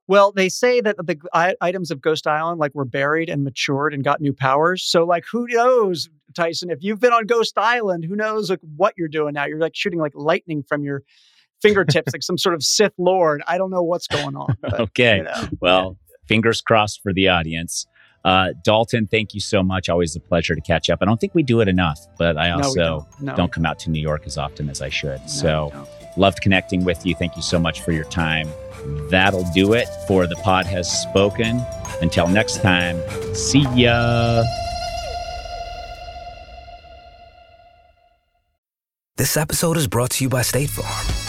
Well, 0.10 0.32
they 0.32 0.50
say 0.50 0.82
that 0.82 0.98
the 0.98 1.18
I- 1.34 1.56
items 1.62 1.92
of 1.92 2.02
Ghost 2.02 2.26
Island 2.26 2.60
like 2.60 2.74
were 2.74 2.84
buried 2.84 3.30
and 3.30 3.44
matured 3.44 3.94
and 3.94 4.04
got 4.04 4.20
new 4.20 4.34
powers. 4.34 4.84
So 4.84 5.06
like 5.06 5.24
who 5.32 5.46
knows, 5.48 6.10
Tyson, 6.36 6.72
if 6.72 6.80
you've 6.82 7.00
been 7.00 7.14
on 7.14 7.28
Ghost 7.28 7.58
Island, 7.58 8.04
who 8.06 8.16
knows 8.16 8.50
like 8.50 8.60
what 8.76 8.96
you're 8.98 9.08
doing 9.08 9.36
now? 9.36 9.46
You're 9.46 9.60
like 9.60 9.76
shooting 9.76 10.00
like 10.00 10.14
lightning 10.16 10.64
from 10.68 10.84
your 10.84 11.04
fingertips 11.62 12.12
like 12.12 12.24
some 12.24 12.40
sort 12.40 12.56
of 12.56 12.64
Sith 12.64 12.94
lord. 12.98 13.44
I 13.48 13.60
don't 13.60 13.70
know 13.70 13.84
what's 13.84 14.08
going 14.08 14.36
on. 14.36 14.56
But, 14.62 14.80
okay. 14.80 15.18
you 15.18 15.24
know. 15.24 15.48
Well, 15.62 15.98
fingers 16.28 16.60
crossed 16.60 17.02
for 17.04 17.14
the 17.14 17.28
audience. 17.30 17.86
Uh, 18.26 18.50
Dalton, 18.64 19.08
thank 19.08 19.36
you 19.36 19.40
so 19.40 19.62
much. 19.62 19.90
Always 19.90 20.16
a 20.16 20.20
pleasure 20.20 20.56
to 20.56 20.62
catch 20.62 20.90
up. 20.90 21.00
I 21.02 21.06
don't 21.06 21.22
think 21.22 21.36
we 21.36 21.44
do 21.44 21.62
it 21.62 21.68
enough, 21.68 22.00
but 22.18 22.36
I 22.36 22.50
No, 22.50 22.56
also 22.64 22.74
don't. 23.20 23.22
No, 23.22 23.36
don't 23.36 23.52
come 23.52 23.66
out 23.66 23.78
to 23.80 23.92
New 23.92 24.02
York 24.02 24.24
as 24.26 24.38
often 24.40 24.70
as 24.72 24.82
I 24.82 24.90
should. 24.90 25.22
no, 25.22 25.28
so 25.28 25.88
loved 26.18 26.42
connecting 26.42 26.84
with 26.84 27.06
you. 27.06 27.14
Thank 27.14 27.36
you 27.36 27.42
so 27.44 27.60
much 27.60 27.82
for 27.82 27.92
your 27.92 28.06
time. 28.06 28.50
That'll 29.10 29.50
do 29.54 29.74
it 29.74 29.88
for 30.08 30.28
The 30.28 30.36
Pod 30.36 30.66
Has 30.66 30.90
Spoken. 31.02 31.62
Until 32.02 32.28
next 32.28 32.62
time, 32.62 33.02
see 33.34 33.66
ya. 33.76 34.44
This 39.18 39.36
episode 39.36 39.76
is 39.76 39.88
brought 39.88 40.12
to 40.12 40.24
you 40.24 40.30
by 40.30 40.44
State 40.44 40.70
Farm. 40.70 41.29